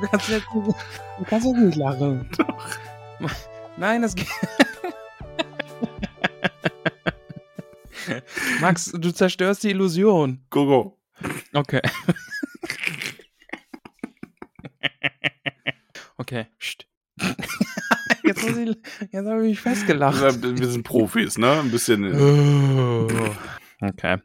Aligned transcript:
Du 0.00 0.06
kannst 0.08 0.28
jetzt, 0.28 0.46
du 0.54 0.74
kannst 1.26 1.46
jetzt 1.46 1.56
nicht 1.56 1.76
lachen. 1.76 2.28
Doch. 2.38 2.70
Nein, 3.76 4.02
das 4.02 4.14
geht. 4.14 4.28
Max, 8.60 8.92
du 8.92 9.12
zerstörst 9.12 9.62
die 9.62 9.70
Illusion. 9.70 10.44
Gogo. 10.50 10.98
Okay. 11.52 11.80
Okay. 16.16 16.46
Psst. 16.58 16.86
Jetzt, 18.24 18.42
muss 18.42 18.56
ich, 18.56 18.76
jetzt 19.10 19.26
habe 19.26 19.40
ich 19.42 19.50
mich 19.50 19.60
festgelacht. 19.60 20.42
Wir 20.42 20.68
sind 20.68 20.82
Profis, 20.84 21.38
ne? 21.38 21.60
Ein 21.60 21.70
bisschen. 21.70 22.04
Oh. 22.14 23.08
Okay. 23.80 24.18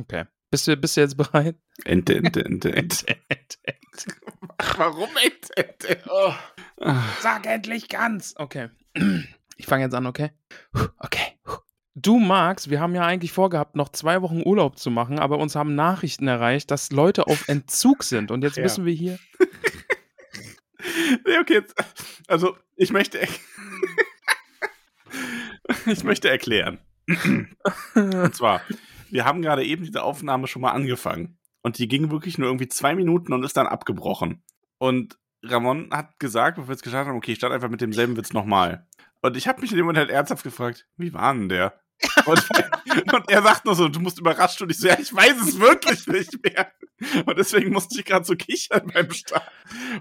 Okay. 0.00 0.24
Bist 0.50 0.66
du, 0.68 0.76
bist 0.76 0.96
du 0.96 1.00
jetzt 1.02 1.16
bereit? 1.16 1.56
Ente, 1.84 2.14
Ente, 2.14 2.44
Ente, 2.44 2.72
Ente. 2.74 3.06
Warum 3.06 3.18
Ente, 3.28 3.58
Ente? 3.66 4.37
Oh. 6.10 6.32
Sag 7.20 7.46
endlich 7.46 7.88
ganz. 7.88 8.34
Okay. 8.36 8.68
Ich 9.56 9.66
fange 9.66 9.84
jetzt 9.84 9.94
an, 9.94 10.06
okay? 10.06 10.30
Okay. 10.98 11.38
Du, 11.94 12.18
Max, 12.18 12.70
wir 12.70 12.80
haben 12.80 12.94
ja 12.94 13.04
eigentlich 13.04 13.32
vorgehabt, 13.32 13.74
noch 13.74 13.88
zwei 13.88 14.22
Wochen 14.22 14.42
Urlaub 14.44 14.78
zu 14.78 14.90
machen, 14.90 15.18
aber 15.18 15.38
uns 15.38 15.56
haben 15.56 15.74
Nachrichten 15.74 16.28
erreicht, 16.28 16.70
dass 16.70 16.90
Leute 16.92 17.26
auf 17.26 17.48
Entzug 17.48 18.04
sind. 18.04 18.30
Und 18.30 18.42
jetzt 18.42 18.56
Ja. 18.56 18.62
müssen 18.62 18.84
wir 18.84 18.92
hier. 18.94 19.18
Nee, 21.26 21.38
okay, 21.40 21.54
jetzt, 21.54 21.74
also 22.28 22.56
ich 22.76 22.92
möchte, 22.92 23.18
ich 25.86 26.04
möchte 26.04 26.28
erklären. 26.30 26.78
Und 27.94 28.34
zwar, 28.34 28.62
wir 29.10 29.24
haben 29.24 29.42
gerade 29.42 29.64
eben 29.64 29.84
diese 29.84 30.02
Aufnahme 30.02 30.46
schon 30.46 30.62
mal 30.62 30.72
angefangen 30.72 31.37
und 31.62 31.78
die 31.78 31.88
ging 31.88 32.10
wirklich 32.10 32.38
nur 32.38 32.48
irgendwie 32.48 32.68
zwei 32.68 32.94
Minuten 32.94 33.32
und 33.32 33.42
ist 33.44 33.56
dann 33.56 33.66
abgebrochen. 33.66 34.42
Und 34.78 35.18
Ramon 35.42 35.90
hat 35.92 36.18
gesagt, 36.18 36.56
bevor 36.56 36.68
wir 36.68 36.74
es 36.74 36.82
gestartet 36.82 37.08
haben, 37.08 37.16
okay, 37.16 37.32
ich 37.32 37.38
starte 37.38 37.54
einfach 37.54 37.68
mit 37.68 37.80
demselben 37.80 38.16
Witz 38.16 38.32
nochmal. 38.32 38.86
Und 39.20 39.36
ich 39.36 39.48
habe 39.48 39.60
mich 39.60 39.70
in 39.70 39.76
dem 39.76 39.86
Moment 39.86 39.98
halt 39.98 40.10
ernsthaft 40.10 40.44
gefragt, 40.44 40.86
wie 40.96 41.12
war 41.12 41.34
denn 41.34 41.48
der? 41.48 41.80
Und, 42.26 42.48
und 43.12 43.30
er 43.30 43.42
sagt 43.42 43.64
nur 43.64 43.74
so, 43.74 43.88
du 43.88 44.00
musst 44.00 44.18
überrascht 44.20 44.62
und 44.62 44.70
ich 44.70 44.78
so, 44.78 44.88
ja, 44.88 44.98
ich 44.98 45.12
weiß 45.12 45.40
es 45.40 45.58
wirklich 45.58 46.06
nicht 46.06 46.38
mehr. 46.44 46.70
Und 47.26 47.38
deswegen 47.38 47.72
musste 47.72 47.98
ich 47.98 48.04
gerade 48.04 48.24
so 48.24 48.34
kichern 48.34 48.90
beim 48.92 49.10
Start. 49.10 49.50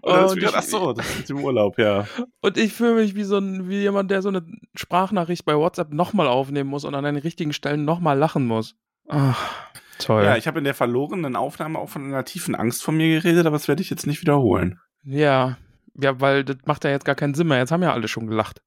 Und 0.02 0.12
dann 0.12 0.24
Oh, 0.26 0.28
ist 0.28 0.36
mir 0.36 0.52
ach 0.54 0.64
so, 0.64 0.94
das 0.94 1.20
ist 1.20 1.30
im 1.30 1.44
Urlaub, 1.44 1.78
ja. 1.78 2.08
Und 2.42 2.58
ich 2.58 2.74
fühle 2.74 2.96
mich 2.96 3.16
wie 3.16 3.24
so 3.24 3.38
ein, 3.38 3.70
wie 3.70 3.80
jemand, 3.80 4.12
der 4.12 4.22
so 4.22 4.30
eine 4.30 4.46
Sprachnachricht 4.76 5.46
bei 5.46 5.56
WhatsApp 5.56 5.94
nochmal 5.94 6.28
aufnehmen 6.28 6.70
muss 6.70 6.86
und 6.86 6.96
an 6.96 7.04
den 7.04 7.18
richtigen 7.18 7.54
Stellen 7.54 7.86
nochmal 7.86 8.18
lachen 8.18 8.46
muss. 8.46 8.76
Ach, 9.08 9.72
toll. 10.00 10.24
Ja, 10.24 10.38
ich 10.38 10.48
habe 10.48 10.58
in 10.60 10.64
der 10.64 10.74
verlorenen 10.74 11.36
Aufnahme 11.36 11.80
auch 11.80 11.90
von 11.90 12.04
einer 12.06 12.26
tiefen 12.26 12.56
Angst 12.56 12.84
von 12.84 12.96
mir 12.98 13.08
geredet, 13.22 13.46
aber 13.46 13.56
das 13.56 13.68
werde 13.68 13.82
ich 13.82 13.90
jetzt 13.90 14.08
nicht 14.08 14.22
wiederholen. 14.22 14.80
ja. 15.04 15.58
Ja, 16.00 16.22
weil 16.22 16.44
das 16.44 16.58
macht 16.66 16.84
ja 16.84 16.92
jetzt 16.92 17.06
gar 17.06 17.16
keinen 17.16 17.34
Sinn 17.34 17.48
mehr. 17.48 17.58
Jetzt 17.58 17.72
haben 17.72 17.82
ja 17.82 17.92
alle 17.92 18.08
schon 18.08 18.28
gelacht. 18.28 18.62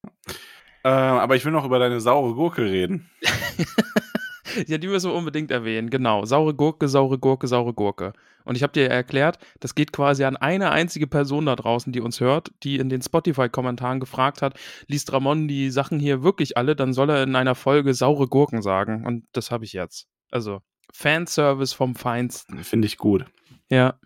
Äh, 0.83 0.89
aber 0.89 1.37
ich 1.37 1.45
will 1.45 1.53
noch 1.53 1.65
über 1.65 1.79
deine 1.79 2.01
saure 2.01 2.35
Gurke 2.35 2.65
reden. 2.65 3.09
Ja, 4.67 4.79
die 4.79 4.89
müssen 4.89 5.11
wir 5.11 5.15
unbedingt 5.17 5.51
erwähnen. 5.51 5.91
Genau. 5.91 6.25
Saure 6.25 6.55
Gurke, 6.55 6.89
saure 6.89 7.19
Gurke, 7.19 7.47
saure 7.47 7.73
Gurke. 7.73 8.13
Und 8.45 8.57
ich 8.57 8.63
habe 8.63 8.73
dir 8.73 8.89
erklärt, 8.91 9.39
das 9.61 9.75
geht 9.75 9.93
quasi 9.93 10.25
an 10.25 10.37
eine 10.37 10.71
einzige 10.73 11.07
Person 11.07 11.47
da 11.47 11.55
draußen, 11.55 11.93
die 11.93 12.01
uns 12.01 12.21
hört, 12.21 12.51
die 12.63 12.77
in 12.77 12.89
den 12.89 13.03
Spotify-Kommentaren 13.03 14.01
gefragt 14.01 14.43
hat, 14.43 14.59
liest 14.89 15.13
Ramon 15.13 15.47
die 15.47 15.71
Sachen 15.71 16.01
hier 16.01 16.23
wirklich 16.23 16.57
alle, 16.57 16.75
dann 16.75 16.93
soll 16.93 17.11
er 17.11 17.23
in 17.23 17.37
einer 17.37 17.55
Folge 17.55 17.95
saure 17.95 18.27
Gurken 18.27 18.61
sagen. 18.63 19.07
Und 19.07 19.25
das 19.33 19.51
habe 19.51 19.65
ich 19.65 19.73
jetzt. 19.73 20.09
Also, 20.33 20.63
Fanservice 20.93 21.73
vom 21.75 21.95
Feinsten. 21.95 22.63
Finde 22.65 22.87
ich 22.87 22.99
gut. 22.99 23.25
Ja. 23.69 23.99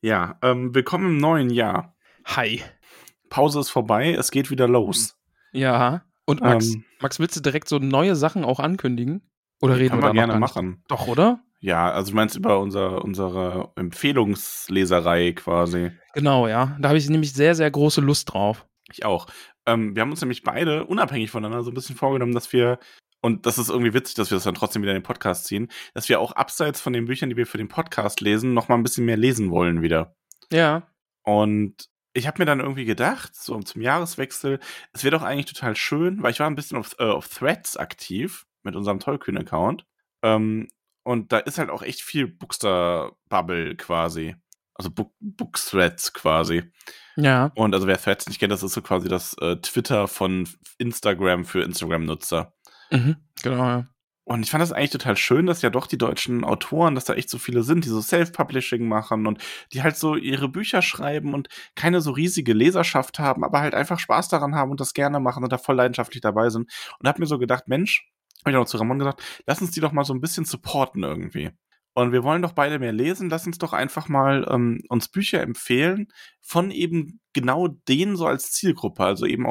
Ja, 0.00 0.38
ähm, 0.42 0.74
willkommen 0.74 1.06
im 1.10 1.18
neuen 1.18 1.50
Jahr. 1.50 1.96
Hi. 2.24 2.62
Pause 3.30 3.60
ist 3.60 3.70
vorbei, 3.70 4.12
es 4.14 4.30
geht 4.30 4.50
wieder 4.50 4.68
los. 4.68 5.16
Ja. 5.52 6.02
Und 6.24 6.40
Max, 6.40 6.74
Ähm, 6.74 6.84
Max, 7.00 7.18
willst 7.18 7.36
du 7.36 7.40
direkt 7.40 7.68
so 7.68 7.78
neue 7.78 8.16
Sachen 8.16 8.44
auch 8.44 8.60
ankündigen? 8.60 9.22
Oder 9.60 9.76
reden 9.78 9.90
Können 9.90 10.02
wir 10.02 10.06
da 10.08 10.08
noch 10.08 10.14
gerne 10.14 10.32
nicht? 10.34 10.40
machen. 10.40 10.84
Doch, 10.88 11.08
oder? 11.08 11.40
Ja, 11.60 11.90
also 11.90 12.10
du 12.10 12.16
meinst 12.16 12.36
über 12.36 12.60
unser, 12.60 13.02
unsere 13.04 13.72
Empfehlungsleserei 13.74 15.32
quasi. 15.32 15.90
Genau, 16.14 16.46
ja. 16.46 16.76
Da 16.80 16.88
habe 16.88 16.98
ich 16.98 17.08
nämlich 17.08 17.32
sehr, 17.32 17.54
sehr 17.56 17.70
große 17.70 18.00
Lust 18.00 18.32
drauf. 18.32 18.66
Ich 18.92 19.04
auch. 19.04 19.26
Ähm, 19.66 19.94
wir 19.96 20.02
haben 20.02 20.10
uns 20.10 20.20
nämlich 20.20 20.44
beide 20.44 20.84
unabhängig 20.86 21.30
voneinander 21.30 21.64
so 21.64 21.70
ein 21.70 21.74
bisschen 21.74 21.96
vorgenommen, 21.96 22.32
dass 22.34 22.52
wir, 22.52 22.78
und 23.20 23.46
das 23.46 23.58
ist 23.58 23.68
irgendwie 23.68 23.94
witzig, 23.94 24.14
dass 24.14 24.30
wir 24.30 24.36
das 24.36 24.44
dann 24.44 24.54
trotzdem 24.54 24.82
wieder 24.82 24.92
in 24.92 24.98
den 24.98 25.04
Podcast 25.04 25.46
ziehen, 25.46 25.68
dass 25.94 26.08
wir 26.08 26.20
auch 26.20 26.32
abseits 26.32 26.80
von 26.80 26.92
den 26.92 27.06
Büchern, 27.06 27.30
die 27.30 27.36
wir 27.36 27.46
für 27.46 27.58
den 27.58 27.68
Podcast 27.68 28.20
lesen, 28.20 28.54
noch 28.54 28.68
mal 28.68 28.76
ein 28.76 28.82
bisschen 28.82 29.04
mehr 29.04 29.16
lesen 29.16 29.50
wollen 29.50 29.82
wieder. 29.82 30.14
Ja. 30.52 30.86
Und 31.22 31.88
ich 32.14 32.26
habe 32.26 32.40
mir 32.40 32.46
dann 32.46 32.60
irgendwie 32.60 32.84
gedacht, 32.84 33.34
so 33.34 33.58
zum 33.60 33.82
Jahreswechsel, 33.82 34.60
es 34.92 35.04
wäre 35.04 35.16
doch 35.16 35.22
eigentlich 35.22 35.46
total 35.46 35.76
schön, 35.76 36.22
weil 36.22 36.32
ich 36.32 36.40
war 36.40 36.48
ein 36.48 36.54
bisschen 36.54 36.78
auf, 36.78 36.94
äh, 36.98 37.04
auf 37.04 37.28
Threads 37.28 37.76
aktiv 37.76 38.46
mit 38.62 38.76
unserem 38.76 39.00
Tollkühn-Account. 39.00 39.84
Ähm, 40.22 40.68
und 41.04 41.32
da 41.32 41.38
ist 41.38 41.58
halt 41.58 41.70
auch 41.70 41.82
echt 41.82 42.02
viel 42.02 42.26
Bookster-Bubble 42.26 43.76
quasi. 43.76 44.36
Also 44.74 44.90
Book 44.90 45.12
Book-Threads 45.20 46.12
quasi. 46.12 46.70
Ja. 47.16 47.50
Und 47.56 47.74
also 47.74 47.86
wer 47.86 48.00
Threads 48.00 48.28
nicht 48.28 48.38
kennt, 48.38 48.52
das 48.52 48.62
ist 48.62 48.74
so 48.74 48.82
quasi 48.82 49.08
das 49.08 49.34
äh, 49.40 49.56
Twitter 49.56 50.06
von 50.06 50.48
Instagram 50.78 51.44
für 51.44 51.62
Instagram-Nutzer. 51.62 52.52
Mhm. 52.90 53.16
Genau, 53.42 53.64
ja. 53.64 53.86
Und 54.24 54.42
ich 54.42 54.50
fand 54.50 54.60
das 54.60 54.72
eigentlich 54.72 54.90
total 54.90 55.16
schön, 55.16 55.46
dass 55.46 55.62
ja 55.62 55.70
doch 55.70 55.86
die 55.86 55.96
deutschen 55.96 56.44
Autoren, 56.44 56.94
dass 56.94 57.06
da 57.06 57.14
echt 57.14 57.30
so 57.30 57.38
viele 57.38 57.62
sind, 57.62 57.86
die 57.86 57.88
so 57.88 58.02
Self-Publishing 58.02 58.86
machen 58.86 59.26
und 59.26 59.42
die 59.72 59.82
halt 59.82 59.96
so 59.96 60.16
ihre 60.16 60.50
Bücher 60.50 60.82
schreiben 60.82 61.32
und 61.32 61.48
keine 61.74 62.02
so 62.02 62.10
riesige 62.10 62.52
Leserschaft 62.52 63.18
haben, 63.18 63.42
aber 63.42 63.60
halt 63.60 63.74
einfach 63.74 63.98
Spaß 63.98 64.28
daran 64.28 64.54
haben 64.54 64.70
und 64.70 64.80
das 64.80 64.92
gerne 64.92 65.18
machen 65.18 65.44
und 65.44 65.52
da 65.52 65.56
voll 65.56 65.76
leidenschaftlich 65.76 66.20
dabei 66.20 66.50
sind. 66.50 66.70
Und 66.98 67.08
hab 67.08 67.18
mir 67.18 67.24
so 67.26 67.38
gedacht, 67.38 67.68
Mensch, 67.68 68.06
hab 68.44 68.52
ich 68.52 68.56
auch 68.58 68.66
zu 68.66 68.76
Ramon 68.76 68.98
gesagt, 68.98 69.22
lass 69.46 69.62
uns 69.62 69.70
die 69.70 69.80
doch 69.80 69.92
mal 69.92 70.04
so 70.04 70.12
ein 70.12 70.20
bisschen 70.20 70.44
supporten 70.44 71.04
irgendwie. 71.04 71.50
Und 71.94 72.12
wir 72.12 72.22
wollen 72.22 72.42
doch 72.42 72.52
beide 72.52 72.78
mehr 72.78 72.92
lesen. 72.92 73.30
Lass 73.30 73.46
uns 73.46 73.58
doch 73.58 73.72
einfach 73.72 74.08
mal 74.08 74.46
ähm, 74.50 74.82
uns 74.88 75.08
Bücher 75.08 75.40
empfehlen 75.40 76.08
von 76.42 76.70
eben 76.70 77.18
genau 77.32 77.68
denen 77.68 78.14
so 78.16 78.26
als 78.26 78.52
Zielgruppe, 78.52 79.02
also 79.04 79.26
eben 79.26 79.46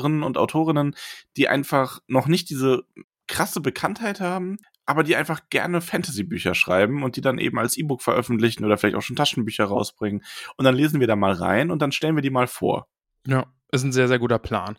Autorinnen 0.00 0.22
und 0.22 0.38
Autorinnen, 0.38 0.96
die 1.36 1.48
einfach 1.48 2.00
noch 2.06 2.26
nicht 2.26 2.50
diese 2.50 2.84
krasse 3.26 3.60
Bekanntheit 3.60 4.20
haben, 4.20 4.58
aber 4.86 5.04
die 5.04 5.14
einfach 5.14 5.42
gerne 5.50 5.80
Fantasy-Bücher 5.80 6.54
schreiben 6.54 7.04
und 7.04 7.16
die 7.16 7.20
dann 7.20 7.38
eben 7.38 7.58
als 7.58 7.76
E-Book 7.76 8.02
veröffentlichen 8.02 8.64
oder 8.64 8.76
vielleicht 8.76 8.96
auch 8.96 9.02
schon 9.02 9.16
Taschenbücher 9.16 9.64
rausbringen. 9.64 10.24
Und 10.56 10.64
dann 10.64 10.74
lesen 10.74 11.00
wir 11.00 11.06
da 11.06 11.16
mal 11.16 11.32
rein 11.32 11.70
und 11.70 11.80
dann 11.80 11.92
stellen 11.92 12.16
wir 12.16 12.22
die 12.22 12.30
mal 12.30 12.48
vor. 12.48 12.88
Ja, 13.26 13.46
ist 13.70 13.84
ein 13.84 13.92
sehr, 13.92 14.08
sehr 14.08 14.18
guter 14.18 14.38
Plan. 14.38 14.78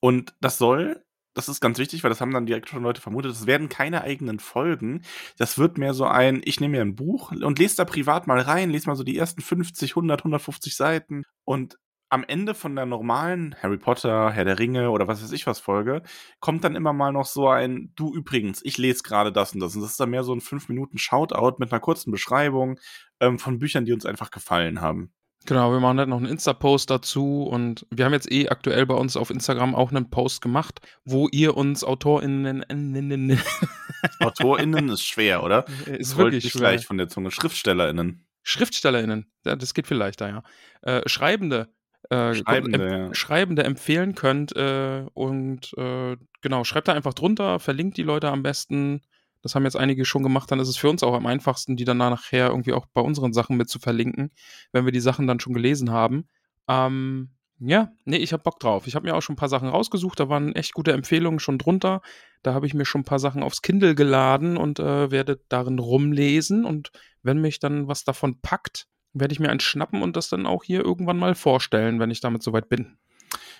Und 0.00 0.34
das 0.40 0.58
soll, 0.58 1.04
das 1.34 1.48
ist 1.48 1.60
ganz 1.60 1.78
wichtig, 1.78 2.02
weil 2.02 2.10
das 2.10 2.20
haben 2.20 2.32
dann 2.32 2.46
direkt 2.46 2.68
schon 2.68 2.82
Leute 2.82 3.00
vermutet, 3.00 3.30
das 3.30 3.46
werden 3.46 3.68
keine 3.68 4.02
eigenen 4.02 4.40
Folgen. 4.40 5.02
Das 5.36 5.56
wird 5.56 5.78
mehr 5.78 5.94
so 5.94 6.06
ein, 6.06 6.40
ich 6.44 6.58
nehme 6.58 6.78
mir 6.78 6.82
ein 6.82 6.96
Buch 6.96 7.30
und 7.30 7.58
lese 7.58 7.76
da 7.76 7.84
privat 7.84 8.26
mal 8.26 8.40
rein, 8.40 8.70
lese 8.70 8.88
mal 8.88 8.96
so 8.96 9.04
die 9.04 9.16
ersten 9.16 9.40
50, 9.40 9.92
100, 9.92 10.20
150 10.20 10.74
Seiten 10.74 11.22
und 11.44 11.78
am 12.12 12.24
Ende 12.24 12.54
von 12.54 12.76
der 12.76 12.84
normalen 12.84 13.56
Harry 13.62 13.78
Potter, 13.78 14.30
Herr 14.30 14.44
der 14.44 14.58
Ringe 14.58 14.90
oder 14.90 15.08
was 15.08 15.22
weiß 15.22 15.32
ich 15.32 15.46
was 15.46 15.60
Folge, 15.60 16.02
kommt 16.40 16.62
dann 16.62 16.76
immer 16.76 16.92
mal 16.92 17.10
noch 17.10 17.24
so 17.24 17.48
ein, 17.48 17.92
du 17.96 18.14
übrigens, 18.14 18.60
ich 18.64 18.76
lese 18.76 19.02
gerade 19.02 19.32
das 19.32 19.54
und 19.54 19.60
das. 19.60 19.74
Und 19.74 19.80
das 19.80 19.92
ist 19.92 20.00
dann 20.00 20.10
mehr 20.10 20.22
so 20.22 20.34
ein 20.34 20.42
5 20.42 20.68
Minuten 20.68 20.98
Shoutout 20.98 21.56
mit 21.58 21.72
einer 21.72 21.80
kurzen 21.80 22.10
Beschreibung 22.10 22.78
ähm, 23.20 23.38
von 23.38 23.58
Büchern, 23.58 23.86
die 23.86 23.94
uns 23.94 24.04
einfach 24.04 24.30
gefallen 24.30 24.82
haben. 24.82 25.10
Genau, 25.46 25.72
wir 25.72 25.80
machen 25.80 25.98
halt 25.98 26.08
noch 26.10 26.18
einen 26.18 26.26
Insta-Post 26.26 26.90
dazu 26.90 27.44
und 27.44 27.86
wir 27.90 28.04
haben 28.04 28.12
jetzt 28.12 28.30
eh 28.30 28.48
aktuell 28.48 28.84
bei 28.86 28.94
uns 28.94 29.16
auf 29.16 29.30
Instagram 29.30 29.74
auch 29.74 29.90
einen 29.90 30.10
Post 30.10 30.42
gemacht, 30.42 30.80
wo 31.04 31.28
ihr 31.32 31.56
uns 31.56 31.82
AutorInnen. 31.82 32.64
AutorInnen 34.20 34.90
ist 34.90 35.02
schwer, 35.02 35.42
oder? 35.42 35.66
Ist 35.86 36.12
Das 36.12 36.16
wirklich 36.18 36.50
schwer. 36.52 36.62
leicht 36.62 36.84
von 36.84 36.98
der 36.98 37.08
Zunge. 37.08 37.30
SchriftstellerInnen. 37.30 38.26
SchriftstellerInnen, 38.42 39.32
ja, 39.44 39.56
das 39.56 39.72
geht 39.72 39.86
vielleicht 39.86 40.20
da, 40.20 40.28
ja. 40.28 40.42
Äh, 40.82 41.08
Schreibende. 41.08 41.72
Äh, 42.12 42.34
Schreibende, 42.34 42.84
em- 42.84 43.06
ja. 43.06 43.14
Schreibende 43.14 43.64
empfehlen 43.64 44.14
könnt 44.14 44.54
äh, 44.54 45.06
und 45.14 45.72
äh, 45.78 46.16
genau, 46.42 46.64
schreibt 46.64 46.88
da 46.88 46.92
einfach 46.92 47.14
drunter, 47.14 47.58
verlinkt 47.58 47.96
die 47.96 48.02
Leute 48.02 48.28
am 48.28 48.42
besten. 48.42 49.00
Das 49.40 49.54
haben 49.54 49.64
jetzt 49.64 49.76
einige 49.76 50.04
schon 50.04 50.22
gemacht, 50.22 50.50
dann 50.50 50.60
ist 50.60 50.68
es 50.68 50.76
für 50.76 50.90
uns 50.90 51.02
auch 51.02 51.14
am 51.14 51.26
einfachsten, 51.26 51.74
die 51.76 51.84
dann 51.84 51.96
nachher 51.96 52.48
irgendwie 52.48 52.74
auch 52.74 52.86
bei 52.92 53.00
unseren 53.00 53.32
Sachen 53.32 53.56
mit 53.56 53.70
zu 53.70 53.78
verlinken, 53.78 54.30
wenn 54.72 54.84
wir 54.84 54.92
die 54.92 55.00
Sachen 55.00 55.26
dann 55.26 55.40
schon 55.40 55.54
gelesen 55.54 55.90
haben. 55.90 56.28
Ähm, 56.68 57.30
ja, 57.58 57.92
nee, 58.04 58.18
ich 58.18 58.32
hab 58.32 58.44
Bock 58.44 58.60
drauf. 58.60 58.86
Ich 58.86 58.94
habe 58.94 59.06
mir 59.06 59.16
auch 59.16 59.22
schon 59.22 59.34
ein 59.34 59.38
paar 59.38 59.48
Sachen 59.48 59.68
rausgesucht, 59.68 60.20
da 60.20 60.28
waren 60.28 60.54
echt 60.54 60.74
gute 60.74 60.92
Empfehlungen 60.92 61.40
schon 61.40 61.58
drunter. 61.58 62.02
Da 62.42 62.52
habe 62.52 62.66
ich 62.66 62.74
mir 62.74 62.84
schon 62.84 63.00
ein 63.00 63.04
paar 63.06 63.20
Sachen 63.20 63.42
aufs 63.42 63.62
Kindle 63.62 63.94
geladen 63.94 64.56
und 64.58 64.80
äh, 64.80 65.10
werde 65.10 65.40
darin 65.48 65.78
rumlesen. 65.78 66.64
Und 66.64 66.90
wenn 67.22 67.40
mich 67.40 67.58
dann 67.58 67.88
was 67.88 68.04
davon 68.04 68.40
packt, 68.42 68.86
werde 69.14 69.32
ich 69.32 69.40
mir 69.40 69.50
eins 69.50 69.62
schnappen 69.62 70.02
und 70.02 70.16
das 70.16 70.28
dann 70.28 70.46
auch 70.46 70.64
hier 70.64 70.80
irgendwann 70.84 71.18
mal 71.18 71.34
vorstellen, 71.34 72.00
wenn 72.00 72.10
ich 72.10 72.20
damit 72.20 72.42
soweit 72.42 72.68
bin. 72.68 72.96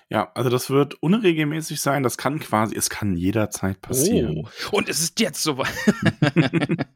Ja, 0.09 0.31
also 0.35 0.49
das 0.49 0.69
wird 0.69 0.95
unregelmäßig 1.01 1.79
sein. 1.81 2.03
Das 2.03 2.17
kann 2.17 2.39
quasi, 2.39 2.75
es 2.75 2.89
kann 2.89 3.15
jederzeit 3.15 3.81
passieren. 3.81 4.47
Oh, 4.71 4.77
und 4.77 4.89
es 4.89 5.01
ist 5.01 5.19
jetzt 5.19 5.41
soweit. 5.41 5.73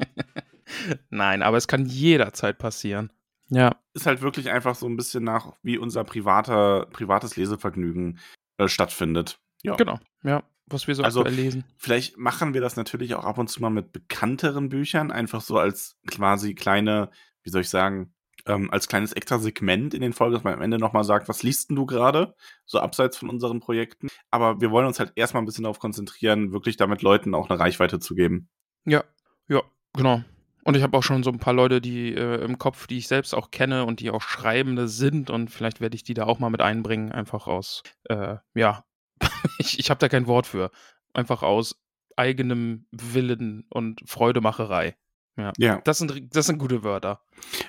Nein, 1.09 1.41
aber 1.41 1.57
es 1.57 1.67
kann 1.67 1.85
jederzeit 1.85 2.57
passieren. 2.57 3.11
Ja, 3.49 3.77
Ist 3.93 4.05
halt 4.05 4.21
wirklich 4.21 4.49
einfach 4.51 4.75
so 4.75 4.87
ein 4.87 4.97
bisschen 4.97 5.23
nach, 5.23 5.53
wie 5.63 5.77
unser 5.77 6.03
privater, 6.03 6.85
privates 6.91 7.37
Lesevergnügen 7.37 8.19
äh, 8.57 8.67
stattfindet. 8.67 9.39
Ja. 9.63 9.75
genau. 9.75 9.99
Ja, 10.23 10.43
was 10.65 10.87
wir 10.87 10.95
so 10.95 11.03
Also- 11.03 11.23
lesen. 11.23 11.63
Vielleicht 11.77 12.17
machen 12.17 12.53
wir 12.53 12.59
das 12.61 12.75
natürlich 12.75 13.15
auch 13.15 13.23
ab 13.23 13.37
und 13.37 13.47
zu 13.47 13.61
mal 13.61 13.69
mit 13.69 13.93
bekannteren 13.93 14.67
Büchern, 14.67 15.11
einfach 15.11 15.41
so 15.41 15.57
als 15.57 15.97
quasi 16.07 16.55
kleine, 16.55 17.09
wie 17.43 17.49
soll 17.49 17.61
ich 17.61 17.69
sagen, 17.69 18.13
ähm, 18.47 18.71
als 18.71 18.87
kleines 18.87 19.13
extra 19.13 19.39
Segment 19.39 19.93
in 19.93 20.01
den 20.01 20.13
Folgen, 20.13 20.33
dass 20.33 20.43
man 20.43 20.53
am 20.53 20.61
Ende 20.61 20.77
nochmal 20.77 21.03
sagt, 21.03 21.29
was 21.29 21.43
liest 21.43 21.69
denn 21.69 21.75
du 21.75 21.85
gerade? 21.85 22.35
So 22.65 22.79
abseits 22.79 23.17
von 23.17 23.29
unseren 23.29 23.59
Projekten. 23.59 24.07
Aber 24.31 24.61
wir 24.61 24.71
wollen 24.71 24.87
uns 24.87 24.99
halt 24.99 25.13
erstmal 25.15 25.43
ein 25.43 25.45
bisschen 25.45 25.63
darauf 25.63 25.79
konzentrieren, 25.79 26.51
wirklich 26.51 26.77
damit 26.77 27.01
Leuten 27.01 27.35
auch 27.35 27.49
eine 27.49 27.59
Reichweite 27.59 27.99
zu 27.99 28.15
geben. 28.15 28.49
Ja, 28.85 29.03
ja, 29.47 29.61
genau. 29.93 30.23
Und 30.63 30.75
ich 30.75 30.83
habe 30.83 30.97
auch 30.97 31.03
schon 31.03 31.23
so 31.23 31.29
ein 31.29 31.39
paar 31.39 31.53
Leute, 31.53 31.79
die 31.79 32.13
äh, 32.13 32.43
im 32.43 32.57
Kopf, 32.57 32.87
die 32.87 32.97
ich 32.97 33.07
selbst 33.07 33.33
auch 33.33 33.51
kenne 33.51 33.85
und 33.85 34.01
die 34.01 34.11
auch 34.11 34.21
Schreibende 34.21 34.89
sind 34.89 35.29
und 35.29 35.49
vielleicht 35.49 35.79
werde 35.79 35.95
ich 35.95 36.03
die 36.03 36.13
da 36.13 36.25
auch 36.25 36.39
mal 36.39 36.49
mit 36.49 36.61
einbringen, 36.61 37.11
einfach 37.11 37.47
aus, 37.47 37.83
äh, 38.05 38.35
ja, 38.53 38.83
ich, 39.59 39.79
ich 39.79 39.89
habe 39.89 39.99
da 39.99 40.09
kein 40.09 40.27
Wort 40.27 40.45
für, 40.45 40.71
einfach 41.13 41.41
aus 41.41 41.81
eigenem 42.17 42.85
Willen 42.91 43.65
und 43.69 44.01
Freudemacherei. 44.05 44.97
Ja, 45.37 45.53
Ja. 45.57 45.81
das 45.83 45.99
sind, 45.99 46.35
das 46.35 46.47
sind 46.47 46.57
gute 46.57 46.83
Wörter. 46.83 47.21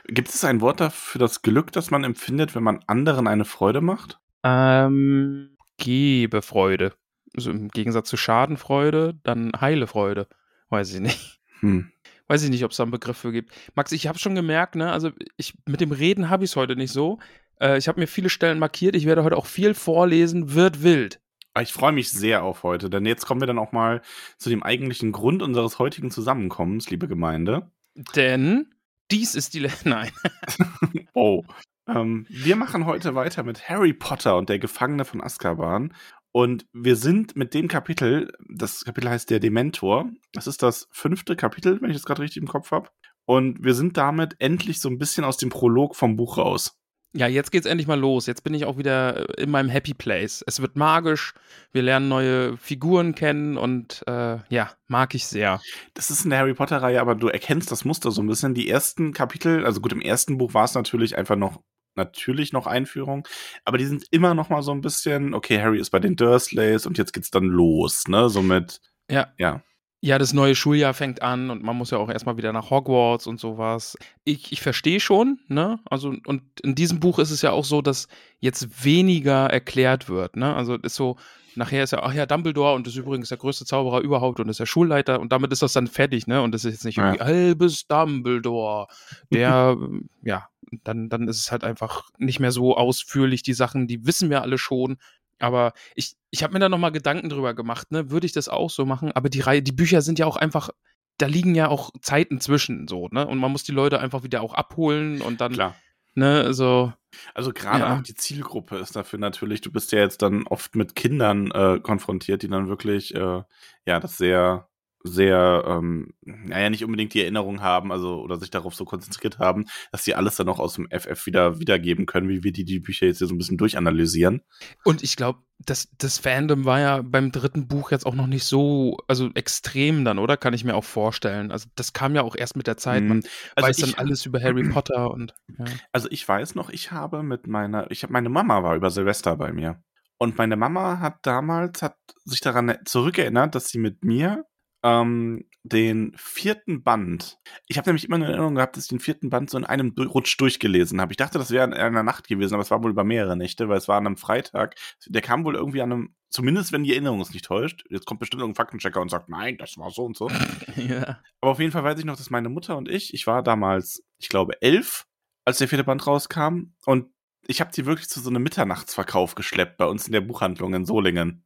Gibt 0.07 0.29
es 0.31 0.45
ein 0.45 0.61
Wort 0.61 0.81
dafür 0.81 1.13
für 1.13 1.19
das 1.19 1.43
Glück, 1.43 1.71
das 1.73 1.91
man 1.91 2.03
empfindet, 2.05 2.55
wenn 2.55 2.63
man 2.63 2.81
anderen 2.87 3.27
eine 3.27 3.45
Freude 3.45 3.81
macht? 3.81 4.19
Ähm, 4.43 5.57
gebe 5.77 6.43
Freude. 6.43 6.95
Also 7.37 7.51
im 7.51 7.69
Gegensatz 7.69 8.09
zu 8.09 8.17
Schadenfreude, 8.17 9.19
dann 9.23 9.53
heile 9.61 9.87
Freude. 9.87 10.27
Weiß 10.71 10.93
ich 10.95 11.01
nicht. 11.01 11.41
Hm. 11.61 11.91
Weiß 12.27 12.43
ich 12.43 12.51
nicht, 12.51 12.65
ob 12.65 12.71
es 12.71 12.77
da 12.77 12.83
einen 12.85 12.93
Begriff 12.93 13.17
für 13.19 13.33
gibt. 13.33 13.53
Max, 13.75 13.93
ich 13.93 14.07
habe 14.07 14.19
schon 14.19 14.35
gemerkt, 14.35 14.75
ne, 14.75 14.93
also 14.93 15.11
ich, 15.37 15.55
mit 15.67 15.81
dem 15.81 15.93
Reden 15.93 16.31
habe 16.31 16.45
ich 16.45 16.51
es 16.51 16.57
heute 16.57 16.77
nicht 16.77 16.93
so. 16.93 17.19
Äh, 17.61 17.79
ich 17.79 17.89
habe 17.89 18.01
mir 18.01 18.07
viele 18.07 18.29
Stellen 18.31 18.59
markiert. 18.59 18.95
Ich 18.97 19.07
werde 19.07 19.25
heute 19.25 19.37
auch 19.37 19.47
viel 19.47 19.75
vorlesen. 19.75 20.55
Wird 20.55 20.83
wild. 20.83 21.21
Aber 21.59 21.65
Ich 21.65 21.73
freue 21.73 21.91
mich 21.91 22.13
sehr 22.13 22.45
auf 22.45 22.63
heute, 22.63 22.89
denn 22.89 23.05
jetzt 23.05 23.27
kommen 23.27 23.41
wir 23.41 23.49
dann 23.49 23.59
auch 23.59 23.73
mal 23.73 24.01
zu 24.37 24.49
dem 24.49 24.63
eigentlichen 24.63 25.11
Grund 25.11 25.43
unseres 25.43 25.81
heutigen 25.81 26.13
Zusammenkommens, 26.13 26.89
liebe 26.89 27.09
Gemeinde. 27.09 27.73
Denn 28.15 28.73
dies 29.11 29.35
ist 29.35 29.55
die. 29.55 29.59
Le 29.59 29.73
Nein. 29.85 30.13
Oh. 31.15 31.43
Ähm, 31.89 32.27
wir 32.29 32.55
machen 32.55 32.87
heute 32.87 33.17
weiter 33.17 33.43
mit 33.43 33.69
Harry 33.69 33.93
Potter 33.93 34.37
und 34.37 34.49
der 34.49 34.61
Gefangene 34.61 35.05
von 35.05 35.21
Azkaban. 35.21 35.93
Und 36.31 36.65
wir 36.73 36.95
sind 36.95 37.35
mit 37.35 37.55
dem 37.55 37.67
Kapitel, 37.67 38.31
das 38.49 38.85
Kapitel 38.85 39.11
heißt 39.11 39.29
der 39.29 39.41
Dementor. 39.41 40.09
Das 40.33 40.47
ist 40.47 40.63
das 40.63 40.87
fünfte 40.93 41.35
Kapitel, 41.35 41.83
wenn 41.83 41.91
ich 41.91 41.97
das 41.97 42.07
gerade 42.07 42.23
richtig 42.23 42.41
im 42.41 42.49
Kopf 42.49 42.71
habe. 42.71 42.89
Und 43.25 43.65
wir 43.65 43.75
sind 43.75 43.97
damit 43.97 44.37
endlich 44.39 44.81
so 44.81 44.89
ein 44.89 44.99
bisschen 44.99 45.25
aus 45.25 45.39
dem 45.39 45.49
Prolog 45.49 45.97
vom 45.97 46.15
Buch 46.15 46.39
raus. 46.39 46.78
Ja, 47.15 47.27
jetzt 47.27 47.51
geht's 47.51 47.67
endlich 47.67 47.87
mal 47.89 47.99
los. 47.99 48.27
Jetzt 48.27 48.45
bin 48.45 48.53
ich 48.53 48.67
auch 48.67 48.77
wieder 48.77 49.39
in 49.39 49.51
meinem 49.51 49.71
Happy 49.71 49.95
Place. 49.95 50.45
Es 50.47 50.61
wird 50.61 50.77
magisch. 50.77 51.33
Wir 51.73 51.83
lernen 51.83 52.09
neue 52.09 52.57
Figuren 52.59 53.15
kennen 53.15 53.57
und 53.57 54.05
äh, 54.07 54.39
ja, 54.51 54.71
mag 54.89 55.15
ich 55.15 55.27
sehr. 55.27 55.61
Das 55.95 56.11
ist 56.11 56.25
in 56.25 56.31
der 56.31 56.41
Harry 56.41 56.53
Potter-Reihe, 56.55 57.01
aber 57.01 57.15
du 57.15 57.29
erkennst 57.29 57.73
das 57.73 57.87
Muster 57.87 58.11
so 58.11 58.21
ein 58.23 58.27
bisschen. 58.27 58.53
Die 58.55 58.69
ersten 58.69 59.15
Kapitel, 59.15 59.65
also 59.65 59.81
gut, 59.81 59.93
im 59.93 60.03
ersten 60.03 60.37
Buch 60.37 60.53
war 60.53 60.65
es 60.65 60.75
natürlich 60.75 61.17
einfach 61.17 61.37
noch, 61.37 61.61
natürlich 61.95 62.53
noch 62.53 62.67
Einführung, 62.67 63.27
aber 63.65 63.79
die 63.79 63.87
sind 63.87 64.05
immer 64.11 64.35
noch 64.35 64.51
mal 64.51 64.63
so 64.63 64.73
ein 64.73 64.83
bisschen, 64.83 65.35
okay, 65.35 65.61
Harry 65.61 65.81
ist 65.81 65.91
bei 65.91 65.99
den 66.01 66.15
Dursleys 66.15 66.87
und 66.87 66.99
jetzt 66.99 67.13
geht's 67.13 67.31
dann 67.31 67.45
los, 67.45 68.07
ne, 68.07 68.29
so 68.29 68.43
mit, 68.43 68.81
Ja. 69.11 69.33
ja. 69.39 69.63
Ja, 70.01 70.19
das 70.19 70.33
neue 70.33 70.55
Schuljahr 70.55 70.95
fängt 70.95 71.23
an 71.23 71.51
und 71.51 71.65
man 71.65 71.77
muss 71.77 71.91
ja 71.91 71.99
auch 71.99 72.09
erstmal 72.09 72.37
wieder 72.37 72.53
nach 72.53 72.71
Hogwarts 72.71 73.27
und 73.27 73.41
sowas. 73.41 73.97
Ich, 74.25 74.53
ich 74.53 74.61
verstehe 74.61 75.01
schon, 75.01 75.41
ne? 75.49 75.81
Also, 75.91 76.15
und 76.27 76.43
in 76.63 76.77
diesem 76.77 77.01
Buch 77.01 77.19
ist 77.19 77.33
es 77.33 77.43
ja 77.43 77.51
auch 77.51 77.65
so, 77.65 77.83
dass 77.83 78.07
jetzt 78.39 78.85
weniger 78.85 79.47
erklärt 79.47 80.09
wird, 80.09 80.37
ne? 80.37 80.55
Also 80.55 80.77
ist 80.77 80.95
so, 80.95 81.17
nachher 81.57 81.83
ist 81.83 81.91
ja, 81.91 82.03
ach 82.05 82.15
ja, 82.15 82.27
Dumbledore 82.27 82.75
und 82.77 82.87
ist 82.87 82.95
übrigens 82.95 83.29
der 83.31 83.39
größte 83.39 83.65
Zauberer 83.65 84.01
überhaupt 84.01 84.39
und 84.39 84.49
ist 84.49 84.61
der 84.61 84.67
Schulleiter 84.67 85.19
und 85.19 85.33
damit 85.33 85.51
ist 85.53 85.63
das 85.63 85.73
dann 85.73 85.89
fertig, 85.89 86.29
ne? 86.29 86.43
Und 86.43 86.53
das 86.53 86.65
ist 86.65 86.75
jetzt 86.75 86.85
nicht 86.85 86.99
Ja. 86.99 87.07
irgendwie 87.15 87.25
halbes 87.25 87.89
Dumbledore. 87.89 88.87
Der, 89.33 89.77
ja, 90.23 90.47
dann, 90.85 91.09
dann 91.09 91.27
ist 91.27 91.41
es 91.41 91.51
halt 91.51 91.65
einfach 91.65 92.05
nicht 92.19 92.39
mehr 92.39 92.53
so 92.53 92.77
ausführlich, 92.77 93.43
die 93.43 93.55
Sachen, 93.55 93.89
die 93.89 94.07
wissen 94.07 94.31
wir 94.31 94.43
alle 94.43 94.59
schon. 94.59 94.99
Aber 95.39 95.73
ich, 95.95 96.17
ich 96.31 96.43
habe 96.43 96.53
mir 96.53 96.59
da 96.61 96.69
nochmal 96.69 96.93
Gedanken 96.93 97.29
drüber 97.29 97.55
gemacht, 97.55 97.91
ne? 97.91 98.11
Würde 98.11 98.27
ich 98.27 98.33
das 98.33 98.49
auch 98.49 98.71
so 98.71 98.85
machen? 98.85 99.13
Aber 99.13 99.29
die 99.29 99.41
Reihe, 99.41 99.63
die 99.63 99.73
Bücher 99.73 100.03
sind 100.03 100.19
ja 100.19 100.27
auch 100.27 100.37
einfach, 100.37 100.71
da 101.19 101.27
liegen 101.27 101.55
ja 101.55 101.69
auch 101.69 101.91
Zeiten 102.01 102.41
zwischen 102.41 102.89
so, 102.89 103.09
ne? 103.11 103.27
Und 103.27 103.39
man 103.39 103.53
muss 103.53 103.65
die 103.65 103.73
Leute 103.73 104.01
einfach 104.01 104.23
wieder 104.23 104.43
auch 104.43 104.55
abholen 104.55 105.21
und 105.23 105.41
dann, 105.41 105.53
Klar. 105.53 105.75
ne, 106.15 106.53
so. 106.55 106.93
Also 107.35 107.53
gerade 107.53 107.85
Ja. 107.85 107.97
auch 107.97 108.03
die 108.03 108.15
Zielgruppe 108.15 108.77
ist 108.77 108.95
dafür 108.95 109.19
natürlich, 109.19 109.61
du 109.63 109.73
bist 109.73 109.93
ja 109.93 109.99
jetzt 110.01 110.21
dann 110.23 110.47
oft 110.47 110.77
mit 110.77 110.95
Kindern 110.95 111.51
äh, 111.53 111.81
konfrontiert, 111.81 112.43
die 112.43 112.49
dann 112.49 112.69
wirklich, 112.69 113.15
äh, 113.15 113.43
ja, 113.87 114.01
das 114.01 114.19
sehr, 114.19 114.68
sehr, 115.05 115.65
ähm, 115.67 116.13
naja, 116.23 116.71
nicht 116.71 116.85
unbedingt 116.85 117.15
die 117.15 117.21
Erinnerung 117.23 117.61
haben, 117.63 117.93
also 117.93 118.21
oder 118.21 118.37
sich 118.39 118.51
darauf 118.51 118.75
so 118.75 118.85
konzentriert 118.85 119.39
haben, 119.39 119.67
dass 119.93 120.05
sie 120.05 120.15
alles 120.15 120.37
dann 120.37 120.49
auch 120.49 120.59
aus 120.59 120.75
dem 120.75 120.89
FF 120.91 121.27
wieder 121.27 121.61
wiedergeben 121.61 122.07
können, 122.07 122.29
wie 122.29 122.43
wir 122.43 122.53
die, 122.53 122.65
die 122.65 122.81
Bücher 122.81 123.07
jetzt 123.07 123.19
hier 123.19 123.27
so 123.29 123.35
ein 123.35 123.39
bisschen 123.39 123.59
durchanalysieren. 123.59 124.43
Und 124.85 125.03
ich 125.03 125.17
glaube, 125.17 125.41
das, 125.61 125.89
das 125.99 126.19
Fandom 126.19 126.65
war 126.65 126.81
ja 126.81 127.03
beim 127.03 127.33
dritten 127.33 127.67
Buch 127.69 127.91
jetzt 127.91 128.07
auch 128.07 128.15
noch 128.15 128.27
nicht 128.29 128.45
so, 128.45 128.97
also 129.09 129.31
extrem 129.35 130.05
dann, 130.05 130.19
oder? 130.19 130.37
Kann 130.37 130.55
ich 130.55 130.65
mir 130.65 130.75
auch 130.77 130.85
vorstellen. 130.85 131.51
Also 131.51 131.69
das 131.75 131.93
kam 131.93 132.15
ja 132.15 132.23
auch 132.23 132.37
erst 132.37 132.57
mit 132.57 132.67
der 132.67 132.77
Zeit. 132.77 133.03
Man 133.05 133.23
Also 133.57 133.69
weiß 133.69 133.79
ich- 133.79 133.85
dann 133.85 133.95
alles 133.95 134.25
über 134.27 134.41
Harry 134.41 134.63
Potter 134.73 135.11
und 135.11 135.35
ja. 135.59 135.65
Also 135.93 136.09
ich 136.11 136.27
weiß 136.29 136.55
noch, 136.55 136.71
ich 136.71 136.91
habe 136.93 137.23
mit 137.23 137.47
meiner, 137.47 137.91
ich 137.91 138.03
habe 138.03 138.13
meine 138.13 138.29
Mama 138.29 138.63
war 138.63 138.77
über 138.77 138.91
Silvester 138.91 139.37
bei 139.37 139.53
mir. 139.53 139.83
Und 140.21 140.37
meine 140.37 140.57
Mama 140.57 140.99
hat 140.99 141.19
damals, 141.23 141.81
hat 141.83 141.97
sich 142.25 142.41
daran 142.41 142.77
zurückerinnert, 142.85 143.55
dass 143.55 143.69
sie 143.69 143.79
mit 143.79 144.05
mir 144.05 144.45
ähm, 144.83 145.45
den 145.63 146.13
vierten 146.17 146.83
Band, 146.83 147.39
ich 147.67 147.79
habe 147.79 147.89
nämlich 147.89 148.05
immer 148.05 148.17
eine 148.17 148.27
Erinnerung 148.27 148.55
gehabt, 148.55 148.77
dass 148.77 148.85
ich 148.85 148.91
den 148.91 149.01
vierten 149.01 149.31
Band 149.31 149.51
so 149.51 149.59
in 149.59 149.65
einem 149.65 149.95
Rutsch 149.99 150.39
durchgelesen 150.39 151.01
habe. 151.01 151.13
Ich 151.13 151.17
dachte, 151.17 151.39
das 151.39 151.51
wäre 151.51 151.65
in 151.67 151.75
einer 151.75 152.03
Nacht 152.03 152.29
gewesen, 152.29 152.55
aber 152.55 152.63
es 152.63 152.71
war 152.71 152.83
wohl 152.83 152.91
über 152.91 153.05
mehrere 153.05 153.37
Nächte, 153.37 153.69
weil 153.69 153.79
es 153.79 153.89
war 153.89 153.99
an 153.99 154.07
einem 154.07 154.17
Freitag. 154.17 154.77
Der 155.07 155.23
kam 155.23 155.45
wohl 155.45 155.57
irgendwie 155.57 155.83
an 155.83 155.93
einem, 155.93 156.15
zumindest 156.31 156.73
wenn 156.73 156.85
die 156.85 156.93
Erinnerung 156.93 157.19
uns 157.19 157.33
nicht 157.33 157.45
täuscht. 157.45 157.85
Jetzt 157.91 158.07
kommt 158.07 158.21
bestimmt 158.21 158.41
irgendein 158.41 158.63
Faktenchecker 158.63 159.01
und 159.01 159.11
sagt, 159.11 159.29
nein, 159.29 159.59
das 159.59 159.77
war 159.79 159.91
so 159.91 160.05
und 160.05 160.17
so. 160.17 160.29
ja. 160.77 161.21
Aber 161.41 161.53
auf 161.53 161.61
jeden 161.61 161.73
Fall 161.73 161.85
weiß 161.85 161.99
ich 161.99 162.05
noch, 162.05 162.17
dass 162.17 162.31
meine 162.31 162.49
Mutter 162.49 162.77
und 162.77 162.89
ich, 162.89 163.13
ich 163.15 163.27
war 163.27 163.43
damals, 163.43 164.05
ich 164.19 164.29
glaube, 164.29 164.61
elf, 164.63 165.07
als 165.45 165.59
der 165.59 165.69
vierte 165.69 165.85
Band 165.85 166.07
rauskam. 166.07 166.75
Und 166.87 167.07
ich 167.47 167.61
habe 167.61 167.71
die 167.73 167.87
wirklich 167.87 168.09
zu 168.09 168.21
so 168.21 168.31
einem 168.31 168.43
Mitternachtsverkauf 168.43 169.35
geschleppt 169.35 169.79
bei 169.79 169.87
uns 169.87 170.07
in 170.07 170.13
der 170.13 170.21
Buchhandlung 170.21 170.75
in 170.75 170.85
Solingen, 170.85 171.45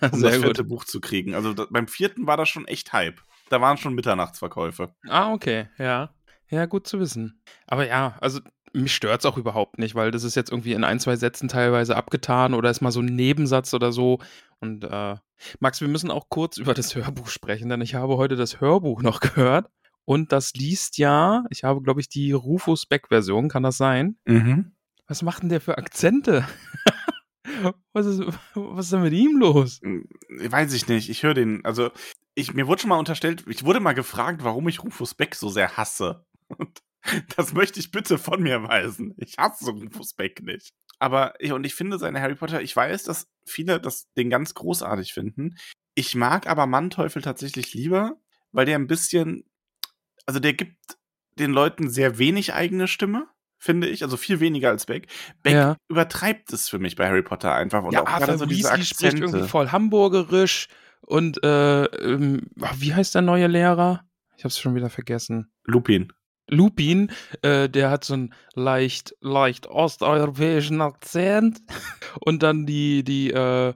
um 0.00 0.20
Sehr 0.20 0.30
das 0.30 0.36
gut. 0.36 0.44
vierte 0.44 0.64
Buch 0.64 0.84
zu 0.84 1.00
kriegen. 1.00 1.34
Also 1.34 1.52
da, 1.54 1.66
beim 1.70 1.88
vierten 1.88 2.26
war 2.26 2.36
das 2.36 2.48
schon 2.48 2.66
echt 2.66 2.92
Hype. 2.92 3.20
Da 3.48 3.60
waren 3.60 3.76
schon 3.76 3.94
Mitternachtsverkäufe. 3.94 4.94
Ah, 5.08 5.32
okay, 5.32 5.68
ja. 5.78 6.14
Ja, 6.48 6.66
gut 6.66 6.86
zu 6.86 6.98
wissen. 7.00 7.42
Aber 7.66 7.86
ja, 7.86 8.16
also 8.20 8.40
mich 8.72 8.94
stört 8.94 9.20
es 9.20 9.26
auch 9.26 9.36
überhaupt 9.36 9.78
nicht, 9.78 9.94
weil 9.94 10.10
das 10.10 10.24
ist 10.24 10.36
jetzt 10.36 10.50
irgendwie 10.50 10.72
in 10.72 10.84
ein, 10.84 11.00
zwei 11.00 11.16
Sätzen 11.16 11.48
teilweise 11.48 11.96
abgetan 11.96 12.54
oder 12.54 12.70
ist 12.70 12.80
mal 12.80 12.92
so 12.92 13.00
ein 13.00 13.06
Nebensatz 13.06 13.74
oder 13.74 13.92
so. 13.92 14.18
Und 14.60 14.84
äh, 14.84 15.16
Max, 15.58 15.80
wir 15.80 15.88
müssen 15.88 16.10
auch 16.10 16.28
kurz 16.28 16.56
über 16.56 16.74
das 16.74 16.94
Hörbuch 16.94 17.28
sprechen, 17.28 17.68
denn 17.68 17.80
ich 17.80 17.94
habe 17.94 18.16
heute 18.16 18.36
das 18.36 18.60
Hörbuch 18.60 19.02
noch 19.02 19.20
gehört. 19.20 19.68
Und 20.04 20.32
das 20.32 20.54
liest 20.54 20.98
ja, 20.98 21.44
ich 21.50 21.64
habe, 21.64 21.82
glaube 21.82 22.00
ich, 22.00 22.08
die 22.08 22.32
Rufus 22.32 22.86
Beck-Version, 22.86 23.48
kann 23.48 23.62
das 23.62 23.76
sein? 23.76 24.16
Mhm. 24.24 24.72
Was 25.06 25.22
macht 25.22 25.42
denn 25.42 25.50
der 25.50 25.60
für 25.60 25.78
Akzente? 25.78 26.46
was, 27.92 28.06
ist, 28.06 28.20
was 28.54 28.86
ist 28.86 28.92
denn 28.92 29.02
mit 29.02 29.12
ihm 29.12 29.38
los? 29.38 29.80
Hm, 29.82 30.08
weiß 30.28 30.72
ich 30.74 30.88
nicht. 30.88 31.08
Ich 31.08 31.22
höre 31.22 31.34
den, 31.34 31.64
also 31.64 31.90
ich, 32.34 32.54
mir 32.54 32.66
wurde 32.66 32.82
schon 32.82 32.90
mal 32.90 32.98
unterstellt, 32.98 33.44
ich 33.48 33.64
wurde 33.64 33.80
mal 33.80 33.92
gefragt, 33.92 34.44
warum 34.44 34.68
ich 34.68 34.82
Rufus 34.82 35.14
Beck 35.14 35.34
so 35.34 35.48
sehr 35.48 35.76
hasse. 35.76 36.24
Und 36.48 36.82
das 37.36 37.52
möchte 37.52 37.80
ich 37.80 37.90
bitte 37.90 38.18
von 38.18 38.42
mir 38.42 38.62
weisen. 38.62 39.14
Ich 39.16 39.36
hasse 39.38 39.70
Rufus 39.70 40.14
Beck 40.14 40.42
nicht. 40.42 40.72
Aber 40.98 41.34
ich, 41.38 41.52
und 41.52 41.64
ich 41.64 41.74
finde 41.74 41.98
seine 41.98 42.20
Harry 42.20 42.34
Potter, 42.34 42.60
ich 42.60 42.76
weiß, 42.76 43.04
dass 43.04 43.28
viele 43.46 43.80
das 43.80 44.12
den 44.16 44.28
ganz 44.30 44.54
großartig 44.54 45.12
finden. 45.12 45.56
Ich 45.94 46.14
mag 46.14 46.46
aber 46.46 46.66
Manteuffel 46.66 47.22
tatsächlich 47.22 47.74
lieber, 47.74 48.20
weil 48.52 48.66
der 48.66 48.78
ein 48.78 48.86
bisschen, 48.86 49.44
also 50.26 50.40
der 50.40 50.52
gibt 50.52 50.76
den 51.38 51.52
Leuten 51.52 51.88
sehr 51.88 52.18
wenig 52.18 52.52
eigene 52.52 52.86
Stimme, 52.86 53.28
finde 53.60 53.86
ich, 53.88 54.02
also 54.02 54.16
viel 54.16 54.40
weniger 54.40 54.70
als 54.70 54.86
Beck. 54.86 55.06
Beck 55.44 55.52
Ja. 55.52 55.76
übertreibt 55.88 56.52
es 56.52 56.68
für 56.68 56.78
mich 56.80 56.96
bei 56.96 57.06
Harry 57.06 57.22
Potter 57.22 57.54
einfach 57.54 57.84
und 57.84 57.92
Ja, 57.92 58.00
auch 58.02 58.06
gerade 58.06 58.36
so 58.38 58.46
diese 58.46 58.70
Weasley 58.70 58.84
spricht 58.84 59.02
irgendwie 59.02 59.24
Akzente. 59.26 59.48
voll 59.48 59.68
hamburgerisch 59.68 60.66
und 61.02 61.42
äh, 61.44 61.84
ähm, 61.84 62.40
wie 62.78 62.94
heißt 62.94 63.14
der 63.14 63.22
neue 63.22 63.46
Lehrer? 63.46 64.04
Ich 64.36 64.44
hab's 64.44 64.58
schon 64.58 64.74
wieder 64.74 64.90
vergessen. 64.90 65.52
Lupin. 65.64 66.12
Lupin, 66.48 67.12
äh, 67.42 67.68
der 67.68 67.90
hat 67.90 68.02
so 68.04 68.14
einen 68.14 68.34
leicht, 68.54 69.14
leicht 69.20 69.68
osteuropäischen 69.68 70.80
Akzent. 70.80 71.60
Und 72.24 72.42
dann 72.42 72.66
die, 72.66 73.04
die, 73.04 73.30
äh, 73.30 73.72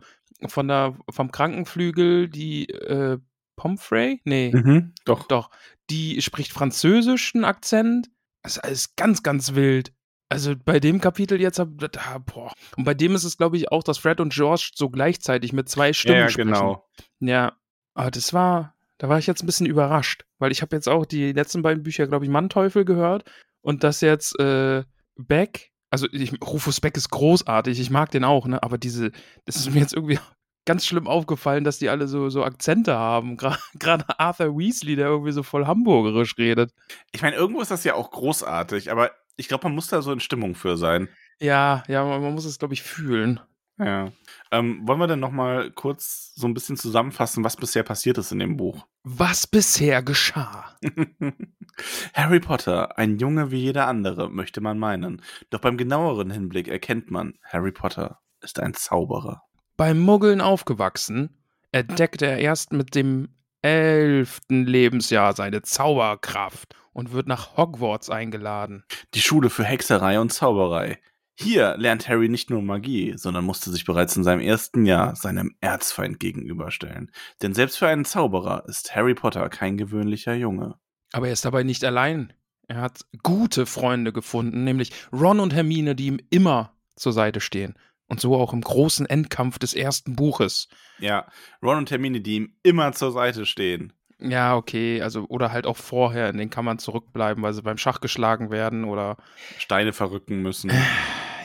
von 0.48 0.66
der, 0.68 0.96
vom 1.10 1.30
Krankenflügel, 1.30 2.28
die, 2.28 2.68
äh, 2.70 3.18
Pomfrey? 3.56 4.20
Nee, 4.24 4.50
Mhm, 4.52 4.92
doch. 5.04 5.28
doch. 5.28 5.50
Die 5.88 6.20
spricht 6.20 6.50
französischen 6.52 7.44
Akzent. 7.44 8.08
Das 8.44 8.56
ist 8.56 8.62
alles 8.62 8.94
ganz, 8.96 9.22
ganz 9.24 9.54
wild. 9.54 9.92
Also 10.28 10.54
bei 10.56 10.78
dem 10.80 11.00
Kapitel 11.00 11.40
jetzt, 11.40 11.58
hab, 11.58 11.76
da, 11.78 12.18
boah. 12.18 12.52
Und 12.76 12.84
bei 12.84 12.94
dem 12.94 13.14
ist 13.14 13.24
es, 13.24 13.36
glaube 13.36 13.56
ich, 13.56 13.72
auch, 13.72 13.82
dass 13.82 13.98
Fred 13.98 14.20
und 14.20 14.32
George 14.32 14.70
so 14.74 14.88
gleichzeitig 14.90 15.52
mit 15.52 15.68
zwei 15.68 15.92
Stimmen 15.92 16.16
Ja, 16.16 16.22
ja, 16.22 16.28
sprechen. 16.28 16.48
genau. 16.48 16.88
Ja, 17.20 17.56
aber 17.94 18.10
das 18.10 18.32
war, 18.32 18.74
da 18.98 19.08
war 19.08 19.18
ich 19.18 19.26
jetzt 19.26 19.42
ein 19.42 19.46
bisschen 19.46 19.66
überrascht, 19.66 20.24
weil 20.38 20.52
ich 20.52 20.62
habe 20.62 20.76
jetzt 20.76 20.88
auch 20.88 21.04
die 21.06 21.32
letzten 21.32 21.62
beiden 21.62 21.82
Bücher, 21.82 22.06
glaube 22.06 22.24
ich, 22.24 22.30
Manteuffel 22.30 22.84
gehört 22.84 23.24
und 23.60 23.84
das 23.84 24.00
jetzt 24.00 24.38
äh, 24.38 24.84
Beck, 25.16 25.72
also 25.90 26.08
ich, 26.10 26.32
Rufus 26.42 26.80
Beck 26.80 26.96
ist 26.96 27.10
großartig, 27.10 27.78
ich 27.78 27.90
mag 27.90 28.10
den 28.10 28.24
auch, 28.24 28.46
ne? 28.46 28.62
Aber 28.62 28.78
diese, 28.78 29.12
das 29.44 29.56
ist 29.56 29.72
mir 29.72 29.80
jetzt 29.80 29.94
irgendwie 29.94 30.18
ganz 30.64 30.86
schlimm 30.86 31.06
aufgefallen, 31.06 31.64
dass 31.64 31.78
die 31.78 31.88
alle 31.88 32.08
so, 32.08 32.28
so 32.28 32.44
Akzente 32.44 32.94
haben. 32.94 33.36
Gerade 33.78 34.18
Arthur 34.18 34.56
Weasley, 34.56 34.96
der 34.96 35.08
irgendwie 35.08 35.32
so 35.32 35.42
voll 35.42 35.66
hamburgerisch 35.66 36.36
redet. 36.38 36.72
Ich 37.12 37.22
meine, 37.22 37.36
irgendwo 37.36 37.60
ist 37.60 37.70
das 37.70 37.84
ja 37.84 37.94
auch 37.94 38.10
großartig, 38.10 38.90
aber 38.90 39.10
ich 39.36 39.48
glaube, 39.48 39.64
man 39.64 39.74
muss 39.74 39.88
da 39.88 40.02
so 40.02 40.12
in 40.12 40.20
Stimmung 40.20 40.54
für 40.54 40.76
sein. 40.76 41.08
Ja, 41.40 41.82
ja, 41.88 42.04
man, 42.04 42.22
man 42.22 42.34
muss 42.34 42.44
es, 42.44 42.58
glaube 42.58 42.74
ich, 42.74 42.82
fühlen. 42.82 43.40
Ja. 43.78 44.12
Ähm, 44.52 44.86
wollen 44.86 45.00
wir 45.00 45.08
denn 45.08 45.18
noch 45.18 45.32
mal 45.32 45.72
kurz 45.72 46.32
so 46.36 46.46
ein 46.46 46.54
bisschen 46.54 46.76
zusammenfassen, 46.76 47.42
was 47.42 47.56
bisher 47.56 47.82
passiert 47.82 48.18
ist 48.18 48.30
in 48.30 48.38
dem 48.38 48.56
Buch? 48.56 48.86
Was 49.02 49.48
bisher 49.48 50.02
geschah. 50.02 50.76
Harry 52.14 52.38
Potter, 52.38 52.96
ein 52.98 53.18
Junge 53.18 53.50
wie 53.50 53.58
jeder 53.58 53.88
andere, 53.88 54.30
möchte 54.30 54.60
man 54.60 54.78
meinen. 54.78 55.22
Doch 55.50 55.60
beim 55.60 55.76
genaueren 55.76 56.30
Hinblick 56.30 56.68
erkennt 56.68 57.10
man, 57.10 57.34
Harry 57.42 57.72
Potter 57.72 58.20
ist 58.40 58.60
ein 58.60 58.74
Zauberer. 58.74 59.42
Beim 59.76 59.98
Muggeln 59.98 60.40
aufgewachsen, 60.40 61.30
entdeckt 61.72 62.22
er 62.22 62.38
erst 62.38 62.72
mit 62.72 62.94
dem 62.94 63.28
elften 63.62 64.66
Lebensjahr 64.66 65.34
seine 65.34 65.62
Zauberkraft 65.62 66.76
und 66.92 67.12
wird 67.12 67.26
nach 67.26 67.56
Hogwarts 67.56 68.08
eingeladen. 68.08 68.84
Die 69.14 69.20
Schule 69.20 69.50
für 69.50 69.64
Hexerei 69.64 70.20
und 70.20 70.32
Zauberei. 70.32 71.00
Hier 71.36 71.76
lernt 71.76 72.08
Harry 72.08 72.28
nicht 72.28 72.50
nur 72.50 72.62
Magie, 72.62 73.14
sondern 73.16 73.44
musste 73.44 73.70
sich 73.70 73.84
bereits 73.84 74.16
in 74.16 74.22
seinem 74.22 74.40
ersten 74.40 74.86
Jahr 74.86 75.16
seinem 75.16 75.56
Erzfeind 75.60 76.20
gegenüberstellen. 76.20 77.10
Denn 77.42 77.54
selbst 77.54 77.76
für 77.76 77.88
einen 77.88 78.04
Zauberer 78.04 78.64
ist 78.68 78.94
Harry 78.94 79.14
Potter 79.14 79.48
kein 79.48 79.76
gewöhnlicher 79.76 80.34
Junge. 80.34 80.76
Aber 81.12 81.26
er 81.26 81.32
ist 81.32 81.44
dabei 81.44 81.64
nicht 81.64 81.84
allein. 81.84 82.32
Er 82.68 82.80
hat 82.80 83.00
gute 83.24 83.66
Freunde 83.66 84.12
gefunden, 84.12 84.62
nämlich 84.62 84.92
Ron 85.12 85.40
und 85.40 85.52
Hermine, 85.52 85.96
die 85.96 86.06
ihm 86.06 86.20
immer 86.30 86.76
zur 86.94 87.12
Seite 87.12 87.40
stehen. 87.40 87.74
Und 88.06 88.20
so 88.20 88.36
auch 88.36 88.52
im 88.52 88.60
großen 88.60 89.06
Endkampf 89.06 89.58
des 89.58 89.74
ersten 89.74 90.14
Buches. 90.14 90.68
Ja, 90.98 91.26
Ron 91.62 91.78
und 91.78 91.90
Hermine, 91.90 92.20
die 92.20 92.36
ihm 92.36 92.54
immer 92.62 92.92
zur 92.92 93.12
Seite 93.12 93.46
stehen. 93.46 93.92
Ja, 94.18 94.56
okay, 94.56 95.02
also, 95.02 95.26
oder 95.28 95.52
halt 95.52 95.66
auch 95.66 95.76
vorher, 95.76 96.28
in 96.28 96.38
den 96.38 96.50
kann 96.50 96.64
man 96.64 96.78
zurückbleiben, 96.78 97.42
weil 97.42 97.52
sie 97.52 97.62
beim 97.62 97.78
Schach 97.78 98.00
geschlagen 98.00 98.50
werden 98.50 98.84
oder. 98.84 99.16
Steine 99.58 99.92
verrücken 99.92 100.42
müssen. 100.42 100.70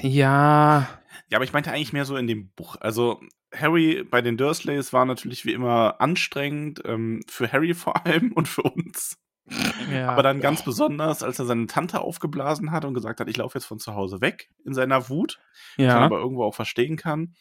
Ja, 0.02 0.88
Ja, 1.30 1.38
aber 1.38 1.44
ich 1.44 1.52
meinte 1.52 1.74
eigentlich 1.74 1.92
mehr 1.92 2.06
so 2.06 2.16
in 2.16 2.26
dem 2.26 2.52
Buch. 2.52 2.78
Also 2.80 3.20
Harry 3.54 4.04
bei 4.10 4.22
den 4.22 4.38
Dursleys 4.38 4.94
war 4.94 5.04
natürlich 5.04 5.44
wie 5.44 5.52
immer 5.52 6.00
anstrengend, 6.00 6.82
ähm, 6.86 7.22
für 7.28 7.52
Harry 7.52 7.74
vor 7.74 8.06
allem 8.06 8.32
und 8.32 8.48
für 8.48 8.62
uns. 8.64 9.18
Ja. 9.92 10.10
Aber 10.10 10.24
dann 10.24 10.42
ganz 10.42 10.64
besonders, 10.64 11.24
als 11.24 11.40
er 11.40 11.46
seine 11.46 11.68
Tante 11.68 12.02
aufgeblasen 12.02 12.72
hat 12.72 12.86
und 12.86 12.94
gesagt 12.94 13.20
hat, 13.20 13.30
ich 13.30 13.38
laufe 13.38 13.58
jetzt 13.58 13.66
von 13.66 13.80
zu 13.80 13.96
Hause 13.96 14.22
weg 14.22 14.50
in 14.66 14.74
seiner 14.74 15.10
Wut, 15.10 15.40
was 15.78 15.86
man 15.86 15.88
Ja. 15.88 16.00
aber 16.00 16.20
irgendwo 16.20 16.44
auch 16.44 16.56
verstehen 16.56 16.98
kann. 16.98 17.36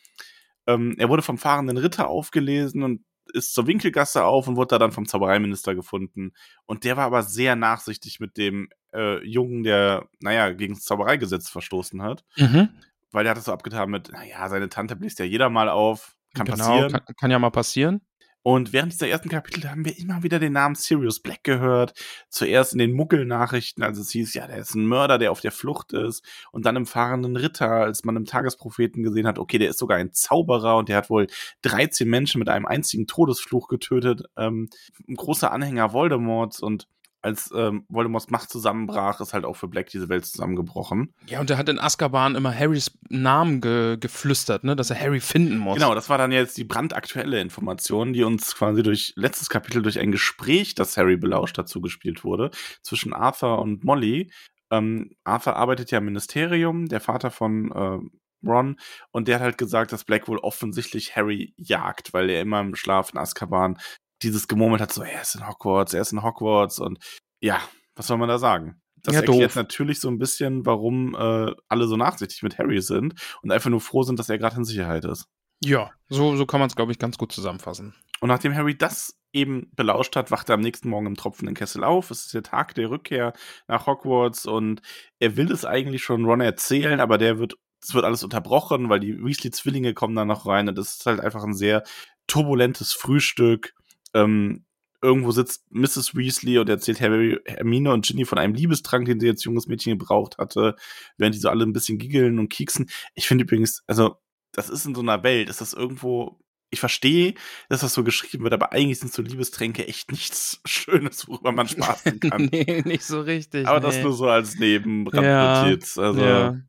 Ähm, 0.67 0.95
er 0.99 1.09
wurde 1.09 1.23
vom 1.23 1.39
fahrenden 1.39 1.79
Ritter 1.79 2.09
aufgelesen 2.09 2.83
und 2.83 3.05
ist 3.33 3.55
zur 3.55 3.67
Winkelgasse 3.67 4.25
auf 4.25 4.49
und 4.49 4.57
wurde 4.57 4.69
da 4.69 4.79
dann 4.79 4.93
vom 4.93 5.07
Zaubereiminister 5.07 5.75
gefunden. 5.75 6.33
Und 6.67 6.85
der 6.85 6.97
war 6.97 7.05
aber 7.05 7.23
sehr 7.23 7.57
nachsichtig 7.57 8.21
mit 8.21 8.37
dem 8.37 8.69
äh, 8.95 9.23
Jungen, 9.27 9.63
der, 9.65 10.09
naja, 10.21 10.51
gegen 10.53 10.75
das 10.75 10.85
Zaubereigesetz 10.85 11.49
verstoßen 11.49 12.03
hat. 12.03 12.25
Mhm. 12.37 12.71
Weil 13.11 13.25
der 13.25 13.31
hat 13.31 13.39
das 13.39 13.47
so 13.47 13.53
abgetan 13.53 13.91
mit, 13.91 14.13
naja, 14.13 14.49
seine 14.49 14.69
Tante 14.69 14.97
bläst 14.97 15.19
ja 15.19 15.25
jeder 15.25 15.51
mal 15.51 15.69
auf. 15.69 16.17
Kann 16.35 16.47
genau, 16.47 16.59
passieren. 16.59 16.93
Kann, 16.93 17.15
kann 17.19 17.31
ja 17.31 17.39
mal 17.39 17.51
passieren. 17.51 18.01
Und 18.49 18.73
während 18.73 18.95
dieser 18.95 19.09
ersten 19.09 19.29
Kapitel 19.29 19.69
haben 19.69 19.85
wir 19.85 19.99
immer 19.99 20.23
wieder 20.23 20.39
den 20.39 20.55
Namen 20.55 20.75
Sirius 20.75 21.21
Black 21.21 21.45
gehört. 21.45 21.93
Zuerst 22.31 22.73
in 22.73 22.79
den 22.79 22.95
Muggel-Nachrichten, 22.95 23.83
als 23.83 23.99
es 23.99 24.11
hieß, 24.13 24.33
ja, 24.33 24.47
der 24.47 24.57
ist 24.57 24.75
ein 24.75 24.87
Mörder, 24.87 25.19
der 25.19 25.33
auf 25.33 25.43
der 25.43 25.53
Flucht 25.53 25.93
ist. 25.93 26.25
Und 26.51 26.65
dann 26.65 26.75
im 26.75 26.87
fahrenden 26.87 27.37
Ritter, 27.37 27.71
als 27.71 28.05
man 28.05 28.17
im 28.17 28.25
Tagespropheten 28.25 29.03
gesehen 29.03 29.27
hat, 29.27 29.39
okay, 29.39 29.59
der 29.59 29.69
ist 29.69 29.79
sogar 29.79 29.99
ein 29.99 30.15
Zauberer 30.15 30.79
und 30.79 30.89
der 30.89 30.97
hat 30.97 31.11
wohl 31.11 31.27
13 31.61 32.09
Menschen 32.09 32.39
mit 32.39 32.49
einem 32.49 32.65
einzigen 32.65 33.07
Todesfluch 33.07 33.69
getötet. 33.69 34.23
Ähm, 34.39 34.71
ein 35.07 35.17
großer 35.17 35.53
Anhänger 35.53 35.93
Voldemorts 35.93 36.61
und 36.61 36.89
als 37.23 37.51
ähm, 37.55 37.85
Voldemorts 37.89 38.31
Macht 38.31 38.51
zusammenbrach, 38.51 39.21
ist 39.21 39.35
halt 39.35 39.45
auch 39.45 39.57
für 39.57 39.69
Black 39.69 39.89
diese 39.89 40.09
Welt 40.09 40.25
zusammengebrochen. 40.25 41.15
Ja, 41.27 41.41
und 41.41 41.51
er 41.51 41.59
hat 41.59 41.69
in 41.69 41.79
Azkaban 41.79 42.37
immer 42.37 42.57
Harrys 42.57 42.97
Namen 43.09 43.61
ge 43.61 43.97
geflüstert, 43.99 44.65
ne, 44.65 44.77
dass 44.77 44.91
er 44.91 45.01
Harry 45.01 45.21
finden 45.21 45.59
muss. 45.59 45.77
Genau, 45.77 45.95
das 45.95 46.09
war 46.09 46.19
dann 46.19 46.33
jetzt 46.33 46.57
die 46.57 46.65
brandaktuelle 46.65 47.41
Information, 47.41 48.13
die 48.13 48.23
uns 48.23 48.55
quasi 48.55 48.83
durch 48.83 49.13
letztes 49.17 49.49
Kapitel 49.49 49.83
durch 49.83 49.99
ein 49.99 50.13
Gespräch, 50.13 50.75
das 50.75 50.97
Harry 50.97 51.17
belauscht 51.17 51.59
dazu 51.59 51.81
gespielt 51.81 52.25
wurde, 52.25 52.51
zwischen 52.83 53.13
Arthur 53.13 53.59
und 53.61 53.85
Molly. 53.85 54.31
Ähm, 54.71 55.11
Arthur 55.25 55.57
arbeitet 55.57 55.91
ja 55.91 55.99
im 55.99 56.05
Ministerium, 56.05 56.87
der 56.87 57.01
Vater 57.01 57.31
von 57.31 57.73
äh, 57.73 58.47
Ron, 58.47 58.77
und 59.11 59.27
der 59.27 59.37
hat 59.37 59.43
halt 59.43 59.59
gesagt, 59.59 59.93
dass 59.93 60.05
Black 60.05 60.29
wohl 60.29 60.39
offensichtlich 60.39 61.17
Harry 61.17 61.55
jagt, 61.57 62.13
weil 62.13 62.31
er 62.31 62.43
immer 62.43 62.61
im 62.61 62.77
Schlaf 62.77 63.11
in 63.13 63.19
Azkaban 63.19 63.79
dieses 64.23 64.49
gemurmelt 64.49 64.81
hat, 64.81 64.93
so, 64.93 65.03
er 65.03 65.23
ist 65.23 65.35
in 65.35 65.47
Hogwarts, 65.47 65.95
er 65.95 66.03
ist 66.03 66.13
in 66.13 66.23
Hogwarts 66.23 66.79
und 66.79 66.99
ja, 67.41 67.61
was 67.95 68.07
soll 68.07 68.19
man 68.19 68.29
da 68.29 68.39
sagen? 68.39 68.81
Das 69.03 69.15
Ja, 69.15 69.21
erklärt 69.21 69.51
doof. 69.51 69.57
natürlich 69.57 70.01
so 70.01 70.09
ein 70.09 70.19
bisschen, 70.19 70.67
warum 70.67 71.15
äh, 71.15 71.53
alle 71.69 71.87
so 71.87 71.97
nachsichtig 71.97 72.43
mit 72.43 72.59
Harry 72.59 72.81
sind 72.83 73.15
und 73.43 73.53
einfach 73.53 73.71
nur 73.71 73.81
froh 73.81 74.03
sind, 74.03 74.19
dass 74.19 74.29
er 74.29 74.39
gerade 74.39 74.57
in 74.57 74.65
Sicherheit 74.65 75.05
ist. 75.05 75.27
Ja, 75.65 75.91
so, 76.09 76.37
so 76.37 76.47
kann 76.47 76.61
man 76.61 76.69
es, 76.69 76.77
glaube 76.77 76.93
ich, 76.93 76.99
ganz 76.99 77.19
gut 77.19 77.33
zusammenfassen. 77.33 77.95
Und 78.21 78.29
nachdem 78.29 78.55
Harry 78.55 78.77
das 78.77 79.19
eben 79.33 79.71
belauscht 79.77 80.17
hat, 80.17 80.31
wacht 80.31 80.49
er 80.49 80.55
am 80.55 80.61
nächsten 80.61 80.89
Morgen 80.89 81.07
im 81.07 81.17
tropfenden 81.17 81.55
Kessel 81.55 81.85
auf. 81.85 82.11
Es 82.11 82.27
ist 82.27 82.35
der 82.35 82.43
Tag 82.43 82.75
der 82.75 82.91
Rückkehr 82.91 83.33
nach 83.67 83.87
Hogwarts 83.87 84.47
und 84.47 84.81
er 85.19 85.37
will 85.37 85.51
es 85.53 85.65
eigentlich 85.65 86.03
schon 86.03 86.25
Ron 86.25 86.41
erzählen, 86.41 87.01
aber 87.01 87.19
der 87.19 87.39
wird, 87.39 87.55
es 87.83 87.95
wird 87.95 88.05
alles 88.05 88.25
unterbrochen, 88.25 88.89
weil 88.89 89.01
die 89.01 89.23
Weasley-Zwillinge 89.23 89.95
kommen 89.95 90.17
da 90.17 90.25
noch 90.25 90.47
rein 90.47 90.69
und 90.69 90.77
das 90.79 90.91
ist 90.97 91.07
halt 91.07 91.21
einfach 91.21 91.45
ein 91.45 91.55
sehr 91.55 91.83
turbulentes 92.27 92.93
Frühstück. 92.93 93.75
Ähm, 94.15 94.65
irgendwo 95.01 95.31
sitzt 95.31 95.65
Mrs. 95.71 96.17
Weasley 96.17 96.59
und 96.59 96.69
erzählt 96.69 97.01
Harry, 97.01 97.39
Hermine 97.45 97.93
und 97.93 98.05
Ginny 98.07 98.25
von 98.25 98.39
einem 98.39 98.55
Liebestrank, 98.55 99.07
den 99.07 99.21
sie 99.21 99.29
als 99.29 99.45
junges 99.45 99.67
Mädchen 99.67 99.97
gebraucht 99.99 100.39
hatte, 100.39 100.77
während 101.17 101.35
die 101.35 101.41
so 101.41 101.49
alle 101.49 101.65
ein 101.65 101.73
bisschen 101.73 101.99
giggeln 101.99 102.39
und 102.39 102.49
kieksen. 102.49 102.91
Ich 103.15 103.29
finde 103.29 103.45
übrigens, 103.45 103.83
also, 103.87 104.17
das 104.53 104.69
ist 104.69 104.87
in 104.87 104.95
so 104.95 105.01
einer 105.01 105.23
Welt, 105.23 105.49
ist 105.49 105.61
das 105.61 105.73
irgendwo, 105.73 106.41
ich 106.71 106.81
verstehe, 106.81 107.35
dass 107.69 107.81
das 107.81 107.95
so 107.95 108.03
geschrieben 108.03 108.45
wird, 108.45 108.55
aber 108.55 108.73
eigentlich 108.73 108.99
sind 108.99 109.13
so 109.13 109.23
Liebestränke 109.23 109.87
echt 109.87 110.11
nichts 110.13 110.61
Schönes, 110.65 111.29
worüber 111.29 111.53
man 111.53 111.69
spaßen 111.69 112.19
kann. 112.21 112.49
nee, 112.51 112.83
nicht 112.85 113.05
so 113.05 113.21
richtig. 113.21 113.69
aber 113.69 113.81
das 113.81 113.97
nee. 113.97 114.03
nur 114.03 114.13
so 114.13 114.29
als 114.29 114.55
Ja. 114.55 114.61
Nebenrandnotiz. 114.61 115.99
Also, 115.99 116.21
ja. 116.21 116.61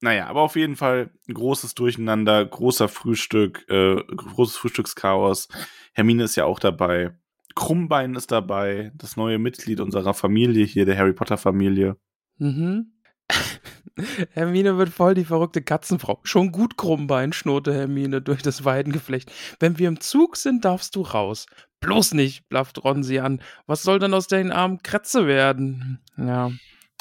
Naja, 0.00 0.26
aber 0.26 0.42
auf 0.42 0.56
jeden 0.56 0.76
Fall 0.76 1.10
ein 1.28 1.34
großes 1.34 1.74
Durcheinander, 1.74 2.44
großer 2.44 2.88
Frühstück, 2.88 3.64
äh, 3.68 3.96
großes 3.96 4.56
Frühstückschaos. 4.56 5.48
Hermine 5.92 6.24
ist 6.24 6.36
ja 6.36 6.44
auch 6.44 6.58
dabei. 6.58 7.12
Krummbein 7.54 8.14
ist 8.14 8.30
dabei, 8.30 8.92
das 8.94 9.16
neue 9.16 9.38
Mitglied 9.38 9.80
unserer 9.80 10.14
Familie 10.14 10.64
hier, 10.64 10.86
der 10.86 10.96
Harry 10.96 11.12
Potter 11.12 11.36
Familie. 11.36 11.96
Mhm. 12.38 12.92
Hermine 14.30 14.78
wird 14.78 14.88
voll 14.90 15.14
die 15.14 15.24
verrückte 15.24 15.62
Katzenfrau. 15.62 16.20
Schon 16.22 16.52
gut 16.52 16.76
Krummbein, 16.76 17.32
schnurrte 17.32 17.74
Hermine 17.74 18.22
durch 18.22 18.42
das 18.42 18.64
Weidengeflecht. 18.64 19.30
Wenn 19.58 19.78
wir 19.78 19.88
im 19.88 20.00
Zug 20.00 20.36
sind, 20.36 20.64
darfst 20.64 20.96
du 20.96 21.02
raus. 21.02 21.46
Bloß 21.80 22.14
nicht, 22.14 22.48
blafft 22.48 22.82
Ron 22.84 23.02
sie 23.02 23.20
an. 23.20 23.42
Was 23.66 23.82
soll 23.82 23.98
denn 23.98 24.14
aus 24.14 24.26
deinen 24.26 24.52
Armen 24.52 24.82
Kretze 24.82 25.26
werden? 25.26 26.00
Ja, 26.16 26.50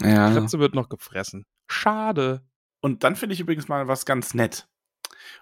Ja. 0.02 0.32
Kretze 0.32 0.60
wird 0.60 0.76
noch 0.76 0.90
gefressen. 0.90 1.46
Schade. 1.68 2.42
Und 2.82 3.04
dann 3.04 3.16
finde 3.16 3.34
ich 3.34 3.40
übrigens 3.40 3.68
mal 3.68 3.88
was 3.88 4.06
ganz 4.06 4.34
nett. 4.34 4.68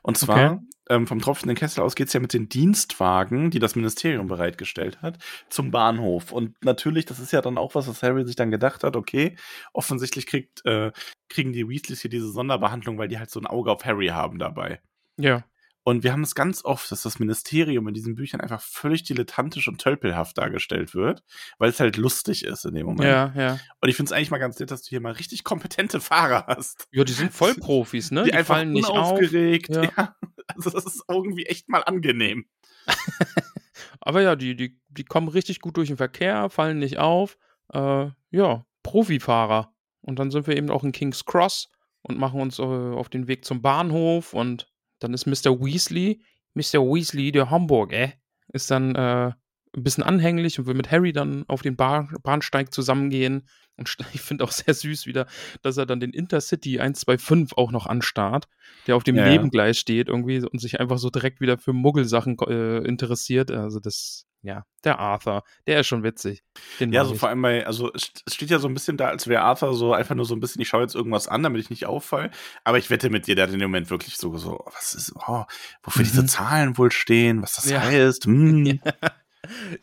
Und 0.01 0.17
zwar, 0.17 0.53
Okay. 0.53 0.59
ähm, 0.89 1.07
vom 1.07 1.19
tropfenden 1.19 1.55
Kessel 1.55 1.81
aus 1.83 1.95
geht's 1.95 2.13
ja 2.13 2.19
mit 2.19 2.33
den 2.33 2.49
Dienstwagen, 2.49 3.51
die 3.51 3.59
das 3.59 3.75
Ministerium 3.75 4.27
bereitgestellt 4.27 5.01
hat, 5.01 5.17
zum 5.49 5.71
Bahnhof. 5.71 6.31
Und 6.31 6.55
natürlich, 6.63 7.05
das 7.05 7.19
ist 7.19 7.31
ja 7.31 7.41
dann 7.41 7.57
auch 7.57 7.75
was, 7.75 7.87
was 7.87 8.01
Harry 8.03 8.25
sich 8.25 8.35
dann 8.35 8.51
gedacht 8.51 8.83
hat, 8.83 8.95
okay, 8.95 9.35
offensichtlich 9.73 10.25
kriegt, 10.25 10.65
äh, 10.65 10.91
kriegen 11.29 11.53
die 11.53 11.67
Weasleys 11.67 12.01
hier 12.01 12.09
diese 12.09 12.31
Sonderbehandlung, 12.31 12.97
weil 12.97 13.07
die 13.07 13.19
halt 13.19 13.29
so 13.29 13.39
ein 13.39 13.47
Auge 13.47 13.71
auf 13.71 13.85
Harry 13.85 14.07
haben 14.07 14.39
dabei. 14.39 14.81
Ja. 15.17 15.43
Und 15.87 16.03
wir 16.03 16.11
haben 16.11 16.23
es 16.23 16.35
ganz 16.35 16.65
oft, 16.65 16.91
dass 16.91 17.03
das 17.03 17.17
Ministerium 17.17 17.87
in 17.87 17.93
diesen 17.93 18.15
Büchern 18.15 18.41
einfach 18.41 18.59
völlig 18.59 19.03
dilettantisch 19.03 19.69
und 19.69 19.79
tölpelhaft 19.79 20.37
dargestellt 20.37 20.93
wird, 20.93 21.23
weil 21.59 21.69
es 21.69 21.79
halt 21.79 21.95
lustig 21.95 22.43
ist 22.43 22.65
in 22.65 22.73
dem 22.73 22.87
Moment. 22.87 23.07
Ja, 23.07 23.33
ja. 23.37 23.59
Und 23.79 23.87
ich 23.87 23.95
finde 23.95 24.09
es 24.09 24.11
eigentlich 24.11 24.29
mal 24.29 24.37
ganz 24.37 24.59
nett, 24.59 24.69
dass 24.69 24.81
du 24.81 24.89
hier 24.89 24.99
mal 24.99 25.13
richtig 25.13 25.45
kompetente 25.45 26.01
Fahrer 26.01 26.43
hast. 26.45 26.89
Ja, 26.91 27.05
die 27.05 27.13
sind 27.13 27.31
Vollprofis, 27.31 28.11
ne? 28.11 28.25
Die, 28.25 28.31
Die, 28.31 28.35
einfach 28.35 28.55
fallen 28.55 28.73
nicht 28.73 28.89
auf. 28.89 29.13
unaufgeregt. 29.13 29.73
Ja. 29.73 29.83
Ja. 29.83 30.15
Also 30.55 30.69
das 30.69 30.85
ist 30.85 31.03
irgendwie 31.09 31.45
echt 31.45 31.69
mal 31.69 31.83
angenehm. 31.83 32.47
Aber 34.01 34.21
ja, 34.21 34.35
die, 34.35 34.55
die, 34.57 34.81
die 34.89 35.03
kommen 35.05 35.29
richtig 35.29 35.61
gut 35.61 35.77
durch 35.77 35.87
den 35.87 35.97
Verkehr, 35.97 36.49
fallen 36.49 36.79
nicht 36.79 36.97
auf. 36.97 37.37
Äh, 37.73 38.07
ja, 38.31 38.65
Profifahrer. 38.83 39.73
Und 40.01 40.19
dann 40.19 40.31
sind 40.31 40.47
wir 40.47 40.57
eben 40.57 40.69
auch 40.69 40.83
in 40.83 40.91
King's 40.91 41.23
Cross 41.23 41.69
und 42.01 42.17
machen 42.17 42.41
uns 42.41 42.59
äh, 42.59 42.63
auf 42.63 43.07
den 43.07 43.27
Weg 43.27 43.45
zum 43.45 43.61
Bahnhof. 43.61 44.33
Und 44.33 44.67
dann 44.99 45.13
ist 45.13 45.25
Mr. 45.25 45.59
Weasley, 45.59 46.21
Mr. 46.53 46.79
Weasley, 46.79 47.31
der 47.31 47.49
Hamburg, 47.49 47.93
äh, 47.93 48.13
ist 48.53 48.71
dann 48.71 48.95
äh, 48.95 49.31
ein 49.75 49.83
bisschen 49.83 50.03
anhänglich 50.03 50.59
und 50.59 50.65
will 50.65 50.73
mit 50.73 50.91
Harry 50.91 51.13
dann 51.13 51.45
auf 51.47 51.61
den 51.61 51.75
Bahn 51.75 52.15
Bahnsteig 52.23 52.73
zusammengehen. 52.73 53.47
Und 53.77 53.95
ich 54.13 54.21
finde 54.21 54.43
auch 54.43 54.51
sehr 54.51 54.73
süß 54.73 55.05
wieder, 55.05 55.27
dass 55.61 55.77
er 55.77 55.85
dann 55.85 55.99
den 55.99 56.11
Intercity 56.11 56.79
125 56.79 57.57
auch 57.57 57.71
noch 57.71 57.85
anstarrt, 57.85 58.47
der 58.87 58.95
auf 58.95 59.03
dem 59.03 59.15
ja. 59.15 59.29
Nebengleis 59.29 59.77
steht 59.77 60.09
irgendwie 60.09 60.43
und 60.43 60.59
sich 60.59 60.79
einfach 60.79 60.97
so 60.97 61.09
direkt 61.09 61.41
wieder 61.41 61.57
für 61.57 61.73
Muggelsachen 61.73 62.37
äh, 62.47 62.79
interessiert. 62.79 63.51
Also 63.51 63.79
das, 63.79 64.26
ja, 64.41 64.63
der 64.83 64.99
Arthur, 64.99 65.43
der 65.65 65.79
ist 65.81 65.87
schon 65.87 66.03
witzig. 66.03 66.43
Den 66.79 66.93
Ja, 66.93 67.03
so 67.05 67.13
ich. 67.13 67.19
vor 67.19 67.29
allem 67.29 67.41
bei, 67.41 67.65
also 67.65 67.91
es 67.93 68.03
st- 68.03 68.21
es 68.25 68.35
steht 68.35 68.49
ja 68.49 68.59
so 68.59 68.67
ein 68.67 68.73
bisschen 68.73 68.95
da, 68.97 69.07
als 69.07 69.27
wäre 69.27 69.41
Arthur 69.41 69.73
so 69.73 69.93
einfach 69.93 70.15
nur 70.15 70.25
so 70.25 70.35
ein 70.35 70.39
bisschen, 70.39 70.61
ich 70.61 70.67
schaue 70.69 70.81
jetzt 70.83 70.95
irgendwas 70.95 71.27
an, 71.27 71.43
damit 71.43 71.61
ich 71.61 71.69
nicht 71.69 71.85
auffall. 71.85 72.31
Aber 72.63 72.77
ich 72.77 72.89
wette 72.89 73.09
mit 73.09 73.27
dir, 73.27 73.35
der 73.35 73.47
hat 73.47 73.53
in 73.53 73.59
dem 73.59 73.69
Moment 73.71 73.89
wirklich 73.89 74.15
so, 74.17 74.37
so 74.37 74.63
was 74.73 74.93
ist, 74.93 75.13
oh, 75.27 75.43
wofür 75.83 76.03
diese 76.03 76.21
Mhm. 76.23 76.27
Zahlen 76.27 76.77
wohl 76.77 76.91
stehen, 76.91 77.41
was 77.41 77.55
das 77.55 77.69
Ja. 77.69 77.81
heißt. 77.81 78.25
Hm. 78.25 78.79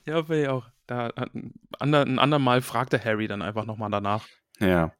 ja, 0.07 0.21
bin 0.23 0.43
ich 0.43 0.49
auch. 0.49 0.67
Da 0.87 1.09
ein, 1.17 1.55
ander, 1.79 2.03
ein 2.03 2.19
andermal 2.19 2.61
fragte 2.61 3.03
Harry 3.03 3.27
dann 3.27 3.41
einfach 3.43 3.65
nochmal 3.65 3.91
danach. 3.91 4.27
Ja. 4.61 4.93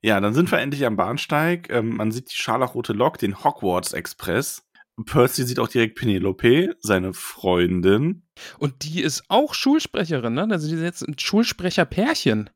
Ja, 0.00 0.20
dann 0.20 0.32
sind 0.34 0.50
wir 0.50 0.58
endlich 0.58 0.86
am 0.86 0.96
Bahnsteig. 0.96 1.68
Ähm, 1.70 1.96
man 1.96 2.10
sieht 2.12 2.30
die 2.32 2.36
scharlachrote 2.36 2.92
Lok, 2.94 3.18
den 3.18 3.44
Hogwarts 3.44 3.92
Express. 3.92 4.67
Percy 5.04 5.44
sieht 5.44 5.58
auch 5.58 5.68
direkt 5.68 5.96
Penelope, 5.96 6.76
seine 6.80 7.12
Freundin. 7.12 8.22
Und 8.58 8.84
die 8.84 9.02
ist 9.02 9.24
auch 9.28 9.54
Schulsprecherin, 9.54 10.34
ne? 10.34 10.48
Also 10.50 10.68
die 10.68 10.74
sind 10.76 10.84
jetzt 10.84 11.02
ein 11.06 11.18
Schulsprecherpärchen. 11.18 12.50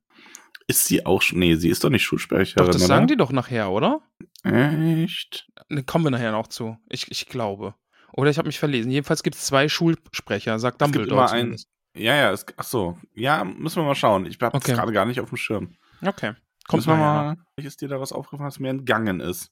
Ist 0.67 0.87
sie 0.87 1.05
auch 1.07 1.23
schon? 1.23 1.39
Nee, 1.41 1.57
sie 1.57 1.69
ist 1.69 1.83
doch 1.85 1.91
nicht 1.91 2.05
Schulsprecherin. 2.05 2.65
Doch, 2.65 2.73
das 2.73 2.83
oder? 2.83 2.87
sagen 2.87 3.07
die 3.09 3.17
doch 3.17 3.33
nachher, 3.33 3.71
oder? 3.71 4.01
Echt? 4.45 5.49
Ne, 5.69 5.83
kommen 5.83 6.05
wir 6.05 6.11
nachher 6.11 6.33
noch 6.33 6.47
zu. 6.49 6.79
Ich, 6.89 7.11
ich 7.11 7.27
glaube. 7.27 7.75
Oder 8.13 8.31
ich 8.31 8.39
habe 8.39 8.49
mich 8.49 8.59
verlesen. 8.59 8.91
Jedenfalls 8.91 9.23
gibt 9.23 9.37
es 9.37 9.45
zwei 9.47 9.69
Schulsprecher, 9.69 10.59
sagt 10.59 10.81
Es 10.81 10.87
gibt 10.87 10.97
Dumbledore 10.97 11.23
immer 11.23 11.33
einen. 11.33 11.57
Ja, 11.95 12.15
ja, 12.15 12.31
es, 12.33 12.47
ach 12.57 12.65
so. 12.65 12.99
Ja, 13.15 13.45
müssen 13.45 13.77
wir 13.77 13.85
mal 13.85 13.95
schauen. 13.95 14.27
Ich 14.27 14.39
habe 14.41 14.57
Okay. 14.57 14.69
das 14.73 14.79
gerade 14.79 14.93
gar 14.93 15.05
nicht 15.07 15.21
auf 15.21 15.29
dem 15.29 15.37
Schirm. 15.37 15.75
Okay. 16.01 16.33
Kommt 16.69 16.87
mal, 16.87 17.37
ist 17.57 17.81
dir 17.81 17.89
da 17.89 18.01
was 18.01 18.13
aufgefallen, 18.13 18.49
was 18.49 18.59
mir 18.61 18.71
entgangen 18.71 19.21
ist. 19.21 19.51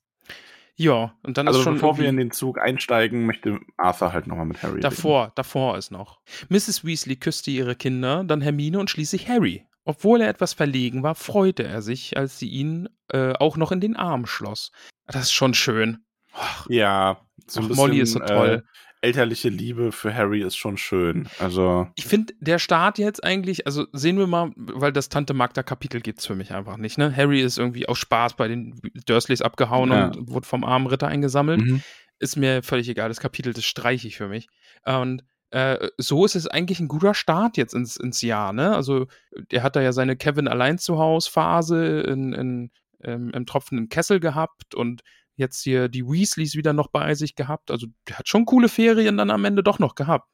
Ja, 0.80 1.14
und 1.22 1.36
dann 1.36 1.46
Also 1.46 1.60
ist 1.60 1.64
schon 1.64 1.74
bevor 1.74 1.98
wir 1.98 2.08
in 2.08 2.16
den 2.16 2.30
Zug 2.30 2.58
einsteigen, 2.58 3.26
möchte 3.26 3.60
Arthur 3.76 4.14
halt 4.14 4.26
nochmal 4.26 4.46
mit 4.46 4.62
Harry 4.62 4.76
reden. 4.76 4.80
Davor, 4.80 5.30
davor 5.34 5.76
ist 5.76 5.90
noch. 5.90 6.20
Mrs. 6.48 6.86
Weasley 6.86 7.16
küsste 7.16 7.50
ihre 7.50 7.76
Kinder, 7.76 8.24
dann 8.24 8.40
Hermine 8.40 8.78
und 8.78 8.88
schließlich 8.88 9.28
Harry. 9.28 9.66
Obwohl 9.84 10.22
er 10.22 10.30
etwas 10.30 10.54
verlegen 10.54 11.02
war, 11.02 11.14
freute 11.14 11.64
er 11.64 11.82
sich, 11.82 12.16
als 12.16 12.38
sie 12.38 12.48
ihn 12.48 12.88
äh, 13.08 13.34
auch 13.34 13.58
noch 13.58 13.72
in 13.72 13.80
den 13.80 13.94
Arm 13.94 14.24
schloss. 14.24 14.72
Das 15.06 15.24
ist 15.24 15.32
schon 15.32 15.52
schön. 15.52 15.98
Ach, 16.32 16.66
Ja, 16.70 17.20
so 17.46 17.60
Ach, 17.60 17.68
bisschen 17.68 17.76
Molly 17.76 18.00
ist 18.00 18.12
so 18.12 18.20
toll. 18.20 18.62
Äh, 18.64 18.89
elterliche 19.02 19.48
Liebe 19.48 19.92
für 19.92 20.14
Harry 20.14 20.42
ist 20.42 20.56
schon 20.56 20.76
schön. 20.76 21.28
Also, 21.38 21.88
ich 21.96 22.04
finde, 22.06 22.34
der 22.40 22.58
Start 22.58 22.98
jetzt 22.98 23.24
eigentlich, 23.24 23.66
also 23.66 23.86
sehen 23.92 24.18
wir 24.18 24.26
mal, 24.26 24.52
weil 24.56 24.92
das 24.92 25.08
Tante 25.08 25.32
Magda 25.34 25.62
Kapitel 25.62 26.00
gibt's 26.00 26.26
für 26.26 26.34
mich 26.34 26.52
einfach 26.52 26.76
nicht, 26.76 26.98
ne? 26.98 27.14
Harry 27.16 27.40
ist 27.40 27.58
irgendwie 27.58 27.88
aus 27.88 27.98
Spaß 27.98 28.34
bei 28.34 28.48
den 28.48 28.78
Dursleys 29.06 29.42
abgehauen 29.42 29.90
Ja. 29.90 30.06
und 30.08 30.30
wurde 30.30 30.46
vom 30.46 30.64
armen 30.64 30.86
Ritter 30.86 31.08
eingesammelt. 31.08 31.60
mhm. 31.62 31.82
ist 32.18 32.36
mir 32.36 32.62
völlig 32.62 32.88
egal. 32.88 33.08
Das 33.08 33.20
Kapitel, 33.20 33.52
das 33.54 33.64
streiche 33.64 34.06
ich 34.06 34.16
für 34.18 34.28
mich. 34.28 34.48
Und 34.84 35.24
äh, 35.52 35.88
so 35.96 36.24
ist 36.26 36.36
es 36.36 36.46
eigentlich 36.46 36.78
ein 36.80 36.88
guter 36.88 37.14
Start 37.14 37.56
jetzt 37.56 37.74
ins, 37.74 37.96
ins 37.96 38.20
Jahr, 38.22 38.52
ne? 38.52 38.76
Also, 38.76 39.06
der 39.50 39.62
hat 39.62 39.74
da 39.76 39.80
ja 39.80 39.92
seine 39.92 40.16
Kevin 40.16 40.46
allein 40.46 40.78
zu 40.78 40.98
Haus 40.98 41.26
Phase 41.26 42.00
in, 42.02 42.32
in, 42.34 42.70
ähm, 43.02 43.30
im 43.34 43.46
tropfenden 43.46 43.88
Kessel 43.88 44.20
gehabt 44.20 44.74
und 44.74 45.02
jetzt 45.40 45.62
hier 45.62 45.88
die 45.88 46.06
Weasleys 46.06 46.54
wieder 46.54 46.72
noch 46.72 46.88
bei 46.88 47.14
sich 47.14 47.34
gehabt. 47.34 47.70
Also, 47.70 47.88
der 48.08 48.18
hat 48.18 48.28
schon 48.28 48.46
coole 48.46 48.68
Ferien 48.68 49.16
dann 49.16 49.30
am 49.30 49.44
Ende 49.44 49.62
doch 49.62 49.78
noch 49.78 49.96
gehabt. 49.96 50.28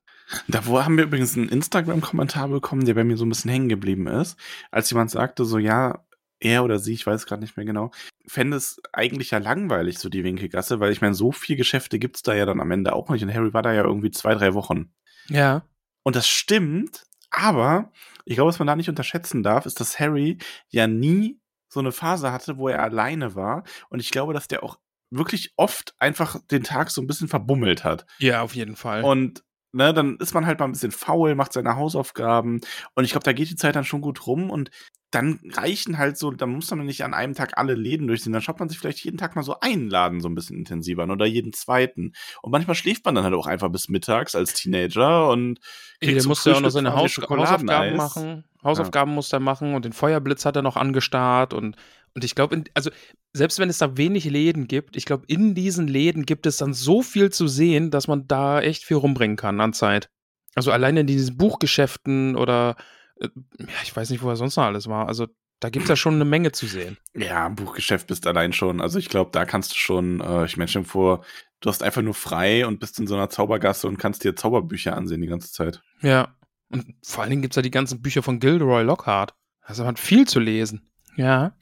Da 0.49 0.65
haben 0.65 0.97
wir 0.97 1.05
übrigens 1.05 1.37
einen 1.37 1.49
Instagram-Kommentar 1.49 2.49
bekommen, 2.49 2.85
der 2.85 2.95
bei 2.95 3.05
mir 3.05 3.17
so 3.17 3.25
ein 3.25 3.29
bisschen 3.29 3.51
hängen 3.51 3.69
geblieben 3.69 4.09
ist, 4.09 4.37
als 4.71 4.91
jemand 4.91 5.11
sagte, 5.11 5.45
so 5.45 5.59
ja, 5.59 6.05
er 6.41 6.65
oder 6.65 6.79
sie, 6.79 6.93
ich 6.93 7.07
weiß 7.07 7.27
gerade 7.27 7.43
nicht 7.43 7.57
mehr 7.57 7.65
genau, 7.65 7.91
fände 8.27 8.57
es 8.57 8.81
eigentlich 8.93 9.31
ja 9.31 9.39
langweilig, 9.39 9.99
so 9.99 10.09
die 10.09 10.25
Winkelgasse, 10.25 10.81
weil 10.81 10.93
ich 10.93 11.01
meine, 11.01 11.15
so 11.15 11.33
viel 11.33 11.57
Geschäfte 11.57 11.99
gibt's 11.99 12.23
da 12.23 12.35
ja 12.35 12.45
dann 12.45 12.61
am 12.61 12.71
Ende 12.71 12.93
auch 12.93 13.09
nicht. 13.09 13.23
Und 13.23 13.33
Harry 13.33 13.55
war 13.55 13.63
da 13.63 13.73
ja 13.73 13.85
irgendwie 13.85 14.11
zwei, 14.11 14.35
drei 14.35 14.55
Wochen. 14.55 14.93
Ja. 15.29 15.65
Und 16.03 16.17
das 16.17 16.29
stimmt, 16.29 17.05
aber 17.31 17.93
ich 18.25 18.35
glaube, 18.35 18.49
was 18.49 18.59
man 18.59 18.67
da 18.67 18.77
nicht 18.77 18.89
unterschätzen 18.89 19.43
darf, 19.43 19.67
ist, 19.67 19.81
dass 19.81 19.99
Harry 19.99 20.39
ja 20.69 20.87
nie 20.87 21.41
so 21.69 21.81
eine 21.81 21.93
Phase 21.93 22.33
hatte, 22.33 22.59
wo 22.59 22.69
er 22.69 22.83
alleine 22.83 23.35
war. 23.35 23.65
Und 23.89 24.01
ich 24.01 24.11
glaube, 24.11 24.35
dass 24.35 24.49
der 24.49 24.63
auch 24.63 24.79
wirklich 25.11 25.53
oft 25.57 25.95
einfach 25.99 26.39
den 26.51 26.65
Tag 26.65 26.91
so 26.91 27.01
ein 27.01 27.07
bisschen 27.07 27.29
verbummelt 27.29 27.85
hat. 27.85 28.07
Ja, 28.19 28.43
auf 28.43 28.55
jeden 28.55 28.77
Fall. 28.77 29.05
Und 29.05 29.43
ne, 29.73 29.93
dann 29.95 30.17
ist 30.17 30.35
man 30.35 30.47
halt 30.47 30.59
mal 30.59 30.67
ein 30.67 30.73
bisschen 30.73 30.93
faul, 30.93 31.35
macht 31.35 31.53
seine 31.53 31.77
Hausaufgaben. 31.77 32.61
Und 32.95 33.05
ich 33.05 33.11
glaube, 33.11 33.25
da 33.25 33.33
geht 33.33 33.51
die 33.51 33.57
Zeit 33.57 33.77
dann 33.77 33.85
schon 33.85 34.01
gut 34.01 34.27
rum. 34.27 34.51
Und 34.51 34.71
dann 35.13 35.39
reichen 35.53 35.99
halt 35.99 36.19
so, 36.19 36.31
da 36.31 36.47
muss 36.47 36.71
man 36.71 36.85
nicht 36.85 37.05
an 37.05 37.15
einem 37.15 37.35
Tag 37.35 37.57
alle 37.57 37.75
Läden 37.75 38.07
durchsehen. 38.07 38.33
Dann 38.33 38.43
schaut 38.43 38.59
man 38.59 38.69
sich 38.69 38.79
vielleicht 38.79 39.05
jeden 39.05 39.19
Tag 39.19 39.37
mal 39.37 39.43
so 39.43 39.61
einen 39.61 39.89
Laden 39.89 40.21
so 40.21 40.29
ein 40.29 40.35
bisschen 40.35 40.57
intensiver 40.57 41.05
an 41.05 41.11
oder 41.11 41.27
jeden 41.27 41.53
zweiten. 41.53 42.13
Und 42.43 42.51
manchmal 42.51 42.75
schläft 42.75 43.05
man 43.05 43.15
dann 43.15 43.25
halt 43.25 43.35
auch 43.35 43.47
einfach 43.47 43.71
bis 43.71 43.89
mittags 43.89 44.35
als 44.35 44.55
Teenager 44.55 45.31
und 45.31 45.61
der 46.03 46.19
zum 46.19 46.31
musste 46.31 46.51
ja 46.51 46.57
auch 46.57 46.61
noch 46.61 46.71
seine 46.71 46.95
Haus. 46.95 47.17
Hausaufgaben 47.17 47.97
machen. 47.97 48.45
Hausaufgaben 48.65 49.15
musste 49.15 49.37
er 49.37 49.41
machen 49.41 49.75
und 49.75 49.85
den 49.85 49.93
Feuerblitz 49.93 50.45
hat 50.45 50.57
er 50.57 50.63
noch 50.63 50.77
angestarrt 50.77 51.55
und, 51.55 51.77
und 52.17 52.25
ich 52.25 52.35
glaube, 52.35 52.65
also 52.73 52.91
selbst 53.35 53.59
wenn 53.59 53.69
es 53.69 53.77
da 53.77 53.99
wenig 53.99 54.25
Läden 54.25 54.69
gibt, 54.69 54.97
ich 54.97 55.05
glaube, 55.05 55.25
in 55.29 55.55
diesen 55.55 55.87
Läden 55.87 56.25
gibt 56.25 56.47
es 56.47 56.57
dann 56.57 56.73
so 56.73 57.03
viel 57.03 57.31
zu 57.31 57.47
sehen, 57.47 57.91
dass 57.91 58.09
man 58.09 58.27
da 58.27 58.59
echt 58.63 58.85
viel 58.85 58.97
rumbringen 58.97 59.37
kann 59.37 59.61
an 59.61 59.75
Zeit. 59.75 60.09
Also 60.55 60.73
alleine 60.73 61.01
in 61.01 61.07
diesen 61.07 61.37
Buchgeschäften 61.37 62.35
oder 62.35 62.77
äh, 63.21 63.29
ja, 63.59 63.67
ich 63.83 63.95
weiß 63.95 64.09
nicht, 64.09 64.23
wo 64.23 64.31
er 64.31 64.37
sonst 64.37 64.57
noch 64.57 64.65
alles 64.65 64.89
war. 64.89 65.09
Also 65.09 65.27
da 65.61 65.69
gibt 65.69 65.83
es 65.85 65.91
ja 65.91 65.97
schon 65.97 66.15
eine 66.15 66.25
Menge 66.25 66.53
zu 66.53 66.67
sehen. 66.67 66.97
Ja, 67.15 67.51
Buchgeschäft 67.51 68.07
bist 68.07 68.27
allein 68.27 68.55
schon. 68.55 68.81
Also 68.81 68.99
ich 68.99 69.11
glaube, 69.11 69.31
da 69.33 69.45
kannst 69.45 69.73
du 69.73 69.77
schon, 69.77 70.21
äh, 70.23 70.47
ich 70.47 70.57
meine 70.57 70.69
schon 70.69 70.87
vor, 70.87 71.23
du 71.61 71.69
hast 71.69 71.83
einfach 71.83 72.01
nur 72.01 72.15
frei 72.15 72.67
und 72.67 72.81
bist 72.81 72.99
in 72.99 73.07
so 73.07 73.15
einer 73.15 73.29
Zaubergasse 73.29 73.87
und 73.89 73.99
kannst 73.99 74.25
dir 74.25 74.35
Zauberbücher 74.35 74.97
ansehen 74.97 75.21
die 75.21 75.29
ganze 75.29 75.53
Zeit. 75.53 75.83
Ja. 76.01 76.35
Und 76.71 76.95
vor 77.03 77.23
allen 77.23 77.31
Dingen 77.31 77.43
gibt 77.43 77.53
es 77.53 77.57
ja 77.57 77.63
die 77.63 77.71
ganzen 77.71 78.01
Bücher 78.01 78.23
von 78.23 78.41
Gilderoy 78.41 78.85
Lockhart. 78.85 79.35
Also 79.61 79.83
man 79.83 79.91
hat 79.91 79.99
viel 79.99 80.27
zu 80.27 80.41
lesen. 80.41 80.91
Ja. 81.17 81.55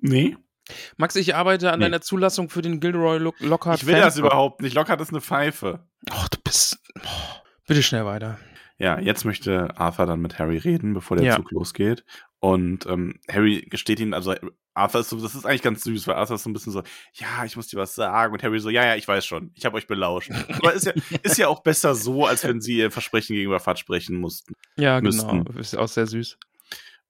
Nee. 0.00 0.36
Max, 0.96 1.14
ich 1.16 1.34
arbeite 1.34 1.70
an 1.72 1.78
Nee. 1.78 1.84
deiner 1.86 2.00
Zulassung 2.00 2.48
für 2.48 2.62
den 2.62 2.80
Gilderoy 2.80 3.18
Lock 3.18 3.38
Lockhart. 3.40 3.82
Ich 3.82 3.86
will 3.86 3.94
das 3.96 4.14
Fanclub. 4.14 4.26
überhaupt 4.32 4.62
nicht. 4.62 4.74
Lockhart 4.74 5.00
ist 5.00 5.10
eine 5.10 5.20
Pfeife. 5.20 5.86
Oh, 6.10 6.24
du 6.30 6.38
bist. 6.42 6.78
Oh, 7.04 7.36
bitte 7.66 7.82
schnell 7.82 8.04
weiter. 8.06 8.38
Ja, 8.78 8.98
jetzt 8.98 9.24
möchte 9.24 9.76
Arthur 9.78 10.06
dann 10.06 10.20
mit 10.20 10.38
Harry 10.38 10.58
reden, 10.58 10.94
bevor 10.94 11.16
der 11.16 11.26
Ja. 11.26 11.36
Zug 11.36 11.50
losgeht. 11.52 12.04
Und 12.40 12.86
ähm, 12.86 13.20
Harry 13.30 13.66
gesteht 13.70 14.00
ihm, 14.00 14.12
also 14.14 14.34
Arthur 14.74 15.02
ist 15.02 15.10
so, 15.10 15.20
das 15.20 15.34
ist 15.34 15.46
eigentlich 15.46 15.62
ganz 15.62 15.84
süß, 15.84 16.06
weil 16.08 16.16
Arthur 16.16 16.36
ist 16.36 16.42
so 16.42 16.50
ein 16.50 16.52
bisschen 16.54 16.72
so, 16.72 16.82
ja, 17.12 17.44
ich 17.44 17.56
muss 17.56 17.68
dir 17.68 17.76
was 17.78 17.94
sagen. 17.94 18.32
Und 18.32 18.42
Harry 18.42 18.58
so, 18.58 18.70
ja, 18.70 18.84
ja, 18.84 18.96
ich 18.96 19.06
weiß 19.06 19.24
schon, 19.24 19.52
ich 19.54 19.64
habe 19.66 19.76
euch 19.76 19.86
belauscht. 19.86 20.30
Aber 20.48 20.72
ist 20.72 20.86
ja, 20.86 20.92
ist 21.22 21.38
ja 21.38 21.48
auch 21.48 21.62
besser 21.62 21.94
so, 21.94 22.26
als 22.26 22.42
wenn 22.44 22.60
sie 22.60 22.78
ihr 22.78 22.90
Versprechen 22.90 23.34
gegenüber 23.36 23.60
Fat 23.60 23.78
sprechen 23.78 24.16
mussten. 24.16 24.54
Ja, 24.76 25.00
Müssten. 25.00 25.44
genau. 25.44 25.58
Ist 25.60 25.76
auch 25.76 25.88
sehr 25.88 26.06
süß. 26.06 26.38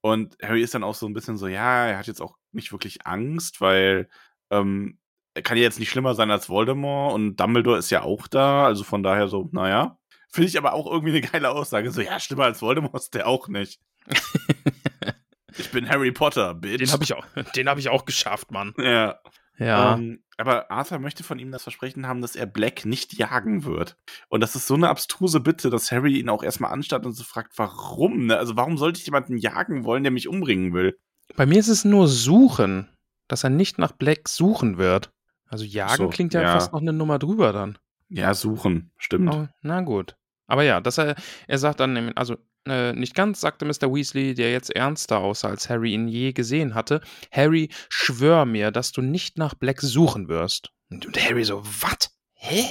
Und 0.04 0.36
Harry 0.42 0.60
ist 0.62 0.74
dann 0.74 0.84
auch 0.84 0.94
so 0.94 1.06
ein 1.06 1.14
bisschen 1.14 1.38
so, 1.38 1.46
ja, 1.46 1.86
er 1.86 1.96
hat 1.96 2.06
jetzt 2.06 2.20
auch 2.20 2.36
nicht 2.52 2.72
wirklich 2.72 3.06
Angst, 3.06 3.62
weil 3.62 4.08
Ähm, 4.50 4.98
er 5.32 5.40
kann 5.42 5.56
ja 5.56 5.62
jetzt 5.62 5.78
nicht 5.78 5.88
schlimmer 5.88 6.14
sein 6.14 6.30
als 6.30 6.50
Voldemort 6.50 7.14
und 7.14 7.36
Dumbledore 7.36 7.78
ist 7.78 7.88
ja 7.90 8.02
auch 8.02 8.28
da, 8.28 8.66
also 8.66 8.84
von 8.84 9.02
daher 9.02 9.28
so, 9.28 9.48
naja. 9.52 9.98
Finde 10.28 10.48
ich 10.48 10.58
aber 10.58 10.74
auch 10.74 10.86
irgendwie 10.86 11.16
eine 11.16 11.22
geile 11.22 11.50
Aussage. 11.50 11.90
So, 11.90 12.02
ja, 12.02 12.20
schlimmer 12.20 12.44
als 12.44 12.60
Voldemort 12.60 12.94
ist 12.94 13.14
der 13.14 13.26
auch 13.26 13.48
nicht. 13.48 13.80
ich 15.56 15.70
bin 15.70 15.88
Harry 15.88 16.12
Potter, 16.12 16.52
bitch. 16.54 16.80
Den 16.80 16.92
habe 16.92 17.04
ich, 17.04 17.14
auch- 17.14 17.26
den 17.56 17.68
hab 17.68 17.78
ich 17.78 17.88
auch 17.88 18.04
geschafft, 18.04 18.50
Mann. 18.50 18.74
Ja. 18.78 19.18
Ja. 19.58 19.94
Ähm, 19.94 20.20
aber 20.36 20.70
Arthur 20.70 20.98
möchte 20.98 21.22
von 21.22 21.38
ihm 21.38 21.52
das 21.52 21.62
Versprechen 21.62 22.06
haben, 22.06 22.20
dass 22.20 22.34
er 22.34 22.46
Black 22.46 22.84
nicht 22.84 23.14
jagen 23.14 23.64
wird. 23.64 23.96
Und 24.28 24.40
das 24.40 24.56
ist 24.56 24.66
so 24.66 24.74
eine 24.74 24.88
abstruse 24.88 25.40
Bitte, 25.40 25.70
dass 25.70 25.92
Harry 25.92 26.18
ihn 26.18 26.28
auch 26.28 26.42
erstmal 26.42 26.72
anstarrt 26.72 27.06
und 27.06 27.12
so 27.12 27.22
fragt, 27.22 27.56
warum? 27.56 28.26
Ne? 28.26 28.36
Also 28.36 28.56
warum 28.56 28.76
sollte 28.76 28.98
ich 28.98 29.06
jemanden 29.06 29.36
jagen 29.36 29.84
wollen, 29.84 30.02
der 30.02 30.12
mich 30.12 30.28
umbringen 30.28 30.72
will? 30.72 30.98
Bei 31.36 31.46
mir 31.46 31.58
ist 31.58 31.68
es 31.68 31.84
nur 31.84 32.08
Suchen, 32.08 32.88
dass 33.28 33.44
er 33.44 33.50
nicht 33.50 33.78
nach 33.78 33.92
Black 33.92 34.28
suchen 34.28 34.76
wird. 34.76 35.12
Also 35.46 35.64
jagen 35.64 35.96
So, 35.96 36.08
klingt 36.08 36.34
ja, 36.34 36.42
ja. 36.42 36.52
fast 36.52 36.72
noch 36.72 36.80
eine 36.80 36.92
Nummer 36.92 37.18
drüber 37.18 37.52
dann. 37.52 37.78
Ja, 38.08 38.34
suchen, 38.34 38.90
stimmt. 38.96 39.32
Oh, 39.32 39.46
na 39.62 39.80
gut. 39.82 40.16
Aber 40.46 40.62
ja, 40.62 40.80
dass 40.80 40.98
er, 40.98 41.14
er 41.46 41.58
sagt 41.58 41.80
dann, 41.80 42.12
also 42.14 42.36
äh, 42.66 42.92
nicht 42.92 43.14
ganz, 43.14 43.40
sagte 43.40 43.64
Mr. 43.64 43.92
Weasley, 43.94 44.34
der 44.34 44.52
jetzt 44.52 44.70
ernster 44.74 45.18
aussah, 45.18 45.48
als 45.48 45.68
Harry 45.68 45.92
ihn 45.92 46.08
je 46.08 46.32
gesehen 46.32 46.74
hatte. 46.74 47.00
Harry, 47.30 47.68
schwör 47.88 48.44
mir, 48.46 48.70
dass 48.70 48.92
du 48.92 49.02
nicht 49.02 49.38
nach 49.38 49.54
Black 49.54 49.80
suchen 49.80 50.28
wirst. 50.28 50.70
Und, 50.90 51.06
Harry 51.22 51.44
so, 51.44 51.62
was? 51.64 52.10
Hä? 52.34 52.64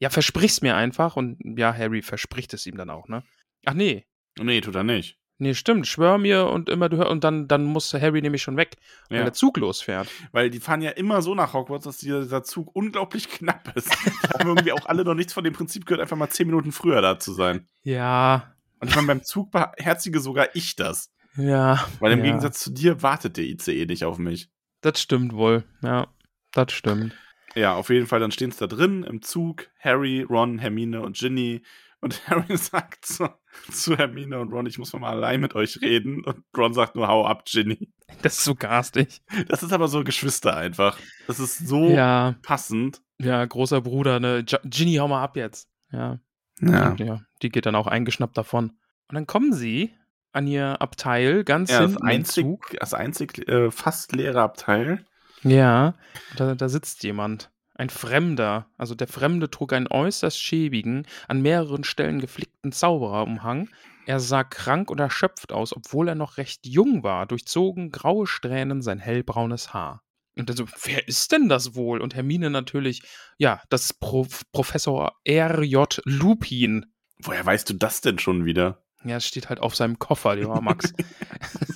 Ja, 0.00 0.10
versprich's 0.10 0.60
mir 0.62 0.76
einfach. 0.76 1.16
Und 1.16 1.38
ja, 1.58 1.74
Harry 1.76 2.02
verspricht 2.02 2.54
es 2.54 2.66
ihm 2.66 2.76
dann 2.76 2.90
auch, 2.90 3.08
ne? 3.08 3.22
Ach 3.66 3.74
nee, 3.74 4.06
Nee, 4.40 4.60
tut 4.60 4.76
er 4.76 4.84
nicht. 4.84 5.18
nee, 5.38 5.54
stimmt. 5.54 5.86
Schwör 5.88 6.16
mir 6.18 6.46
und 6.46 6.68
immer 6.68 6.88
du 6.88 6.96
hör 6.98 7.10
und 7.10 7.24
dann, 7.24 7.48
dann 7.48 7.64
muss 7.64 7.92
Harry 7.94 8.22
nämlich 8.22 8.42
schon 8.42 8.56
weg, 8.56 8.76
weil 9.08 9.18
Ja. 9.18 9.24
der 9.24 9.32
Zug 9.32 9.56
losfährt. 9.56 10.08
Weil 10.32 10.48
die 10.50 10.60
fahren 10.60 10.80
ja 10.82 10.90
immer 10.92 11.22
so 11.22 11.34
nach 11.34 11.54
Hogwarts, 11.54 11.84
dass 11.84 11.98
dieser, 11.98 12.20
dieser 12.22 12.42
Zug 12.44 12.74
unglaublich 12.76 13.28
knapp 13.30 13.72
ist. 13.76 13.90
da 14.30 14.38
haben 14.38 14.48
irgendwie 14.48 14.72
auch 14.72 14.86
alle 14.86 15.04
noch 15.04 15.14
nichts 15.14 15.32
von 15.32 15.42
dem 15.44 15.52
Prinzip 15.54 15.86
gehört, 15.86 16.00
einfach 16.02 16.16
mal 16.16 16.28
zehn 16.30 16.46
Minuten 16.46 16.70
früher 16.70 17.00
da 17.02 17.18
zu 17.18 17.32
sein. 17.32 17.66
Ja, 17.82 18.54
Und 18.80 18.88
ich 18.88 18.94
meine, 18.96 19.06
beim 19.08 19.22
Zug 19.22 19.50
beherzige 19.50 20.20
sogar 20.20 20.48
ich 20.54 20.76
das. 20.76 21.12
ja. 21.36 21.84
Weil 22.00 22.12
im 22.12 22.20
ja. 22.20 22.24
Gegensatz 22.26 22.60
zu 22.60 22.70
dir 22.72 23.02
wartet 23.02 23.36
der 23.36 23.44
ICE 23.44 23.86
nicht 23.86 24.04
auf 24.04 24.18
mich. 24.18 24.50
Das 24.80 25.00
stimmt 25.00 25.32
wohl. 25.34 25.64
Ja, 25.82 26.08
das 26.52 26.72
stimmt. 26.72 27.14
Ja, 27.54 27.74
auf 27.74 27.90
jeden 27.90 28.06
Fall, 28.06 28.20
dann 28.20 28.30
stehen 28.30 28.50
es 28.50 28.56
da 28.58 28.66
drin 28.66 29.02
im 29.02 29.22
Zug. 29.22 29.68
Harry, 29.80 30.22
Ron, 30.22 30.58
Hermine 30.58 31.00
und 31.00 31.16
Ginny. 31.16 31.62
Und 32.00 32.20
Harry 32.28 32.56
sagt 32.56 33.04
zu, 33.06 33.28
zu 33.72 33.96
Hermine 33.96 34.38
und 34.38 34.52
Ron, 34.52 34.66
ich 34.66 34.78
muss 34.78 34.92
mal 34.92 35.10
allein 35.10 35.40
mit 35.40 35.54
euch 35.56 35.80
reden. 35.80 36.24
Und 36.24 36.44
Ron 36.56 36.72
sagt 36.74 36.94
nur, 36.94 37.08
hau 37.08 37.26
ab, 37.26 37.44
Ginny. 37.46 37.92
Das 38.22 38.38
ist 38.38 38.44
so 38.44 38.54
garstig. 38.54 39.20
Das 39.48 39.62
ist 39.64 39.72
aber 39.72 39.88
so 39.88 40.04
Geschwister 40.04 40.56
einfach. 40.56 40.96
Das 41.26 41.40
ist 41.40 41.58
so 41.66 41.88
Ja, 41.88 42.36
passend. 42.42 43.02
ja, 43.18 43.44
großer 43.44 43.80
Bruder, 43.80 44.20
ne? 44.20 44.44
Gi- 44.44 44.56
Ginny, 44.64 44.94
hau 44.96 45.08
mal 45.08 45.22
ab 45.24 45.36
jetzt. 45.36 45.68
Ja. 45.90 46.20
Ja. 46.60 46.94
ja. 46.98 47.20
Die 47.42 47.50
geht 47.50 47.66
dann 47.66 47.74
auch 47.74 47.86
eingeschnappt 47.86 48.36
davon. 48.36 48.70
Und 49.08 49.14
dann 49.14 49.26
kommen 49.26 49.52
sie 49.52 49.92
an 50.32 50.46
ihr 50.46 50.80
Abteil 50.80 51.44
ganz 51.44 51.70
Ja, 51.70 51.80
das 51.80 51.90
hinten 51.90 52.02
im 52.02 52.08
einzig, 52.08 52.44
Zug. 52.44 52.76
das 52.78 52.94
einzig 52.94 53.48
äh, 53.48 53.70
fast 53.70 54.12
leere 54.14 54.42
Abteil. 54.42 55.04
Ja, 55.42 55.94
da, 56.36 56.54
da 56.54 56.68
sitzt 56.68 57.02
jemand. 57.04 57.50
Ein 57.74 57.90
Fremder. 57.90 58.66
Also 58.76 58.94
der 58.94 59.06
Fremde 59.06 59.50
trug 59.50 59.72
einen 59.72 59.86
äußerst 59.86 60.40
schäbigen, 60.40 61.06
an 61.28 61.42
mehreren 61.42 61.84
Stellen 61.84 62.20
geflickten 62.20 62.72
Zaubererumhang. 62.72 63.68
Er 64.04 64.20
sah 64.20 64.42
krank 64.42 64.90
und 64.90 64.98
erschöpft 64.98 65.52
aus, 65.52 65.76
obwohl 65.76 66.08
er 66.08 66.14
noch 66.14 66.38
recht 66.38 66.66
jung 66.66 67.02
war, 67.02 67.26
durchzogen 67.26 67.92
graue 67.92 68.26
Strähnen 68.26 68.82
sein 68.82 68.98
hellbraunes 68.98 69.74
Haar. 69.74 70.02
Und 70.38 70.48
dann 70.48 70.56
so, 70.56 70.66
wer 70.84 71.06
ist 71.08 71.32
denn 71.32 71.48
das 71.48 71.74
wohl? 71.74 72.00
Und 72.00 72.14
Hermine 72.14 72.50
natürlich, 72.50 73.02
ja, 73.38 73.60
das 73.70 73.84
ist 73.84 74.00
Prof 74.00 74.42
Professor 74.52 75.16
R.J. 75.24 76.00
Lupin. 76.04 76.86
Woher 77.20 77.44
weißt 77.44 77.68
du 77.70 77.74
das 77.74 78.00
denn 78.00 78.18
schon 78.18 78.44
wieder? 78.44 78.84
Ja, 79.04 79.16
es 79.16 79.26
steht 79.26 79.48
halt 79.48 79.60
auf 79.60 79.76
seinem 79.76 79.98
Koffer, 79.98 80.36
lieber 80.36 80.60
Max. 80.60 80.92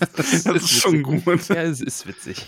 Das 0.17 0.33
ist 0.33 0.71
schon 0.71 1.05
witzig. 1.05 1.25
gut. 1.25 1.49
Ja, 1.49 1.63
es 1.63 1.81
ist 1.81 2.07
witzig. 2.07 2.47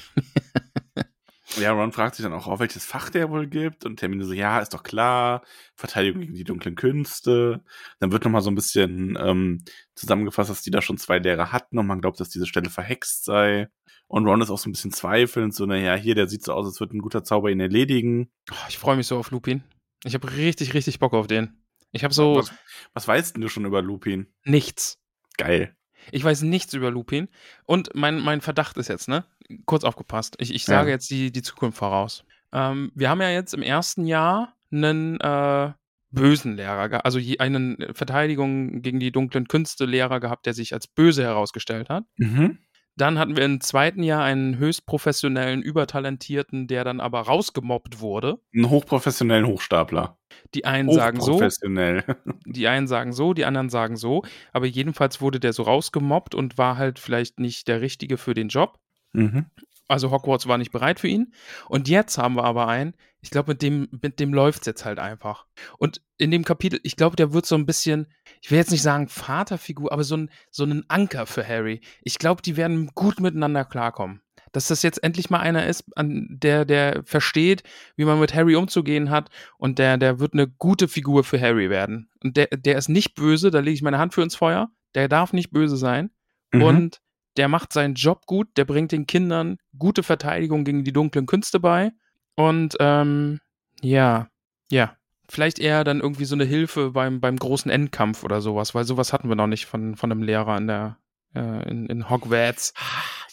Ja, 1.60 1.72
Ron 1.72 1.92
fragt 1.92 2.16
sich 2.16 2.24
dann 2.24 2.32
auch, 2.32 2.46
auf 2.46 2.60
welches 2.60 2.84
Fach 2.84 3.10
der 3.10 3.30
wohl 3.30 3.46
gibt. 3.46 3.84
Und 3.84 4.00
Hermine 4.02 4.24
so, 4.24 4.32
ja, 4.32 4.60
ist 4.60 4.74
doch 4.74 4.82
klar. 4.82 5.42
Verteidigung 5.76 6.20
gegen 6.22 6.34
die 6.34 6.44
dunklen 6.44 6.74
Künste. 6.74 7.62
Dann 8.00 8.12
wird 8.12 8.24
nochmal 8.24 8.42
so 8.42 8.50
ein 8.50 8.54
bisschen 8.54 9.16
ähm, 9.20 9.64
zusammengefasst, 9.94 10.50
dass 10.50 10.62
die 10.62 10.70
da 10.70 10.82
schon 10.82 10.98
zwei 10.98 11.18
Lehrer 11.18 11.52
hatten 11.52 11.78
und 11.78 11.86
man 11.86 12.00
glaubt, 12.00 12.18
dass 12.20 12.28
diese 12.28 12.46
Stelle 12.46 12.70
verhext 12.70 13.24
sei. 13.24 13.68
Und 14.06 14.26
Ron 14.26 14.40
ist 14.42 14.50
auch 14.50 14.58
so 14.58 14.68
ein 14.68 14.72
bisschen 14.72 14.92
zweifelnd, 14.92 15.54
so, 15.54 15.64
naja, 15.66 15.94
hier, 15.94 16.14
der 16.14 16.28
sieht 16.28 16.44
so 16.44 16.52
aus, 16.52 16.66
als 16.66 16.78
würde 16.80 16.96
ein 16.96 17.00
guter 17.00 17.24
Zauber 17.24 17.50
ihn 17.50 17.60
erledigen. 17.60 18.30
Oh, 18.50 18.66
ich 18.68 18.78
freue 18.78 18.96
mich 18.96 19.06
so 19.06 19.16
auf 19.18 19.30
Lupin. 19.30 19.64
Ich 20.04 20.14
habe 20.14 20.30
richtig, 20.36 20.74
richtig 20.74 20.98
Bock 20.98 21.14
auf 21.14 21.26
den. 21.26 21.62
Ich 21.92 22.04
habe 22.04 22.12
so 22.12 22.36
Was, 22.36 22.52
was 22.92 23.08
weißt 23.08 23.34
denn 23.36 23.42
du 23.42 23.48
schon 23.48 23.64
über 23.64 23.80
Lupin? 23.80 24.26
nichts. 24.44 24.98
Geil. 25.38 25.74
Ich 26.12 26.22
weiß 26.22 26.42
nichts 26.42 26.74
über 26.74 26.90
Lupin. 26.90 27.28
Und 27.64 27.94
mein, 27.94 28.20
mein 28.20 28.40
Verdacht 28.42 28.76
ist 28.76 28.88
jetzt, 28.88 29.08
ne? 29.08 29.24
Kurz 29.66 29.84
aufgepasst. 29.84 30.36
Ich, 30.38 30.54
ich 30.54 30.64
sage 30.64 30.88
Ja. 30.88 30.94
jetzt 30.94 31.10
die, 31.10 31.30
die 31.30 31.42
Zukunft 31.42 31.78
voraus. 31.78 32.24
Ähm, 32.52 32.92
wir 32.94 33.10
haben 33.10 33.20
ja 33.20 33.30
jetzt 33.30 33.54
im 33.54 33.62
ersten 33.62 34.06
Jahr 34.06 34.54
einen 34.72 35.20
äh, 35.20 35.72
bösen 36.10 36.56
Lehrer, 36.56 37.04
also 37.04 37.18
einen 37.38 37.76
Verteidigung 37.92 38.80
gegen 38.82 39.00
die 39.00 39.12
dunklen 39.12 39.48
Künste 39.48 39.84
Lehrer 39.84 40.20
gehabt, 40.20 40.46
der 40.46 40.54
sich 40.54 40.72
als 40.72 40.86
böse 40.86 41.22
herausgestellt 41.24 41.88
hat. 41.88 42.04
Mhm. 42.16 42.58
Dann 42.96 43.18
hatten 43.18 43.36
wir 43.36 43.44
im 43.44 43.60
zweiten 43.60 44.04
Jahr 44.04 44.22
einen 44.22 44.56
höchst 44.58 44.86
professionellen, 44.86 45.62
übertalentierten, 45.62 46.68
der 46.68 46.84
dann 46.84 47.00
aber 47.00 47.22
rausgemobbt 47.22 48.00
wurde. 48.00 48.38
Einen 48.54 48.70
hochprofessionellen 48.70 49.46
Hochstapler. 49.46 50.16
Die 50.54 50.64
einen 50.64 50.92
sagen 50.92 51.20
so, 51.20 51.40
die 52.46 52.68
einen 52.68 52.86
sagen 52.86 53.12
so, 53.12 53.34
die 53.34 53.44
anderen 53.44 53.68
sagen 53.68 53.96
so. 53.96 54.22
Aber 54.52 54.66
jedenfalls 54.66 55.20
wurde 55.20 55.40
der 55.40 55.52
so 55.52 55.64
rausgemobbt 55.64 56.36
und 56.36 56.56
war 56.56 56.76
halt 56.76 57.00
vielleicht 57.00 57.40
nicht 57.40 57.66
der 57.66 57.80
Richtige 57.80 58.16
für 58.16 58.34
den 58.34 58.46
Job. 58.46 58.78
Mhm. 59.14 59.46
Also 59.86 60.10
Hogwarts 60.10 60.48
war 60.48 60.58
nicht 60.58 60.72
bereit 60.72 61.00
für 61.00 61.08
ihn. 61.08 61.32
Und 61.68 61.88
jetzt 61.88 62.16
haben 62.16 62.36
wir 62.36 62.44
aber 62.44 62.68
einen, 62.68 62.94
ich 63.20 63.30
glaube, 63.30 63.52
mit 63.52 63.62
dem, 63.62 63.88
mit 64.02 64.18
dem 64.18 64.32
läuft 64.32 64.60
es 64.60 64.66
jetzt 64.66 64.84
halt 64.84 64.98
einfach. 64.98 65.46
Und 65.78 66.00
in 66.16 66.30
dem 66.30 66.44
Kapitel, 66.44 66.80
ich 66.82 66.96
glaube, 66.96 67.16
der 67.16 67.32
wird 67.32 67.46
so 67.46 67.54
ein 67.54 67.66
bisschen, 67.66 68.08
ich 68.40 68.50
will 68.50 68.58
jetzt 68.58 68.70
nicht 68.70 68.82
sagen 68.82 69.08
Vaterfigur, 69.08 69.92
aber 69.92 70.04
so 70.04 70.16
ein, 70.16 70.30
so 70.50 70.64
ein 70.64 70.84
Anker 70.88 71.26
für 71.26 71.46
Harry. 71.46 71.80
Ich 72.02 72.18
glaube, 72.18 72.42
die 72.42 72.56
werden 72.56 72.92
gut 72.94 73.20
miteinander 73.20 73.64
klarkommen. 73.64 74.22
Dass 74.52 74.68
das 74.68 74.82
jetzt 74.82 75.02
endlich 75.02 75.30
mal 75.30 75.40
einer 75.40 75.66
ist, 75.66 75.84
an 75.96 76.28
der, 76.30 76.64
der 76.64 77.02
versteht, 77.04 77.64
wie 77.96 78.04
man 78.04 78.20
mit 78.20 78.34
Harry 78.34 78.54
umzugehen 78.54 79.10
hat 79.10 79.28
und 79.58 79.78
der, 79.78 79.98
der 79.98 80.20
wird 80.20 80.32
eine 80.32 80.48
gute 80.48 80.86
Figur 80.86 81.24
für 81.24 81.40
Harry 81.40 81.70
werden. 81.70 82.08
Und 82.22 82.36
der, 82.36 82.46
der 82.46 82.78
ist 82.78 82.88
nicht 82.88 83.16
böse, 83.16 83.50
da 83.50 83.58
lege 83.58 83.74
ich 83.74 83.82
meine 83.82 83.98
Hand 83.98 84.14
für 84.14 84.22
ins 84.22 84.36
Feuer. 84.36 84.70
Der 84.94 85.08
darf 85.08 85.32
nicht 85.32 85.50
böse 85.50 85.76
sein. 85.76 86.10
Mhm. 86.52 86.62
Und 86.62 87.00
der 87.36 87.48
macht 87.48 87.72
seinen 87.72 87.94
Job 87.94 88.26
gut, 88.26 88.48
der 88.56 88.64
bringt 88.64 88.92
den 88.92 89.06
Kindern 89.06 89.58
gute 89.78 90.02
Verteidigung 90.02 90.64
gegen 90.64 90.84
die 90.84 90.92
dunklen 90.92 91.26
Künste 91.26 91.60
bei. 91.60 91.92
Und 92.36 92.76
ähm, 92.80 93.40
ja, 93.80 94.28
ja. 94.70 94.96
Vielleicht 95.28 95.58
eher 95.58 95.84
dann 95.84 96.00
irgendwie 96.00 96.26
so 96.26 96.34
eine 96.34 96.44
Hilfe 96.44 96.90
beim, 96.90 97.20
beim 97.20 97.36
großen 97.36 97.70
Endkampf 97.70 98.24
oder 98.24 98.42
sowas, 98.42 98.74
weil 98.74 98.84
sowas 98.84 99.12
hatten 99.12 99.28
wir 99.28 99.36
noch 99.36 99.46
nicht 99.46 99.64
von, 99.64 99.96
von 99.96 100.12
einem 100.12 100.22
Lehrer 100.22 100.56
in 100.58 100.66
der 100.66 100.98
äh, 101.34 101.68
in, 101.68 101.86
in 101.86 102.10
Hogwarts. 102.10 102.74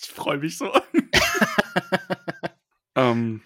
Ich 0.01 0.09
freue 0.09 0.37
mich 0.37 0.57
so. 0.57 0.71
ähm, 2.95 3.41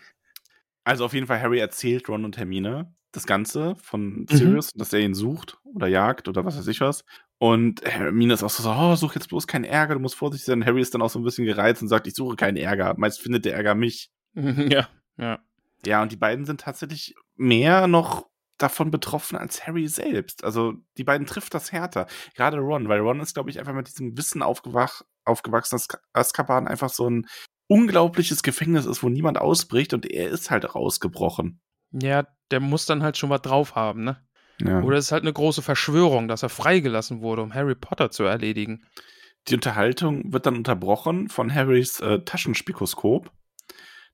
also 0.83 1.05
auf 1.05 1.13
jeden 1.13 1.27
Fall, 1.27 1.41
Harry 1.41 1.59
erzählt 1.59 2.07
Ron 2.07 2.25
und 2.25 2.37
Hermine 2.37 2.93
das 3.11 3.25
Ganze 3.25 3.75
von 3.77 4.25
Sirius, 4.29 4.71
dass 4.73 4.93
er 4.93 4.99
ihn 4.99 5.13
sucht 5.13 5.57
oder 5.63 5.87
jagt 5.87 6.27
oder 6.27 6.45
was 6.45 6.57
weiß 6.57 6.67
ich 6.67 6.81
was. 6.81 7.03
Und 7.38 7.84
Hermine 7.84 8.34
ist 8.34 8.43
auch 8.43 8.50
so, 8.50 8.69
oh, 8.69 8.95
such 8.95 9.15
jetzt 9.15 9.30
bloß 9.30 9.48
keinen 9.48 9.65
Ärger, 9.65 9.95
du 9.95 10.00
musst 10.00 10.15
vorsichtig 10.15 10.45
sein. 10.45 10.65
Harry 10.65 10.82
ist 10.82 10.93
dann 10.93 11.02
auch 11.02 11.10
so 11.10 11.19
ein 11.19 11.24
bisschen 11.24 11.45
gereizt 11.45 11.82
und 11.82 11.89
sagt, 11.89 12.08
ich 12.08 12.15
suche 12.15 12.36
keinen 12.36 12.58
Ärger. 12.58 12.95
Meist 12.98 13.21
findet 13.21 13.45
der 13.45 13.56
Ärger 13.56 13.76
mich. 13.76 14.10
ja, 14.34 14.88
ja. 15.17 15.39
Ja, 15.86 16.02
und 16.02 16.12
die 16.12 16.17
beiden 16.17 16.45
sind 16.45 16.62
tatsächlich 16.62 17.13
mehr 17.36 17.88
noch 17.88 18.26
davon 18.58 18.89
betroffen 18.89 19.38
als 19.38 19.67
Harry 19.67 19.88
selbst. 19.88 20.43
Also 20.43 20.76
die 20.98 21.04
beiden 21.04 21.28
trifft 21.28 21.54
das 21.54 21.71
härter. 21.71 22.08
Gerade 22.36 22.58
Ron, 22.58 22.88
weil 22.88 23.02
Ron 23.02 23.19
ist, 23.19 23.34
glaube 23.34 23.50
ich, 23.50 23.60
einfach 23.60 23.74
mit 23.74 23.88
diesem 23.88 24.17
Wissen 24.17 24.41
aufgewach 24.41 25.02
aufgewachsen, 25.26 25.76
dass 25.76 25.88
Azkaban 26.13 26.67
einfach 26.67 26.89
so 26.89 27.10
ein 27.10 27.28
unglaubliches 27.67 28.43
Gefängnis 28.43 28.86
ist, 28.86 29.04
wo 29.04 29.10
niemand 29.10 29.39
ausbricht 29.39 29.93
und 29.93 30.06
er 30.06 30.30
ist 30.30 30.52
halt 30.52 30.76
rausgebrochen. 30.76 31.60
Ja, 31.91 32.28
der 32.52 32.60
muss 32.60 32.86
dann 32.86 33.04
halt 33.04 33.17
schon 33.17 33.30
was 33.30 33.41
drauf 33.41 33.76
haben, 33.76 34.04
ne? 34.04 34.21
Ja. 34.61 34.81
Oder 34.81 34.97
es 34.97 35.05
ist 35.05 35.11
halt 35.11 35.23
eine 35.23 35.33
große 35.33 35.61
Verschwörung, 35.61 36.27
dass 36.27 36.43
er 36.43 36.49
freigelassen 36.49 37.21
wurde, 37.21 37.41
um 37.41 37.53
Harry 37.53 37.75
Potter 37.75 38.11
zu 38.11 38.23
erledigen. 38.23 38.85
Die 39.47 39.55
Unterhaltung 39.55 40.33
wird 40.33 40.45
dann 40.45 40.55
unterbrochen 40.55 41.29
von 41.29 41.53
Harrys 41.53 41.99
äh, 41.99 42.19
Taschenspikoskop, 42.21 43.31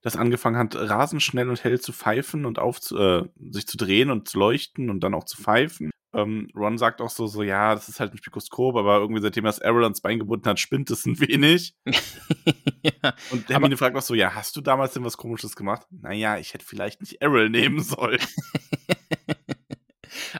das 0.02 0.18
angefangen 0.18 0.58
hat, 0.58 0.76
rasend 0.76 1.22
schnell 1.22 1.50
und 1.50 1.64
hell 1.64 1.80
zu 1.80 1.94
pfeifen 1.94 2.46
und 2.46 2.60
auf 2.60 2.80
äh, 2.92 3.24
sich 3.52 3.68
zu 3.68 3.78
drehen 3.78 4.10
und 4.10 4.28
zu 4.28 4.40
leuchten 4.40 4.90
und 4.90 5.02
dann 5.02 5.14
auch 5.14 5.26
zu 5.26 5.42
pfeifen. 5.42 5.92
ähm, 6.14 6.50
Ron 6.54 6.78
sagt 6.78 7.02
auch 7.02 7.10
so, 7.10 7.28
so, 7.28 7.44
ja, 7.44 7.74
das 7.76 7.88
ist 7.88 8.02
halt 8.02 8.14
ein 8.14 8.18
Spikoskop, 8.18 8.76
aber 8.76 8.98
irgendwie 8.98 9.22
seitdem 9.22 9.46
er 9.46 9.50
das 9.50 9.60
Errol 9.60 9.84
ans 9.84 10.02
Bein 10.02 10.20
gebunden 10.20 10.50
hat, 10.50 10.60
spinnt 10.60 10.90
es 10.90 11.06
ein 11.06 11.20
wenig. 11.20 11.76
ja. 12.84 13.14
Und 13.30 13.48
Hermine 13.48 13.78
fragt 13.78 13.96
auch 13.96 14.02
so, 14.02 14.16
ja, 14.16 14.34
hast 14.36 14.56
du 14.58 14.62
damals 14.62 14.94
denn 14.94 15.06
was 15.06 15.16
Komisches 15.16 15.56
gemacht? 15.56 15.86
Naja, 15.92 16.38
ich 16.38 16.54
hätte 16.54 16.66
vielleicht 16.66 17.00
nicht 17.00 17.22
Errol 17.22 17.50
nehmen 17.50 17.80
sollen. 17.80 18.20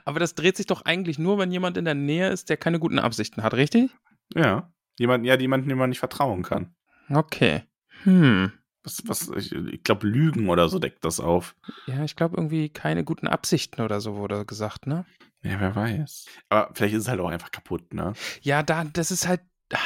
Aber 0.04 0.20
das 0.20 0.34
dreht 0.34 0.56
sich 0.56 0.66
doch 0.66 0.82
eigentlich 0.82 1.18
nur, 1.18 1.38
wenn 1.38 1.50
jemand 1.52 1.76
in 1.76 1.84
der 1.84 1.94
Nähe 1.94 2.28
ist, 2.30 2.48
der 2.50 2.56
keine 2.56 2.78
guten 2.78 2.98
Absichten 2.98 3.42
hat, 3.42 3.54
richtig? 3.54 3.90
Ja. 4.34 4.72
Jemand, 4.98 5.24
ja, 5.26 5.38
jemanden, 5.38 5.68
dem 5.68 5.78
man 5.78 5.88
nicht 5.90 5.98
vertrauen 6.00 6.42
kann. 6.42 6.74
Okay. 7.10 7.62
Hm. 8.04 8.52
Was, 8.84 9.02
was, 9.06 9.28
ich, 9.36 9.52
ich 9.52 9.84
glaube, 9.84 10.06
Lügen 10.06 10.48
oder 10.48 10.68
so 10.68 10.78
deckt 10.78 11.04
das 11.04 11.20
auf. 11.20 11.54
Ja, 11.86 12.02
ich 12.04 12.16
glaube 12.16 12.36
irgendwie 12.36 12.68
keine 12.68 13.04
guten 13.04 13.28
Absichten 13.28 13.80
oder 13.80 14.00
so 14.00 14.16
wurde 14.16 14.44
gesagt, 14.44 14.86
ne? 14.86 15.06
Ja, 15.42 15.60
wer 15.60 15.74
weiß. 15.76 16.26
Aber 16.48 16.70
vielleicht 16.74 16.94
ist 16.94 17.02
es 17.02 17.08
halt 17.08 17.20
auch 17.20 17.28
einfach 17.30 17.50
kaputt, 17.52 17.94
ne? 17.94 18.12
Ja, 18.42 18.62
da, 18.62 18.84
das 18.84 19.10
ist 19.12 19.26
halt. 19.28 19.40
ah, 19.72 19.78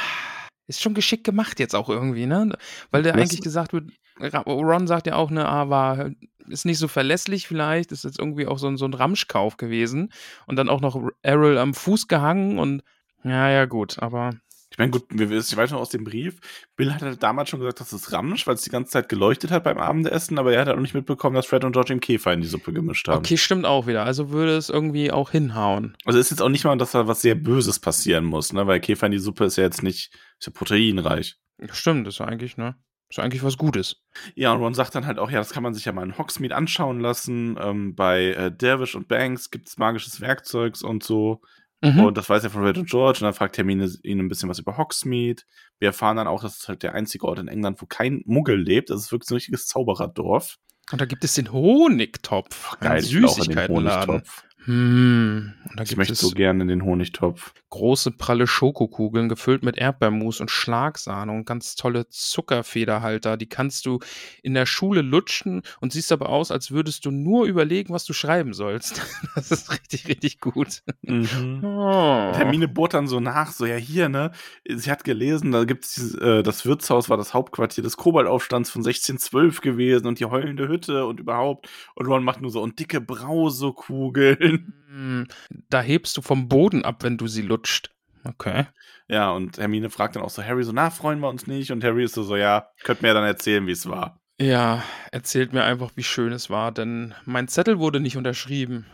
Ist 0.67 0.81
schon 0.81 0.93
geschickt 0.95 1.23
gemacht 1.23 1.59
jetzt 1.59 1.75
auch 1.75 1.89
irgendwie, 1.89 2.25
ne? 2.25 2.57
Weil 2.91 3.03
der 3.03 3.13
Das- 3.13 3.21
eigentlich 3.21 3.41
gesagt 3.41 3.71
wird, 3.73 3.91
Ron 4.19 4.87
sagt 4.87 5.07
ja 5.07 5.15
auch, 5.15 5.29
ne, 5.29 5.47
ah, 5.47 5.69
war, 5.69 6.11
ist 6.47 6.65
nicht 6.65 6.77
so 6.79 6.87
verlässlich 6.87 7.47
vielleicht, 7.47 7.91
ist 7.91 8.03
jetzt 8.03 8.19
irgendwie 8.19 8.47
auch 8.47 8.57
so 8.59 8.67
ein, 8.67 8.77
so 8.77 8.85
ein 8.85 8.93
Ramschkauf 8.93 9.57
gewesen. 9.57 10.11
Und 10.45 10.55
dann 10.55 10.69
auch 10.69 10.81
noch 10.81 11.01
Errol 11.21 11.57
am 11.57 11.73
Fuß 11.73 12.07
gehangen 12.07 12.59
und 12.59 12.83
ja, 13.23 13.49
ja, 13.49 13.65
gut, 13.65 13.99
aber 13.99 14.31
Ich 14.69 14.77
meine, 14.77 14.91
gut, 14.91 15.05
wir 15.09 15.29
wissen, 15.29 15.53
ich 15.53 15.57
weiß 15.57 15.71
noch 15.71 15.79
aus 15.79 15.89
dem 15.89 16.03
Brief, 16.03 16.39
Bill 16.75 16.93
hat 16.93 17.01
halt 17.01 17.21
damals 17.21 17.49
schon 17.49 17.59
gesagt, 17.59 17.79
dass 17.79 17.91
es 17.91 18.11
Ramsch, 18.11 18.45
weil 18.47 18.55
es 18.55 18.61
die 18.61 18.69
ganze 18.69 18.91
Zeit 18.91 19.09
geleuchtet 19.09 19.51
hat 19.51 19.63
beim 19.63 19.77
Abendessen, 19.79 20.37
aber 20.37 20.53
er 20.53 20.61
hat 20.61 20.67
halt 20.67 20.77
auch 20.77 20.81
nicht 20.81 20.93
mitbekommen, 20.93 21.35
dass 21.35 21.47
Fred 21.47 21.63
und 21.63 21.73
George 21.73 21.91
ihm 21.93 21.99
Käfer 21.99 22.31
in 22.31 22.41
die 22.41 22.47
Suppe 22.47 22.71
gemischt 22.71 23.07
haben. 23.07 23.17
okay, 23.17 23.37
stimmt 23.37 23.65
auch 23.65 23.87
wieder. 23.87 24.05
Also 24.05 24.29
würde 24.29 24.55
es 24.55 24.69
irgendwie 24.69 25.11
auch 25.11 25.31
hinhauen. 25.31 25.97
Also 26.05 26.19
ist 26.19 26.29
jetzt 26.29 26.41
auch 26.41 26.49
nicht 26.49 26.63
mal, 26.63 26.77
dass 26.77 26.91
da 26.91 27.07
was 27.07 27.21
sehr 27.21 27.35
Böses 27.35 27.79
passieren 27.79 28.23
muss, 28.23 28.53
ne? 28.53 28.67
Weil 28.67 28.79
Käfer 28.79 29.07
in 29.07 29.13
die 29.13 29.19
Suppe 29.19 29.45
ist 29.45 29.57
ja 29.57 29.63
jetzt 29.63 29.83
nicht, 29.83 30.13
ist 30.39 30.47
ja 30.47 30.53
proteinreich. 30.53 31.37
Stimmt, 31.71 32.07
ist 32.07 32.21
eigentlich, 32.21 32.55
ne? 32.55 32.75
Ist 33.09 33.19
eigentlich 33.19 33.43
was 33.43 33.57
Gutes. 33.57 34.03
Ja, 34.35 34.51
und 34.51 34.59
Ron 34.59 34.73
sagt 34.73 34.93
dann 34.95 35.05
halt 35.05 35.17
auch, 35.17 35.31
ja, 35.31 35.37
das 35.37 35.51
kann 35.51 35.63
man 35.63 35.73
sich 35.73 35.85
ja 35.85 35.93
mal 35.93 36.03
in 36.03 36.17
Hogsmeade 36.17 36.55
anschauen 36.55 36.99
lassen. 36.99 37.57
Ähm, 37.59 37.95
bei 37.95 38.33
äh, 38.33 38.51
Dervish 38.51 38.95
und 38.95 39.07
Banks 39.07 39.49
gibt's 39.49 39.77
magisches 39.77 40.19
Werkzeugs 40.19 40.81
und 40.81 41.03
so. 41.03 41.41
Mhm. 41.81 42.05
Und 42.05 42.17
das 42.17 42.29
weiß 42.29 42.43
er 42.43 42.49
von 42.49 42.63
Red 42.63 42.77
und 42.77 42.89
George. 42.89 43.19
Und 43.19 43.23
dann 43.23 43.33
fragt 43.33 43.57
Hermine 43.57 43.89
ihn 44.03 44.19
ein 44.19 44.27
bisschen 44.27 44.49
was 44.49 44.59
über 44.59 44.77
Hogsmeade. 44.77 45.43
Wir 45.79 45.89
erfahren 45.89 46.17
dann 46.17 46.27
auch, 46.27 46.41
dass 46.41 46.59
es 46.59 46.67
halt 46.67 46.83
der 46.83 46.95
einzige 46.95 47.25
Ort 47.25 47.39
in 47.39 47.47
England, 47.47 47.81
wo 47.81 47.85
kein 47.85 48.23
Muggel 48.25 48.59
lebt. 48.59 48.89
Das 48.89 49.01
ist 49.01 49.11
wirklich 49.11 49.27
so 49.27 49.35
ein 49.35 49.37
richtiges 49.37 49.67
Zaubererdorf. 49.67 50.57
Und 50.91 51.01
da 51.01 51.05
gibt 51.05 51.23
es 51.23 51.33
den 51.35 51.51
Honigtopf. 51.51 52.77
in 52.81 52.89
den 52.89 53.01
Süßigkeitenladen. 53.01 54.09
Honigtopf. 54.09 54.43
Hm. 54.67 55.53
Und 55.69 55.79
da 55.79 55.83
Ich 55.83 55.89
gibt 55.89 55.97
möchte 55.97 56.13
es 56.13 56.19
so 56.19 56.31
gerne 56.31 56.61
in 56.63 56.67
den 56.67 56.83
Honigtopf. 56.83 57.53
große 57.69 58.11
pralle 58.11 58.47
Schokokugeln 58.47 59.29
gefüllt 59.29 59.63
mit 59.63 59.77
Erdbeermus 59.77 60.41
und 60.41 60.51
Schlagsahne 60.51 61.31
und 61.31 61.45
ganz 61.45 61.75
tolle 61.75 62.09
Zuckerfederhalter. 62.09 63.37
Die 63.37 63.47
kannst 63.47 63.85
du 63.85 63.99
in 64.43 64.53
der 64.53 64.65
Schule 64.65 65.01
lutschen 65.01 65.61
und 65.79 65.93
siehst 65.93 66.11
aber 66.11 66.27
aus, 66.29 66.51
als 66.51 66.71
würdest 66.71 67.05
du 67.05 67.11
nur 67.11 67.45
überlegen, 67.45 67.93
was 67.93 68.03
du 68.05 68.11
schreiben 68.13 68.53
sollst. 68.53 69.01
Das 69.35 69.51
ist 69.51 69.71
richtig, 69.71 70.07
richtig 70.07 70.39
gut. 70.39 70.81
Mhm. 71.03 71.61
Oh. 71.63 72.33
Hermine 72.35 72.67
bohrt 72.67 72.93
dann 72.95 73.07
so 73.07 73.19
nach, 73.19 73.51
so 73.51 73.65
ja 73.65 73.75
hier, 73.75 74.09
ne? 74.09 74.31
Sie 74.67 74.89
hat 74.91 75.03
gelesen, 75.03 75.51
da 75.51 75.63
gibt's 75.63 75.93
dieses, 75.93 76.15
äh, 76.15 76.41
das 76.43 76.65
Wirtshaus 76.65 77.07
war 77.09 77.17
das 77.17 77.33
Hauptquartier 77.35 77.83
des 77.83 77.97
Kobaldaufstands 77.97 78.69
von 78.71 78.81
1612 78.81 79.61
gewesen 79.61 80.07
und 80.07 80.19
die 80.19 80.25
heulende 80.25 80.67
Hütte 80.67 81.05
und 81.05 81.19
überhaupt. 81.19 81.69
Und 81.95 82.07
Ron 82.07 82.23
macht 82.23 82.41
nur 82.41 82.49
so 82.51 82.61
und 82.61 82.79
dicke 82.79 82.99
Brausekugeln. 82.99 84.56
Da 85.69 85.81
hebst 85.81 86.17
du 86.17 86.21
vom 86.21 86.49
Boden 86.49 86.83
ab, 86.83 87.03
wenn 87.03 87.17
du 87.17 87.27
sie 87.27 87.43
lutscht. 87.43 87.91
Okay. 88.23 88.65
Ja, 89.07 89.31
und 89.31 89.57
Hermine 89.57 89.89
fragt 89.89 90.15
dann 90.15 90.23
auch 90.23 90.29
so 90.29 90.43
Harry 90.43 90.63
so, 90.63 90.71
na, 90.71 90.89
freuen 90.89 91.19
wir 91.19 91.29
uns 91.29 91.45
nicht? 91.47 91.71
Und 91.71 91.83
Harry 91.83 92.03
ist 92.03 92.15
so, 92.15 92.23
so 92.23 92.35
ja, 92.35 92.67
könnt 92.83 93.01
mir 93.01 93.09
ja 93.09 93.13
dann 93.13 93.23
erzählen, 93.23 93.65
wie 93.67 93.71
es 93.71 93.87
war. 93.87 94.19
Ja, 94.39 94.83
erzählt 95.11 95.53
mir 95.53 95.63
einfach, 95.63 95.91
wie 95.95 96.03
schön 96.03 96.31
es 96.33 96.49
war, 96.49 96.71
denn 96.71 97.13
mein 97.25 97.47
Zettel 97.47 97.79
wurde 97.79 97.99
nicht 97.99 98.17
unterschrieben. 98.17 98.85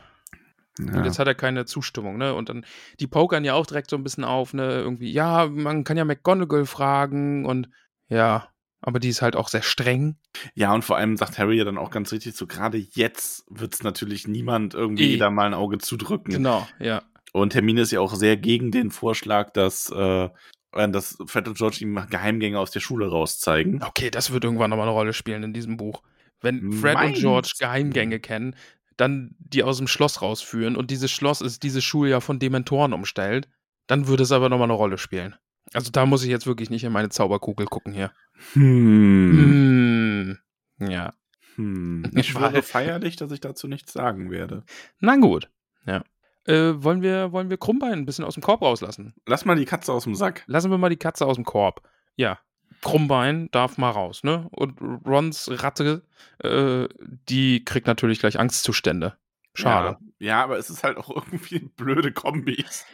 Und 0.79 0.95
Ja. 0.95 1.03
jetzt 1.05 1.19
hat 1.19 1.27
er 1.27 1.35
keine 1.35 1.65
Zustimmung, 1.65 2.17
ne? 2.17 2.33
Und 2.33 2.49
dann, 2.49 2.65
die 2.99 3.07
pokern 3.07 3.43
ja 3.45 3.53
auch 3.53 3.65
direkt 3.65 3.89
so 3.89 3.95
ein 3.95 4.03
bisschen 4.03 4.23
auf, 4.23 4.53
ne? 4.53 4.71
Irgendwie, 4.73 5.11
ja, 5.11 5.47
man 5.47 5.83
kann 5.83 5.97
ja 5.97 6.05
McGonagall 6.05 6.65
fragen 6.65 7.45
und 7.45 7.69
ja, 8.07 8.49
aber 8.83 8.99
die 8.99 9.09
ist 9.09 9.21
halt 9.21 9.35
auch 9.35 9.47
sehr 9.47 9.63
streng. 9.63 10.17
ja, 10.53 10.73
und 10.73 10.83
vor 10.83 10.97
allem 10.97 11.17
sagt 11.17 11.37
Harry 11.39 11.57
ja 11.57 11.63
dann 11.65 11.77
auch 11.77 11.89
ganz 11.89 12.11
richtig 12.11 12.35
so, 12.35 12.45
gerade 12.47 12.77
jetzt 12.77 13.45
wird's 13.49 13.81
natürlich 13.83 14.27
niemand 14.27 14.73
irgendwie 14.73 15.03
Eh. 15.03 15.11
jeder 15.11 15.31
mal 15.31 15.47
ein 15.47 15.53
Auge 15.53 15.77
zudrücken. 15.79 16.33
Genau, 16.33 16.67
ja. 16.79 17.01
Und 17.31 17.55
Hermine 17.55 17.81
ist 17.81 17.91
ja 17.91 17.99
auch 17.99 18.13
sehr 18.13 18.37
gegen 18.37 18.69
den 18.71 18.91
Vorschlag, 18.91 19.51
dass, 19.53 19.89
äh, 19.89 20.29
dass 20.71 21.17
Fred 21.25 21.47
und 21.47 21.57
George 21.57 21.77
ihm 21.81 21.99
Geheimgänge 22.09 22.59
aus 22.59 22.69
der 22.71 22.79
Schule 22.79 23.07
rauszeigen. 23.09 23.81
Okay, 23.83 24.11
das 24.11 24.31
wird 24.31 24.43
irgendwann 24.43 24.69
nochmal 24.69 24.87
eine 24.87 24.95
Rolle 24.95 25.13
spielen 25.13 25.41
in 25.43 25.53
diesem 25.53 25.77
Buch. 25.77 26.03
Wenn 26.41 26.73
Fred 26.73 26.93
Meinst 26.95 27.15
und 27.15 27.21
George? 27.21 27.53
Geheimgänge 27.57 28.19
kennen, 28.19 28.55
dann 28.97 29.35
die 29.39 29.63
aus 29.63 29.77
dem 29.77 29.87
Schloss 29.87 30.21
rausführen 30.21 30.75
und 30.75 30.91
dieses 30.91 31.09
Schloss 31.09 31.41
ist 31.41 31.63
dieses 31.63 31.83
Schuljahr 31.83 32.21
von 32.21 32.37
Dementoren 32.37 32.93
umstellt, 32.93 33.47
dann 33.87 34.07
würde 34.07 34.23
es 34.23 34.31
aber 34.31 34.49
nochmal 34.49 34.67
eine 34.67 34.73
Rolle 34.73 34.97
spielen. 34.97 35.35
Also 35.73 35.89
da 35.89 36.05
muss 36.05 36.23
ich 36.23 36.29
jetzt 36.29 36.45
wirklich 36.45 36.69
nicht 36.69 36.83
in 36.83 36.91
meine 36.91 37.09
Zauberkugel 37.09 37.65
gucken 37.65 37.93
hier. 37.93 38.11
Hm. 38.53 40.37
Hm. 40.79 40.89
Ja. 40.89 41.13
hm. 41.55 42.11
Ich 42.15 42.27
schwöre 42.29 42.61
feierlich, 42.61 43.15
dass 43.15 43.31
ich 43.31 43.39
dazu 43.39 43.67
nichts 43.67 43.93
sagen 43.93 44.29
werde. 44.31 44.63
Na 44.99 45.15
gut. 45.15 45.49
Ja. 45.85 46.03
Äh, 46.45 46.83
wollen, 46.83 47.01
wir, 47.01 47.31
wollen 47.31 47.49
wir 47.49 47.57
Krummbein 47.57 47.93
ein 47.93 48.05
bisschen 48.05 48.25
aus 48.25 48.33
dem 48.33 48.43
Korb 48.43 48.61
rauslassen? 48.61 49.13
Lass 49.25 49.45
mal 49.45 49.55
die 49.55 49.65
Katze 49.65 49.93
aus 49.93 50.03
dem 50.03 50.15
Sack. 50.15 50.43
Lassen 50.47 50.71
wir 50.71 50.77
mal 50.77 50.89
die 50.89 50.97
Katze 50.97 51.25
aus 51.25 51.35
dem 51.35 51.45
Korb. 51.45 51.81
Ja. 52.15 52.39
Krummbein 52.81 53.49
darf 53.51 53.77
mal 53.77 53.91
raus, 53.91 54.23
ne? 54.23 54.47
Und 54.51 54.81
Rons 55.05 55.49
Ratte, 55.63 56.03
äh, 56.39 56.89
die 57.29 57.63
kriegt 57.63 57.87
natürlich 57.87 58.19
gleich 58.19 58.39
Angstzustände. 58.39 59.15
Schade. 59.53 59.97
Ja, 60.19 60.27
ja, 60.27 60.43
aber 60.43 60.57
es 60.57 60.69
ist 60.69 60.83
halt 60.83 60.97
auch 60.97 61.09
irgendwie 61.15 61.59
blöde 61.59 62.11
Kombis. 62.11 62.85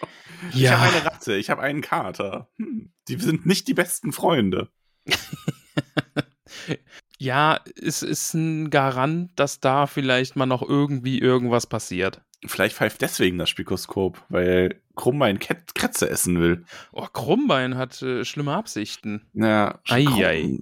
Ich 0.51 0.57
Ja. 0.57 0.77
habe 0.79 0.91
eine 0.95 1.05
Ratte, 1.05 1.35
ich 1.37 1.49
habe 1.49 1.61
einen 1.61 1.81
Kater. 1.81 2.49
Hm. 2.57 2.91
Die 3.07 3.15
sind 3.15 3.45
nicht 3.47 3.67
die 3.67 3.73
besten 3.73 4.11
Freunde. 4.11 4.69
Ja, 7.21 7.59
es 7.81 8.01
ist 8.01 8.33
ein 8.33 8.69
Garant, 8.69 9.31
dass 9.37 9.59
da 9.59 9.87
vielleicht 9.87 10.37
mal 10.37 10.45
noch 10.45 10.61
irgendwie 10.61 11.19
irgendwas 11.19 11.67
passiert. 11.67 12.21
Vielleicht 12.45 12.77
pfeift 12.77 13.01
deswegen 13.01 13.37
das 13.37 13.49
Spikoskop, 13.49 14.23
weil 14.29 14.81
Krummbein 14.95 15.37
Ket- 15.39 15.75
Kretze 15.75 16.09
essen 16.09 16.39
will. 16.39 16.63
Oh, 16.93 17.05
Krummbein 17.11 17.75
hat 17.75 18.01
äh, 18.01 18.23
schlimme 18.23 18.53
Absichten. 18.55 19.27
Ja, 19.33 19.81
Ei, 19.89 20.05
Krumm- 20.05 20.23
ei. 20.23 20.59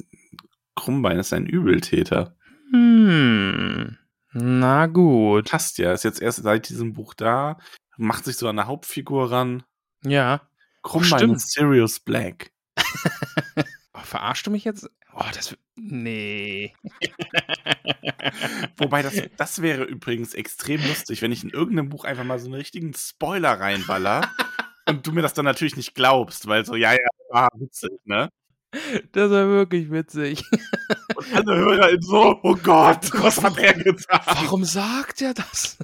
Krummbein 0.76 1.20
ist 1.20 1.32
ein 1.34 1.46
Übeltäter. 1.46 2.36
Hm. 2.72 3.96
Na 4.34 4.88
gut. 4.88 5.52
Passt 5.52 5.78
ja, 5.78 5.94
ist 5.94 6.04
jetzt 6.04 6.22
erst 6.24 6.42
seit 6.42 6.70
diesem 6.70 6.94
Buch 6.94 7.14
da, 7.14 7.60
macht 7.98 8.26
sich 8.26 8.36
so 8.38 8.48
an 8.50 8.56
der 8.56 8.66
Hauptfigur 8.66 9.30
ran. 9.32 9.62
Ja. 10.04 10.42
Krummbein 10.82 11.20
stimmt. 11.20 11.36
ist 11.36 11.52
Sirius 11.52 12.00
Black. 12.00 12.52
Verarscht 14.08 14.48
du 14.48 14.52
mich 14.52 14.64
jetzt? 14.64 14.90
Oh, 15.14 15.26
das. 15.34 15.58
Nee. 15.76 16.74
Wobei, 18.78 19.02
das, 19.02 19.22
das 19.36 19.62
wäre 19.62 19.84
übrigens 19.84 20.34
extrem 20.34 20.82
lustig, 20.88 21.22
wenn 21.22 21.32
ich 21.32 21.44
in 21.44 21.50
irgendeinem 21.50 21.90
Buch 21.90 22.06
einfach 22.06 22.24
mal 22.24 22.40
so 22.40 22.46
einen 22.46 22.56
richtigen 22.56 22.94
Spoiler 22.94 23.60
reinballer 23.60 24.32
und 24.88 25.06
du 25.06 25.12
mir 25.12 25.22
das 25.22 25.34
dann 25.34 25.46
natürlich 25.46 25.76
nicht 25.76 25.94
glaubst, 25.94 26.48
weil 26.48 26.66
so, 26.66 26.76
ja, 26.76 26.94
ja, 26.94 27.00
war 27.30 27.50
witzig, 27.56 27.92
ne? 28.06 28.30
Das 29.12 29.30
war 29.30 29.48
wirklich 29.48 29.92
witzig. 29.92 30.44
Und 31.16 31.34
alle 31.34 31.56
Hörer 31.56 31.90
so, 32.00 32.40
oh 32.44 32.56
Gott, 32.56 33.12
was 33.22 33.44
hat 33.44 33.58
er 33.58 33.74
getan? 33.74 34.22
Warum 34.26 34.64
sagt 34.64 35.22
er 35.22 35.34
das? 35.34 35.78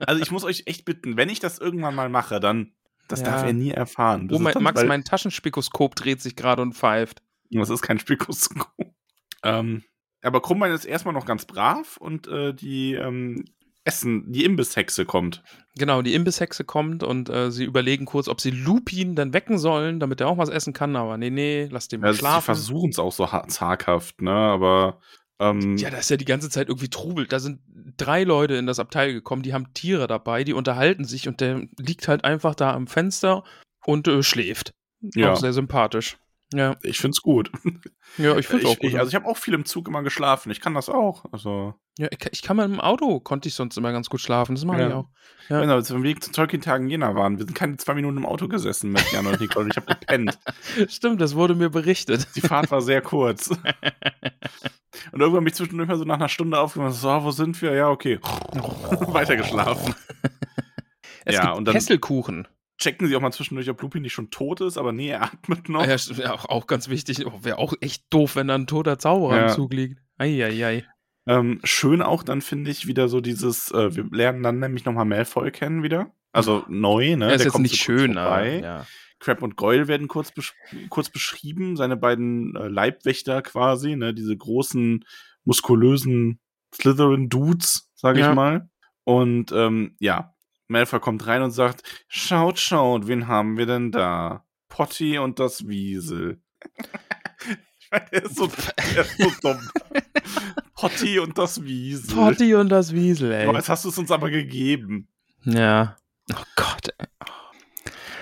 Also 0.00 0.22
ich 0.22 0.30
muss 0.30 0.44
euch 0.44 0.62
echt 0.66 0.84
bitten, 0.86 1.16
wenn 1.16 1.28
ich 1.28 1.40
das 1.40 1.58
irgendwann 1.58 1.94
mal 1.94 2.08
mache, 2.08 2.40
dann, 2.40 2.72
das 3.12 3.20
Ja. 3.20 3.26
darf 3.26 3.44
er 3.44 3.52
nie 3.52 3.70
erfahren. 3.70 4.28
Das 4.28 4.38
Oh, 4.38 4.42
mein, 4.42 4.54
Max, 4.62 4.84
mein 4.84 5.04
Taschenspikoskop 5.04 5.94
dreht 5.94 6.20
sich 6.20 6.36
gerade 6.36 6.62
und 6.62 6.74
pfeift. 6.74 7.22
Das 7.50 7.70
ist 7.70 7.82
kein 7.82 7.98
Spikoskop. 7.98 8.68
ähm, 9.44 9.82
aber 10.22 10.40
Krummbein 10.42 10.72
ist 10.72 10.84
erstmal 10.84 11.14
noch 11.14 11.24
ganz 11.26 11.44
brav 11.46 11.96
und 11.96 12.26
äh, 12.28 12.52
die 12.54 12.94
ähm, 12.94 13.44
Essen, 13.84 14.30
die 14.30 14.44
Imbisshexe 14.44 15.06
kommt. 15.06 15.42
Genau, 15.76 16.02
die 16.02 16.12
Imbisshexe 16.14 16.64
kommt 16.64 17.02
und 17.02 17.30
äh, 17.30 17.50
sie 17.50 17.64
überlegen 17.64 18.04
kurz, 18.04 18.28
ob 18.28 18.40
sie 18.40 18.50
Lupin 18.50 19.16
dann 19.16 19.32
wecken 19.32 19.58
sollen, 19.58 19.98
damit 20.00 20.20
er 20.20 20.28
auch 20.28 20.36
was 20.36 20.50
essen 20.50 20.74
kann. 20.74 20.94
Aber 20.96 21.16
nee, 21.16 21.30
nee, 21.30 21.66
lass 21.70 21.88
den 21.88 22.02
mal 22.02 22.12
sie 22.12 22.18
schlafen. 22.18 22.44
versuchen 22.44 22.90
es 22.90 22.98
auch 22.98 23.12
so 23.12 23.32
ha- 23.32 23.48
zaghaft, 23.48 24.20
ne? 24.20 24.30
Aber 24.32 25.00
ähm, 25.40 25.76
Ja, 25.76 25.90
da 25.90 25.98
ist 25.98 26.10
ja 26.10 26.16
die 26.16 26.24
ganze 26.24 26.50
Zeit 26.50 26.68
irgendwie 26.68 26.88
Trubel. 26.90 27.26
Da 27.26 27.40
sind 27.40 27.60
drei 27.96 28.24
Leute 28.24 28.54
in 28.54 28.66
das 28.66 28.78
Abteil 28.78 29.12
gekommen, 29.12 29.42
die 29.42 29.52
haben 29.54 29.72
Tiere 29.74 30.06
dabei, 30.06 30.44
die 30.44 30.52
unterhalten 30.52 31.04
sich 31.04 31.26
und 31.28 31.40
der 31.40 31.66
liegt 31.78 32.06
halt 32.08 32.24
einfach 32.24 32.54
da 32.54 32.72
am 32.72 32.86
Fenster 32.86 33.42
und 33.84 34.06
äh, 34.08 34.22
schläft. 34.22 34.72
Ja. 35.00 35.32
Auch 35.32 35.36
sehr 35.36 35.52
sympathisch. 35.52 36.18
Ja, 36.52 36.76
ich 36.82 36.98
find's 36.98 37.22
gut. 37.22 37.50
ja 38.18 38.36
ich 38.36 38.46
finde 38.48 38.64
Ich, 38.64 38.68
auch 38.70 38.78
gut. 38.78 38.90
ich, 38.90 38.98
also 38.98 39.08
ich 39.08 39.14
habe 39.14 39.26
auch 39.26 39.36
viel 39.36 39.54
im 39.54 39.64
Zug 39.64 39.88
immer 39.88 40.02
geschlafen. 40.02 40.50
Ich 40.50 40.60
kann 40.60 40.74
das 40.74 40.88
auch. 40.88 41.24
Also 41.32 41.74
Ja, 42.00 42.08
ich, 42.30 42.40
kann 42.40 42.56
mal 42.56 42.64
im 42.64 42.80
Auto, 42.80 43.20
konnte 43.20 43.46
ich 43.48 43.54
sonst 43.54 43.76
immer 43.76 43.92
ganz 43.92 44.08
gut 44.08 44.20
schlafen. 44.22 44.54
Das 44.54 44.64
mache 44.64 44.80
Ja. 44.80 44.88
ich 44.88 44.94
auch. 44.94 45.08
Ja. 45.50 45.60
Genau, 45.60 45.74
als 45.74 45.90
wir 45.92 46.02
Weg 46.02 46.24
zu 46.24 46.32
Tolkien-Tagen 46.32 46.88
Jena 46.88 47.14
waren. 47.14 47.36
Wir 47.38 47.44
sind 47.44 47.54
keine 47.54 47.76
zwei 47.76 47.92
Minuten 47.94 48.16
im 48.16 48.24
Auto 48.24 48.48
gesessen 48.48 48.90
mit 48.92 49.12
Jan 49.12 49.26
und 49.26 49.38
Nicole. 49.40 49.68
Ich 49.70 49.76
habe 49.76 49.86
gepennt. 49.86 50.38
Stimmt, 50.88 51.20
das 51.20 51.34
wurde 51.34 51.54
mir 51.54 51.68
berichtet. 51.68 52.26
Die 52.36 52.40
Fahrt 52.40 52.70
war 52.70 52.80
sehr 52.80 53.02
kurz. 53.02 53.50
Und 55.12 55.20
irgendwann 55.20 55.44
bin 55.44 55.48
ich 55.48 55.54
zwischendurch 55.54 55.88
mal 55.88 55.96
so 55.96 56.04
nach 56.04 56.16
einer 56.16 56.28
Stunde 56.28 56.58
aufgemacht. 56.58 56.94
So, 56.94 57.08
ah, 57.08 57.24
wo 57.24 57.30
sind 57.30 57.60
wir? 57.62 57.72
Ja, 57.72 57.88
okay. 57.88 58.18
Weitergeschlafen. 58.22 59.94
Es 61.24 61.36
Ja, 61.36 61.42
gibt 61.46 61.56
und 61.56 61.64
dann- 61.66 61.74
Kesselkuchen. 61.74 62.46
Checken 62.78 63.08
sie 63.08 63.16
auch 63.16 63.20
mal 63.20 63.32
zwischendurch, 63.32 63.68
ob 63.68 63.80
Lupin 63.82 64.02
nicht 64.02 64.12
schon 64.14 64.30
tot 64.30 64.60
ist, 64.62 64.78
aber 64.78 64.92
nee, 64.92 65.08
er 65.10 65.22
atmet 65.22 65.68
noch. 65.68 65.86
Ja, 65.86 66.32
auch, 66.32 66.46
auch 66.46 66.66
ganz 66.66 66.88
wichtig. 66.88 67.26
Oh, 67.26 67.32
Wäre 67.42 67.58
auch 67.58 67.74
echt 67.82 68.04
doof, 68.10 68.36
wenn 68.36 68.48
da 68.48 68.54
ein 68.54 68.66
toter 68.66 68.98
Zauberer 68.98 69.36
Ja. 69.36 69.42
im 69.48 69.54
Zug 69.54 69.72
liegt. 69.74 69.98
Eieiei. 70.16 70.84
Ähm, 71.26 71.60
schön 71.64 72.02
auch 72.02 72.22
dann 72.22 72.40
finde 72.40 72.70
ich 72.70 72.86
wieder 72.86 73.08
so 73.08 73.20
dieses, 73.20 73.70
äh, 73.72 73.94
wir 73.94 74.04
lernen 74.10 74.42
dann 74.42 74.58
nämlich 74.58 74.84
nochmal 74.84 75.04
Malfoy 75.04 75.50
kennen 75.50 75.82
wieder. 75.82 76.12
Also 76.32 76.64
neu, 76.68 77.16
ne? 77.16 77.26
Er 77.26 77.32
ist 77.34 77.38
Der 77.40 77.44
jetzt 77.46 77.52
kommt 77.52 77.62
nicht 77.64 77.72
so 77.78 77.84
schön, 77.84 78.14
vorbei. 78.14 78.60
ja. 78.62 78.86
Crab 79.18 79.42
und 79.42 79.56
Goyle 79.56 79.86
werden 79.86 80.08
kurz, 80.08 80.32
besch 80.32 80.54
kurz 80.88 81.10
beschrieben, 81.10 81.76
seine 81.76 81.96
beiden 81.98 82.56
äh, 82.56 82.68
Leibwächter 82.68 83.42
quasi, 83.42 83.96
ne? 83.96 84.14
Diese 84.14 84.34
großen, 84.36 85.04
muskulösen 85.44 86.40
Slytherin-Dudes, 86.74 87.90
sage 87.94 88.20
ich 88.20 88.24
Ja. 88.26 88.34
mal. 88.34 88.68
Und 89.04 89.52
ähm, 89.52 89.96
ja, 89.98 90.34
Malfoy 90.68 91.00
kommt 91.00 91.26
rein 91.26 91.42
und 91.42 91.50
sagt, 91.50 91.82
schaut, 92.08 92.58
schaut, 92.58 93.08
wen 93.08 93.26
haben 93.28 93.58
wir 93.58 93.66
denn 93.66 93.90
da? 93.92 94.44
Potty 94.68 95.18
und 95.18 95.38
das 95.38 95.66
Wiesel. 95.68 96.40
ich 97.80 97.88
meine, 97.90 98.06
der 98.12 98.24
ist 98.24 98.36
so, 98.36 98.46
der 98.46 99.02
ist 99.02 99.18
so 99.18 99.30
dumm. 99.42 99.58
Potty 100.80 101.18
und 101.18 101.36
das 101.38 101.62
Wiesel. 101.64 102.14
Potti 102.16 102.54
und 102.54 102.68
das 102.70 102.92
Wiesel, 102.92 103.32
ey. 103.32 103.52
jetzt 103.54 103.68
hast 103.68 103.84
du 103.84 103.88
es 103.90 103.98
uns 103.98 104.10
aber 104.10 104.30
gegeben. 104.30 105.08
Ja. 105.44 105.96
Oh 106.32 106.42
Gott, 106.56 106.88
ey. 106.98 107.06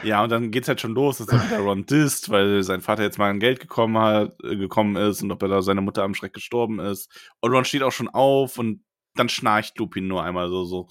Ja, 0.05 0.23
und 0.23 0.31
dann 0.31 0.51
geht's 0.53 0.69
halt 0.69 0.81
schon 0.81 0.95
los, 0.95 1.19
dass 1.19 1.29
er 1.29 1.45
wieder 1.45 1.59
Ron 1.59 1.85
disst, 1.85 2.31
weil 2.31 2.63
sein 2.63 2.81
Vater 2.81 3.03
jetzt 3.03 3.19
mal 3.19 3.31
an 3.31 3.41
Geld 3.41 3.59
gekommen 3.59 3.99
hat, 3.99 4.37
äh, 4.45 4.55
gekommen 4.57 4.95
ist 4.95 5.23
und 5.23 5.33
ob 5.33 5.43
er 5.43 5.49
da 5.49 5.61
seine 5.63 5.81
Mutter 5.81 6.05
am 6.05 6.15
Schreck 6.15 6.33
gestorben 6.33 6.79
ist. 6.79 7.11
Und 7.41 7.51
Ron 7.53 7.65
steht 7.65 7.83
auch 7.83 7.91
schon 7.93 8.09
auf 8.09 8.59
und 8.59 8.85
dann 9.17 9.29
schnarcht 9.29 9.77
Lupin 9.79 10.07
nur 10.07 10.23
einmal 10.23 10.49
so, 10.51 10.65
so, 10.65 10.89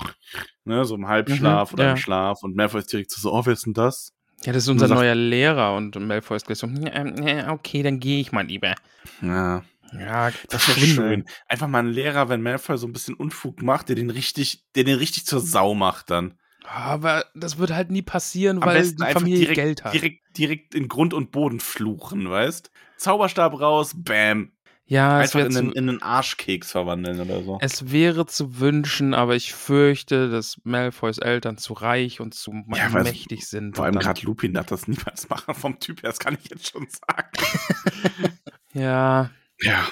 ne, 0.66 0.84
so 0.84 0.96
im 0.96 1.08
Halbschlaf 1.08 1.72
Mhm, 1.72 1.74
oder 1.76 1.84
ja. 1.86 1.92
im 1.92 1.98
Schlaf 1.98 2.44
und 2.44 2.58
Malfoy 2.58 2.80
ist 2.82 2.92
direkt 2.92 3.12
so, 3.12 3.32
oh, 3.34 3.42
wer 3.46 3.54
ist 3.54 3.66
denn 3.66 3.74
das? 3.74 4.14
Ja, 4.44 4.52
das 4.52 4.64
ist 4.64 4.70
unser 4.70 4.90
sagt- 4.90 5.00
neuer 5.00 5.16
Lehrer 5.16 5.74
und 5.76 5.96
Malfoy 6.00 6.36
ist 6.36 6.46
gleich 6.46 6.58
so, 6.60 6.68
"Ja, 6.68 7.06
ja, 7.08 7.52
okay, 7.54 7.82
dann 7.84 8.00
gehe 8.02 8.20
ich 8.20 8.34
mal 8.34 8.46
lieber. 8.46 8.76
Ja, 9.22 9.64
Ja, 9.94 10.32
das 10.50 10.68
wäre 10.68 10.80
schön. 10.80 11.26
Einfach 11.48 11.68
mal 11.68 11.80
ein 11.80 11.88
Lehrer, 11.92 12.30
wenn 12.30 12.42
Malfoy 12.42 12.78
so 12.78 12.88
ein 12.88 12.94
bisschen 12.94 13.16
Unfug 13.16 13.62
macht, 13.62 13.90
der 13.90 13.96
den 13.96 14.10
richtig, 14.10 14.66
der 14.76 14.84
den 14.84 14.98
richtig 14.98 15.26
zur 15.26 15.40
Sau 15.40 15.74
macht 15.74 16.10
dann. 16.10 16.38
Aber 16.66 17.26
das 17.34 17.58
wird 17.58 17.72
halt 17.72 17.92
nie 17.92 18.02
passieren, 18.02 18.62
Am 18.62 18.68
weil 18.68 18.92
die 18.92 19.04
Familie 19.06 19.40
direkt, 19.40 19.56
Geld 19.56 19.84
hat. 19.86 19.94
direkt, 19.94 20.38
direkt 20.38 20.76
in 20.76 20.90
Grund 20.90 21.14
und 21.14 21.32
Boden 21.32 21.60
fluchen, 21.62 22.30
weißt? 22.30 22.72
Zauberstab 22.98 23.60
raus, 23.60 23.94
bam, 23.96 24.52
ja, 24.90 25.22
es 25.22 25.36
einfach 25.36 25.40
wäre 25.40 25.48
in 25.48 25.54
zu, 25.54 25.60
einen, 25.60 25.72
in 25.74 25.90
einen 25.90 26.02
Arschkeks 26.02 26.72
verwandeln 26.72 27.20
oder 27.20 27.44
so. 27.44 27.58
es 27.62 27.92
wäre 27.92 28.26
zu 28.26 28.60
wünschen, 28.60 29.14
aber 29.14 29.36
ich 29.36 29.54
fürchte, 29.54 30.30
dass 30.30 30.60
Malfoys 30.64 31.18
Eltern 31.18 31.58
zu 31.58 31.74
reich 31.74 32.22
und 32.22 32.34
zu 32.34 32.54
Ja, 32.74 32.90
mächtig 32.90 33.48
sind. 33.48 33.76
Vor 33.76 33.86
allem 33.86 34.00
gerade 34.00 34.26
Lupin 34.26 34.54
darf 34.54 34.68
das 34.68 34.88
niemals 34.88 35.30
machen 35.30 35.54
vom 35.56 35.80
Typ 35.80 36.04
her, 36.04 36.10
das 36.10 36.20
kann 36.20 36.38
ich 36.42 36.50
jetzt 36.50 36.70
schon 36.70 36.88
sagen. 36.90 37.32
Ja, 38.74 39.32
Ja. 39.62 39.88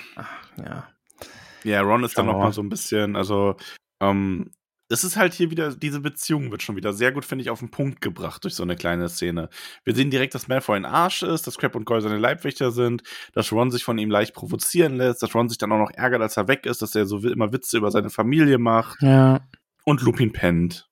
ja. 0.58 0.88
Ja, 1.64 1.82
Ron 1.82 2.04
ist 2.04 2.18
dann 2.18 2.26
Schauen 2.26 2.28
wir 2.28 2.34
noch 2.34 2.40
mal. 2.40 2.46
mal 2.46 2.54
so 2.54 2.62
ein 2.62 2.70
bisschen, 2.70 3.16
also, 3.16 3.56
ähm, 4.00 4.52
es 4.88 5.04
ist 5.04 5.18
halt 5.18 5.34
hier 5.34 5.50
wieder, 5.50 5.76
diese 5.76 6.00
Beziehung 6.00 6.52
wird 6.52 6.62
schon 6.62 6.76
wieder 6.76 6.94
sehr 6.94 7.12
gut, 7.12 7.26
finde 7.26 7.42
ich, 7.42 7.50
auf 7.50 7.58
den 7.58 7.72
Punkt 7.72 8.02
gebracht 8.02 8.44
durch 8.44 8.54
so 8.54 8.62
eine 8.62 8.76
kleine 8.76 9.10
Szene. 9.10 9.50
Wir 9.84 9.96
sehen 9.96 10.12
direkt, 10.12 10.36
dass 10.36 10.48
Malfoy 10.48 10.76
ein 10.78 10.86
Arsch 10.86 11.24
ist, 11.24 11.48
dass 11.48 11.58
Crab 11.58 11.74
und 11.74 11.86
Goyle 11.86 12.02
seine 12.02 12.20
Leibwächter 12.20 12.70
sind, 12.70 13.02
dass 13.34 13.52
Ron 13.52 13.72
sich 13.72 13.84
von 13.84 13.98
ihm 13.98 14.12
leicht 14.12 14.36
provozieren 14.36 14.98
lässt, 14.98 15.24
dass 15.24 15.34
Ron 15.34 15.50
sich 15.50 15.58
dann 15.58 15.72
auch 15.72 15.80
noch 15.80 15.90
ärgert, 15.92 16.22
als 16.22 16.38
er 16.38 16.48
weg 16.48 16.68
ist, 16.68 16.84
dass 16.84 16.94
er 16.94 17.08
so 17.08 17.18
immer 17.18 17.52
Witze 17.52 17.78
über 17.78 17.90
seine 17.90 18.12
Familie 18.12 18.60
macht 18.60 19.02
Ja. 19.02 19.42
und 19.86 20.04
Lupin 20.04 20.32
pennt. 20.32 20.88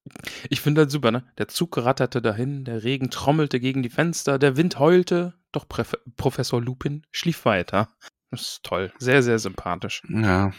Ich 0.49 0.61
finde 0.61 0.85
das 0.85 0.91
super, 0.91 1.11
ne? 1.11 1.23
Der 1.37 1.47
Zug 1.47 1.77
ratterte 1.77 2.19
dahin, 2.23 2.65
der 2.65 2.83
Regen 2.83 3.11
trommelte 3.11 3.59
gegen 3.59 3.83
die 3.83 3.91
Fenster, 3.91 4.39
der 4.39 4.57
Wind 4.57 4.79
heulte, 4.79 5.35
doch 5.51 5.69
Präf 5.69 5.93
Professor 6.17 6.59
Lupin 6.59 7.05
schlief 7.11 7.45
weiter. 7.45 7.89
Das 8.33 8.41
ist 8.41 8.63
toll. 8.63 8.91
Sehr, 8.97 9.21
sehr 9.21 9.37
sympathisch. 9.39 10.01
Ja. 10.09 10.51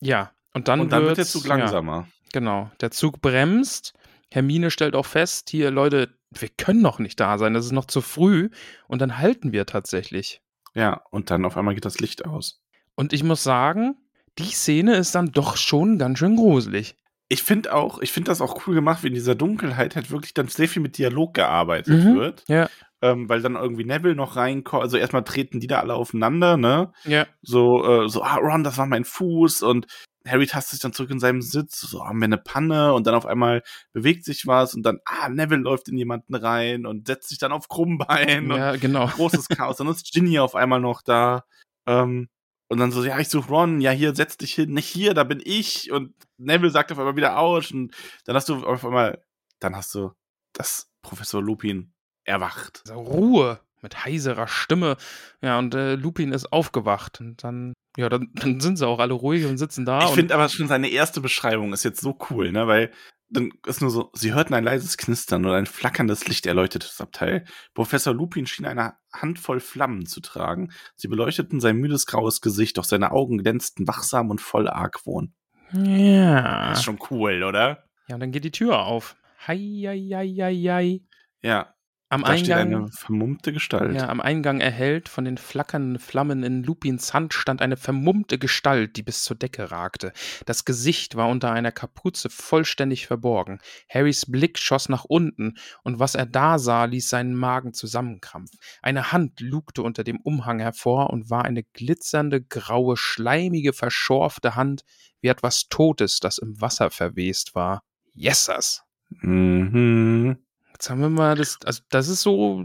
Ja, 0.00 0.32
und 0.54 0.68
dann, 0.68 0.80
und 0.80 0.92
dann 0.92 1.04
wird 1.04 1.18
der 1.18 1.26
Zug 1.26 1.44
ja, 1.46 1.56
langsamer. 1.56 2.08
Genau. 2.32 2.70
Der 2.80 2.90
Zug 2.90 3.20
bremst. 3.20 3.92
Hermine 4.30 4.70
stellt 4.70 4.96
auch 4.96 5.06
fest, 5.06 5.50
hier, 5.50 5.70
Leute, 5.70 6.14
wir 6.30 6.48
können 6.48 6.82
noch 6.82 6.98
nicht 6.98 7.20
da 7.20 7.38
sein, 7.38 7.54
das 7.54 7.66
ist 7.66 7.72
noch 7.72 7.84
zu 7.86 8.00
früh. 8.00 8.50
Und 8.88 9.00
dann 9.00 9.18
halten 9.18 9.52
wir 9.52 9.66
tatsächlich. 9.66 10.40
Ja, 10.74 11.02
und 11.10 11.30
dann 11.30 11.44
auf 11.44 11.56
einmal 11.56 11.74
geht 11.74 11.84
das 11.84 12.00
Licht 12.00 12.24
aus. 12.26 12.60
Und 12.94 13.12
ich 13.12 13.22
muss 13.22 13.42
sagen, 13.42 13.96
die 14.38 14.50
Szene 14.50 14.96
ist 14.96 15.14
dann 15.14 15.32
doch 15.32 15.56
schon 15.56 15.98
ganz 15.98 16.18
schön 16.18 16.36
gruselig. 16.36 16.96
Ich 17.28 17.42
finde 17.42 17.74
auch, 17.74 18.00
ich 18.00 18.12
finde 18.12 18.30
das 18.30 18.40
auch 18.40 18.66
cool 18.66 18.74
gemacht, 18.74 19.02
wie 19.02 19.08
in 19.08 19.14
dieser 19.14 19.34
Dunkelheit 19.34 19.96
halt 19.96 20.10
wirklich 20.10 20.32
dann 20.34 20.48
sehr 20.48 20.68
viel 20.68 20.82
mit 20.82 20.96
Dialog 20.98 21.34
gearbeitet 21.34 22.04
Mhm. 22.04 22.16
wird. 22.16 22.44
Ja. 22.48 22.68
Ähm, 23.02 23.28
weil 23.28 23.42
dann 23.42 23.56
irgendwie 23.56 23.84
Neville 23.84 24.14
noch 24.14 24.36
reinkommt. 24.36 24.82
Also 24.82 24.96
erstmal 24.96 25.24
treten 25.24 25.60
die 25.60 25.66
da 25.66 25.80
alle 25.80 25.94
aufeinander, 25.94 26.56
ne? 26.56 26.92
Ja. 27.04 27.26
So, 27.42 27.84
äh, 27.84 28.08
so, 28.08 28.22
ah, 28.22 28.36
Ron, 28.36 28.64
das 28.64 28.78
war 28.78 28.86
mein 28.86 29.04
Fuß 29.04 29.62
und 29.62 29.86
Harry 30.26 30.46
tastet 30.46 30.72
sich 30.72 30.80
dann 30.80 30.92
zurück 30.92 31.10
in 31.10 31.20
seinem 31.20 31.40
Sitz, 31.40 31.80
so 31.80 32.04
haben 32.04 32.18
wir 32.18 32.24
eine 32.24 32.38
Panne 32.38 32.92
und 32.94 33.06
dann 33.06 33.14
auf 33.14 33.26
einmal 33.26 33.62
bewegt 33.92 34.24
sich 34.24 34.46
was 34.46 34.74
und 34.74 34.82
dann, 34.82 34.98
ah, 35.04 35.28
Neville 35.28 35.62
läuft 35.62 35.88
in 35.88 35.96
jemanden 35.96 36.34
rein 36.34 36.86
und 36.86 37.06
setzt 37.06 37.28
sich 37.28 37.38
dann 37.38 37.52
auf 37.52 37.68
Krummbein 37.68 38.50
und 38.50 38.58
Ja, 38.58 38.76
genau. 38.76 39.06
großes 39.16 39.48
Chaos. 39.48 39.76
Dann 39.76 39.88
ist 39.88 40.12
Ginny 40.12 40.38
auf 40.38 40.54
einmal 40.54 40.80
noch 40.80 41.02
da. 41.02 41.44
Ähm, 41.86 42.28
und 42.68 42.78
dann 42.78 42.90
so, 42.90 43.04
ja, 43.04 43.18
ich 43.20 43.28
suche 43.28 43.48
Ron, 43.48 43.80
ja, 43.80 43.92
hier, 43.92 44.14
setz 44.14 44.36
dich 44.36 44.54
hin, 44.54 44.72
nicht 44.72 44.88
hier, 44.88 45.14
da 45.14 45.22
bin 45.22 45.40
ich. 45.44 45.92
Und 45.92 46.14
Neville 46.36 46.72
sagt 46.72 46.90
auf 46.90 46.98
einmal 46.98 47.16
wieder 47.16 47.38
Autsch. 47.38 47.72
Und 47.72 47.94
dann 48.24 48.34
hast 48.34 48.48
du 48.48 48.66
auf 48.66 48.84
einmal, 48.84 49.22
dann 49.60 49.76
hast 49.76 49.94
du 49.94 50.12
das 50.52 50.90
Professor 51.02 51.40
Lupin 51.42 51.92
erwacht. 52.26 52.82
So, 52.84 52.94
Ruhe 52.94 53.60
mit 53.82 54.04
heiserer 54.04 54.48
Stimme. 54.48 54.96
Ja, 55.40 55.58
und 55.58 55.74
äh, 55.74 55.94
Lupin 55.94 56.32
ist 56.32 56.52
aufgewacht. 56.52 57.20
Und 57.20 57.44
dann, 57.44 57.72
ja, 57.96 58.08
dann, 58.08 58.30
dann 58.34 58.60
sind 58.60 58.76
sie 58.76 58.86
auch 58.86 58.98
alle 58.98 59.14
ruhig 59.14 59.46
und 59.46 59.58
sitzen 59.58 59.84
da. 59.84 60.04
ich 60.04 60.10
finde 60.10 60.34
aber 60.34 60.48
schon 60.48 60.68
seine 60.68 60.88
erste 60.88 61.20
Beschreibung 61.20 61.72
ist 61.72 61.84
jetzt 61.84 62.00
so 62.00 62.18
cool, 62.30 62.52
ne, 62.52 62.66
weil 62.66 62.90
dann 63.28 63.50
ist 63.66 63.80
nur 63.80 63.90
so, 63.90 64.10
sie 64.14 64.34
hörten 64.34 64.54
ein 64.54 64.62
leises 64.62 64.96
Knistern 64.96 65.44
und 65.44 65.52
ein 65.52 65.66
flackerndes 65.66 66.28
Licht 66.28 66.46
erleuchtete 66.46 66.86
das 66.86 67.00
Abteil. 67.00 67.44
Professor 67.74 68.14
Lupin 68.14 68.46
schien 68.46 68.66
eine 68.66 68.94
Handvoll 69.12 69.58
Flammen 69.58 70.06
zu 70.06 70.20
tragen. 70.20 70.70
Sie 70.94 71.08
beleuchteten 71.08 71.58
sein 71.60 71.76
müdes 71.76 72.06
graues 72.06 72.40
Gesicht, 72.40 72.78
doch 72.78 72.84
seine 72.84 73.10
Augen 73.10 73.38
glänzten 73.38 73.88
wachsam 73.88 74.30
und 74.30 74.40
voll 74.40 74.68
Argwohn. 74.68 75.34
ja. 75.72 76.68
Das 76.68 76.78
ist 76.78 76.84
schon 76.84 77.00
cool, 77.10 77.42
oder? 77.42 77.84
Ja, 78.08 78.14
und 78.14 78.20
dann 78.20 78.30
geht 78.30 78.44
die 78.44 78.52
Tür 78.52 78.84
auf. 78.84 79.16
Hei, 79.44 79.58
hei, 79.58 80.08
hei, 80.12 80.28
hei, 80.38 80.54
hei. 80.54 81.00
Ja, 81.42 81.75
Am 82.08 82.22
da 82.22 82.36
steht 82.36 82.52
Eingang. 82.52 82.82
eine 82.82 82.88
vermummte 82.92 83.52
Gestalt. 83.52 83.96
Ja, 83.96 84.08
am 84.08 84.20
Eingang 84.20 84.60
erhellt 84.60 85.08
von 85.08 85.24
den 85.24 85.38
flackernden 85.38 85.98
Flammen 85.98 86.44
in 86.44 86.62
Lupins 86.62 87.12
Hand 87.12 87.34
stand 87.34 87.60
eine 87.60 87.76
vermummte 87.76 88.38
Gestalt, 88.38 88.96
die 88.96 89.02
bis 89.02 89.24
zur 89.24 89.36
Decke 89.36 89.72
ragte. 89.72 90.12
Das 90.44 90.64
Gesicht 90.64 91.16
war 91.16 91.28
unter 91.28 91.50
einer 91.50 91.72
Kapuze 91.72 92.30
vollständig 92.30 93.08
verborgen. 93.08 93.58
Harrys 93.88 94.24
Blick 94.26 94.58
schoss 94.58 94.88
nach 94.88 95.04
unten, 95.04 95.54
und 95.82 95.98
was 95.98 96.14
er 96.14 96.26
da 96.26 96.60
sah, 96.60 96.84
ließ 96.84 97.08
seinen 97.08 97.34
Magen 97.34 97.72
zusammenkrampfen. 97.72 98.58
Eine 98.82 99.10
Hand 99.10 99.40
lugte 99.40 99.82
unter 99.82 100.04
dem 100.04 100.20
Umhang 100.20 100.60
hervor 100.60 101.10
und 101.10 101.28
war 101.28 101.44
eine 101.44 101.64
glitzernde, 101.64 102.40
graue, 102.40 102.96
schleimige, 102.96 103.72
verschorfte 103.72 104.54
Hand, 104.54 104.84
wie 105.20 105.28
etwas 105.28 105.68
Totes, 105.68 106.20
das 106.20 106.38
im 106.38 106.60
Wasser 106.60 106.90
verwest 106.90 107.56
war. 107.56 107.82
Yesers! 108.14 108.84
Mhm. 109.08 110.45
Jetzt 110.76 110.90
haben 110.90 111.00
wir 111.00 111.08
mal 111.08 111.36
das, 111.36 111.58
also 111.64 111.80
das 111.88 112.08
ist 112.08 112.20
so 112.20 112.64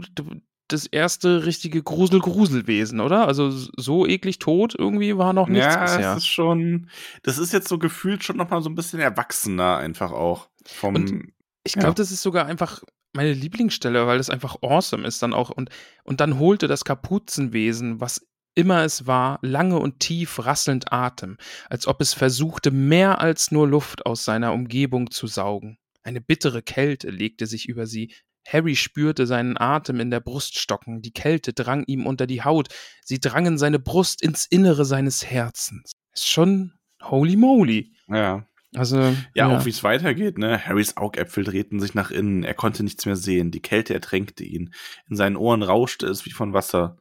das 0.68 0.86
erste 0.86 1.46
richtige 1.46 1.82
Grusel-Gruselwesen, 1.82 3.00
oder? 3.00 3.26
Also 3.26 3.50
so 3.50 4.06
eklig 4.06 4.38
tot 4.38 4.74
irgendwie 4.78 5.16
war 5.16 5.32
noch 5.32 5.48
nichts 5.48 5.66
Ja, 5.74 5.82
bisher. 5.82 6.12
es 6.12 6.18
ist 6.18 6.26
schon, 6.26 6.90
das 7.22 7.38
ist 7.38 7.52
jetzt 7.52 7.68
so 7.68 7.78
gefühlt 7.78 8.22
schon 8.22 8.36
noch 8.36 8.50
mal 8.50 8.62
so 8.62 8.68
ein 8.70 8.74
bisschen 8.74 9.00
erwachsener 9.00 9.78
einfach 9.78 10.12
auch. 10.12 10.48
Vom, 10.66 10.94
Und 10.94 11.32
Ich 11.64 11.74
ja. 11.74 11.80
glaube, 11.80 11.94
das 11.94 12.10
ist 12.10 12.22
sogar 12.22 12.46
einfach 12.46 12.82
meine 13.14 13.32
Lieblingsstelle, 13.32 14.06
weil 14.06 14.18
das 14.18 14.30
einfach 14.30 14.56
awesome 14.62 15.06
ist 15.06 15.22
dann 15.22 15.32
auch. 15.34 15.50
Und, 15.50 15.70
und 16.04 16.20
dann 16.20 16.38
holte 16.38 16.68
das 16.68 16.84
Kapuzenwesen, 16.84 18.00
was 18.00 18.26
immer 18.54 18.82
es 18.84 19.06
war, 19.06 19.38
lange 19.42 19.78
und 19.78 20.00
tief 20.00 20.44
rasselnd 20.44 20.92
Atem, 20.92 21.38
als 21.70 21.86
ob 21.86 22.00
es 22.02 22.12
versuchte, 22.12 22.70
mehr 22.70 23.20
als 23.20 23.50
nur 23.50 23.66
Luft 23.66 24.04
aus 24.04 24.24
seiner 24.24 24.52
Umgebung 24.52 25.10
zu 25.10 25.26
saugen. 25.26 25.78
Eine 26.02 26.20
bittere 26.20 26.62
Kälte 26.62 27.10
legte 27.10 27.46
sich 27.46 27.68
über 27.68 27.86
sie. 27.86 28.14
Harry 28.46 28.74
spürte 28.74 29.26
seinen 29.26 29.56
Atem 29.56 30.00
in 30.00 30.10
der 30.10 30.20
Brust 30.20 30.58
stocken. 30.58 31.00
Die 31.00 31.12
Kälte 31.12 31.52
drang 31.52 31.84
ihm 31.86 32.06
unter 32.06 32.26
die 32.26 32.42
Haut. 32.42 32.68
Sie 33.04 33.20
drang 33.20 33.46
in 33.46 33.58
seine 33.58 33.78
Brust 33.78 34.22
ins 34.22 34.46
Innere 34.46 34.84
seines 34.84 35.24
Herzens. 35.24 35.92
Ist 36.12 36.28
schon 36.28 36.72
Holy 37.02 37.36
moly. 37.36 37.92
Ja. 38.08 38.46
Also, 38.74 39.14
Ja, 39.34 39.48
auch 39.48 39.66
wie 39.66 39.70
es 39.70 39.84
weitergeht, 39.84 40.38
ne? 40.38 40.64
Harrys 40.64 40.96
Augäpfel 40.96 41.44
drehten 41.44 41.78
sich 41.78 41.94
nach 41.94 42.10
innen, 42.10 42.42
er 42.42 42.54
konnte 42.54 42.82
nichts 42.82 43.04
mehr 43.04 43.16
sehen, 43.16 43.50
die 43.50 43.60
Kälte 43.60 43.92
ertränkte 43.92 44.44
ihn, 44.44 44.72
in 45.10 45.16
seinen 45.16 45.36
Ohren 45.36 45.62
rauschte 45.62 46.06
es 46.06 46.24
wie 46.24 46.30
von 46.30 46.54
Wasser. 46.54 46.96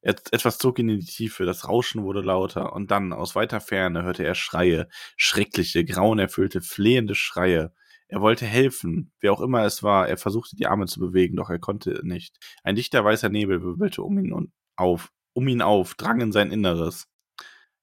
Et 0.00 0.20
etwas 0.32 0.56
zog 0.56 0.78
ihn 0.78 0.88
in 0.88 1.00
die 1.00 1.06
Tiefe, 1.06 1.44
das 1.44 1.68
Rauschen 1.68 2.02
wurde 2.02 2.22
lauter, 2.22 2.72
und 2.72 2.90
dann, 2.90 3.12
aus 3.12 3.34
weiter 3.34 3.60
Ferne, 3.60 4.04
hörte 4.04 4.24
er 4.24 4.34
Schreie, 4.34 4.88
schreckliche, 5.16 5.84
grauenerfüllte, 5.84 6.62
flehende 6.62 7.14
Schreie. 7.14 7.74
Er 8.12 8.20
wollte 8.20 8.44
helfen, 8.44 9.10
wer 9.20 9.32
auch 9.32 9.40
immer 9.40 9.64
es 9.64 9.82
war, 9.82 10.06
er 10.06 10.18
versuchte 10.18 10.54
die 10.54 10.66
Arme 10.66 10.84
zu 10.84 11.00
bewegen, 11.00 11.36
doch 11.36 11.48
er 11.48 11.58
konnte 11.58 11.98
nicht. 12.02 12.36
Ein 12.62 12.74
dichter 12.74 13.02
weißer 13.02 13.30
Nebel 13.30 13.62
wirbelte 13.62 14.02
um 14.02 14.18
ihn 14.18 14.34
und 14.34 14.52
auf, 14.76 15.10
um 15.32 15.48
ihn 15.48 15.62
auf, 15.62 15.94
drang 15.94 16.20
in 16.20 16.30
sein 16.30 16.50
Inneres. 16.50 17.06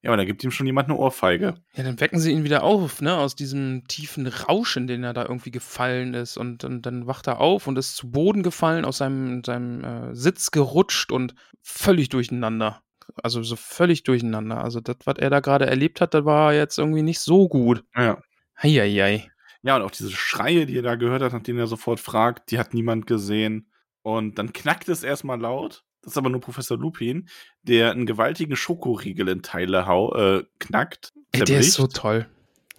Ja, 0.03 0.11
und 0.11 0.19
da 0.19 0.25
gibt 0.25 0.43
ihm 0.43 0.51
schon 0.51 0.67
jemand 0.67 0.87
eine 0.87 0.99
Ohrfeige. 0.99 1.55
Ja, 1.73 1.83
dann 1.83 1.99
wecken 1.99 2.19
sie 2.19 2.31
ihn 2.31 2.43
wieder 2.43 2.61
auf, 2.61 3.01
ne, 3.01 3.17
aus 3.17 3.35
diesem 3.35 3.85
tiefen 3.87 4.27
Rausch, 4.27 4.77
in 4.77 4.85
den 4.85 5.03
er 5.03 5.13
da 5.13 5.23
irgendwie 5.23 5.49
gefallen 5.49 6.13
ist. 6.13 6.37
Und, 6.37 6.63
und 6.63 6.83
dann 6.83 7.07
wacht 7.07 7.25
er 7.25 7.41
auf 7.41 7.65
und 7.65 7.79
ist 7.79 7.95
zu 7.95 8.11
Boden 8.11 8.43
gefallen, 8.43 8.85
aus 8.85 8.99
seinem, 8.99 9.43
seinem 9.43 9.83
äh, 9.83 10.15
Sitz 10.15 10.51
gerutscht 10.51 11.11
und 11.11 11.33
völlig 11.63 12.09
durcheinander. 12.09 12.83
Also 13.15 13.41
so 13.41 13.55
völlig 13.55 14.03
durcheinander. 14.03 14.63
Also 14.63 14.79
das, 14.79 14.97
was 15.05 15.15
er 15.17 15.31
da 15.31 15.39
gerade 15.39 15.65
erlebt 15.65 16.01
hat, 16.01 16.13
das 16.13 16.23
war 16.23 16.53
jetzt 16.53 16.77
irgendwie 16.77 17.01
nicht 17.01 17.19
so 17.19 17.49
gut. 17.49 17.83
Ja. 17.95 18.21
Heieiei. 18.61 19.27
Ja, 19.61 19.75
und 19.75 19.81
auch 19.81 19.91
diese 19.91 20.11
Schreie, 20.11 20.65
die 20.65 20.77
er 20.77 20.83
da 20.83 20.95
gehört 20.95 21.21
hat, 21.21 21.33
nach 21.33 21.43
denen 21.43 21.59
er 21.59 21.67
sofort 21.67 21.99
fragt, 21.99 22.51
die 22.51 22.59
hat 22.59 22.73
niemand 22.73 23.07
gesehen. 23.07 23.71
Und 24.01 24.39
dann 24.39 24.53
knackt 24.53 24.87
es 24.89 25.03
erstmal 25.03 25.39
laut. 25.39 25.83
Das 26.01 26.13
ist 26.13 26.17
aber 26.17 26.29
nur 26.29 26.39
Professor 26.39 26.77
Lupin, 26.77 27.27
der 27.63 27.91
einen 27.91 28.05
gewaltigen 28.05 28.55
Schokoriegel 28.55 29.27
in 29.27 29.41
Teile 29.41 29.85
hau 29.85 30.15
äh, 30.15 30.45
knackt. 30.59 31.11
Ey, 31.33 31.43
der 31.43 31.59
ist 31.59 31.73
so 31.73 31.87
toll. 31.87 32.27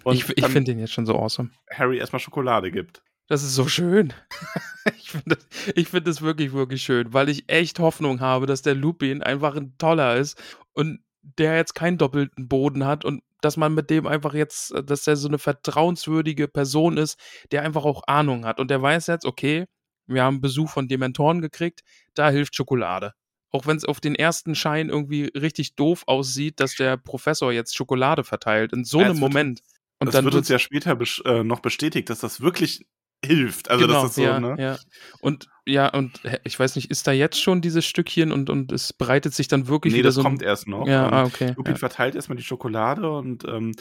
und 0.04 0.16
ich 0.16 0.28
ich 0.36 0.46
finde 0.46 0.72
den 0.72 0.78
jetzt 0.78 0.92
schon 0.92 1.04
so 1.04 1.14
awesome. 1.16 1.50
Harry 1.70 1.98
erstmal 1.98 2.20
Schokolade 2.20 2.70
gibt. 2.70 3.02
Das 3.28 3.42
ist 3.42 3.54
so 3.54 3.68
schön. 3.68 4.14
ich 4.96 5.10
finde 5.10 5.36
das, 5.36 5.46
ich 5.76 5.88
find 5.88 6.06
das 6.06 6.22
wirklich, 6.22 6.52
wirklich 6.52 6.82
schön, 6.82 7.12
weil 7.12 7.28
ich 7.28 7.48
echt 7.48 7.78
Hoffnung 7.78 8.20
habe, 8.20 8.46
dass 8.46 8.62
der 8.62 8.74
Lupin 8.74 9.22
einfach 9.22 9.54
ein 9.54 9.76
toller 9.76 10.16
ist 10.16 10.42
und 10.72 11.00
der 11.22 11.56
jetzt 11.56 11.74
keinen 11.74 11.98
doppelten 11.98 12.48
Boden 12.48 12.86
hat 12.86 13.04
und 13.04 13.22
dass 13.42 13.56
man 13.56 13.74
mit 13.74 13.90
dem 13.90 14.06
einfach 14.06 14.34
jetzt, 14.34 14.72
äh, 14.72 14.82
dass 14.84 15.06
er 15.06 15.16
so 15.16 15.28
eine 15.28 15.38
vertrauenswürdige 15.38 16.48
Person 16.48 16.96
ist, 16.96 17.18
der 17.52 17.62
einfach 17.62 17.84
auch 17.84 18.02
Ahnung 18.06 18.44
hat. 18.44 18.60
Und 18.60 18.70
der 18.70 18.82
weiß 18.82 19.06
jetzt, 19.08 19.24
okay, 19.24 19.66
wir 20.06 20.22
haben 20.24 20.40
Besuch 20.40 20.70
von 20.70 20.88
Dementoren 20.88 21.40
gekriegt, 21.40 21.80
da 22.14 22.30
hilft 22.30 22.54
Schokolade. 22.56 23.12
Auch 23.52 23.66
wenn 23.66 23.76
es 23.76 23.84
auf 23.84 24.00
den 24.00 24.14
ersten 24.14 24.54
Schein 24.54 24.88
irgendwie 24.88 25.24
richtig 25.36 25.74
doof 25.74 26.04
aussieht, 26.06 26.60
dass 26.60 26.76
der 26.76 26.96
Professor 26.96 27.52
jetzt 27.52 27.76
Schokolade 27.76 28.24
verteilt, 28.24 28.72
in 28.72 28.84
so 28.84 29.00
Ja, 29.00 29.06
einem 29.06 29.14
wird- 29.20 29.32
Moment. 29.32 29.60
Und 29.98 30.06
das 30.06 30.14
dann 30.14 30.24
wird 30.24 30.34
uns 30.34 30.48
ja 30.48 30.58
später 30.58 30.96
äh, 31.26 31.42
noch 31.44 31.60
bestätigt, 31.60 32.08
dass 32.10 32.20
das 32.20 32.40
wirklich 32.40 32.86
hilft. 33.24 33.70
Also 33.70 33.86
das 33.86 34.04
ist 34.04 34.14
so, 34.14 34.22
ja, 34.22 34.40
ne? 34.40 34.56
ja. 34.58 34.78
Und 35.20 35.48
ja, 35.66 35.88
und 35.88 36.20
ich 36.44 36.58
weiß 36.58 36.76
nicht, 36.76 36.90
ist 36.90 37.06
da 37.06 37.12
jetzt 37.12 37.40
schon 37.40 37.60
dieses 37.60 37.84
Stückchen 37.84 38.32
und, 38.32 38.50
und 38.50 38.72
es 38.72 38.92
breitet 38.92 39.34
sich 39.34 39.46
dann 39.48 39.68
wirklich 39.68 39.92
Nee, 39.92 40.00
wieder 40.00 40.08
das 40.08 40.16
so. 40.16 40.22
kommt 40.22 40.42
erst 40.42 40.66
noch. 40.66 40.86
Ja, 40.86 41.08
ah, 41.10 41.24
okay. 41.24 41.52
Lupin 41.56 41.74
Ja. 41.74 41.78
verteilt 41.78 42.14
erstmal 42.14 42.36
die 42.36 42.42
Schokolade 42.44 43.10
und 43.10 43.44
ähm, 43.44 43.72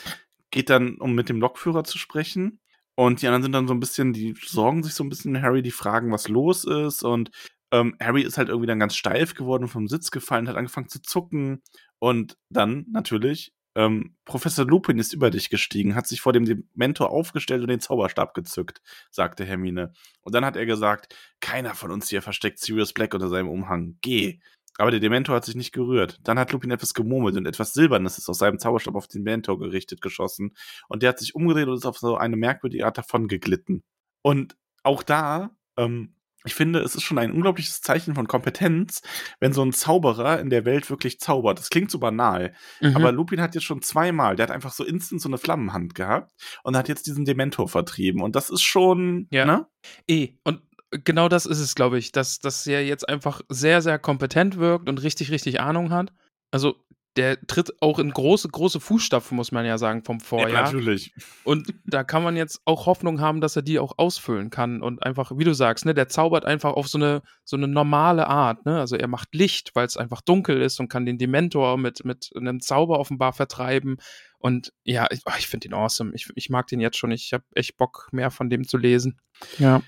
geht 0.51 0.69
dann, 0.69 0.95
um 0.97 1.15
mit 1.15 1.29
dem 1.29 1.39
Lokführer 1.39 1.83
zu 1.83 1.97
sprechen. 1.97 2.59
Und 2.95 3.21
die 3.21 3.27
anderen 3.27 3.43
sind 3.43 3.53
dann 3.53 3.67
so 3.67 3.73
ein 3.73 3.79
bisschen, 3.79 4.11
die 4.11 4.35
sorgen 4.45 4.83
sich 4.83 4.93
so 4.93 5.03
ein 5.05 5.09
bisschen 5.09 5.41
Harry, 5.41 5.61
die 5.61 5.71
fragen, 5.71 6.11
was 6.11 6.27
los 6.27 6.65
ist. 6.65 7.01
Und 7.03 7.31
ähm, 7.71 7.95
Harry 8.01 8.23
ist 8.23 8.37
halt 8.37 8.49
irgendwie 8.49 8.67
dann 8.67 8.79
ganz 8.79 8.95
steif 8.95 9.35
geworden, 9.35 9.69
vom 9.69 9.87
Sitz 9.87 10.11
gefallen, 10.11 10.49
hat 10.49 10.57
angefangen 10.57 10.89
zu 10.89 11.01
zucken. 11.01 11.61
Und 11.99 12.35
dann 12.49 12.85
natürlich, 12.91 13.53
ähm, 13.79 14.13
Professor 14.25 14.65
Lupin 14.65 14.99
ist 14.99 15.13
über 15.13 15.29
dich 15.29 15.49
gestiegen, 15.49 15.95
hat 15.95 16.05
sich 16.05 16.19
vor 16.19 16.33
dem 16.33 16.43
Dementor 16.43 17.11
aufgestellt 17.11 17.61
und 17.61 17.69
den 17.69 17.79
Zauberstab 17.79 18.33
gezückt, 18.33 18.81
sagte 19.09 19.45
Hermine. 19.45 19.93
Und 20.19 20.35
dann 20.35 20.43
hat 20.43 20.57
er 20.57 20.65
gesagt, 20.65 21.15
keiner 21.39 21.73
von 21.75 21.89
uns 21.89 22.09
hier 22.09 22.21
versteckt 22.21 22.59
Sirius 22.59 22.91
Black 22.91 23.13
unter 23.13 23.29
seinem 23.29 23.47
Umhang. 23.47 23.97
Geh. 24.01 24.41
Aber 24.77 24.91
der 24.91 24.99
Dementor 24.99 25.37
hat 25.37 25.45
sich 25.45 25.55
nicht 25.55 25.71
gerührt. 25.71 26.19
Dann 26.23 26.37
hat 26.37 26.51
Lupin 26.51 26.71
etwas 26.71 26.93
gemurmelt 26.93 27.37
und 27.37 27.45
etwas 27.45 27.71
Silbernes 27.71 28.17
ist 28.17 28.27
aus 28.27 28.39
seinem 28.39 28.59
Zauberstab 28.59 28.95
auf 28.95 29.07
den 29.07 29.23
Dementor 29.23 29.57
gerichtet 29.57 30.01
geschossen. 30.01 30.57
Und 30.89 31.01
der 31.01 31.09
hat 31.11 31.19
sich 31.19 31.33
umgedreht 31.33 31.69
und 31.69 31.75
ist 31.75 31.85
auf 31.85 31.99
so 31.99 32.17
eine 32.17 32.35
merkwürdige 32.35 32.85
Art 32.85 32.97
davon 32.97 33.29
geglitten. 33.29 33.83
Und 34.21 34.57
auch 34.83 35.03
da, 35.03 35.51
ähm, 35.77 36.15
ich 36.45 36.55
finde, 36.55 36.79
es 36.79 36.95
ist 36.95 37.03
schon 37.03 37.17
ein 37.17 37.31
unglaubliches 37.31 37.81
Zeichen 37.81 38.15
von 38.15 38.27
Kompetenz, 38.27 39.01
wenn 39.39 39.53
so 39.53 39.61
ein 39.63 39.73
Zauberer 39.73 40.39
in 40.39 40.49
der 40.49 40.65
Welt 40.65 40.89
wirklich 40.89 41.19
zaubert. 41.19 41.59
Das 41.59 41.69
klingt 41.69 41.91
so 41.91 41.99
banal, 41.99 42.53
Mhm. 42.81 42.95
aber 42.95 43.11
Lupin 43.11 43.41
hat 43.41 43.55
jetzt 43.55 43.63
schon 43.65 43.81
zweimal, 43.81 44.35
der 44.35 44.43
hat 44.47 44.51
einfach 44.51 44.71
so 44.71 44.83
instant 44.85 45.21
so 45.21 45.29
eine 45.29 45.37
Flammenhand 45.37 45.95
gehabt 45.95 46.31
und 46.63 46.77
hat 46.77 46.87
jetzt 46.87 47.07
diesen 47.07 47.25
Dementor 47.25 47.67
vertrieben. 47.67 48.21
Und 48.21 48.35
das 48.35 48.49
ist 48.49 48.61
schon, 48.63 49.27
Ja. 49.31 49.45
ne? 49.45 49.67
Eh, 50.07 50.29
und 50.43 50.61
genau 51.03 51.29
das 51.29 51.45
ist 51.45 51.59
es, 51.59 51.75
glaube 51.75 51.97
ich, 51.99 52.11
dass, 52.11 52.39
dass 52.39 52.65
er 52.65 52.85
jetzt 52.85 53.07
einfach 53.07 53.41
sehr, 53.49 53.81
sehr 53.81 53.99
kompetent 53.99 54.57
wirkt 54.57 54.89
und 54.89 55.03
richtig, 55.03 55.31
richtig 55.31 55.59
Ahnung 55.59 55.91
hat. 55.91 56.11
Also, 56.51 56.77
der 57.17 57.41
tritt 57.47 57.81
auch 57.81 57.99
in 57.99 58.11
große, 58.11 58.47
große 58.49 58.79
Fußstapfen, 58.79 59.35
muss 59.35 59.51
man 59.51 59.65
ja 59.65 59.77
sagen, 59.77 60.03
vom 60.03 60.19
Vorjahr. 60.19 60.63
natürlich. 60.63 61.11
Und 61.43 61.73
da 61.85 62.03
kann 62.03 62.23
man 62.23 62.37
jetzt 62.37 62.61
auch 62.65 62.85
Hoffnung 62.85 63.19
haben, 63.19 63.41
dass 63.41 63.55
er 63.55 63.61
die 63.61 63.79
auch 63.79 63.97
ausfüllen 63.97 64.49
kann 64.49 64.81
und 64.81 65.03
einfach, 65.03 65.31
wie 65.35 65.43
du 65.43 65.53
sagst, 65.53 65.85
ne, 65.85 65.93
der 65.93 66.07
zaubert 66.07 66.45
einfach 66.45 66.73
auf 66.73 66.87
so 66.87 66.97
eine, 66.97 67.21
so 67.43 67.57
eine 67.57 67.67
normale 67.67 68.27
Art, 68.27 68.65
ne? 68.65 68.79
Also 68.79 68.95
er 68.95 69.07
macht 69.07 69.33
Licht, 69.33 69.71
weil 69.73 69.85
es 69.85 69.97
einfach 69.97 70.21
dunkel 70.21 70.61
ist 70.61 70.79
und 70.79 70.87
kann 70.87 71.05
den 71.05 71.17
Dementor 71.17 71.77
mit, 71.77 72.05
mit 72.05 72.29
einem 72.35 72.61
Zauber 72.61 72.99
offenbar 72.99 73.33
vertreiben. 73.33 73.97
Und 74.37 74.71
ja, 74.83 75.07
ich, 75.11 75.21
ich 75.37 75.47
finde 75.47 75.67
ihn 75.67 75.73
awesome. 75.73 76.11
Ich, 76.13 76.29
ich 76.35 76.49
mag 76.49 76.67
den 76.67 76.79
jetzt 76.79 76.97
schon. 76.97 77.11
Ich 77.11 77.33
habe 77.33 77.43
echt 77.53 77.75
Bock, 77.75 78.07
mehr 78.11 78.31
von 78.31 78.49
dem 78.49 78.67
zu 78.67 78.77
lesen. 78.77 79.19
Ja. 79.57 79.81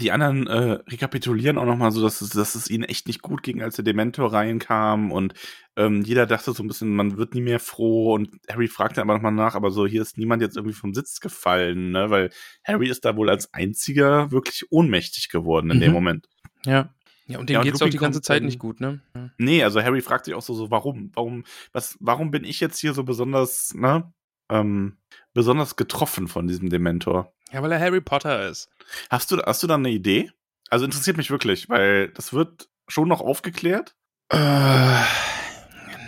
Die 0.00 0.10
anderen 0.10 0.46
äh, 0.48 0.78
rekapitulieren 0.88 1.56
auch 1.56 1.66
nochmal 1.66 1.92
so, 1.92 2.02
dass 2.02 2.20
es, 2.20 2.30
dass 2.30 2.54
es 2.56 2.68
ihnen 2.68 2.84
echt 2.84 3.06
nicht 3.06 3.22
gut 3.22 3.42
ging, 3.42 3.62
als 3.62 3.76
der 3.76 3.84
Dementor 3.84 4.32
reinkam 4.32 5.12
und 5.12 5.34
ähm, 5.76 6.02
jeder 6.02 6.26
dachte 6.26 6.52
so 6.52 6.62
ein 6.62 6.66
bisschen, 6.68 6.94
man 6.94 7.16
wird 7.16 7.34
nie 7.34 7.40
mehr 7.40 7.60
froh 7.60 8.12
und 8.14 8.30
Harry 8.48 8.66
fragte 8.68 9.00
aber 9.00 9.14
nochmal 9.14 9.32
nach, 9.32 9.54
aber 9.54 9.70
so, 9.70 9.86
hier 9.86 10.02
ist 10.02 10.18
niemand 10.18 10.42
jetzt 10.42 10.56
irgendwie 10.56 10.74
vom 10.74 10.94
Sitz 10.94 11.20
gefallen, 11.20 11.92
ne, 11.92 12.10
weil 12.10 12.30
Harry 12.64 12.88
ist 12.88 13.04
da 13.04 13.16
wohl 13.16 13.30
als 13.30 13.54
einziger 13.54 14.30
wirklich 14.32 14.64
ohnmächtig 14.70 15.28
geworden 15.28 15.70
in 15.70 15.80
dem 15.80 15.90
Mhm. 15.90 15.94
Moment. 15.94 16.28
Ja. 16.64 16.90
Ja, 17.26 17.38
und 17.38 17.48
dem 17.48 17.54
Ja, 17.54 17.60
und 17.60 17.64
geht's 17.66 17.80
auch 17.80 17.88
die 17.88 17.96
ganze 17.96 18.20
Zeit 18.20 18.42
nicht 18.42 18.58
gut, 18.58 18.80
ne? 18.80 19.00
Ja. 19.14 19.30
Nee, 19.38 19.64
also 19.64 19.80
Harry 19.82 20.02
fragt 20.02 20.26
sich 20.26 20.34
auch 20.34 20.42
so, 20.42 20.54
so 20.54 20.70
warum, 20.70 21.10
warum, 21.14 21.44
was, 21.72 21.96
warum 22.00 22.30
bin 22.30 22.44
ich 22.44 22.60
jetzt 22.60 22.78
hier 22.78 22.92
so 22.92 23.02
besonders, 23.04 23.72
ne, 23.74 24.12
ähm, 24.50 24.98
besonders 25.34 25.76
getroffen 25.76 26.28
von 26.28 26.46
diesem 26.46 26.70
Dementor? 26.70 27.32
ja, 27.52 27.62
weil 27.62 27.70
er 27.72 27.78
Harry 27.80 28.00
Potter 28.00 28.48
ist. 28.48 28.68
Hast 29.10 29.30
du, 29.30 29.36
hast 29.38 29.62
du 29.62 29.66
da 29.66 29.74
eine 29.74 29.90
Idee? 29.90 30.30
Also 30.70 30.84
interessiert 30.86 31.16
mich 31.16 31.30
wirklich, 31.30 31.68
weil 31.68 32.08
das 32.08 32.32
wird 32.32 32.68
schon 32.88 33.06
noch 33.08 33.20
aufgeklärt. 33.20 33.94
Äh, 34.30 35.02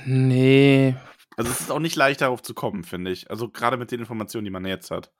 nee, 0.06 0.94
Also 1.36 1.50
es 1.50 1.60
ist 1.60 1.70
auch 1.70 1.78
nicht 1.78 1.96
leicht 1.96 2.20
darauf 2.22 2.42
zu 2.42 2.54
kommen, 2.54 2.82
finde 2.84 3.10
ich. 3.10 3.30
Also 3.30 3.48
gerade 3.48 3.76
mit 3.76 3.90
den 3.90 4.00
Informationen, 4.00 4.44
die 4.44 4.50
man 4.50 4.64
jetzt 4.64 4.90
hat. 4.90 5.12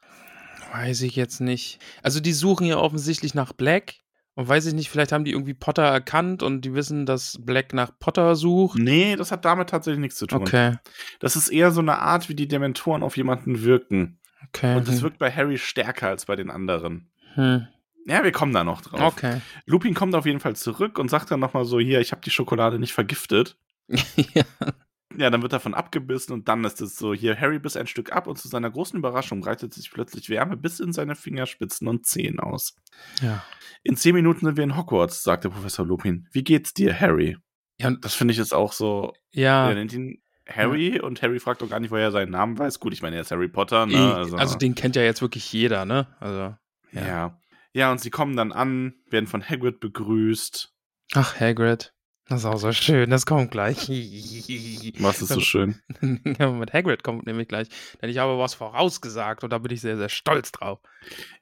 Weiß 0.73 1.03
ich 1.03 1.15
jetzt 1.17 1.41
nicht. 1.41 1.79
Also 2.03 2.19
die 2.21 2.33
suchen 2.33 2.67
ja 2.67 2.79
offensichtlich 2.79 3.35
nach 3.35 3.53
Black. 3.53 3.97
Und 4.37 4.49
weiß 4.49 4.67
ich 4.67 4.75
nicht, 4.75 4.91
vielleicht 4.91 5.13
haben 5.13 5.25
die 5.25 5.31
irgendwie 5.33 5.55
Potter 5.55 5.85
erkannt 5.85 6.43
und 6.43 6.61
die 6.61 6.75
wissen, 6.75 7.07
dass 7.07 7.39
Black 7.41 7.73
nach 7.73 7.91
Potter 7.99 8.37
sucht. 8.37 8.79
Nee, 8.79 9.17
das 9.17 9.33
hat 9.33 9.47
damit 9.47 9.71
tatsächlich 9.71 10.01
nichts 10.01 10.19
zu 10.19 10.27
tun. 10.27 10.43
Okay, 10.43 10.77
Das 11.21 11.37
ist 11.37 11.49
eher 11.49 11.71
so 11.71 11.81
eine 11.81 11.99
Art, 12.01 12.29
wie 12.29 12.35
die 12.35 12.47
Dementoren 12.47 13.03
auf 13.03 13.17
jemanden 13.17 13.63
wirken. 13.63 14.19
okay. 14.47 14.77
Und 14.77 14.89
das 14.89 14.97
hm. 14.97 15.03
wirkt 15.05 15.19
bei 15.19 15.33
Harry 15.33 15.57
stärker 15.57 16.09
als 16.09 16.27
bei 16.27 16.37
den 16.37 16.51
anderen. 16.51 17.09
Hm. 17.33 17.67
Ja, 18.07 18.23
wir 18.25 18.33
kommen 18.33 18.53
da 18.53 18.63
noch 18.63 18.83
drauf. 18.83 19.01
Okay. 19.01 19.41
Lupin 19.65 19.95
kommt 19.95 20.15
auf 20.15 20.27
jeden 20.27 20.41
Fall 20.41 20.55
zurück 20.55 20.99
und 20.99 21.11
sagt 21.11 21.31
dann 21.31 21.41
nochmal 21.41 21.65
so, 21.65 21.81
hier, 21.81 22.03
ich 22.03 22.13
habe 22.13 22.21
die 22.21 22.31
Schokolade 22.31 22.79
nicht 22.79 22.93
vergiftet. 22.93 23.57
ja. 23.89 24.45
Ja, 25.19 25.31
dann 25.31 25.43
wird 25.43 25.53
davon 25.53 25.75
abgebissen 25.75 26.33
und 26.33 26.49
dann 26.49 26.65
ist 26.65 26.81
es 26.81 26.97
so, 26.97 27.15
hier, 27.15 27.41
Harry 27.41 27.59
biss 27.59 27.77
ein 27.77 27.87
Stück 27.87 28.13
ab 28.13 28.27
und 28.27 28.37
zu 28.37 28.49
seiner 28.49 28.71
großen 28.71 28.99
Überraschung 28.99 29.41
breitet 29.41 29.73
sich 29.73 29.91
plötzlich 29.91 30.29
Wärme 30.29 30.57
bis 30.57 30.81
in 30.81 30.93
seine 30.93 31.15
Fingerspitzen 31.15 31.89
und 31.89 32.07
Zehen 32.07 32.41
aus. 32.41 32.77
ja. 33.21 33.43
In 33.83 33.97
zehn 33.97 34.15
Minuten 34.17 34.45
sind 34.45 34.57
wir 34.57 34.65
in 34.65 34.77
Hogwarts, 34.77 35.23
sagte 35.23 35.49
Professor 35.49 35.87
Lupin. 35.87 36.27
Wie 36.33 36.43
geht's 36.43 36.75
dir, 36.75 36.99
Harry? 36.99 37.37
Ja, 37.79 37.91
Das 37.91 38.15
finde 38.15 38.33
ich 38.33 38.39
jetzt 38.39 38.53
auch 38.53 38.73
so, 38.73 39.13
ja. 39.31 39.69
er 39.69 39.75
nennt 39.75 39.93
ihn 39.93 40.21
Harry 40.49 41.01
und 41.01 41.23
Harry 41.23 41.41
fragt 41.41 41.63
auch 41.63 41.69
gar 41.69 41.81
nicht, 41.81 41.91
woher 41.91 42.05
er 42.05 42.13
seinen 42.13 42.31
Namen 42.31 42.59
weiß. 42.59 42.81
Gut, 42.81 42.93
ich 42.93 43.03
meine, 43.03 43.17
er 43.17 43.23
ist 43.23 43.31
Harry 43.31 43.49
Potter, 43.49 43.87
ne? 43.87 44.15
Also, 44.15 44.37
also 44.37 44.57
den 44.57 44.75
kennt 44.75 44.97
ja 44.97 45.03
jetzt 45.03 45.21
wirklich 45.21 45.53
jeder, 45.53 45.85
ne? 45.85 46.07
Also. 46.21 46.57
ja. 46.93 47.07
ja. 47.07 47.41
ja. 47.73 47.93
und 47.93 48.01
sie 48.01 48.11
kommen 48.11 48.37
dann 48.37 48.53
an, 48.53 48.95
werden 49.11 49.27
von 49.27 49.43
Hagrid 49.43 49.81
begrüßt. 49.81 50.73
Ach, 51.15 51.41
Hagrid. 51.41 51.93
Das 52.29 52.41
ist 52.41 52.47
auch 52.47 52.59
so 52.59 52.73
schön, 52.73 53.09
das 53.09 53.25
kommt 53.25 53.53
gleich. 53.53 53.89
Was 54.99 55.23
ist 55.23 55.29
so 55.29 55.41
schön? 55.41 55.77
ja, 56.39 56.51
mit 56.51 56.73
Hagrid 56.73 57.05
kommt 57.05 57.25
nämlich 57.27 57.47
gleich. 57.47 57.69
Denn 58.03 58.11
ich 58.11 58.19
habe 58.19 58.37
was 58.39 58.55
vorausgesagt 58.55 59.45
und 59.45 59.51
da 59.51 59.59
bin 59.59 59.73
ich 59.73 59.81
sehr, 59.81 59.97
sehr 59.97 60.09
stolz 60.09 60.51
drauf. 60.51 60.81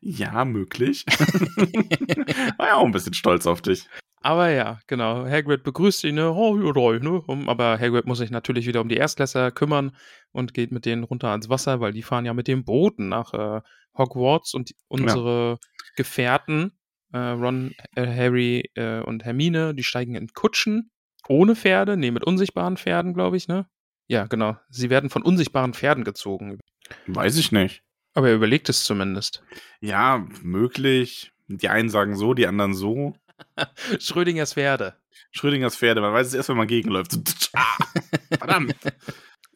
Ja, 0.01 0.45
möglich. 0.45 1.07
War 2.59 2.67
ja 2.67 2.75
auch 2.75 2.85
ein 2.85 2.93
bisschen 2.93 3.15
stolz 3.15 3.47
auf 3.47 3.63
dich. 3.63 3.89
Aber 4.21 4.51
ja, 4.51 4.79
genau. 4.87 5.27
Hagrid 5.27 5.65
begrüßt 5.65 6.05
ihn, 6.05 6.17
ne? 6.17 6.31
Oh, 6.31 6.57
ja, 6.59 6.99
ne? 6.99 7.23
Aber 7.47 7.79
Hagrid 7.79 8.07
muss 8.07 8.19
sich 8.19 8.31
natürlich 8.31 8.67
wieder 8.67 8.81
um 8.83 8.89
die 8.89 8.97
Erstklässler 8.97 9.51
kümmern 9.53 9.97
und 10.33 10.53
geht 10.53 10.73
mit 10.73 10.85
denen 10.85 11.05
runter 11.05 11.29
ans 11.29 11.49
Wasser, 11.49 11.81
weil 11.81 11.93
die 11.93 12.03
fahren 12.03 12.27
ja 12.27 12.35
mit 12.35 12.49
dem 12.49 12.65
Booten 12.65 13.09
nach 13.09 13.33
äh, 13.33 13.61
Hogwarts 13.97 14.55
und 14.55 14.75
unsere 14.89 15.59
Gefährten, 15.97 16.73
äh, 17.15 17.19
Ron, 17.19 17.75
äh, 17.95 18.07
Harry 18.07 18.71
äh, 18.75 19.01
und 19.01 19.25
Hermine, 19.25 19.75
die 19.75 19.85
steigen 19.85 20.17
in 20.17 20.29
Kutschen 20.29 20.91
ohne 21.29 21.57
Pferde, 21.57 21.97
nee, 21.97 22.11
mit 22.11 22.25
unsichtbaren 22.25 22.77
Pferden, 22.77 23.15
glaube 23.15 23.37
ich, 23.37 23.49
ne? 23.49 23.67
Ja, 24.09 24.27
genau. 24.27 24.57
Sie 24.69 24.91
werden 24.91 25.09
von 25.09 25.23
unsichtbaren 25.23 25.73
Pferden 25.73 26.05
gezogen. 26.05 26.59
Weiß 27.07 27.39
ich 27.39 27.53
nicht. 27.53 27.83
Aber 28.13 28.29
er 28.29 28.35
überlegt 28.35 28.69
es 28.69 28.85
zumindest. 28.85 29.43
Ja, 29.81 30.27
möglich. 30.43 31.33
Die 31.47 31.69
einen 31.69 31.89
sagen 31.89 32.17
so, 32.17 32.35
die 32.35 32.47
anderen 32.47 32.75
so. 32.75 33.15
Schrödingers 33.99 34.55
Pferde. 34.55 34.97
Schrödingers 35.31 35.77
Pferde, 35.77 36.01
man 36.01 36.13
weiß 36.13 36.29
es 36.29 36.35
erst, 36.35 36.49
wenn 36.49 36.57
man 36.57 36.67
gegenläuft. 36.67 37.13
Verdammt. 38.39 38.77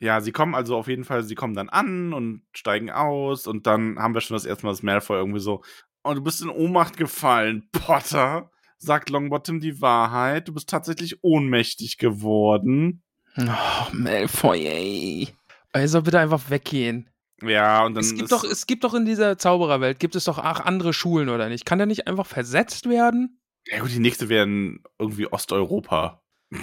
Ja, 0.00 0.20
sie 0.20 0.32
kommen 0.32 0.54
also 0.54 0.76
auf 0.76 0.88
jeden 0.88 1.04
Fall, 1.04 1.24
sie 1.24 1.34
kommen 1.34 1.54
dann 1.54 1.68
an 1.68 2.12
und 2.12 2.42
steigen 2.52 2.90
aus 2.90 3.46
und 3.46 3.66
dann 3.66 3.98
haben 3.98 4.14
wir 4.14 4.20
schon 4.20 4.36
das 4.36 4.44
erste 4.44 4.64
Mal 4.64 4.72
das 4.72 4.82
Malfoy 4.82 5.18
irgendwie 5.18 5.40
so, 5.40 5.62
oh, 6.08 6.14
du 6.14 6.22
bist 6.22 6.42
in 6.42 6.48
Ohnmacht 6.48 6.96
gefallen, 6.96 7.68
Potter. 7.72 8.50
Sagt 8.78 9.10
Longbottom 9.10 9.60
die 9.60 9.80
Wahrheit, 9.80 10.48
du 10.48 10.54
bist 10.54 10.68
tatsächlich 10.68 11.22
ohnmächtig 11.22 11.98
geworden. 11.98 13.02
Oh, 13.36 13.92
Malfoy, 13.92 14.66
ey. 14.66 15.28
Er 15.72 15.88
soll 15.88 16.02
bitte 16.02 16.20
einfach 16.20 16.48
weggehen. 16.48 17.10
Ja, 17.42 17.84
und 17.84 17.94
dann 17.94 18.04
Es 18.04 18.10
gibt, 18.10 18.22
ist, 18.22 18.32
doch, 18.32 18.44
es 18.44 18.66
gibt 18.66 18.84
doch 18.84 18.94
in 18.94 19.04
dieser 19.04 19.36
Zaubererwelt, 19.36 19.98
gibt 19.98 20.16
es 20.16 20.24
doch 20.24 20.38
auch 20.38 20.60
andere 20.60 20.92
Schulen, 20.92 21.28
oder 21.28 21.48
nicht? 21.48 21.64
Kann 21.64 21.78
der 21.78 21.86
nicht 21.86 22.06
einfach 22.06 22.26
versetzt 22.26 22.88
werden? 22.88 23.40
ja 23.66 23.80
gut, 23.80 23.90
die 23.90 23.98
nächste 23.98 24.28
wären 24.28 24.82
irgendwie 24.98 25.30
Osteuropa. 25.30 26.22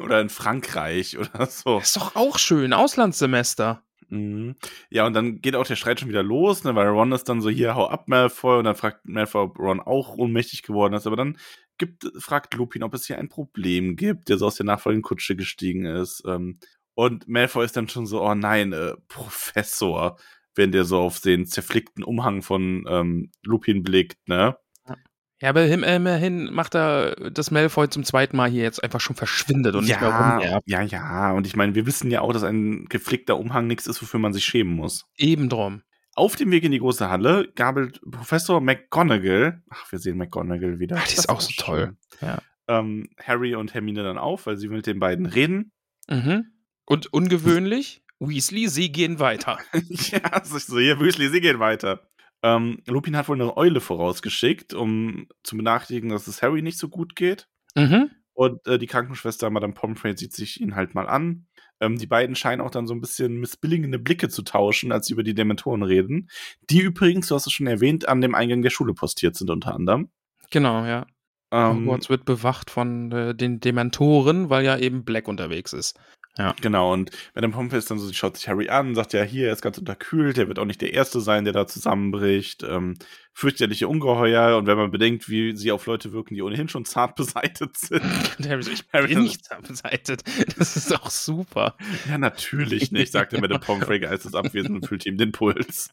oder 0.00 0.20
in 0.20 0.28
Frankreich 0.28 1.18
oder 1.18 1.46
so. 1.46 1.80
Ist 1.80 1.96
doch 1.96 2.14
auch 2.14 2.38
schön, 2.38 2.72
Auslandssemester. 2.72 3.82
Mhm. 4.10 4.56
Ja, 4.90 5.06
und 5.06 5.14
dann 5.14 5.40
geht 5.40 5.54
auch 5.54 5.66
der 5.66 5.76
Streit 5.76 6.00
schon 6.00 6.08
wieder 6.08 6.22
los, 6.24 6.64
ne, 6.64 6.74
weil 6.74 6.88
Ron 6.88 7.12
ist 7.12 7.28
dann 7.28 7.40
so, 7.40 7.48
hier, 7.48 7.76
hau 7.76 7.86
ab, 7.88 8.08
Malfoy, 8.08 8.58
und 8.58 8.64
dann 8.64 8.74
fragt 8.74 9.06
Malfoy, 9.08 9.42
ob 9.42 9.58
Ron 9.58 9.80
auch 9.80 10.16
ohnmächtig 10.16 10.62
geworden 10.62 10.94
ist, 10.94 11.06
aber 11.06 11.16
dann 11.16 11.38
gibt, 11.78 12.10
fragt 12.18 12.54
Lupin, 12.54 12.82
ob 12.82 12.92
es 12.94 13.06
hier 13.06 13.18
ein 13.18 13.28
Problem 13.28 13.94
gibt, 13.96 14.28
der 14.28 14.36
so 14.38 14.46
aus 14.46 14.56
der 14.56 14.66
nachfolgenden 14.66 15.02
Kutsche 15.04 15.36
gestiegen 15.36 15.86
ist. 15.86 16.24
Ähm, 16.26 16.58
und 16.94 17.28
Malfoy 17.28 17.64
ist 17.64 17.76
dann 17.76 17.88
schon 17.88 18.06
so, 18.06 18.20
oh 18.22 18.34
nein, 18.34 18.72
äh, 18.72 18.94
Professor, 19.08 20.18
wenn 20.56 20.72
der 20.72 20.84
so 20.84 20.98
auf 20.98 21.20
den 21.20 21.46
zerflickten 21.46 22.02
Umhang 22.04 22.42
von 22.42 22.84
ähm, 22.88 23.30
Lupin 23.44 23.82
blickt, 23.84 24.28
ne? 24.28 24.56
Ja, 25.42 25.48
aber 25.50 25.64
im- 25.66 25.82
immerhin 25.84 26.52
macht 26.52 26.74
er, 26.74 27.14
dass 27.30 27.50
Malfoy 27.50 27.88
zum 27.88 28.04
zweiten 28.04 28.36
Mal 28.36 28.50
hier 28.50 28.62
jetzt 28.62 28.82
einfach 28.84 29.00
schon 29.00 29.16
verschwindet 29.16 29.74
und 29.74 29.84
nicht 29.86 30.00
mehr 30.00 30.10
rumnervt. 30.10 30.62
ja, 30.66 30.82
ja, 30.82 31.32
und 31.32 31.46
ich 31.46 31.56
meine, 31.56 31.74
wir 31.74 31.86
wissen 31.86 32.10
ja 32.10 32.20
auch, 32.20 32.32
dass 32.32 32.42
ein 32.44 32.84
geflickter 32.90 33.38
Umhang 33.38 33.66
nichts 33.66 33.86
ist, 33.86 34.02
wofür 34.02 34.20
man 34.20 34.32
sich 34.34 34.44
schämen 34.44 34.74
muss. 34.74 35.06
Eben 35.16 35.48
drum. 35.48 35.82
Auf 36.14 36.36
dem 36.36 36.50
Weg 36.50 36.64
in 36.64 36.72
die 36.72 36.78
große 36.80 37.08
Halle 37.08 37.48
gabelt 37.54 38.00
Professor 38.10 38.60
McGonagall, 38.60 39.62
ach, 39.70 39.90
wir 39.90 39.98
sehen 39.98 40.18
McGonagall 40.18 40.78
wieder. 40.78 40.96
Ach, 40.98 41.06
die 41.06 41.14
Das 41.14 41.24
ist 41.24 41.28
auch 41.30 41.40
so 41.40 41.50
schön. 41.50 41.64
toll. 41.64 41.96
Ja. 42.20 42.38
Ähm, 42.68 43.08
Harry 43.22 43.54
und 43.54 43.72
Hermine 43.72 44.02
dann 44.02 44.18
auf, 44.18 44.46
weil 44.46 44.56
sie 44.58 44.68
mit 44.68 44.86
den 44.86 44.98
beiden 45.00 45.24
reden. 45.26 45.72
Mhm. 46.08 46.46
Und 46.84 47.12
ungewöhnlich, 47.12 48.02
Weasley, 48.18 48.68
sie 48.68 48.92
gehen 48.92 49.18
weiter. 49.20 49.58
ja, 49.88 50.44
so, 50.44 50.58
so, 50.58 50.78
hier, 50.78 51.00
Weasley, 51.00 51.28
sie 51.28 51.40
gehen 51.40 51.60
weiter. 51.60 52.02
Ähm, 52.42 52.82
Lupin 52.86 53.16
hat 53.16 53.28
wohl 53.28 53.40
eine 53.40 53.56
Eule 53.56 53.80
vorausgeschickt, 53.80 54.74
um 54.74 55.26
zu 55.42 55.56
benachrichtigen, 55.56 56.10
dass 56.10 56.26
es 56.26 56.42
Harry 56.42 56.62
nicht 56.62 56.78
so 56.78 56.88
gut 56.88 57.14
geht. 57.16 57.48
Mhm. 57.74 58.10
Und 58.32 58.66
äh, 58.66 58.78
die 58.78 58.86
Krankenschwester 58.86 59.50
Madame 59.50 59.74
Pomfrey 59.74 60.16
sieht 60.16 60.32
sich 60.32 60.60
ihn 60.60 60.74
halt 60.74 60.94
mal 60.94 61.08
an. 61.08 61.46
Ähm, 61.80 61.98
die 61.98 62.06
beiden 62.06 62.34
scheinen 62.34 62.62
auch 62.62 62.70
dann 62.70 62.86
so 62.86 62.94
ein 62.94 63.00
bisschen 63.00 63.38
missbilligende 63.38 63.98
Blicke 63.98 64.28
zu 64.28 64.42
tauschen, 64.42 64.92
als 64.92 65.06
sie 65.06 65.12
über 65.12 65.22
die 65.22 65.34
Dementoren 65.34 65.82
reden. 65.82 66.30
Die 66.70 66.80
übrigens, 66.80 67.28
du 67.28 67.34
hast 67.34 67.46
es 67.46 67.52
schon 67.52 67.66
erwähnt, 67.66 68.08
an 68.08 68.20
dem 68.20 68.34
Eingang 68.34 68.62
der 68.62 68.70
Schule 68.70 68.94
postiert 68.94 69.36
sind 69.36 69.50
unter 69.50 69.74
anderem. 69.74 70.10
Genau, 70.50 70.84
ja. 70.84 71.06
Ähm, 71.52 71.80
Hogwarts 71.80 72.08
wird 72.08 72.24
bewacht 72.24 72.70
von 72.70 73.10
äh, 73.12 73.34
den 73.34 73.60
Dementoren, 73.60 74.50
weil 74.50 74.64
ja 74.64 74.78
eben 74.78 75.04
Black 75.04 75.26
unterwegs 75.26 75.72
ist. 75.72 75.98
Genau, 76.60 76.92
und 76.92 77.10
Madame 77.34 77.52
Pomfrey 77.52 77.78
ist 77.78 77.90
dann 77.90 77.98
so, 77.98 78.06
sie 78.06 78.14
schaut 78.14 78.36
sich 78.36 78.48
Harry 78.48 78.68
an, 78.68 78.94
sagt 78.94 79.12
ja, 79.12 79.22
hier, 79.22 79.48
er 79.48 79.52
ist 79.52 79.62
ganz 79.62 79.78
unterkühlt, 79.78 80.38
er 80.38 80.48
wird 80.48 80.58
auch 80.58 80.64
nicht 80.64 80.80
der 80.80 80.92
Erste 80.94 81.20
sein, 81.20 81.44
der 81.44 81.52
da 81.52 81.66
zusammenbricht. 81.66 82.62
Ähm, 82.62 82.96
fürchterliche 83.32 83.88
Ungeheuer, 83.88 84.56
und 84.56 84.66
wenn 84.66 84.76
man 84.76 84.90
bedenkt, 84.90 85.28
wie 85.28 85.56
sie 85.56 85.72
auf 85.72 85.86
Leute 85.86 86.12
wirken, 86.12 86.34
die 86.34 86.42
ohnehin 86.42 86.68
schon 86.68 86.84
zart 86.84 87.14
beseitet 87.16 87.76
sind. 87.76 88.02
Und 88.38 88.48
Harry 88.48 88.62
so, 88.62 88.70
ich 88.70 88.84
Harry 88.92 89.14
bin 89.14 89.24
nicht 89.24 89.48
beseitet. 89.66 90.22
Das 90.56 90.76
ist 90.76 90.90
doch 90.90 91.10
super. 91.10 91.76
Ja, 92.08 92.18
natürlich 92.18 92.92
nicht, 92.92 93.12
sagte 93.12 93.40
Madame 93.40 93.60
Pomfrey 93.60 94.00
geistesabwesend 94.00 94.76
und 94.76 94.86
fühlte 94.86 95.08
ihm 95.08 95.16
den 95.16 95.32
Puls. 95.32 95.90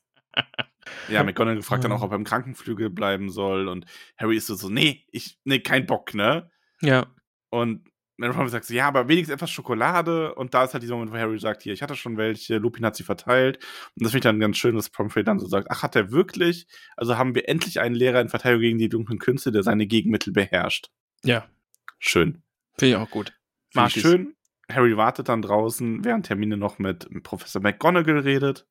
Ja, 1.09 1.23
McGonagall 1.23 1.63
fragt 1.63 1.83
dann 1.83 1.91
auch, 1.91 2.01
ob 2.01 2.11
er 2.11 2.17
im 2.17 2.23
Krankenflügel 2.23 2.89
bleiben 2.89 3.29
soll, 3.29 3.67
und 3.67 3.85
Harry 4.17 4.37
ist 4.37 4.47
so, 4.47 4.55
so 4.55 4.69
nee, 4.69 5.05
ich, 5.11 5.39
nee, 5.43 5.59
kein 5.59 5.85
Bock, 5.85 6.13
ne? 6.13 6.49
Ja. 6.81 7.07
Und 7.49 7.87
Madame 8.17 8.35
Pomfrey 8.35 8.51
sagt 8.51 8.65
so, 8.65 8.73
ja, 8.73 8.87
aber 8.87 9.07
wenigstens 9.07 9.35
etwas 9.35 9.51
Schokolade. 9.51 10.33
Und 10.35 10.53
da 10.53 10.63
ist 10.63 10.73
halt 10.73 10.83
dieser 10.83 10.95
Moment, 10.95 11.13
wo 11.13 11.17
Harry 11.17 11.39
sagt, 11.39 11.63
hier, 11.63 11.73
ich 11.73 11.83
hatte 11.83 11.95
schon 11.95 12.17
welche, 12.17 12.57
Lupin 12.57 12.85
hat 12.85 12.95
sie 12.95 13.03
verteilt. 13.03 13.57
Und 13.95 14.03
das 14.03 14.11
finde 14.11 14.17
ich 14.17 14.23
dann 14.23 14.39
ganz 14.39 14.57
schön, 14.57 14.75
dass 14.75 14.89
Pomfrey 14.89 15.23
dann 15.23 15.39
so 15.39 15.47
sagt, 15.47 15.67
ach, 15.69 15.83
hat 15.83 15.95
er 15.95 16.11
wirklich? 16.11 16.67
Also 16.95 17.17
haben 17.17 17.35
wir 17.35 17.47
endlich 17.47 17.79
einen 17.79 17.95
Lehrer 17.95 18.19
in 18.19 18.29
Verteidigung 18.29 18.61
gegen 18.61 18.77
die 18.79 18.89
dunklen 18.89 19.19
Künste, 19.19 19.51
der 19.51 19.63
seine 19.63 19.85
Gegenmittel 19.85 20.33
beherrscht. 20.33 20.89
Ja. 21.23 21.47
Schön. 21.99 22.41
Finde 22.77 22.95
ich 22.95 22.95
auch 22.95 23.09
gut. 23.09 23.33
Mag 23.73 23.95
ich. 23.95 24.01
schön. 24.01 24.33
Harry 24.69 24.97
wartet 24.97 25.29
dann 25.29 25.41
draußen, 25.41 26.03
während 26.03 26.29
Hermine 26.29 26.57
noch 26.57 26.79
mit 26.79 27.07
Professor 27.23 27.61
McGonagall 27.61 28.19
redet. 28.19 28.65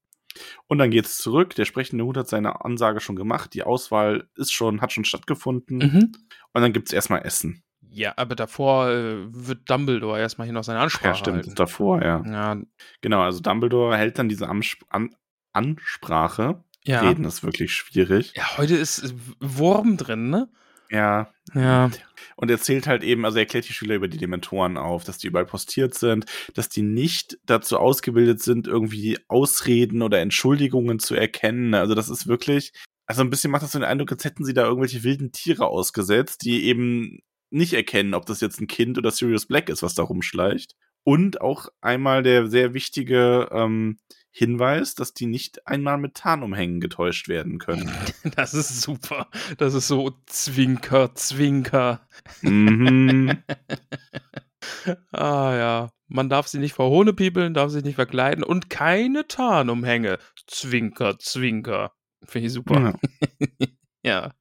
Und 0.66 0.78
dann 0.78 0.90
geht's 0.90 1.18
zurück. 1.18 1.54
Der 1.54 1.64
sprechende 1.64 2.04
Hut 2.04 2.16
hat 2.16 2.28
seine 2.28 2.64
Ansage 2.64 3.00
schon 3.00 3.16
gemacht. 3.16 3.54
Die 3.54 3.62
Auswahl 3.62 4.28
ist 4.36 4.52
schon, 4.52 4.80
hat 4.80 4.92
schon 4.92 5.04
stattgefunden. 5.04 5.78
Mhm. 5.78 6.12
Und 6.52 6.62
dann 6.62 6.72
gibt's 6.72 6.92
erstmal 6.92 7.24
Essen. 7.24 7.62
Ja, 7.96 8.12
aber 8.16 8.34
davor 8.34 8.90
äh, 8.90 9.16
wird 9.28 9.68
Dumbledore 9.70 10.18
erstmal 10.20 10.46
hier 10.46 10.52
noch 10.54 10.64
seine 10.64 10.80
Ansprache 10.80 11.08
Ja, 11.08 11.14
stimmt. 11.14 11.36
halten. 11.36 11.54
Davor, 11.54 12.02
ja. 12.02 12.22
Ja, 12.26 12.60
Genau, 13.00 13.22
also 13.22 13.40
Dumbledore 13.40 13.96
hält 13.96 14.18
dann 14.18 14.28
diese 14.28 14.48
Amsp 14.48 14.82
An 14.90 15.14
Ansprache. 15.52 16.62
ja. 16.84 17.00
Reden 17.00 17.24
ist 17.24 17.42
wirklich 17.42 17.72
schwierig. 17.72 18.32
ja, 18.36 18.56
heute 18.58 18.76
ist 18.76 19.14
Wurm 19.40 19.96
drin, 19.96 20.30
ne? 20.30 20.48
Ja. 20.90 21.32
Ja. 21.54 21.90
Und 22.36 22.50
erzählt 22.50 22.86
halt 22.86 23.02
eben, 23.02 23.24
also 23.24 23.38
er 23.38 23.42
erklärt 23.42 23.68
die 23.68 23.72
Schüler 23.72 23.96
über 23.96 24.06
die 24.08 24.18
Dementoren 24.18 24.76
auf, 24.76 25.02
dass 25.02 25.18
die 25.18 25.26
überall 25.26 25.46
postiert 25.46 25.94
sind, 25.94 26.26
dass 26.54 26.68
die 26.68 26.82
nicht 26.82 27.38
dazu 27.44 27.78
ausgebildet 27.78 28.40
sind, 28.42 28.68
irgendwie 28.68 29.18
Ausreden 29.26 30.02
oder 30.02 30.20
Entschuldigungen 30.20 30.98
zu 31.00 31.14
erkennen. 31.16 31.74
Also 31.74 31.94
das 31.94 32.08
ist 32.08 32.28
wirklich, 32.28 32.72
also 33.06 33.22
ein 33.22 33.30
bisschen 33.30 33.50
macht 33.50 33.62
das 33.64 33.72
so 33.72 33.78
den 33.80 33.88
Eindruck, 33.88 34.12
als 34.12 34.24
hätten 34.24 34.44
sie 34.44 34.54
da 34.54 34.64
irgendwelche 34.64 35.02
wilden 35.02 35.32
Tiere 35.32 35.66
ausgesetzt, 35.66 36.44
die 36.44 36.64
eben 36.66 37.20
nicht 37.56 37.72
erkennen, 37.72 38.14
ob 38.14 38.26
das 38.26 38.40
jetzt 38.40 38.60
ein 38.60 38.66
Kind 38.66 38.98
oder 38.98 39.10
Sirius 39.10 39.46
Black 39.46 39.68
ist, 39.68 39.82
was 39.82 39.94
da 39.94 40.02
rumschleicht. 40.02 40.76
Und 41.04 41.40
auch 41.40 41.68
einmal 41.80 42.22
der 42.22 42.48
sehr 42.48 42.74
wichtige 42.74 43.48
ähm, 43.52 43.98
Hinweis, 44.30 44.94
dass 44.94 45.14
die 45.14 45.26
nicht 45.26 45.66
einmal 45.66 45.98
mit 45.98 46.14
Tarnumhängen 46.14 46.80
getäuscht 46.80 47.28
werden 47.28 47.58
können. 47.58 47.90
Das 48.36 48.54
ist 48.54 48.82
super. 48.82 49.28
Das 49.56 49.74
ist 49.74 49.88
so 49.88 50.12
Zwinker, 50.26 51.14
Zwinker. 51.14 52.06
mhm. 52.42 53.42
Ah 55.12 55.54
ja. 55.54 55.90
Man 56.08 56.28
darf 56.28 56.48
sie 56.48 56.58
nicht 56.58 56.74
verhohnepiepeln, 56.74 57.54
darf 57.54 57.70
sich 57.70 57.84
nicht 57.84 57.94
verkleiden 57.96 58.44
und 58.44 58.70
keine 58.70 59.26
Tarnumhänge. 59.26 60.18
Zwinker, 60.46 61.18
Zwinker. 61.18 61.92
Finde 62.24 62.46
ich 62.48 62.52
super. 62.52 62.80
Ja. 62.80 63.66
Ja. 64.02 64.32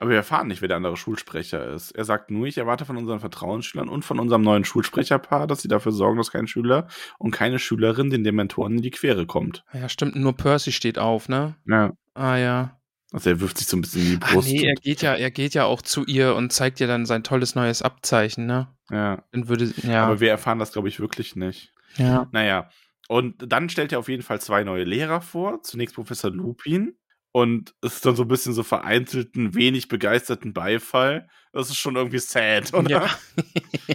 Aber 0.00 0.10
wir 0.10 0.16
erfahren 0.16 0.48
nicht, 0.48 0.60
wer 0.60 0.68
der 0.68 0.76
andere 0.76 0.96
Schulsprecher 0.96 1.72
ist. 1.72 1.92
Er 1.92 2.04
sagt 2.04 2.30
nur, 2.30 2.46
ich 2.46 2.58
erwarte 2.58 2.84
von 2.84 2.96
unseren 2.96 3.20
Vertrauensschülern 3.20 3.88
und 3.88 4.04
von 4.04 4.20
unserem 4.20 4.42
neuen 4.42 4.64
Schulsprecherpaar, 4.64 5.46
dass 5.46 5.62
sie 5.62 5.68
dafür 5.68 5.92
sorgen, 5.92 6.18
dass 6.18 6.30
kein 6.30 6.46
Schüler 6.46 6.88
und 7.18 7.30
keine 7.30 7.58
Schülerin 7.58 8.10
den 8.10 8.22
Dementoren 8.24 8.76
in 8.76 8.82
die 8.82 8.90
Quere 8.90 9.26
kommt. 9.26 9.64
Ja, 9.72 9.88
stimmt. 9.88 10.14
Nur 10.16 10.36
Percy 10.36 10.72
steht 10.72 10.98
auf, 10.98 11.28
ne? 11.28 11.56
Ja. 11.66 11.92
Ah 12.14 12.36
ja. 12.36 12.78
Also 13.12 13.30
er 13.30 13.40
wirft 13.40 13.58
sich 13.58 13.66
so 13.66 13.76
ein 13.76 13.82
bisschen 13.82 14.02
in 14.02 14.10
die 14.12 14.18
Ach 14.22 14.32
Brust. 14.32 14.48
nee, 14.48 14.64
er 14.66 14.74
geht 14.74 15.02
ja, 15.02 15.14
er 15.14 15.30
geht 15.30 15.54
ja 15.54 15.64
auch 15.64 15.82
zu 15.82 16.04
ihr 16.04 16.34
und 16.34 16.52
zeigt 16.52 16.80
ihr 16.80 16.86
dann 16.86 17.04
sein 17.06 17.22
tolles 17.22 17.54
neues 17.54 17.82
Abzeichen, 17.82 18.46
ne? 18.46 18.68
ja. 18.90 19.22
Dann 19.32 19.48
würde, 19.48 19.72
ja. 19.82 20.04
Aber 20.06 20.20
wir 20.20 20.30
erfahren 20.30 20.58
das, 20.58 20.72
glaube 20.72 20.88
ich, 20.88 21.00
wirklich 21.00 21.36
nicht. 21.36 21.72
ja. 21.96 22.28
Naja. 22.32 22.68
Und 23.08 23.34
dann 23.52 23.68
stellt 23.68 23.92
er 23.92 23.98
auf 23.98 24.08
jeden 24.08 24.22
Fall 24.22 24.40
zwei 24.40 24.64
neue 24.64 24.84
Lehrer 24.84 25.20
vor. 25.20 25.62
Zunächst 25.62 25.94
Professor 25.94 26.30
Lupin. 26.30 26.94
Und 27.32 27.74
es 27.80 27.94
ist 27.94 28.06
dann 28.06 28.14
so 28.14 28.22
ein 28.22 28.28
bisschen 28.28 28.52
so 28.52 28.62
vereinzelten, 28.62 29.54
wenig 29.54 29.88
begeisterten 29.88 30.52
Beifall. 30.52 31.28
Das 31.52 31.70
ist 31.70 31.78
schon 31.78 31.96
irgendwie 31.96 32.18
sad, 32.18 32.74
oder? 32.74 32.90
Ja. 32.90 33.10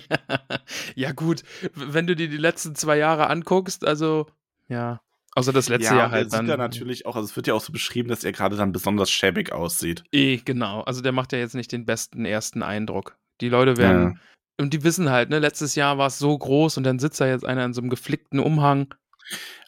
ja, 0.96 1.12
gut. 1.12 1.44
Wenn 1.74 2.08
du 2.08 2.16
dir 2.16 2.30
die 2.30 2.38
letzten 2.38 2.76
zwei 2.76 2.98
Jahre 2.98 3.30
anguckst, 3.30 3.86
also, 3.86 4.28
ja. 4.68 5.02
Außer 5.36 5.54
das 5.54 5.70
letzte 5.70 5.94
ja, 5.94 6.00
Jahr 6.00 6.12
halt 6.12 6.28
er 6.28 6.30
dann. 6.32 6.46
sieht 6.46 6.54
da 6.54 6.58
natürlich 6.58 7.06
auch, 7.06 7.16
also 7.16 7.28
es 7.28 7.36
wird 7.36 7.46
ja 7.46 7.54
auch 7.54 7.62
so 7.62 7.72
beschrieben, 7.72 8.10
dass 8.10 8.24
er 8.24 8.32
gerade 8.32 8.56
dann 8.56 8.72
besonders 8.72 9.12
schäbig 9.12 9.52
aussieht. 9.52 10.04
Eh, 10.12 10.38
genau. 10.38 10.82
Also 10.82 11.02
der 11.02 11.12
macht 11.12 11.32
ja 11.32 11.38
jetzt 11.38 11.54
nicht 11.54 11.72
den 11.72 11.86
besten 11.86 12.26
ersten 12.26 12.64
Eindruck. 12.64 13.18
Die 13.40 13.50
Leute 13.50 13.78
werden, 13.78 14.20
und 14.60 14.74
die 14.74 14.84
wissen 14.84 15.12
halt, 15.12 15.30
ne, 15.30 15.38
letztes 15.38 15.76
Jahr 15.76 16.00
war 16.00 16.08
es 16.08 16.18
so 16.18 16.36
groß 16.36 16.78
und 16.78 16.84
dann 16.84 16.98
sitzt 16.98 17.22
da 17.22 17.28
jetzt 17.28 17.46
einer 17.46 17.64
in 17.66 17.74
so 17.74 17.82
einem 17.82 17.92
geflickten 17.92 18.40
Umhang. 18.40 18.96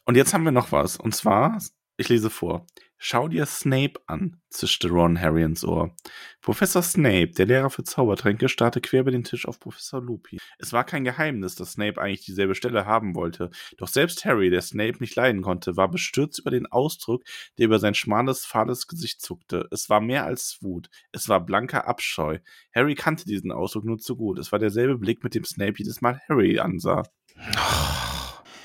Und 0.05 0.15
jetzt 0.15 0.33
haben 0.33 0.43
wir 0.43 0.51
noch 0.51 0.71
was. 0.71 0.97
Und 0.97 1.15
zwar, 1.15 1.59
ich 1.97 2.09
lese 2.09 2.31
vor. 2.31 2.65
Schau 3.01 3.29
dir 3.29 3.45
Snape 3.45 4.01
an, 4.07 4.41
zischte 4.49 4.89
Ron 4.89 5.21
Harry 5.21 5.43
ins 5.43 5.63
Ohr. 5.63 5.95
Professor 6.41 6.83
Snape, 6.83 7.29
der 7.29 7.45
Lehrer 7.45 7.69
für 7.69 7.85
Zaubertränke, 7.85 8.49
starrte 8.49 8.81
quer 8.81 8.99
über 8.99 9.11
den 9.11 9.23
Tisch 9.23 9.47
auf 9.47 9.57
Professor 9.57 10.01
Lupin. 10.01 10.37
Es 10.57 10.73
war 10.73 10.83
kein 10.83 11.05
Geheimnis, 11.05 11.55
dass 11.55 11.71
Snape 11.71 12.01
eigentlich 12.01 12.25
dieselbe 12.25 12.55
Stelle 12.55 12.85
haben 12.85 13.15
wollte. 13.15 13.51
Doch 13.77 13.87
selbst 13.87 14.25
Harry, 14.25 14.49
der 14.49 14.61
Snape 14.61 14.97
nicht 14.99 15.15
leiden 15.15 15.41
konnte, 15.41 15.77
war 15.77 15.87
bestürzt 15.87 16.39
über 16.39 16.51
den 16.51 16.67
Ausdruck, 16.67 17.23
der 17.57 17.67
über 17.67 17.79
sein 17.79 17.95
schmales, 17.95 18.45
fahles 18.45 18.85
Gesicht 18.85 19.21
zuckte. 19.21 19.69
Es 19.71 19.89
war 19.89 20.01
mehr 20.01 20.25
als 20.25 20.57
Wut. 20.59 20.89
Es 21.13 21.29
war 21.29 21.39
blanker 21.39 21.87
Abscheu. 21.87 22.39
Harry 22.75 22.95
kannte 22.95 23.23
diesen 23.23 23.53
Ausdruck 23.53 23.85
nur 23.85 23.99
zu 23.99 24.17
gut. 24.17 24.39
Es 24.39 24.51
war 24.51 24.59
derselbe 24.59 24.97
Blick, 24.97 25.23
mit 25.23 25.35
dem 25.35 25.45
Snape 25.45 25.75
jedes 25.77 26.01
Mal 26.01 26.19
Harry 26.27 26.59
ansah. 26.59 27.03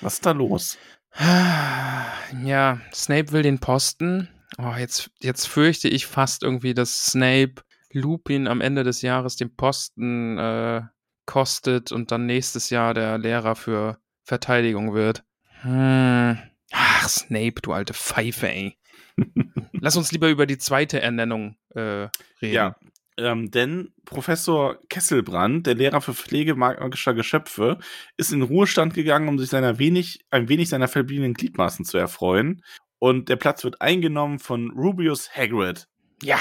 Was 0.01 0.15
ist 0.15 0.27
da 0.27 0.33
los? 0.33 0.77
Ja, 2.43 2.81
Snape 2.93 3.33
will 3.33 3.43
den 3.43 3.61
Posten. 3.61 4.29
Oh, 4.59 4.75
jetzt, 4.77 5.11
jetzt 5.21 5.47
fürchte 5.47 5.89
ich 5.89 6.07
fast 6.07 6.43
irgendwie, 6.43 6.75
dass 6.75 7.07
Snape 7.07 7.55
Lupin 7.93 8.49
am 8.49 8.61
Ende 8.61 8.83
des 8.83 9.03
Jahres 9.03 9.37
den 9.37 9.55
Posten 9.55 10.37
äh, 10.39 10.83
kostet 11.27 11.93
und 11.93 12.11
dann 12.11 12.27
nächstes 12.27 12.71
Jahr 12.71 12.93
der 12.93 13.19
Lehrer 13.19 13.55
für 13.55 13.99
Verteidigung 14.25 14.95
wird. 14.95 15.25
Hm. 15.63 16.39
Ach, 16.73 17.09
Snape, 17.09 17.61
du 17.63 17.73
alte 17.73 17.95
Pfeife, 17.95 18.49
ey. 18.49 18.77
Lass 19.73 19.97
uns 19.97 20.11
lieber 20.13 20.29
über 20.29 20.47
die 20.47 20.59
zweite 20.59 21.01
Ernennung 21.01 21.57
äh, 21.75 22.09
reden. 22.43 22.55
Ja, 22.55 22.77
ähm, 23.17 23.51
denn 23.51 23.93
Professor 24.05 24.79
Kesselbrand, 24.89 25.67
der 25.67 25.75
Lehrer 25.75 26.01
für 26.01 26.15
Pflege 26.15 26.55
magischer 26.55 27.15
Geschöpfe, 27.15 27.79
ist 28.17 28.33
in 28.33 28.43
Ruhestand 28.43 28.95
gegangen, 28.95 29.29
um 29.29 29.39
sich 29.39 29.51
seiner 29.51 29.79
wenig, 29.79 30.25
ein 30.31 30.49
wenig 30.49 30.69
seiner 30.69 30.89
verbliebenen 30.89 31.35
Gliedmaßen 31.35 31.85
zu 31.85 31.99
erfreuen. 31.99 32.63
Und 32.99 33.29
der 33.29 33.37
Platz 33.37 33.65
wird 33.65 33.81
eingenommen 33.81 34.39
von 34.39 34.71
Rubius 34.71 35.31
Hagrid. 35.35 35.89
Ja. 36.23 36.39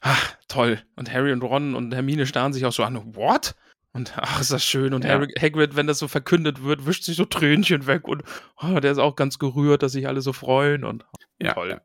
Ach, 0.00 0.36
toll. 0.48 0.82
Und 0.96 1.12
Harry 1.12 1.32
und 1.32 1.42
Ron 1.42 1.74
und 1.74 1.94
Hermine 1.94 2.26
starren 2.26 2.52
sich 2.52 2.64
auch 2.66 2.72
so 2.72 2.84
an. 2.84 3.14
What? 3.16 3.54
Und 3.92 4.12
ach, 4.16 4.40
ist 4.40 4.50
das 4.50 4.64
schön. 4.64 4.92
Und 4.92 5.04
ja. 5.04 5.10
Harry, 5.10 5.32
Hagrid, 5.40 5.76
wenn 5.76 5.86
das 5.86 5.98
so 5.98 6.08
verkündet 6.08 6.62
wird, 6.62 6.86
wischt 6.86 7.04
sich 7.04 7.16
so 7.16 7.24
Tränchen 7.24 7.86
weg. 7.86 8.06
Und 8.08 8.22
oh, 8.60 8.80
der 8.80 8.92
ist 8.92 8.98
auch 8.98 9.16
ganz 9.16 9.38
gerührt, 9.38 9.82
dass 9.82 9.92
sich 9.92 10.06
alle 10.08 10.20
so 10.20 10.32
freuen. 10.32 10.84
Und 10.84 11.04
oh, 11.04 11.18
ja. 11.40 11.54
toll. 11.54 11.80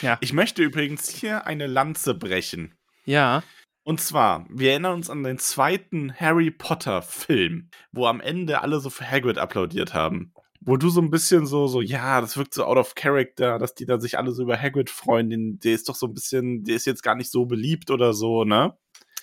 Ja. 0.00 0.18
Ich 0.20 0.32
möchte 0.32 0.62
übrigens 0.62 1.08
hier 1.08 1.46
eine 1.46 1.66
Lanze 1.66 2.14
brechen. 2.14 2.74
Ja. 3.04 3.42
Und 3.84 4.00
zwar, 4.00 4.46
wir 4.48 4.70
erinnern 4.70 4.94
uns 4.94 5.10
an 5.10 5.24
den 5.24 5.38
zweiten 5.38 6.14
Harry 6.14 6.50
Potter 6.50 7.02
Film, 7.02 7.68
wo 7.90 8.06
am 8.06 8.20
Ende 8.20 8.62
alle 8.62 8.78
so 8.78 8.90
für 8.90 9.08
Hagrid 9.10 9.38
applaudiert 9.38 9.92
haben. 9.92 10.32
Wo 10.60 10.76
du 10.76 10.88
so 10.90 11.00
ein 11.00 11.10
bisschen 11.10 11.46
so, 11.46 11.66
so, 11.66 11.80
ja, 11.80 12.20
das 12.20 12.36
wirkt 12.36 12.54
so 12.54 12.64
out 12.64 12.76
of 12.76 12.94
character, 12.94 13.58
dass 13.58 13.74
die 13.74 13.84
da 13.84 13.98
sich 13.98 14.16
alle 14.18 14.30
so 14.30 14.44
über 14.44 14.56
Hagrid 14.56 14.90
freuen. 14.90 15.28
Den, 15.28 15.58
der 15.58 15.74
ist 15.74 15.88
doch 15.88 15.96
so 15.96 16.06
ein 16.06 16.14
bisschen, 16.14 16.62
der 16.62 16.76
ist 16.76 16.86
jetzt 16.86 17.02
gar 17.02 17.16
nicht 17.16 17.32
so 17.32 17.46
beliebt 17.46 17.90
oder 17.90 18.12
so, 18.12 18.44
ne? 18.44 18.76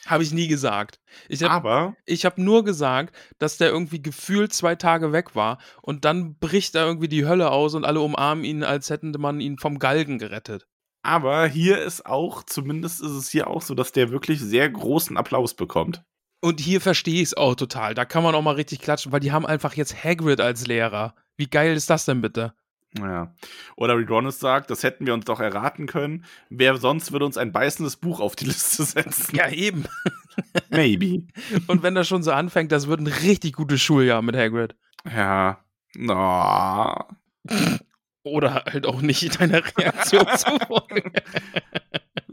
Habe 0.06 0.24
ich 0.24 0.34
nie 0.34 0.48
gesagt. 0.48 1.00
Ich 1.28 1.44
hab, 1.44 1.52
Aber 1.52 1.96
ich 2.06 2.26
habe 2.26 2.42
nur 2.42 2.64
gesagt, 2.64 3.16
dass 3.38 3.58
der 3.58 3.70
irgendwie 3.70 4.02
gefühlt 4.02 4.54
zwei 4.54 4.76
Tage 4.76 5.12
weg 5.14 5.36
war 5.36 5.60
und 5.82 6.04
dann 6.04 6.36
bricht 6.36 6.76
da 6.76 6.86
irgendwie 6.86 7.10
die 7.10 7.26
Hölle 7.26 7.52
aus 7.52 7.76
und 7.76 7.86
alle 7.86 8.02
umarmen 8.02 8.44
ihn, 8.44 8.64
als 8.64 8.90
hätten 8.90 9.12
man 9.18 9.40
ihn 9.40 9.58
vom 9.58 9.80
Galgen 9.80 10.18
gerettet. 10.18 10.68
Aber 11.02 11.48
hier 11.48 11.82
ist 11.82 12.06
auch, 12.06 12.44
zumindest 12.44 13.02
ist 13.02 13.12
es 13.12 13.30
hier 13.30 13.48
auch 13.48 13.62
so, 13.62 13.74
dass 13.74 13.92
der 13.92 14.12
wirklich 14.12 14.40
sehr 14.40 14.70
großen 14.70 15.18
Applaus 15.18 15.54
bekommt. 15.54 16.04
Und 16.42 16.60
hier 16.60 16.82
verstehe 16.82 17.22
ich 17.22 17.30
es 17.30 17.38
auch 17.38 17.56
total. 17.56 17.94
Da 17.94 18.06
kann 18.06 18.24
man 18.24 18.36
auch 18.36 18.42
mal 18.42 18.56
richtig 18.56 18.80
klatschen, 18.80 19.12
weil 19.12 19.20
die 19.20 19.32
haben 19.32 19.46
einfach 19.46 19.74
jetzt 19.74 20.04
Hagrid 20.04 20.40
als 20.40 20.68
Lehrer. 20.68 21.16
Wie 21.38 21.50
geil 21.50 21.76
ist 21.76 21.90
das 21.90 22.06
denn 22.06 22.22
bitte? 22.22 22.54
Ja. 22.98 23.34
Oder 23.76 24.00
wie 24.00 24.04
Ronus 24.04 24.40
sagt, 24.40 24.72
das 24.72 24.84
hätten 24.84 25.06
wir 25.06 25.14
uns 25.14 25.26
doch 25.26 25.40
erraten 25.40 25.86
können. 25.86 26.26
Wer 26.50 26.78
sonst 26.78 27.12
würde 27.12 27.26
uns 27.26 27.38
ein 27.38 27.52
beißendes 27.52 27.98
Buch 27.98 28.20
auf 28.20 28.36
die 28.36 28.46
Liste 28.46 28.84
setzen? 28.84 29.36
Ja, 29.36 29.50
eben. 29.50 29.86
Maybe. 30.70 31.28
Und 31.68 31.84
wenn 31.84 31.96
das 31.96 32.08
schon 32.08 32.24
so 32.24 32.32
anfängt, 32.32 32.72
das 32.72 32.88
wird 32.88 33.02
ein 33.02 33.08
richtig 33.08 33.54
gutes 33.54 33.82
Schuljahr 33.82 34.22
mit 34.22 34.36
Hagrid. 34.36 34.76
Ja. 35.06 35.60
No. 35.96 37.06
Oder 38.30 38.66
halt 38.66 38.86
auch 38.86 39.02
nicht 39.02 39.40
deiner 39.40 39.62
Reaktion 39.78 40.26
zu 40.38 40.60
folgen. 40.68 41.14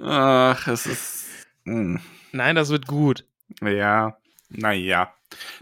Ach, 0.01 0.67
es 0.69 0.87
ist. 0.87 1.27
Mh. 1.65 2.01
Nein, 2.33 2.55
das 2.57 2.71
wird 2.71 2.87
gut. 2.87 3.25
Ja. 3.63 4.17
Naja. 4.49 5.13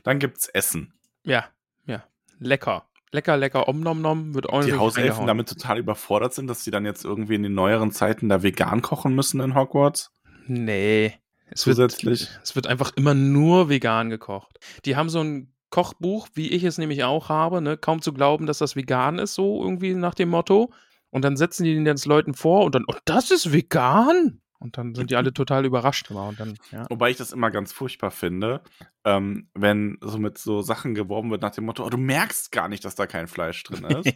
Dann 0.02 0.18
gibt's 0.18 0.48
Essen. 0.48 0.92
Ja, 1.22 1.46
ja. 1.86 2.04
Lecker. 2.38 2.86
Lecker, 3.12 3.36
lecker, 3.36 3.68
om 3.68 3.80
nom 3.80 4.02
nom, 4.02 4.34
wird 4.34 4.46
ordentlich 4.46 4.74
Die 4.74 4.80
Hauselfen 4.80 5.28
damit 5.28 5.48
total 5.48 5.78
überfordert 5.78 6.34
sind, 6.34 6.48
dass 6.48 6.64
sie 6.64 6.72
dann 6.72 6.84
jetzt 6.84 7.04
irgendwie 7.04 7.36
in 7.36 7.44
den 7.44 7.54
neueren 7.54 7.92
Zeiten 7.92 8.28
da 8.28 8.42
vegan 8.42 8.82
kochen 8.82 9.14
müssen 9.14 9.40
in 9.40 9.54
Hogwarts? 9.54 10.10
Nee. 10.48 11.14
Es 11.48 11.60
Zusätzlich. 11.60 12.22
Wird, 12.22 12.40
es 12.42 12.56
wird 12.56 12.66
einfach 12.66 12.92
immer 12.96 13.14
nur 13.14 13.68
vegan 13.68 14.10
gekocht. 14.10 14.58
Die 14.84 14.96
haben 14.96 15.08
so 15.08 15.20
ein 15.20 15.53
Kochbuch, 15.74 16.28
wie 16.34 16.50
ich 16.50 16.62
es 16.62 16.78
nämlich 16.78 17.02
auch 17.02 17.28
habe, 17.28 17.60
ne? 17.60 17.76
kaum 17.76 18.00
zu 18.00 18.12
glauben, 18.12 18.46
dass 18.46 18.58
das 18.58 18.76
vegan 18.76 19.18
ist, 19.18 19.34
so 19.34 19.60
irgendwie 19.60 19.94
nach 19.94 20.14
dem 20.14 20.28
Motto. 20.28 20.72
Und 21.10 21.22
dann 21.22 21.36
setzen 21.36 21.64
die 21.64 21.74
den 21.74 21.84
jetzt 21.84 22.06
Leuten 22.06 22.32
vor 22.32 22.64
und 22.64 22.76
dann, 22.76 22.84
oh, 22.86 22.94
das 23.04 23.32
ist 23.32 23.52
vegan? 23.52 24.40
Und 24.60 24.78
dann 24.78 24.94
sind 24.94 25.10
die 25.10 25.16
alle 25.16 25.34
total 25.34 25.64
überrascht 25.64 26.12
immer. 26.12 26.28
Und 26.28 26.38
dann, 26.38 26.56
ja. 26.70 26.86
Wobei 26.90 27.10
ich 27.10 27.16
das 27.16 27.32
immer 27.32 27.50
ganz 27.50 27.72
furchtbar 27.72 28.12
finde, 28.12 28.62
ähm, 29.04 29.48
wenn 29.54 29.98
so 30.00 30.18
mit 30.18 30.38
so 30.38 30.62
Sachen 30.62 30.94
geworben 30.94 31.32
wird 31.32 31.42
nach 31.42 31.50
dem 31.50 31.64
Motto, 31.64 31.84
oh, 31.84 31.90
du 31.90 31.98
merkst 31.98 32.52
gar 32.52 32.68
nicht, 32.68 32.84
dass 32.84 32.94
da 32.94 33.08
kein 33.08 33.26
Fleisch 33.26 33.64
drin 33.64 33.84
ist. 34.04 34.14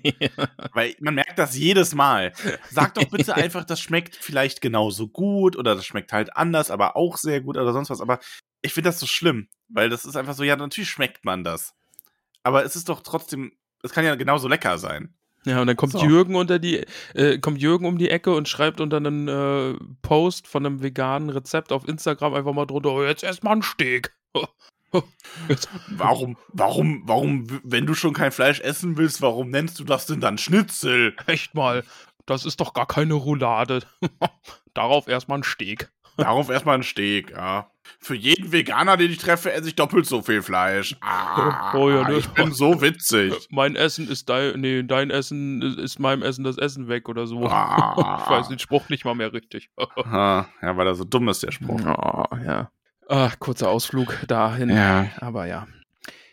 Weil 0.72 0.94
man 1.00 1.16
merkt 1.16 1.40
das 1.40 1.58
jedes 1.58 1.92
Mal. 1.92 2.32
Sag 2.70 2.94
doch 2.94 3.10
bitte 3.10 3.34
einfach, 3.34 3.64
das 3.64 3.80
schmeckt 3.80 4.14
vielleicht 4.14 4.60
genauso 4.60 5.08
gut 5.08 5.56
oder 5.56 5.74
das 5.74 5.84
schmeckt 5.84 6.12
halt 6.12 6.36
anders, 6.36 6.70
aber 6.70 6.96
auch 6.96 7.16
sehr 7.16 7.40
gut 7.40 7.56
oder 7.58 7.72
sonst 7.72 7.90
was. 7.90 8.00
Aber 8.00 8.20
ich 8.62 8.72
finde 8.72 8.88
das 8.88 9.00
so 9.00 9.06
schlimm, 9.06 9.48
weil 9.68 9.88
das 9.88 10.04
ist 10.04 10.16
einfach 10.16 10.34
so, 10.34 10.42
ja, 10.42 10.56
natürlich 10.56 10.90
schmeckt 10.90 11.24
man 11.24 11.44
das. 11.44 11.74
Aber 12.42 12.64
es 12.64 12.76
ist 12.76 12.88
doch 12.88 13.02
trotzdem, 13.02 13.52
es 13.82 13.92
kann 13.92 14.04
ja 14.04 14.14
genauso 14.14 14.48
lecker 14.48 14.78
sein. 14.78 15.14
Ja, 15.44 15.60
und 15.60 15.66
dann 15.66 15.76
kommt 15.76 15.92
so. 15.92 16.04
Jürgen 16.04 16.34
unter 16.34 16.58
die, 16.58 16.84
äh, 17.14 17.38
kommt 17.38 17.60
Jürgen 17.60 17.86
um 17.86 17.98
die 17.98 18.10
Ecke 18.10 18.34
und 18.34 18.48
schreibt 18.48 18.80
unter 18.80 18.96
einen 18.96 19.28
äh, 19.28 19.78
Post 20.02 20.48
von 20.48 20.66
einem 20.66 20.82
veganen 20.82 21.30
Rezept 21.30 21.72
auf 21.72 21.86
Instagram 21.86 22.34
einfach 22.34 22.52
mal 22.52 22.66
drunter, 22.66 22.92
oh, 22.92 23.02
jetzt 23.02 23.22
erstmal 23.22 23.56
ein 23.56 23.62
Steak. 23.62 24.14
warum, 25.88 26.36
warum, 26.48 27.02
warum, 27.04 27.46
wenn 27.62 27.86
du 27.86 27.94
schon 27.94 28.14
kein 28.14 28.32
Fleisch 28.32 28.60
essen 28.60 28.96
willst, 28.96 29.22
warum 29.22 29.50
nennst 29.50 29.78
du 29.78 29.84
das 29.84 30.06
denn 30.06 30.20
dann 30.20 30.38
Schnitzel? 30.38 31.14
Echt 31.26 31.54
mal, 31.54 31.84
das 32.26 32.44
ist 32.44 32.60
doch 32.60 32.74
gar 32.74 32.86
keine 32.86 33.14
Roulade. 33.14 33.82
Darauf 34.74 35.08
erstmal 35.08 35.38
ein 35.38 35.44
Steak. 35.44 35.90
Darauf 36.18 36.50
erstmal 36.50 36.74
ein 36.74 36.82
Steak, 36.82 37.30
ja. 37.30 37.70
Für 38.00 38.16
jeden 38.16 38.50
Veganer, 38.50 38.96
den 38.96 39.12
ich 39.12 39.18
treffe, 39.18 39.52
esse 39.52 39.68
ich 39.68 39.76
doppelt 39.76 40.04
so 40.04 40.20
viel 40.20 40.42
Fleisch. 40.42 40.96
Ah, 41.00 41.72
oh, 41.74 41.88
ja, 41.88 42.08
ne? 42.08 42.16
Ich 42.16 42.28
bin 42.30 42.52
so 42.52 42.82
witzig. 42.82 43.32
Mein 43.50 43.76
Essen 43.76 44.08
ist 44.08 44.28
dein, 44.28 44.60
nee, 44.60 44.82
dein 44.82 45.10
Essen 45.10 45.62
ist 45.78 46.00
meinem 46.00 46.22
Essen 46.22 46.42
das 46.42 46.58
Essen 46.58 46.88
weg 46.88 47.08
oder 47.08 47.26
so. 47.26 47.46
Ah. 47.46 48.18
Ich 48.24 48.30
weiß 48.30 48.48
den 48.48 48.58
Spruch 48.58 48.88
nicht 48.88 49.04
mal 49.04 49.14
mehr 49.14 49.32
richtig. 49.32 49.70
ja, 49.96 50.46
weil 50.60 50.86
er 50.86 50.94
so 50.96 51.04
dumm 51.04 51.28
ist, 51.28 51.44
der 51.44 51.52
Spruch. 51.52 51.80
Oh, 51.80 52.36
ja. 52.44 52.70
Ach, 53.08 53.38
kurzer 53.38 53.70
Ausflug 53.70 54.26
dahin. 54.26 54.68
Ja. 54.70 55.06
Aber 55.20 55.46
ja. 55.46 55.66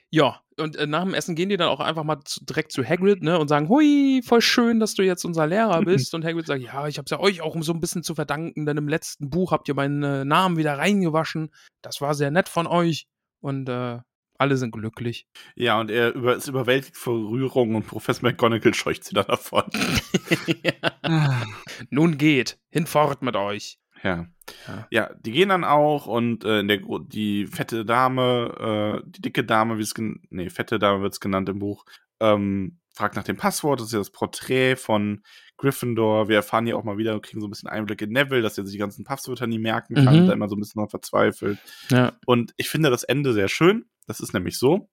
Ja, 0.10 0.42
und 0.60 0.76
äh, 0.76 0.88
nach 0.88 1.04
dem 1.04 1.14
Essen 1.14 1.36
gehen 1.36 1.50
die 1.50 1.58
dann 1.58 1.70
auch 1.70 1.80
einfach 1.80 2.04
mal 2.04 2.20
zu, 2.24 2.44
direkt 2.44 2.72
zu 2.72 2.84
Hagrid, 2.84 3.24
ne, 3.24 3.40
und 3.40 3.48
sagen, 3.48 3.70
hui, 3.70 4.22
voll 4.24 4.42
schön, 4.42 4.80
dass 4.80 4.94
du 4.94 5.04
jetzt 5.04 5.26
unser 5.26 5.48
Lehrer 5.48 5.82
bist. 5.82 6.14
und 6.16 6.26
Hagrid 6.26 6.48
sagt, 6.48 6.62
ja, 6.62 6.88
ich 6.88 6.98
hab's 6.98 7.12
ja 7.12 7.20
euch 7.20 7.42
auch 7.42 7.56
um 7.56 7.64
so 7.64 7.74
ein 7.74 7.80
bisschen 7.80 8.04
zu 8.04 8.16
verdanken, 8.16 8.66
denn 8.66 8.78
im 8.78 8.88
letzten 8.88 9.30
Buch 9.30 9.52
habt 9.52 9.68
ihr 9.68 9.76
meinen 9.76 10.04
äh, 10.04 10.26
Namen 10.26 10.58
wieder 10.58 10.78
reingewaschen. 10.78 11.52
Das 11.82 12.02
war 12.02 12.14
sehr 12.14 12.32
nett 12.32 12.50
von 12.50 12.68
euch. 12.68 13.08
Und 13.42 13.70
äh, 13.70 14.00
alle 14.38 14.58
sind 14.58 14.72
glücklich. 14.72 15.28
Ja, 15.56 15.80
und 15.80 15.90
er 15.90 16.14
über, 16.14 16.36
ist 16.36 16.48
überwältigt 16.48 16.98
vor 16.98 17.14
Rührung 17.14 17.76
und 17.76 17.88
Professor 17.88 18.30
McGonagall 18.30 18.74
scheucht 18.74 19.04
sie 19.04 19.14
dann 19.14 19.28
davon. 19.28 19.64
ja. 20.64 21.44
Nun 21.90 22.18
geht, 22.18 22.58
hinfort 22.70 23.22
mit 23.22 23.36
euch. 23.36 23.78
Ja. 24.04 24.28
ja. 24.68 24.88
Ja, 24.92 25.14
die 25.20 25.32
gehen 25.32 25.50
dann 25.50 25.64
auch 25.64 26.06
und 26.06 26.44
äh, 26.46 26.66
der, 26.66 26.80
die 27.08 27.48
fette 27.48 27.86
Dame, 27.86 29.02
äh, 29.04 29.10
die 29.10 29.22
dicke 29.22 29.44
Dame, 29.44 29.78
wie 29.78 29.84
es 29.84 29.94
nee, 30.30 30.50
fette 30.50 30.80
Dame 30.80 31.02
wird 31.02 31.14
es 31.14 31.20
genannt 31.20 31.50
im 31.50 31.60
Buch, 31.60 31.86
ähm, 32.20 32.80
fragt 32.94 33.16
nach 33.16 33.24
dem 33.24 33.38
Passwort. 33.38 33.80
Das 33.80 33.88
ist 33.88 33.94
ja 33.94 34.00
das 34.00 34.12
Porträt 34.12 34.76
von 34.76 35.24
Gryffindor. 35.58 36.28
Wir 36.28 36.38
erfahren 36.38 36.66
hier 36.66 36.78
auch 36.78 36.84
mal 36.84 36.98
wieder, 36.98 37.20
kriegen 37.20 37.42
so 37.42 37.48
ein 37.48 37.50
bisschen 37.50 37.70
Einblick 37.70 38.02
in 38.02 38.12
Neville, 38.12 38.42
dass 38.42 38.58
er 38.58 38.66
sich 38.66 38.74
die 38.74 38.80
ganzen 38.80 39.04
Passwörter 39.04 39.48
nie 39.48 39.60
merken 39.60 39.96
kann, 39.96 40.24
mhm. 40.24 40.28
da 40.28 40.34
immer 40.34 40.48
so 40.48 40.56
ein 40.56 40.60
bisschen 40.60 40.82
noch 40.82 40.90
verzweifelt. 40.90 41.60
Ja. 41.90 42.14
Und 42.26 42.54
ich 42.58 42.70
finde 42.70 42.90
das 42.90 43.04
Ende 43.04 43.34
sehr 43.34 43.48
schön. 43.48 43.86
Das 44.08 44.20
ist 44.20 44.34
nämlich 44.34 44.58
so. 44.58 44.90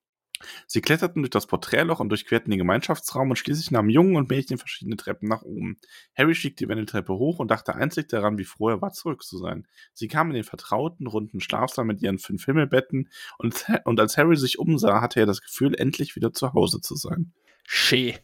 Sie 0.66 0.80
kletterten 0.80 1.22
durch 1.22 1.30
das 1.30 1.46
Porträtloch 1.46 2.00
und 2.00 2.08
durchquerten 2.08 2.50
den 2.50 2.58
Gemeinschaftsraum 2.58 3.30
und 3.30 3.36
schließlich 3.36 3.70
nahmen 3.70 3.90
Jungen 3.90 4.16
und 4.16 4.30
Mädchen 4.30 4.58
verschiedene 4.58 4.96
Treppen 4.96 5.28
nach 5.28 5.42
oben. 5.42 5.78
Harry 6.16 6.34
stieg 6.34 6.56
die 6.56 6.68
Wendeltreppe 6.68 7.14
hoch 7.14 7.38
und 7.38 7.50
dachte 7.50 7.74
einzig 7.74 8.08
daran, 8.08 8.38
wie 8.38 8.44
froh 8.44 8.70
er 8.70 8.82
war, 8.82 8.92
zurück 8.92 9.22
zu 9.22 9.38
sein. 9.38 9.66
Sie 9.92 10.08
kamen 10.08 10.30
in 10.30 10.36
den 10.36 10.44
vertrauten, 10.44 11.06
runden 11.06 11.40
Schlafsaal 11.40 11.84
mit 11.84 12.02
ihren 12.02 12.18
fünf 12.18 12.44
Himmelbetten 12.44 13.10
und, 13.38 13.66
und 13.84 14.00
als 14.00 14.16
Harry 14.16 14.36
sich 14.36 14.58
umsah, 14.58 15.00
hatte 15.00 15.20
er 15.20 15.26
das 15.26 15.40
Gefühl, 15.40 15.74
endlich 15.74 16.16
wieder 16.16 16.32
zu 16.32 16.52
Hause 16.52 16.80
zu 16.80 16.96
sein. 16.96 17.32
Schee. 17.64 18.18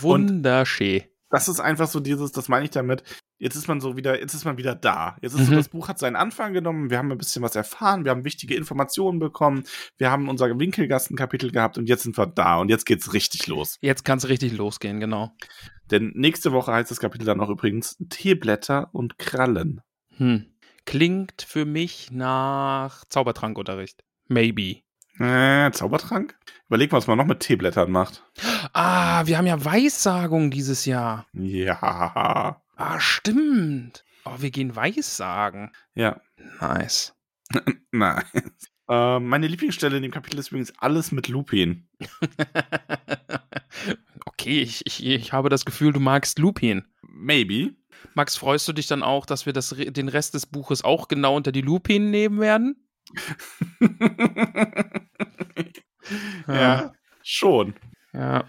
Wunderschee. 0.00 1.10
Das 1.30 1.48
ist 1.48 1.60
einfach 1.60 1.88
so 1.88 2.00
dieses, 2.00 2.32
das 2.32 2.48
meine 2.48 2.64
ich 2.64 2.70
damit, 2.70 3.04
jetzt 3.40 3.56
ist 3.56 3.66
man 3.66 3.80
so 3.80 3.96
wieder, 3.96 4.20
jetzt 4.20 4.34
ist 4.34 4.44
man 4.44 4.56
wieder 4.58 4.74
da. 4.76 5.16
Jetzt 5.20 5.34
ist 5.34 5.46
so, 5.46 5.52
Mhm. 5.52 5.56
das 5.56 5.68
Buch 5.68 5.88
hat 5.88 5.98
seinen 5.98 6.14
Anfang 6.14 6.52
genommen, 6.52 6.90
wir 6.90 6.98
haben 6.98 7.10
ein 7.10 7.18
bisschen 7.18 7.42
was 7.42 7.56
erfahren, 7.56 8.04
wir 8.04 8.12
haben 8.12 8.24
wichtige 8.24 8.54
Informationen 8.54 9.18
bekommen, 9.18 9.64
wir 9.98 10.10
haben 10.10 10.28
unser 10.28 10.46
Winkelgasten-Kapitel 10.56 11.50
gehabt 11.50 11.78
und 11.78 11.88
jetzt 11.88 12.04
sind 12.04 12.16
wir 12.16 12.26
da 12.26 12.58
und 12.58 12.68
jetzt 12.68 12.86
geht's 12.86 13.12
richtig 13.12 13.48
los. 13.48 13.78
Jetzt 13.80 14.04
kann 14.04 14.18
es 14.18 14.28
richtig 14.28 14.52
losgehen, 14.56 15.00
genau. 15.00 15.32
Denn 15.90 16.12
nächste 16.14 16.52
Woche 16.52 16.72
heißt 16.72 16.90
das 16.90 17.00
Kapitel 17.00 17.24
dann 17.24 17.40
auch 17.40 17.48
übrigens 17.50 17.96
Teeblätter 18.10 18.90
und 18.92 19.18
Krallen. 19.18 19.80
Hm. 20.18 20.46
Klingt 20.84 21.42
für 21.42 21.64
mich 21.64 22.10
nach 22.12 23.04
Zaubertrankunterricht. 23.06 24.04
Maybe. 24.28 24.82
Äh, 25.18 25.70
Zaubertrank? 25.72 26.36
Überleg 26.68 26.92
mal, 26.92 26.98
was 26.98 27.06
man 27.06 27.18
noch 27.18 27.26
mit 27.26 27.40
Teeblättern 27.40 27.90
macht. 27.90 28.24
Ah, 28.72 29.26
wir 29.26 29.36
haben 29.36 29.46
ja 29.46 29.62
Weissagung 29.64 30.50
dieses 30.50 30.84
Jahr. 30.86 31.26
Ja. 31.34 32.60
Ah, 32.80 32.98
stimmt. 32.98 34.04
Oh, 34.24 34.36
wir 34.38 34.50
gehen 34.50 34.74
Weissagen. 34.74 35.70
Ja. 35.94 36.18
Nice. 36.62 37.14
Nein. 37.92 38.24
Äh, 38.88 39.20
meine 39.20 39.48
Lieblingsstelle 39.48 39.98
in 39.98 40.02
dem 40.02 40.10
Kapitel 40.10 40.38
ist 40.38 40.48
übrigens 40.48 40.72
alles 40.78 41.12
mit 41.12 41.28
Lupin. 41.28 41.90
okay, 44.24 44.62
ich, 44.62 44.86
ich, 44.86 45.04
ich 45.04 45.32
habe 45.34 45.50
das 45.50 45.66
Gefühl, 45.66 45.92
du 45.92 46.00
magst 46.00 46.38
Lupin. 46.38 46.86
Maybe. 47.02 47.74
Max, 48.14 48.38
freust 48.38 48.66
du 48.66 48.72
dich 48.72 48.86
dann 48.86 49.02
auch, 49.02 49.26
dass 49.26 49.44
wir 49.44 49.52
das, 49.52 49.76
den 49.76 50.08
Rest 50.08 50.32
des 50.32 50.46
Buches 50.46 50.82
auch 50.82 51.06
genau 51.08 51.36
unter 51.36 51.52
die 51.52 51.60
Lupin 51.60 52.10
nehmen 52.10 52.40
werden? 52.40 52.88
ja, 56.48 56.94
schon. 57.22 57.74
Ja. 58.14 58.46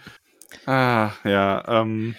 Ah, 0.66 1.12
ja. 1.26 1.82
Ähm, 1.82 2.16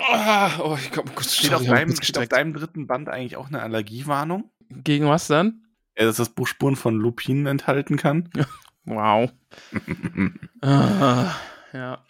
Ah, 0.00 0.58
oh, 0.60 0.76
ich 0.80 0.90
komm, 0.92 1.06
steht, 1.20 1.54
auf 1.54 1.64
deinem, 1.64 1.94
steht 2.02 2.18
auf 2.18 2.28
deinem 2.28 2.52
dritten 2.52 2.86
Band 2.86 3.08
eigentlich 3.08 3.36
auch 3.36 3.48
eine 3.48 3.62
Allergiewarnung? 3.62 4.50
Gegen 4.70 5.06
was 5.06 5.26
dann? 5.28 5.62
Ja, 5.98 6.04
dass 6.04 6.16
das 6.16 6.28
Buch 6.30 6.46
Spuren 6.46 6.76
von 6.76 6.96
Lupinen 6.96 7.46
enthalten 7.46 7.96
kann? 7.96 8.28
Wow. 8.88 9.32
ah, 10.62 11.34
ja. 11.72 12.04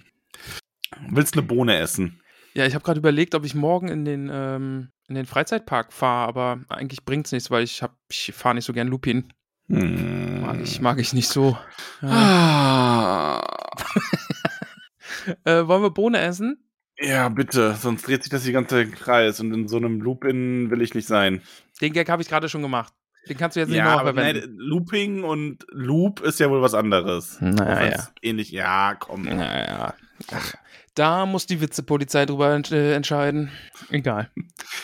Willst 1.08 1.32
eine 1.32 1.42
Bohne 1.42 1.78
essen? 1.78 2.20
Ja, 2.52 2.66
ich 2.66 2.74
habe 2.74 2.84
gerade 2.84 2.98
überlegt, 2.98 3.34
ob 3.34 3.46
ich 3.46 3.54
morgen 3.54 3.88
in 3.88 4.04
den, 4.04 4.28
ähm, 4.30 4.90
in 5.08 5.14
den 5.14 5.24
Freizeitpark 5.24 5.90
fahre, 5.94 6.28
aber 6.28 6.60
eigentlich 6.68 7.06
bringt's 7.06 7.32
nichts, 7.32 7.50
weil 7.50 7.64
ich, 7.64 7.82
hab- 7.82 7.96
ich 8.10 8.30
fahre 8.36 8.56
nicht 8.56 8.66
so 8.66 8.74
gern 8.74 8.88
Lupin. 8.88 9.32
Hm. 9.70 10.42
Mag 10.42 10.60
ich, 10.60 10.82
mag 10.82 10.98
ich 11.00 11.14
nicht 11.14 11.28
so. 11.28 11.56
Ja. 12.02 13.40
Ah. 13.40 13.42
Äh, 15.44 15.66
wollen 15.66 15.82
wir 15.82 15.90
Bohne 15.90 16.20
essen? 16.20 16.65
Ja, 16.98 17.28
bitte, 17.28 17.74
sonst 17.74 18.06
dreht 18.06 18.22
sich 18.22 18.30
das 18.30 18.44
die 18.44 18.52
ganze 18.52 18.86
Kreis 18.90 19.40
und 19.40 19.52
in 19.52 19.68
so 19.68 19.76
einem 19.76 20.00
Loop-In 20.00 20.70
will 20.70 20.80
ich 20.82 20.94
nicht 20.94 21.06
sein. 21.06 21.42
Den 21.80 21.92
Gag 21.92 22.08
habe 22.08 22.22
ich 22.22 22.28
gerade 22.28 22.48
schon 22.48 22.62
gemacht. 22.62 22.92
Den 23.28 23.36
kannst 23.36 23.56
du 23.56 23.60
jetzt 23.60 23.68
nicht 23.70 23.78
Ja, 23.78 23.98
aber 23.98 24.14
verwenden. 24.14 24.40
nein, 24.50 24.56
Looping 24.58 25.24
und 25.24 25.66
Loop 25.72 26.20
ist 26.20 26.38
ja 26.40 26.48
wohl 26.48 26.62
was 26.62 26.74
anderes. 26.74 27.38
Na 27.40 27.64
Auch 27.64 27.80
wenn's 27.80 27.96
ja. 28.06 28.08
Ähnlich, 28.22 28.50
ja, 28.52 28.94
komm. 28.94 29.22
Naja. 29.22 29.94
Ach, 30.32 30.54
da 30.94 31.26
muss 31.26 31.44
die 31.46 31.60
Witzepolizei 31.60 32.24
drüber 32.24 32.54
ent 32.54 32.70
äh, 32.72 32.94
entscheiden. 32.94 33.50
Egal. 33.90 34.30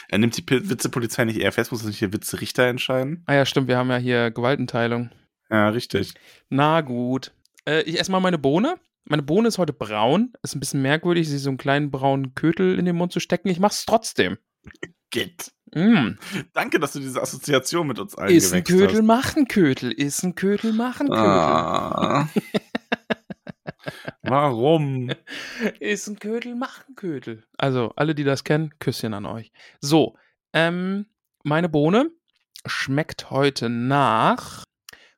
Er 0.08 0.18
nimmt 0.18 0.36
die 0.36 0.42
Pil- 0.42 0.68
Witzepolizei 0.68 1.24
nicht 1.24 1.38
eher 1.40 1.52
fest, 1.52 1.72
muss 1.72 1.84
nicht 1.84 2.00
der 2.02 2.12
Witzerichter 2.12 2.64
entscheiden? 2.64 3.22
Ah 3.26 3.34
ja, 3.34 3.46
stimmt, 3.46 3.68
wir 3.68 3.78
haben 3.78 3.88
ja 3.90 3.96
hier 3.96 4.30
Gewaltenteilung. 4.30 5.10
Ja, 5.48 5.70
richtig. 5.70 6.12
Na 6.50 6.82
gut. 6.82 7.32
Äh, 7.66 7.82
ich 7.82 7.98
esse 7.98 8.10
mal 8.12 8.20
meine 8.20 8.38
Bohne. 8.38 8.74
Meine 9.04 9.22
Bohne 9.22 9.48
ist 9.48 9.58
heute 9.58 9.72
braun. 9.72 10.32
Ist 10.42 10.54
ein 10.54 10.60
bisschen 10.60 10.82
merkwürdig, 10.82 11.28
sie 11.28 11.38
so 11.38 11.50
einen 11.50 11.58
kleinen 11.58 11.90
braunen 11.90 12.34
Kötel 12.34 12.78
in 12.78 12.84
den 12.84 12.96
Mund 12.96 13.12
zu 13.12 13.20
stecken. 13.20 13.48
Ich 13.48 13.58
mach's 13.58 13.84
trotzdem. 13.84 14.38
Geht. 15.10 15.52
Mm. 15.74 16.12
Danke, 16.52 16.78
dass 16.78 16.92
du 16.92 17.00
diese 17.00 17.20
Assoziation 17.20 17.86
mit 17.86 17.98
uns 17.98 18.14
allen 18.14 18.34
Ist 18.34 18.52
ein 18.52 18.62
Kötel, 18.64 18.98
hast. 18.98 19.02
mach 19.04 19.36
ein 19.36 19.48
Kötel. 19.48 19.90
Ist 19.90 20.22
ein 20.22 20.34
Kötel, 20.34 20.72
mach 20.72 21.00
ein 21.00 21.08
Kötel. 21.08 21.22
Ah. 21.24 22.28
Warum? 24.22 25.10
Ist 25.80 26.08
ein 26.08 26.18
Kötel, 26.18 26.54
mach 26.54 26.86
ein 26.88 26.94
Kötel. 26.94 27.44
Also, 27.58 27.92
alle, 27.96 28.14
die 28.14 28.24
das 28.24 28.44
kennen, 28.44 28.72
Küsschen 28.78 29.14
an 29.14 29.26
euch. 29.26 29.50
So, 29.80 30.16
ähm, 30.52 31.06
meine 31.42 31.68
Bohne 31.68 32.10
schmeckt 32.66 33.30
heute 33.30 33.68
nach 33.68 34.64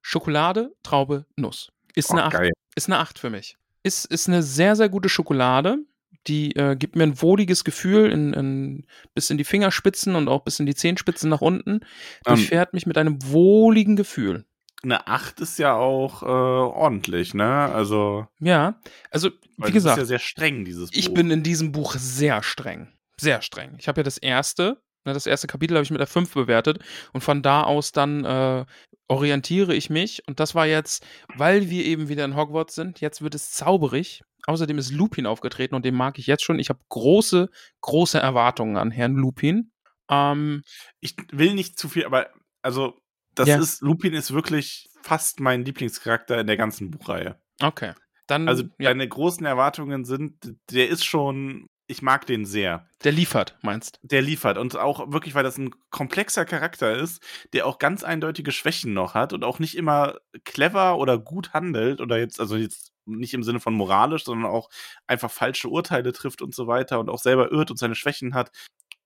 Schokolade, 0.03 0.75
Traube, 0.83 1.27
Nuss. 1.37 1.71
Ist, 1.95 2.11
Oh, 2.11 2.15
eine 2.15 2.25
8, 2.25 2.33
geil. 2.33 2.53
ist 2.75 2.89
eine 2.89 2.99
8 2.99 3.19
für 3.19 3.31
mich. 3.31 3.57
Ist, 3.85 4.07
ist 4.07 4.29
eine 4.29 4.43
sehr, 4.43 4.75
sehr 4.77 4.89
gute 4.89 5.09
Schokolade. 5.09 5.79
Die 6.27 6.57
äh, 6.57 6.75
gibt 6.75 6.97
mir 6.97 7.03
ein 7.03 7.21
wohliges 7.21 7.65
Gefühl 7.65 8.11
in, 8.11 8.33
in, 8.33 8.87
bis 9.15 9.29
in 9.31 9.37
die 9.37 9.45
Fingerspitzen 9.45 10.17
und 10.17 10.29
auch 10.29 10.43
bis 10.43 10.59
in 10.59 10.67
die 10.67 10.75
Zehenspitzen 10.75 11.29
nach 11.29 11.43
unten. 11.43 11.71
Ähm. 11.73 11.81
Durchfährt 12.25 12.73
mich 12.73 12.87
mit 12.87 12.97
einem 12.97 13.19
wohligen 13.31 13.95
Gefühl. 13.95 14.47
Eine 14.83 15.07
8 15.07 15.41
ist 15.41 15.59
ja 15.59 15.75
auch 15.75 16.23
äh, 16.23 16.27
ordentlich, 16.27 17.35
ne? 17.35 17.47
Also, 17.47 18.27
Ja, 18.39 18.81
also, 19.11 19.31
wie 19.31 19.63
das 19.63 19.73
gesagt. 19.73 19.97
ist 19.99 20.03
ja 20.03 20.07
sehr 20.07 20.19
streng, 20.19 20.65
dieses 20.65 20.91
Buch. 20.91 20.99
Ich 20.99 21.13
bin 21.15 21.31
in 21.31 21.43
diesem 21.43 21.73
Buch 21.73 21.95
sehr 21.97 22.43
streng. 22.43 22.89
Sehr 23.19 23.41
streng. 23.43 23.77
Ich 23.79 23.89
habe 23.89 24.01
ja 24.01 24.03
das 24.03 24.19
erste, 24.19 24.83
ne, 25.05 25.13
das 25.15 25.27
erste 25.27 25.47
Kapitel 25.47 25.75
habe 25.75 25.85
ich 25.85 25.91
mit 25.91 26.01
der 26.01 26.07
5 26.07 26.33
bewertet 26.35 26.81
und 27.13 27.23
von 27.23 27.43
da 27.43 27.63
aus 27.63 27.93
dann 27.93 28.25
äh, 28.25 28.65
orientiere 29.09 29.75
ich 29.75 29.91
mich. 29.91 30.23
Und 30.27 30.41
das 30.41 30.55
war 30.55 30.67
jetzt, 30.67 31.05
weil 31.37 31.71
wir 31.71 31.85
eben 31.85 32.09
wieder 32.09 32.25
in 32.25 32.37
Hogwarts 32.37 32.75
sind, 32.75 33.01
jetzt 33.01 33.23
wird 33.23 33.35
es 33.35 33.51
zauberig. 33.53 34.23
Außerdem 34.47 34.77
ist 34.79 34.93
Lupin 34.93 35.27
aufgetreten 35.27 35.75
und 35.75 35.85
den 35.85 35.95
mag 35.95 36.19
ich 36.19 36.27
jetzt 36.27 36.45
schon. 36.45 36.59
Ich 36.59 36.69
habe 36.69 36.81
große, 36.91 37.49
große 37.81 38.19
Erwartungen 38.19 38.77
an 38.77 38.91
Herrn 38.91 39.15
Lupin. 39.15 39.73
Ähm, 40.11 40.63
ich 41.01 41.17
will 41.33 41.55
nicht 41.55 41.79
zu 41.79 41.89
viel, 41.89 42.05
aber 42.05 42.29
also 42.63 42.99
das 43.35 43.49
Ja. 43.49 43.59
ist 43.59 43.81
Lupin 43.81 44.13
ist 44.13 44.33
wirklich 44.33 44.89
fast 45.03 45.41
mein 45.41 45.65
Lieblingscharakter 45.65 46.39
in 46.41 46.47
der 46.47 46.57
ganzen 46.57 46.91
Buchreihe. 46.91 47.41
okay. 47.63 47.93
Dann, 48.27 48.49
Also 48.49 48.63
ja, 48.79 48.89
deine 48.89 49.07
großen 49.07 49.45
Erwartungen 49.45 50.05
sind, 50.07 50.55
der 50.71 50.89
ist 50.89 51.05
schon, 51.05 51.67
ich 51.87 52.03
mag 52.03 52.27
den 52.27 52.47
sehr. 52.47 52.89
der 53.03 53.13
liefert, 53.13 53.59
meinst 53.63 53.99
Der 54.03 54.23
liefert 54.23 54.59
und 54.59 54.77
auch 54.77 55.13
wirklich, 55.13 55.35
weil 55.35 55.45
das 55.45 55.59
ein 55.59 55.71
komplexer 55.91 56.45
Charakter 56.45 56.97
ist, 56.97 57.23
der 57.53 57.67
auch 57.67 57.79
ganz 57.79 58.05
eindeutige 58.05 58.53
Schwächen 58.53 58.95
noch 58.95 59.15
hat 59.15 59.33
und 59.33 59.45
auch 59.45 59.59
nicht 59.59 59.77
immer 59.77 60.17
clever 60.45 60.99
oder 60.99 61.19
gut 61.19 61.53
handelt 61.53 62.01
oder 62.01 62.19
jetzt, 62.19 62.41
also 62.41 62.57
jetzt 62.57 62.93
nicht 63.07 63.35
im 63.35 63.43
Sinne 63.43 63.61
von 63.61 63.75
moralisch, 63.75 64.25
sondern 64.25 64.51
auch 64.51 64.71
einfach 65.07 65.31
falsche 65.31 65.69
Urteile 65.69 66.13
trifft 66.13 66.41
und 66.41 66.55
so 66.55 66.67
weiter 66.67 67.01
und 67.01 67.11
auch 67.11 67.21
selber 67.21 67.53
irrt 67.53 67.71
und 67.71 67.77
seine 67.77 67.95
Schwächen 67.95 68.35
hat. 68.35 68.51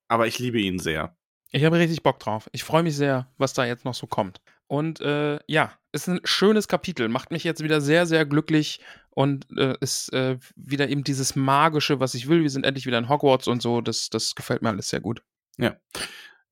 Aber 0.06 0.26
ich 0.26 0.38
liebe 0.38 0.60
ihn 0.60 0.78
sehr. 0.78 1.16
Ich 1.50 1.64
habe 1.64 1.78
richtig 1.78 2.02
Bock 2.02 2.20
drauf. 2.20 2.48
Ich 2.52 2.62
freue 2.62 2.82
mich 2.82 2.94
sehr, 2.94 3.32
was 3.38 3.54
da 3.54 3.64
jetzt 3.64 3.84
noch 3.84 3.94
so 3.94 4.06
kommt. 4.06 4.40
Und 4.66 5.00
äh, 5.00 5.38
ja, 5.46 5.72
ist 5.92 6.08
ein 6.08 6.20
schönes 6.24 6.68
Kapitel, 6.68 7.08
macht 7.08 7.30
mich 7.30 7.42
jetzt 7.42 7.62
wieder 7.62 7.80
sehr, 7.80 8.06
sehr 8.06 8.26
glücklich 8.26 8.80
und 9.18 9.46
äh, 9.58 9.74
ist 9.80 10.12
äh, 10.12 10.38
wieder 10.54 10.88
eben 10.88 11.02
dieses 11.02 11.34
Magische, 11.34 11.98
was 11.98 12.14
ich 12.14 12.28
will. 12.28 12.42
Wir 12.42 12.50
sind 12.50 12.64
endlich 12.64 12.86
wieder 12.86 12.98
in 12.98 13.08
Hogwarts 13.08 13.48
und 13.48 13.60
so. 13.60 13.80
Das, 13.80 14.10
das 14.10 14.36
gefällt 14.36 14.62
mir 14.62 14.68
alles 14.68 14.90
sehr 14.90 15.00
gut. 15.00 15.22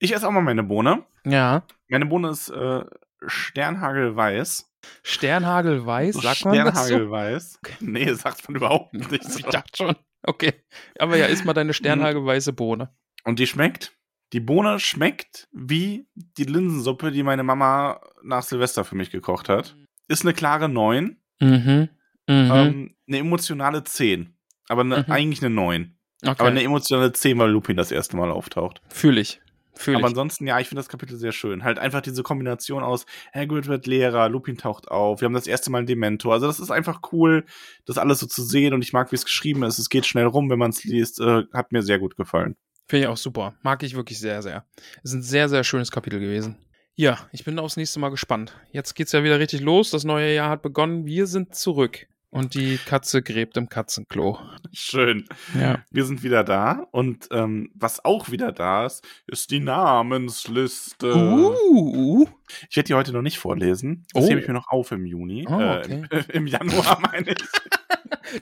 Ich 0.01 0.13
esse 0.13 0.27
auch 0.27 0.33
mal 0.33 0.43
meine 0.43 0.65
Bohne. 0.65 1.05
Ja. 1.25 1.63
Meine 1.89 2.07
Bohne 2.07 2.31
ist 2.31 2.49
äh, 2.51 2.85
Sternhagelweiß. 3.25 4.71
Sternhagelweiß, 5.05 6.17
sagt 6.17 6.45
man 6.45 6.55
das 6.57 6.75
so? 6.79 6.85
Sternhagelweiß. 6.87 7.61
Nee, 7.81 8.13
sagt 8.15 8.49
man 8.49 8.57
überhaupt 8.57 8.95
nicht. 8.95 9.11
Ich 9.13 9.23
So. 9.23 9.49
dachte 9.51 9.71
schon. 9.77 9.97
Okay. 10.23 10.53
Aber 10.99 11.17
ja, 11.17 11.27
isst 11.27 11.45
mal 11.45 11.53
deine 11.55 11.73
sternhagelweiße 11.73 12.53
Bohne. 12.53 12.91
Und 13.25 13.39
die 13.39 13.47
schmeckt? 13.47 13.93
Die 14.33 14.41
Bohne 14.41 14.81
schmeckt 14.81 15.49
wie 15.53 16.09
die 16.15 16.45
Linsensuppe, 16.45 17.13
die 17.13 17.23
meine 17.23 17.45
Mama 17.45 18.01
nach 18.23 18.43
Silvester 18.43 18.85
für 18.85 18.97
mich 18.97 19.11
gekocht 19.11 19.49
hat. 19.49 19.77
Ist 20.09 20.23
eine 20.25 20.35
klare 20.35 20.69
9, 20.69 21.17
Mhm. 21.39 21.91
Mhm. 22.29 22.51
ähm, 22.53 22.95
eine 23.09 23.19
emotionale 23.19 23.85
10. 23.85 24.35
Aber 24.69 24.81
eine, 24.83 24.99
Mhm. 25.07 25.13
eigentlich 25.13 25.43
eine 25.45 25.55
9. 25.55 25.97
okay. 26.23 26.31
Aber 26.39 26.49
eine 26.49 26.63
emotionale 26.63 27.13
10, 27.13 27.39
weil 27.39 27.51
Lupin 27.51 27.77
das 27.77 27.93
erste 27.93 28.17
Mal 28.17 28.31
auftaucht. 28.31 28.81
Fühle 28.89 29.21
ich. 29.21 29.41
Fühle 29.75 29.99
Aber 29.99 30.07
ich. 30.07 30.13
ansonsten, 30.13 30.47
ja, 30.47 30.59
ich 30.59 30.69
finde 30.69 30.81
das 30.81 30.89
Kapitel 30.89 31.17
sehr 31.19 31.33
schön. 31.33 31.63
Halt 31.63 31.79
einfach 31.79 32.01
diese 32.01 32.23
Kombination 32.23 32.83
aus 32.83 33.05
Hagrid 33.35 33.67
wird 33.67 33.87
Lehrer, 33.87 34.31
Lupin 34.31 34.57
taucht 34.57 34.89
auf, 34.89 35.21
wir 35.21 35.27
haben 35.27 35.35
das 35.35 35.47
erste 35.47 35.71
Mal 35.71 35.79
einen 35.79 35.87
Dementor. 35.87 36.33
Also 36.33 36.47
das 36.47 36.59
ist 36.61 36.71
einfach 36.71 37.01
cool, 37.13 37.45
das 37.85 37.99
alles 37.99 38.21
so 38.21 38.27
zu 38.27 38.43
sehen 38.43 38.73
und 38.73 38.83
ich 38.83 38.95
mag, 38.95 39.13
wie 39.13 39.17
es 39.17 39.27
geschrieben 39.27 39.63
ist. 39.65 39.79
Es 39.79 39.91
geht 39.91 40.07
schnell 40.07 40.25
rum, 40.25 40.49
wenn 40.49 40.59
man 40.59 40.71
es 40.71 40.83
liest. 40.85 41.21
Äh, 41.21 41.43
hat 41.53 41.73
mir 41.73 41.83
sehr 41.83 41.99
gut 41.99 42.17
gefallen. 42.17 42.57
Finde 42.89 43.03
ich 43.05 43.09
auch 43.09 43.17
super. 43.19 43.55
Mag 43.63 43.83
ich 43.83 43.95
wirklich 43.95 44.19
sehr, 44.19 44.41
sehr. 44.43 44.65
Es 45.05 45.11
ist 45.11 45.15
ein 45.17 45.23
sehr, 45.23 45.49
sehr 45.51 45.63
schönes 45.63 45.91
Kapitel 45.91 46.21
gewesen. 46.21 46.57
Ja, 46.95 47.19
ich 47.33 47.45
bin 47.45 47.59
aufs 47.59 47.77
nächste 47.77 48.01
Mal 48.01 48.09
gespannt. 48.09 48.57
Jetzt 48.73 48.95
geht's 48.95 49.13
ja 49.13 49.23
wieder 49.23 49.39
richtig 49.39 49.61
los. 49.61 49.91
Das 49.91 50.05
neue 50.05 50.33
Jahr 50.35 50.49
hat 50.49 50.63
begonnen. 50.63 51.05
Wir 51.05 51.27
sind 51.27 51.55
zurück. 51.55 52.07
Und 52.31 52.55
die 52.55 52.77
Katze 52.79 53.23
gräbt 53.23 53.57
im 53.57 53.69
Katzenklo. 53.69 54.39
Schön. 54.73 55.27
Ja. 55.59 55.85
Wir 55.91 56.05
sind 56.05 56.23
wieder 56.23 56.45
da 56.45 56.87
und 56.91 57.29
ähm, 57.31 57.71
was 57.75 58.05
auch 58.05 58.31
wieder 58.31 58.53
da 58.53 58.85
ist, 58.87 59.07
ist 59.27 59.51
die 59.51 59.61
Namensliste. 59.61 61.15
Uh. 61.15 62.27
Ich 62.69 62.77
werde 62.77 62.89
die 62.89 62.95
heute 62.95 63.13
noch 63.13 63.23
nicht 63.23 63.39
vorlesen. 63.39 64.05
Das 64.13 64.25
Oh. 64.25 64.29
hebe 64.29 64.41
ich 64.41 64.49
mir 64.49 64.55
noch 64.55 64.69
auf 64.69 64.93
im 64.93 65.07
Juni. 65.07 65.47
Oh, 65.49 65.59
äh, 65.59 65.79
okay. 65.79 66.05
im, 66.11 66.25
Im 66.43 66.47
Januar 66.47 67.01
meine 67.01 67.31
ich. 67.33 67.39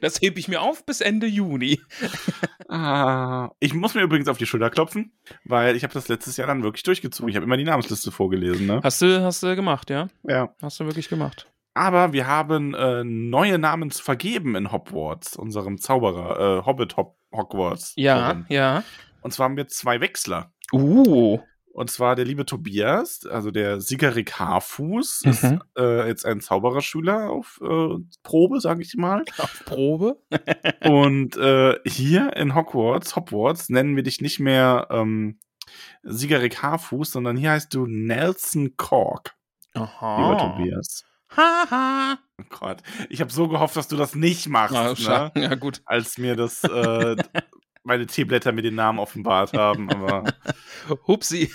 Das 0.01 0.21
hebe 0.21 0.39
ich 0.41 0.49
mir 0.49 0.63
auf 0.63 0.85
bis 0.87 1.01
Ende 1.03 1.27
Juni. 1.27 1.81
Ah, 2.67 3.51
ich 3.61 3.73
muss 3.75 3.95
mir 3.95 4.01
übrigens 4.03 4.27
auf 4.27 4.39
die 4.39 4.47
Schulter 4.47 4.69
klopfen, 4.71 5.13
weil 5.45 5.77
ich 5.77 5.85
habe 5.85 5.93
das 5.95 6.09
letztes 6.09 6.37
Jahr 6.39 6.49
dann 6.49 6.63
wirklich 6.65 6.83
durchgezogen. 6.83 7.29
Ich 7.29 7.37
habe 7.37 7.45
immer 7.45 7.59
die 7.59 7.63
Namensliste 7.65 8.11
vorgelesen. 8.11 8.67
Ne? 8.67 8.81
Hast 8.83 9.01
du, 9.03 9.23
hast 9.23 9.43
du 9.43 9.55
gemacht, 9.55 9.91
ja? 9.91 10.09
Ja. 10.25 10.53
Hast 10.61 10.81
du 10.81 10.87
wirklich 10.87 11.09
gemacht. 11.09 11.47
Aber 11.75 12.13
wir 12.13 12.27
haben 12.27 12.73
äh, 12.75 13.03
neue 13.05 13.59
Namen 13.59 13.91
zu 13.91 14.03
vergeben 14.03 14.55
in 14.55 14.71
Hogwarts, 14.71 15.37
unserem 15.37 15.79
Zauberer, 15.79 16.61
äh, 16.61 16.67
Hobbit 16.67 16.97
Hop 16.97 17.17
Hogwarts. 17.35 17.93
Ja, 17.97 18.45
ja. 18.49 18.85
Und 19.23 19.33
zwar 19.33 19.45
haben 19.45 19.57
wir 19.57 19.67
zwei 19.67 20.01
Wechsler. 20.01 20.53
Uh. 20.73 21.41
Und 21.73 21.91
zwar 21.91 22.15
der 22.15 22.25
liebe 22.25 22.47
Tobias, 22.47 23.27
also 23.27 23.51
der 23.51 23.81
Sigarik 23.81 24.39
Haarfuß, 24.39 25.23
ist 25.25 25.43
Mhm. 25.43 25.63
äh, 25.77 26.07
jetzt 26.07 26.25
ein 26.25 26.41
Zaubererschüler 26.41 27.31
auf 27.31 27.61
äh, 27.61 27.97
Probe, 28.23 28.61
sage 28.61 28.83
ich 28.83 28.95
mal. 28.95 29.25
Auf 29.39 29.65
Probe. 29.65 30.17
Und 30.85 31.37
äh, 31.37 31.75
hier 31.85 32.37
in 32.37 32.55
Hogwarts, 32.55 33.17
Hogwarts, 33.17 33.71
nennen 33.71 33.97
wir 33.97 34.05
dich 34.05 34.21
nicht 34.21 34.39
mehr 34.39 34.87
ähm, 34.91 35.41
Sigarik 36.05 36.63
Haarfuß, 36.63 37.11
sondern 37.11 37.37
hier 37.37 37.51
heißt 37.51 37.75
du 37.75 37.87
Nelson 37.87 38.77
Cork, 38.77 39.35
lieber 39.75 39.87
Aha. 40.01 40.55
Tobias. 40.57 41.05
Haha. 41.37 42.19
Oh 42.41 42.45
Gott, 42.51 42.83
ich 43.09 43.21
habe 43.21 43.33
so 43.33 43.49
gehofft, 43.49 43.77
dass 43.77 43.89
du 43.89 43.97
das 43.97 44.15
nicht 44.15 44.49
machst, 44.49 44.75
Ah, 45.09 45.31
ne? 45.35 45.43
Ja, 45.43 45.55
gut. 45.55 45.83
als 45.87 46.19
mir 46.19 46.37
das 46.37 46.65
äh, 46.65 47.17
meine 47.85 48.07
Teeblätter 48.07 48.53
mir 48.53 48.63
den 48.63 48.75
Namen 48.75 48.99
offenbart 48.99 49.53
haben. 49.53 49.91
Aber 49.91 50.25
Hupsi. 51.07 51.53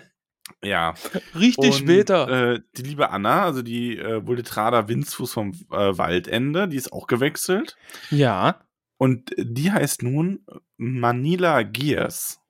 ja. 0.62 0.94
Richtig 1.34 1.72
Und, 1.72 1.74
später. 1.74 2.52
Äh, 2.54 2.60
die 2.76 2.82
liebe 2.82 3.10
Anna, 3.10 3.44
also 3.44 3.62
die 3.62 3.98
äh, 3.98 4.26
Vuldetrada 4.26 4.88
Winzfuß 4.88 5.32
vom 5.32 5.52
äh, 5.70 5.98
Waldende, 5.98 6.68
die 6.68 6.76
ist 6.76 6.92
auch 6.92 7.06
gewechselt. 7.06 7.76
ja. 8.10 8.60
Und 8.98 9.32
die 9.36 9.70
heißt 9.70 10.02
nun 10.02 10.46
Manila 10.78 11.62
Gears. 11.64 12.40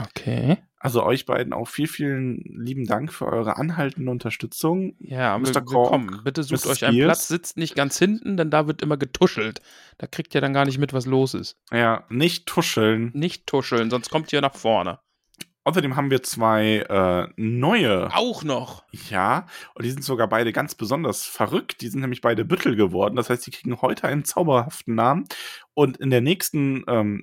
Okay. 0.00 0.62
Also 0.82 1.04
euch 1.04 1.26
beiden 1.26 1.52
auch 1.52 1.68
viel, 1.68 1.86
vielen 1.86 2.42
lieben 2.42 2.86
Dank 2.86 3.12
für 3.12 3.26
eure 3.26 3.56
anhaltende 3.56 4.10
Unterstützung. 4.10 4.96
Ja, 4.98 5.38
Mr. 5.38 5.54
willkommen. 5.54 6.22
Bitte 6.24 6.42
sucht 6.42 6.64
Mrs. 6.64 6.72
euch 6.72 6.84
einen 6.84 6.96
Gears. 6.96 7.06
Platz, 7.06 7.28
sitzt 7.28 7.56
nicht 7.56 7.76
ganz 7.76 8.00
hinten, 8.00 8.36
denn 8.36 8.50
da 8.50 8.66
wird 8.66 8.82
immer 8.82 8.96
getuschelt. 8.96 9.60
Da 9.98 10.08
kriegt 10.08 10.34
ihr 10.34 10.40
dann 10.40 10.52
gar 10.52 10.64
nicht 10.64 10.78
mit, 10.78 10.92
was 10.92 11.06
los 11.06 11.34
ist. 11.34 11.56
Ja, 11.70 12.04
nicht 12.08 12.46
tuscheln. 12.46 13.12
Nicht 13.14 13.46
tuscheln, 13.46 13.90
sonst 13.90 14.10
kommt 14.10 14.32
ihr 14.32 14.40
nach 14.40 14.56
vorne. 14.56 14.98
Außerdem 15.62 15.94
haben 15.94 16.10
wir 16.10 16.24
zwei 16.24 16.78
äh, 16.78 17.32
neue 17.36 18.12
Auch 18.12 18.42
noch. 18.42 18.82
Ja, 19.08 19.46
und 19.76 19.84
die 19.84 19.90
sind 19.92 20.02
sogar 20.02 20.28
beide 20.28 20.52
ganz 20.52 20.74
besonders 20.74 21.24
verrückt. 21.24 21.80
Die 21.80 21.88
sind 21.88 22.00
nämlich 22.00 22.22
beide 22.22 22.44
Büttel 22.44 22.74
geworden. 22.74 23.14
Das 23.14 23.30
heißt, 23.30 23.46
die 23.46 23.52
kriegen 23.52 23.80
heute 23.80 24.08
einen 24.08 24.24
zauberhaften 24.24 24.96
Namen 24.96 25.26
und 25.74 25.98
in 25.98 26.10
der 26.10 26.22
nächsten 26.22 26.82
ähm, 26.88 27.22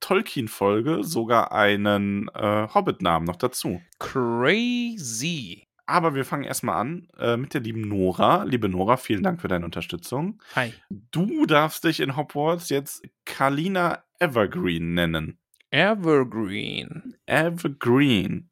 Tolkien-Folge 0.00 1.04
sogar 1.04 1.52
einen 1.52 2.28
äh, 2.34 2.68
Hobbit-Namen 2.74 3.26
noch 3.26 3.36
dazu. 3.36 3.80
Crazy. 3.98 5.66
Aber 5.86 6.14
wir 6.14 6.24
fangen 6.24 6.44
erstmal 6.44 6.80
an 6.80 7.08
äh, 7.18 7.36
mit 7.36 7.52
der 7.52 7.60
lieben 7.62 7.82
Nora. 7.82 8.44
Liebe 8.44 8.68
Nora, 8.68 8.96
vielen 8.96 9.22
Dank 9.22 9.40
für 9.40 9.48
deine 9.48 9.64
Unterstützung. 9.64 10.40
Hi. 10.54 10.72
Du 10.88 11.46
darfst 11.46 11.84
dich 11.84 12.00
in 12.00 12.16
Hogwarts 12.16 12.68
jetzt 12.68 13.02
Kalina 13.24 14.04
Evergreen 14.20 14.94
nennen. 14.94 15.38
Evergreen. 15.70 17.16
Evergreen. 17.26 18.48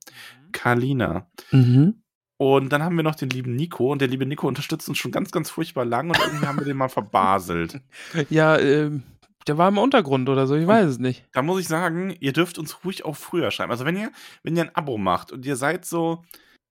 Kalina. 0.52 1.28
Mhm. 1.52 2.02
Und 2.38 2.72
dann 2.72 2.82
haben 2.82 2.96
wir 2.96 3.02
noch 3.02 3.16
den 3.16 3.30
lieben 3.30 3.56
Nico 3.56 3.90
und 3.90 4.00
der 4.00 4.08
liebe 4.08 4.24
Nico 4.24 4.46
unterstützt 4.46 4.88
uns 4.88 4.98
schon 4.98 5.10
ganz, 5.10 5.32
ganz 5.32 5.50
furchtbar 5.50 5.84
lang 5.84 6.08
und 6.08 6.18
irgendwie 6.18 6.46
haben 6.46 6.58
wir 6.58 6.64
den 6.64 6.76
mal 6.76 6.88
verbaselt. 6.88 7.80
Ja, 8.30 8.58
ähm, 8.58 9.02
der 9.48 9.58
war 9.58 9.68
im 9.68 9.78
Untergrund 9.78 10.28
oder 10.28 10.46
so, 10.46 10.54
ich 10.54 10.66
weiß 10.66 10.86
es 10.86 10.98
nicht. 10.98 11.24
Da 11.32 11.42
muss 11.42 11.60
ich 11.60 11.68
sagen, 11.68 12.14
ihr 12.20 12.32
dürft 12.32 12.58
uns 12.58 12.84
ruhig 12.84 13.04
auch 13.04 13.16
früher 13.16 13.50
schreiben. 13.50 13.70
Also 13.72 13.84
wenn 13.84 13.96
ihr, 13.96 14.10
wenn 14.42 14.56
ihr 14.56 14.62
ein 14.64 14.74
Abo 14.76 14.98
macht 14.98 15.32
und 15.32 15.44
ihr 15.46 15.56
seid 15.56 15.84
so, 15.84 16.24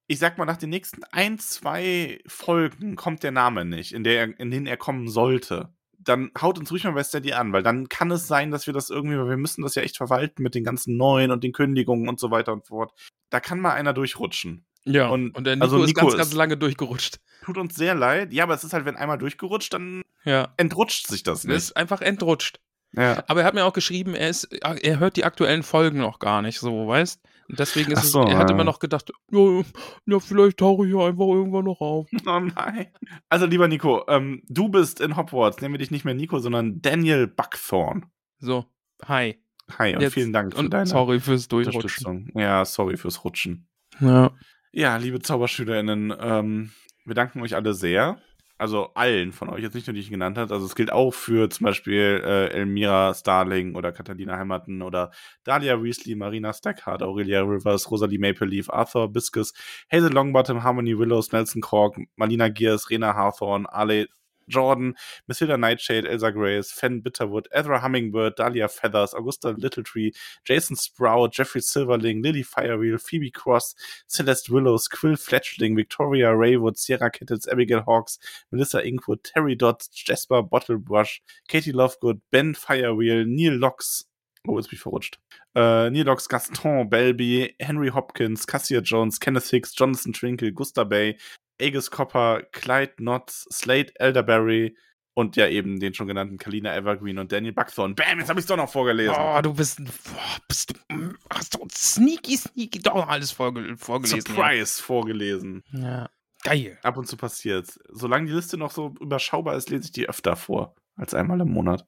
ich 0.08 0.20
sag 0.20 0.38
mal, 0.38 0.46
nach 0.46 0.58
den 0.58 0.70
nächsten 0.70 1.04
ein, 1.12 1.38
zwei 1.40 2.20
Folgen 2.28 2.96
kommt 2.96 3.24
der 3.24 3.32
Name 3.32 3.66
nicht, 3.66 3.92
in, 3.94 4.04
der, 4.04 4.20
er- 4.28 4.40
in 4.40 4.52
denen 4.52 4.68
er 4.68 4.78
kommen 4.78 5.10
sollte, 5.10 5.74
dann 6.00 6.32
haut 6.42 6.58
uns 6.60 6.72
ruhig 6.72 6.84
mal 6.86 6.92
bei 6.94 7.04
Steady 7.04 7.34
an, 7.34 7.52
weil 7.52 7.64
dann 7.64 7.90
kann 7.90 8.10
es 8.12 8.28
sein, 8.28 8.52
dass 8.52 8.68
wir 8.68 8.74
das 8.74 8.90
irgendwie, 8.90 9.18
weil 9.18 9.28
wir 9.30 9.38
müssen 9.38 9.64
das 9.64 9.76
ja 9.76 9.82
echt 9.82 9.98
verwalten 9.98 10.44
mit 10.44 10.56
den 10.56 10.64
ganzen 10.64 10.96
neuen 10.96 11.32
und 11.32 11.44
den 11.44 11.52
Kündigungen 11.52 12.08
und 12.08 12.20
so 12.20 12.32
weiter 12.32 12.54
und 12.54 12.66
fort. 12.68 12.94
Da 13.30 13.40
kann 13.42 13.60
mal 13.60 13.74
einer 13.74 13.92
durchrutschen. 13.94 14.66
Ja, 14.86 15.08
Und- 15.10 15.36
und, 15.36 15.44
der 15.46 15.56
Nico 15.58 15.66
also 15.66 15.80
ist 15.84 15.88
Nico 15.88 16.02
ganz, 16.02 16.14
ist- 16.14 16.18
ganz 16.20 16.34
lange 16.34 16.56
durchgerutscht. 16.56 17.18
Tut 17.44 17.58
uns 17.58 17.76
sehr 17.76 17.94
leid. 17.96 18.32
Ja, 18.32 18.44
aber 18.44 18.54
es 18.54 18.64
ist 18.64 18.72
halt, 18.72 18.86
wenn 18.86 18.96
einmal 18.96 19.18
durchgerutscht, 19.18 19.74
dann 19.74 20.02
Ja. 20.24 20.54
entrutscht 20.56 21.08
sich 21.08 21.24
das 21.24 21.44
nicht. 21.44 21.58
ist 21.58 21.76
einfach 21.76 22.00
entrutscht. 22.00 22.62
Ja. 22.94 23.24
Aber 23.28 23.42
er 23.42 23.46
hat 23.46 23.54
mir 23.54 23.66
auch 23.66 23.74
geschrieben, 23.74 24.16
er, 24.16 24.30
ist, 24.30 24.46
er 24.46 25.00
hört 25.00 25.18
die 25.18 25.26
aktuellen 25.26 25.64
Folgen 25.64 26.00
noch 26.00 26.20
gar 26.20 26.42
nicht 26.42 26.60
so, 26.60 26.88
weißt 26.88 27.22
Und 27.50 27.60
deswegen 27.60 27.92
ist 27.92 28.12
so, 28.12 28.24
es, 28.24 28.30
er 28.32 28.38
hat 28.38 28.50
ja. 28.50 28.56
immer 28.56 28.64
noch 28.64 28.80
gedacht, 28.80 29.12
ja, 29.32 29.62
ja, 30.06 30.20
vielleicht 30.20 30.58
tauche 30.58 30.88
ich 30.88 30.94
ja 30.94 31.06
einfach 31.06 31.26
irgendwann 31.26 31.66
noch 31.66 31.82
auf. 31.82 32.08
Oh 32.26 32.40
nein. 32.40 32.88
Also, 33.30 33.46
lieber 33.46 33.68
Nico, 33.68 34.04
ähm, 34.08 34.42
du 34.48 34.70
bist 34.70 35.02
in 35.02 35.16
Hogwarts. 35.18 35.62
Nennen 35.62 35.74
wir 35.74 35.80
dich 35.80 35.92
nicht 35.92 36.06
mehr 36.06 36.14
Nico, 36.14 36.40
sondern 36.40 36.82
Daniel 36.82 37.28
Buckthorn. 37.28 38.06
So, 38.40 38.66
hi. 39.06 39.38
Hi 39.78 39.94
und 39.96 40.02
Jetzt- 40.02 40.14
vielen 40.14 40.32
Dank 40.32 40.54
für 40.54 40.60
Und 40.60 40.74
deine 40.74 40.86
sorry 40.86 41.20
fürs 41.20 41.48
Durchrutschen. 41.50 42.06
Unterstützung. 42.08 42.30
Ja, 42.36 42.64
sorry 42.64 42.96
fürs 42.98 43.24
Rutschen. 43.26 43.68
Ja. 44.00 44.32
Ja, 44.72 44.96
liebe 44.98 45.20
ZauberschülerInnen, 45.20 46.14
ähm, 46.20 46.72
wir 47.04 47.16
danken 47.16 47.42
euch 47.42 47.56
alle 47.56 47.74
sehr. 47.74 48.18
Also 48.60 48.91
allen 48.95 49.34
von 49.34 49.49
euch, 49.49 49.62
jetzt 49.62 49.76
nicht 49.76 49.86
nur 49.86 49.93
die 49.93 49.99
ich 49.99 50.10
genannt 50.10 50.38
habe. 50.38 50.51
Also 50.51 50.66
es 50.66 50.74
gilt 50.74 50.91
auch 50.91 51.14
für 51.14 51.47
zum 51.49 51.66
Beispiel 51.66 52.22
äh, 52.26 52.47
Elmira 52.49 53.14
Starling 53.14 53.76
oder 53.76 53.91
Catalina 53.91 54.36
Heimaten 54.36 54.82
oder 54.82 55.12
Dahlia 55.43 55.82
Weasley, 55.82 56.16
Marina 56.16 56.51
Stackhardt, 56.53 57.03
Aurelia 57.03 57.41
Rivers, 57.41 57.91
Rosalie 57.91 58.18
Maple 58.18 58.47
Leaf, 58.47 58.70
Arthur 58.72 59.12
Biscus, 59.12 59.53
Hazel 59.91 60.12
Longbottom, 60.12 60.64
Harmony 60.64 60.97
Willows, 60.97 61.32
Nelson 61.32 61.62
Cork, 61.62 61.97
Malina 62.16 62.49
Gears, 62.49 62.89
Rena 62.89 63.14
Hawthorne, 63.16 63.72
Ale 63.72 64.08
Jordan, 64.50 64.95
Mathilda 65.28 65.58
Nightshade, 65.58 66.06
Elsa 66.06 66.32
Grace, 66.32 66.72
Fen 66.72 67.02
Bitterwood, 67.02 67.45
Ezra 67.54 67.80
Hummingbird, 67.80 68.36
Dahlia 68.36 68.68
Feathers, 68.68 69.14
Augusta 69.14 69.54
Littletree, 69.54 70.14
Jason 70.45 70.76
Sprout, 70.76 71.34
Jeffrey 71.34 71.62
Silverling, 71.62 72.22
Lily 72.22 72.43
Firewheel, 72.43 73.00
Phoebe 73.02 73.32
Cross, 73.32 73.76
Celeste 74.08 74.50
Willows, 74.50 74.88
Quill 74.88 75.16
Fletchling, 75.16 75.76
Victoria 75.76 76.28
Raywood, 76.28 76.78
Sierra 76.78 77.12
Kittles, 77.12 77.48
Abigail 77.48 77.82
Hawks, 77.82 78.20
Melissa 78.52 78.82
Inkwood, 78.82 79.20
Terry 79.24 79.56
Dodds, 79.56 79.88
Jasper 79.88 80.41
Bottlebrush, 80.41 81.22
Katie 81.48 81.74
Lovegood, 81.74 82.22
Ben 82.32 82.54
Firewheel, 82.54 83.26
Neil 83.26 83.54
Locks, 83.54 84.06
oh, 84.48 84.58
jetzt 84.58 84.70
bin 84.70 84.78
ich 84.78 84.82
verrutscht, 84.82 85.20
äh, 85.56 85.89
Locks, 85.89 86.30
Gaston 86.30 86.89
Belby, 86.89 87.56
Henry 87.60 87.89
Hopkins, 87.89 88.48
Cassia 88.48 88.82
Jones, 88.82 89.20
Kenneth 89.20 89.50
Hicks, 89.50 89.74
Jonathan 89.74 90.14
Twinkle, 90.14 90.52
Gusta 90.52 90.84
Bay, 90.84 91.18
Aegis 91.60 91.91
Copper, 91.91 92.43
Clyde 92.51 92.93
Knotts, 92.97 93.47
Slade 93.51 93.91
Elderberry 93.95 94.76
und 95.14 95.36
ja 95.36 95.47
eben 95.47 95.80
den 95.80 95.95
schon 95.95 96.08
genannten 96.08 96.38
Kalina 96.38 96.76
Evergreen 96.76 97.18
und 97.18 97.32
Daniel 97.32 97.53
Buckthorn. 97.53 97.95
Bam, 97.95 98.20
jetzt 98.20 98.30
habe 98.30 98.39
ich 98.39 98.43
es 98.43 98.47
doch 98.47 98.55
noch 98.55 98.70
vorgelesen. 98.70 99.16
Oh, 99.18 99.41
du 99.41 99.51
bist, 99.51 99.84
boah, 99.84 100.38
bist 100.47 100.72
du, 100.72 101.14
hast 101.34 101.55
du 101.55 101.68
sneaky, 101.74 102.38
sneaky 102.38 102.80
doch 102.80 102.93
noch 102.93 103.08
alles 103.08 103.32
vorge 103.32 103.76
vorgelesen. 103.78 104.22
Surprise 104.22 104.82
vorgelesen. 104.82 105.64
Ja. 105.72 105.80
ja. 105.80 106.10
Geil. 106.43 106.78
Ab 106.84 106.97
und 106.97 107.08
zu 107.08 107.18
passiert. 107.18 107.68
Solange 107.89 108.28
die 108.28 108.34
Liste 108.34 108.58
noch 108.58 108.70
so 108.70 108.93
überschaubar 109.01 109.55
ist, 109.55 109.72
lese 109.72 109.86
ich 109.86 109.91
die 109.91 110.08
öfter 110.08 110.36
vor 110.36 110.76
als 110.95 111.16
einmal 111.16 111.41
im 111.41 111.51
Monat. 111.51 111.88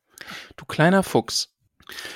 Du 0.58 0.66
kleiner 0.66 1.04
Fuchs. 1.04 1.56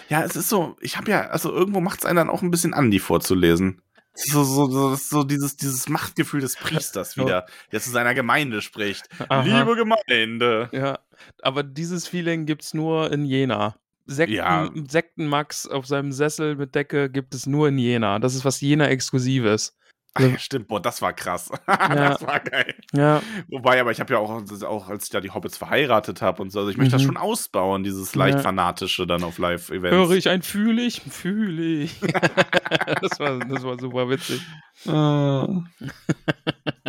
Ja, 0.09 0.23
es 0.23 0.35
ist 0.35 0.49
so, 0.49 0.75
ich 0.81 0.97
habe 0.97 1.11
ja, 1.11 1.27
also 1.27 1.51
irgendwo 1.51 1.79
macht 1.79 1.99
es 1.99 2.05
einen 2.05 2.17
dann 2.17 2.29
auch 2.31 2.41
ein 2.41 2.49
bisschen 2.49 2.73
an, 2.73 2.89
die 2.89 2.99
vorzulesen. 2.99 3.82
So, 4.15 4.43
so, 4.43 4.67
so, 4.69 4.95
so 4.95 5.23
dieses, 5.23 5.57
dieses 5.57 5.89
Machtgefühl 5.89 6.41
des 6.41 6.55
Priesters 6.55 7.17
wieder, 7.17 7.47
der 7.71 7.81
zu 7.81 7.89
seiner 7.89 8.13
Gemeinde 8.13 8.61
spricht. 8.61 9.09
Aha. 9.27 9.41
Liebe 9.41 9.75
Gemeinde. 9.75 10.69
Ja, 10.71 10.99
aber 11.41 11.63
dieses 11.63 12.07
Feeling 12.07 12.45
gibt's 12.45 12.73
nur 12.73 13.11
in 13.11 13.25
Jena. 13.25 13.75
Sekten, 14.05 14.35
Ja. 14.35 14.69
Sektenmax 14.87 15.67
auf 15.67 15.87
seinem 15.87 16.11
Sessel 16.11 16.55
mit 16.55 16.75
Decke 16.75 17.09
gibt 17.09 17.33
es 17.33 17.45
nur 17.47 17.69
in 17.69 17.77
Jena. 17.77 18.19
Das 18.19 18.35
ist 18.35 18.45
was 18.45 18.61
Jena 18.61 18.87
Exklusives. 18.87 19.75
Ach, 20.15 20.21
ja, 20.21 20.37
stimmt, 20.37 20.67
boah, 20.67 20.79
das 20.79 21.01
war 21.01 21.11
krass. 21.13 21.49
das 21.65 22.21
war 22.21 22.39
geil. 22.39 22.75
Ja, 22.93 23.21
Wobei, 23.49 23.81
aber 23.81 23.89
ich 23.91 23.99
habe 23.99 24.13
ja 24.13 24.19
auch, 24.19 24.29
auch, 24.63 24.87
als 24.89 25.05
ich 25.05 25.09
da 25.09 25.21
die 25.21 25.31
Hobbits 25.31 25.57
verheiratet 25.57 26.21
habe 26.21 26.41
und 26.41 26.51
so, 26.51 26.59
also 26.59 26.69
ich 26.71 26.77
möchte 26.77 26.91
das 26.91 27.01
Mhm. 27.01 27.07
schon 27.07 27.17
ausbauen, 27.17 27.83
dieses 27.83 28.13
leicht 28.13 28.35
Ja. 28.37 28.41
fanatische 28.43 29.07
dann 29.07 29.23
auf 29.23 29.39
Live-Events. 29.39 29.95
höre 29.95 30.11
ich 30.15 30.29
ein 30.29 30.43
fühle 30.43 30.83
ich, 30.83 31.01
fühle 31.01 31.63
ich. 31.63 31.99
das, 33.01 33.19
war, 33.19 33.39
das 33.39 33.63
war 33.63 33.79
super 33.79 34.07
witzig. 34.09 34.41
Ah. 34.87 35.63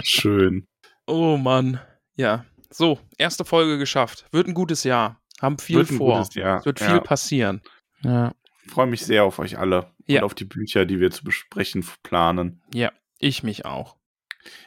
Schön. 0.02 0.66
Oh 1.06 1.36
Mann. 1.36 1.80
Ja, 2.16 2.44
So, 2.70 2.98
erste 3.18 3.44
Folge 3.44 3.78
geschafft. 3.78 4.26
Wird 4.32 4.48
ein 4.48 4.54
gutes 4.54 4.84
Jahr. 4.84 5.20
Haben 5.40 5.58
viel 5.58 5.76
Wird 5.76 5.90
ein 5.90 5.96
vor. 5.98 6.18
gutes 6.18 6.34
Jahr, 6.34 6.58
Es 6.58 6.66
wird 6.66 6.78
viel 6.80 6.88
ja. 6.96 7.00
passieren. 7.00 7.62
Ja. 8.02 8.32
freue 8.68 8.86
mich 8.86 9.04
sehr 9.04 9.24
auf 9.24 9.38
euch 9.38 9.58
alle 9.58 9.92
Ja. 10.06 10.20
und 10.20 10.24
auf 10.26 10.34
die 10.34 10.44
Bücher, 10.44 10.84
die 10.86 11.00
wir 11.00 11.10
zu 11.10 11.24
besprechen 11.24 11.86
planen. 12.02 12.62
Ja, 12.72 12.92
ich 13.24 13.42
mich 13.42 13.64
auch. 13.64 13.96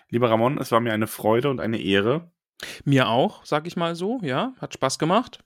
Lieber 0.09 0.29
Ramon, 0.29 0.57
es 0.57 0.71
war 0.71 0.79
mir 0.79 0.93
eine 0.93 1.07
Freude 1.07 1.49
und 1.49 1.59
eine 1.59 1.79
Ehre. 1.79 2.31
Mir 2.85 3.09
auch, 3.09 3.45
sag 3.45 3.67
ich 3.67 3.75
mal 3.75 3.95
so. 3.95 4.19
Ja, 4.21 4.53
hat 4.59 4.73
Spaß 4.73 4.99
gemacht. 4.99 5.43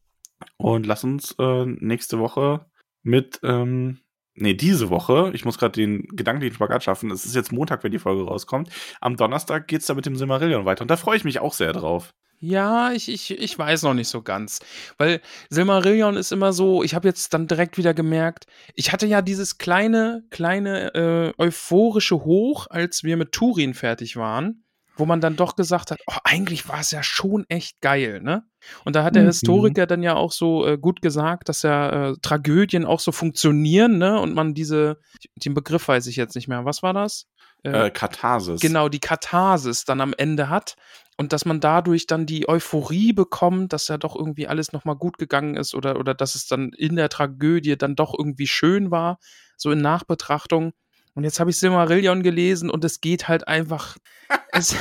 Und 0.57 0.85
lass 0.85 1.03
uns 1.03 1.35
äh, 1.39 1.65
nächste 1.65 2.19
Woche 2.19 2.65
mit, 3.03 3.39
ähm, 3.43 3.99
nee, 4.33 4.53
diese 4.53 4.89
Woche, 4.89 5.31
ich 5.33 5.45
muss 5.45 5.57
gerade 5.57 5.73
den 5.73 6.03
gedanklichen 6.15 6.55
Spagat 6.55 6.83
schaffen, 6.83 7.11
es 7.11 7.25
ist 7.25 7.35
jetzt 7.35 7.51
Montag, 7.51 7.83
wenn 7.83 7.91
die 7.91 7.99
Folge 7.99 8.23
rauskommt. 8.23 8.69
Am 9.01 9.17
Donnerstag 9.17 9.67
geht's 9.67 9.87
da 9.87 9.93
mit 9.93 10.05
dem 10.05 10.15
Silmarillion 10.15 10.65
weiter 10.65 10.83
und 10.83 10.89
da 10.89 10.97
freue 10.97 11.17
ich 11.17 11.23
mich 11.23 11.39
auch 11.39 11.53
sehr 11.53 11.73
drauf. 11.73 12.13
Ja, 12.43 12.91
ich, 12.91 13.07
ich, 13.07 13.29
ich 13.29 13.57
weiß 13.57 13.83
noch 13.83 13.93
nicht 13.93 14.07
so 14.07 14.23
ganz. 14.23 14.59
Weil 14.97 15.21
Silmarillion 15.51 16.17
ist 16.17 16.31
immer 16.31 16.53
so, 16.53 16.81
ich 16.81 16.95
habe 16.95 17.07
jetzt 17.07 17.35
dann 17.35 17.47
direkt 17.47 17.77
wieder 17.77 17.93
gemerkt, 17.93 18.47
ich 18.73 18.91
hatte 18.91 19.05
ja 19.05 19.21
dieses 19.21 19.59
kleine, 19.59 20.23
kleine 20.31 20.95
äh, 20.95 21.33
euphorische 21.37 22.25
Hoch, 22.25 22.65
als 22.69 23.03
wir 23.03 23.15
mit 23.15 23.31
Turin 23.31 23.75
fertig 23.75 24.15
waren, 24.17 24.63
wo 24.97 25.05
man 25.05 25.21
dann 25.21 25.35
doch 25.35 25.55
gesagt 25.55 25.91
hat, 25.91 25.99
oh, 26.07 26.17
eigentlich 26.23 26.67
war 26.67 26.79
es 26.79 26.89
ja 26.89 27.03
schon 27.03 27.45
echt 27.47 27.79
geil, 27.79 28.21
ne? 28.21 28.43
Und 28.85 28.95
da 28.95 29.03
hat 29.03 29.15
der 29.15 29.23
Mhm. 29.23 29.27
Historiker 29.27 29.85
dann 29.85 30.01
ja 30.01 30.15
auch 30.15 30.31
so 30.31 30.65
äh, 30.65 30.79
gut 30.79 31.03
gesagt, 31.03 31.47
dass 31.47 31.61
ja 31.61 32.09
äh, 32.09 32.15
Tragödien 32.23 32.85
auch 32.85 32.99
so 32.99 33.11
funktionieren, 33.11 33.99
ne? 33.99 34.19
Und 34.19 34.33
man 34.33 34.55
diese, 34.55 34.97
den 35.35 35.53
Begriff 35.53 35.87
weiß 35.87 36.07
ich 36.07 36.15
jetzt 36.15 36.35
nicht 36.35 36.47
mehr. 36.47 36.65
Was 36.65 36.81
war 36.81 36.93
das? 36.93 37.27
Äh, 37.63 37.91
Katharsis. 37.91 38.59
genau 38.59 38.89
die 38.89 38.99
Katharsis 38.99 39.85
dann 39.85 40.01
am 40.01 40.15
Ende 40.17 40.49
hat 40.49 40.75
und 41.21 41.31
dass 41.33 41.45
man 41.45 41.59
dadurch 41.59 42.07
dann 42.07 42.25
die 42.25 42.49
Euphorie 42.49 43.13
bekommt, 43.13 43.73
dass 43.73 43.87
ja 43.89 43.99
doch 43.99 44.15
irgendwie 44.15 44.47
alles 44.47 44.73
nochmal 44.73 44.95
gut 44.95 45.19
gegangen 45.19 45.55
ist 45.55 45.75
oder, 45.75 45.99
oder 45.99 46.15
dass 46.15 46.33
es 46.33 46.47
dann 46.47 46.71
in 46.75 46.95
der 46.95 47.09
Tragödie 47.09 47.77
dann 47.77 47.95
doch 47.95 48.15
irgendwie 48.17 48.47
schön 48.47 48.89
war, 48.89 49.19
so 49.55 49.69
in 49.69 49.81
Nachbetrachtung. 49.81 50.73
Und 51.13 51.23
jetzt 51.23 51.39
habe 51.39 51.51
ich 51.51 51.57
Silmarillion 51.57 52.23
gelesen 52.23 52.71
und 52.71 52.83
es 52.83 53.01
geht 53.01 53.27
halt 53.27 53.47
einfach, 53.47 53.97
es, 54.51 54.75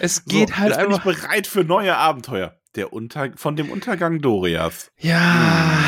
es 0.00 0.24
geht 0.24 0.48
so, 0.48 0.56
halt 0.56 0.70
jetzt 0.70 0.80
bin 0.80 0.92
einfach, 0.92 1.06
ich 1.06 1.20
bereit 1.22 1.46
für 1.46 1.62
neue 1.62 1.96
Abenteuer. 1.96 2.56
Der 2.74 2.92
Unter 2.92 3.30
von 3.36 3.54
dem 3.54 3.70
Untergang 3.70 4.20
Dorias. 4.20 4.90
ja, 4.98 5.84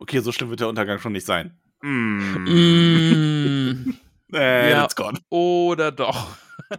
Okay, 0.00 0.20
so 0.20 0.32
schlimm 0.32 0.48
wird 0.48 0.60
der 0.60 0.68
Untergang 0.68 1.00
schon 1.00 1.12
nicht 1.12 1.26
sein. 1.26 1.58
Mm. 1.82 2.18
mm, 2.46 3.94
Äh, 4.32 4.70
Ja. 4.70 4.88
oder 5.28 5.92
doch. 5.92 6.28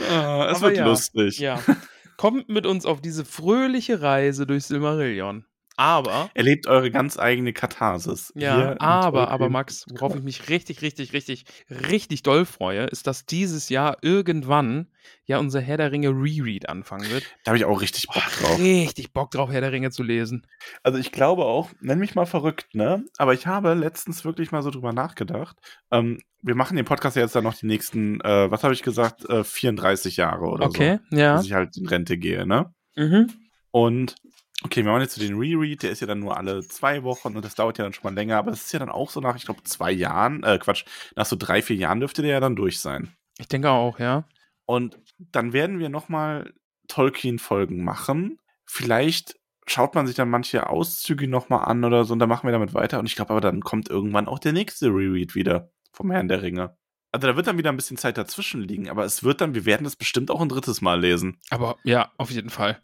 Ah, 0.00 0.48
es 0.50 0.58
Aber 0.58 0.68
wird 0.68 0.78
ja. 0.78 0.86
lustig. 0.86 1.38
Ja, 1.38 1.60
kommt 2.16 2.48
mit 2.48 2.66
uns 2.66 2.86
auf 2.86 3.00
diese 3.00 3.24
fröhliche 3.24 4.00
Reise 4.02 4.46
durch 4.46 4.64
Silmarillion. 4.64 5.44
Aber 5.78 6.28
Erlebt 6.34 6.66
eure 6.66 6.90
ganz 6.90 7.18
eigene 7.20 7.52
Katharsis. 7.52 8.32
Ja, 8.34 8.74
aber, 8.80 9.30
aber 9.30 9.48
Max, 9.48 9.86
worauf 9.90 10.16
ich 10.16 10.22
mich 10.24 10.48
richtig, 10.48 10.82
richtig, 10.82 11.12
richtig, 11.12 11.44
richtig 11.70 12.24
doll 12.24 12.44
freue, 12.44 12.84
ist, 12.86 13.06
dass 13.06 13.26
dieses 13.26 13.68
Jahr 13.68 13.96
irgendwann 14.02 14.88
ja 15.24 15.38
unser 15.38 15.60
Herr 15.60 15.76
der 15.76 15.92
Ringe 15.92 16.08
Reread 16.10 16.68
anfangen 16.68 17.08
wird. 17.10 17.22
Da 17.44 17.50
habe 17.50 17.58
ich 17.58 17.64
auch 17.64 17.80
richtig 17.80 18.08
Bock 18.08 18.16
Oh, 18.16 18.44
drauf. 18.44 18.58
richtig 18.58 19.12
Bock 19.12 19.30
drauf, 19.30 19.50
Herr 19.52 19.60
der 19.60 19.70
Ringe 19.70 19.90
zu 19.92 20.02
lesen. 20.02 20.44
Also 20.82 20.98
ich 20.98 21.12
glaube 21.12 21.44
auch, 21.44 21.70
nenn 21.80 22.00
mich 22.00 22.16
mal 22.16 22.26
verrückt, 22.26 22.74
ne? 22.74 23.04
Aber 23.16 23.32
ich 23.32 23.46
habe 23.46 23.74
letztens 23.74 24.24
wirklich 24.24 24.50
mal 24.50 24.62
so 24.62 24.70
drüber 24.70 24.92
nachgedacht. 24.92 25.56
Ähm, 25.92 26.18
wir 26.42 26.56
machen 26.56 26.76
den 26.76 26.86
Podcast 26.86 27.14
ja 27.16 27.22
jetzt 27.22 27.36
dann 27.36 27.44
noch 27.44 27.54
die 27.54 27.66
nächsten, 27.66 28.20
äh, 28.22 28.50
was 28.50 28.64
habe 28.64 28.74
ich 28.74 28.82
gesagt, 28.82 29.24
äh, 29.30 29.44
34 29.44 30.16
Jahre 30.16 30.46
oder 30.46 30.66
Okay, 30.66 30.98
so. 31.10 31.16
ja. 31.16 31.36
Bis 31.36 31.46
ich 31.46 31.52
halt 31.52 31.76
in 31.76 31.86
Rente 31.86 32.18
gehe, 32.18 32.46
ne? 32.46 32.74
Mhm. 32.96 33.30
Und 33.70 34.16
okay, 34.64 34.84
wir 34.84 34.90
machen 34.90 35.02
jetzt 35.02 35.14
so 35.14 35.20
den 35.20 35.38
Reread, 35.38 35.82
der 35.82 35.90
ist 35.90 36.00
ja 36.00 36.06
dann 36.06 36.20
nur 36.20 36.36
alle 36.36 36.66
zwei 36.66 37.02
Wochen 37.02 37.36
und 37.36 37.44
das 37.44 37.54
dauert 37.54 37.78
ja 37.78 37.84
dann 37.84 37.92
schon 37.92 38.04
mal 38.04 38.14
länger, 38.14 38.38
aber 38.38 38.50
das 38.50 38.64
ist 38.64 38.72
ja 38.72 38.78
dann 38.78 38.88
auch 38.90 39.10
so 39.10 39.20
nach, 39.20 39.36
ich 39.36 39.44
glaube, 39.44 39.62
zwei 39.62 39.92
Jahren, 39.92 40.42
äh, 40.42 40.58
Quatsch, 40.58 40.84
nach 41.16 41.26
so 41.26 41.36
drei, 41.36 41.62
vier 41.62 41.76
Jahren 41.76 42.00
dürfte 42.00 42.22
der 42.22 42.32
ja 42.32 42.40
dann 42.40 42.56
durch 42.56 42.80
sein. 42.80 43.12
Ich 43.38 43.48
denke 43.48 43.70
auch, 43.70 43.98
ja. 43.98 44.24
Und 44.66 44.98
dann 45.18 45.52
werden 45.52 45.78
wir 45.78 45.88
nochmal 45.88 46.52
Tolkien-Folgen 46.88 47.84
machen. 47.84 48.38
Vielleicht 48.66 49.36
schaut 49.66 49.94
man 49.94 50.06
sich 50.06 50.16
dann 50.16 50.30
manche 50.30 50.68
Auszüge 50.68 51.28
nochmal 51.28 51.64
an 51.66 51.84
oder 51.84 52.04
so 52.04 52.12
und 52.12 52.18
dann 52.18 52.28
machen 52.28 52.46
wir 52.46 52.52
damit 52.52 52.74
weiter. 52.74 52.98
Und 52.98 53.06
ich 53.06 53.16
glaube 53.16 53.30
aber, 53.30 53.40
dann 53.40 53.60
kommt 53.60 53.88
irgendwann 53.88 54.28
auch 54.28 54.38
der 54.38 54.52
nächste 54.52 54.88
Reread 54.88 55.34
wieder 55.34 55.70
vom 55.92 56.10
Herrn 56.10 56.28
der 56.28 56.42
Ringe. 56.42 56.76
Also 57.12 57.26
da 57.26 57.36
wird 57.36 57.46
dann 57.46 57.58
wieder 57.58 57.70
ein 57.70 57.76
bisschen 57.76 57.96
Zeit 57.96 58.18
dazwischen 58.18 58.60
liegen, 58.60 58.90
aber 58.90 59.04
es 59.04 59.24
wird 59.24 59.40
dann, 59.40 59.54
wir 59.54 59.64
werden 59.64 59.84
das 59.84 59.96
bestimmt 59.96 60.30
auch 60.30 60.42
ein 60.42 60.48
drittes 60.48 60.82
Mal 60.82 61.00
lesen. 61.00 61.40
Aber 61.48 61.76
ja, 61.82 62.12
auf 62.18 62.30
jeden 62.30 62.50
Fall. 62.50 62.82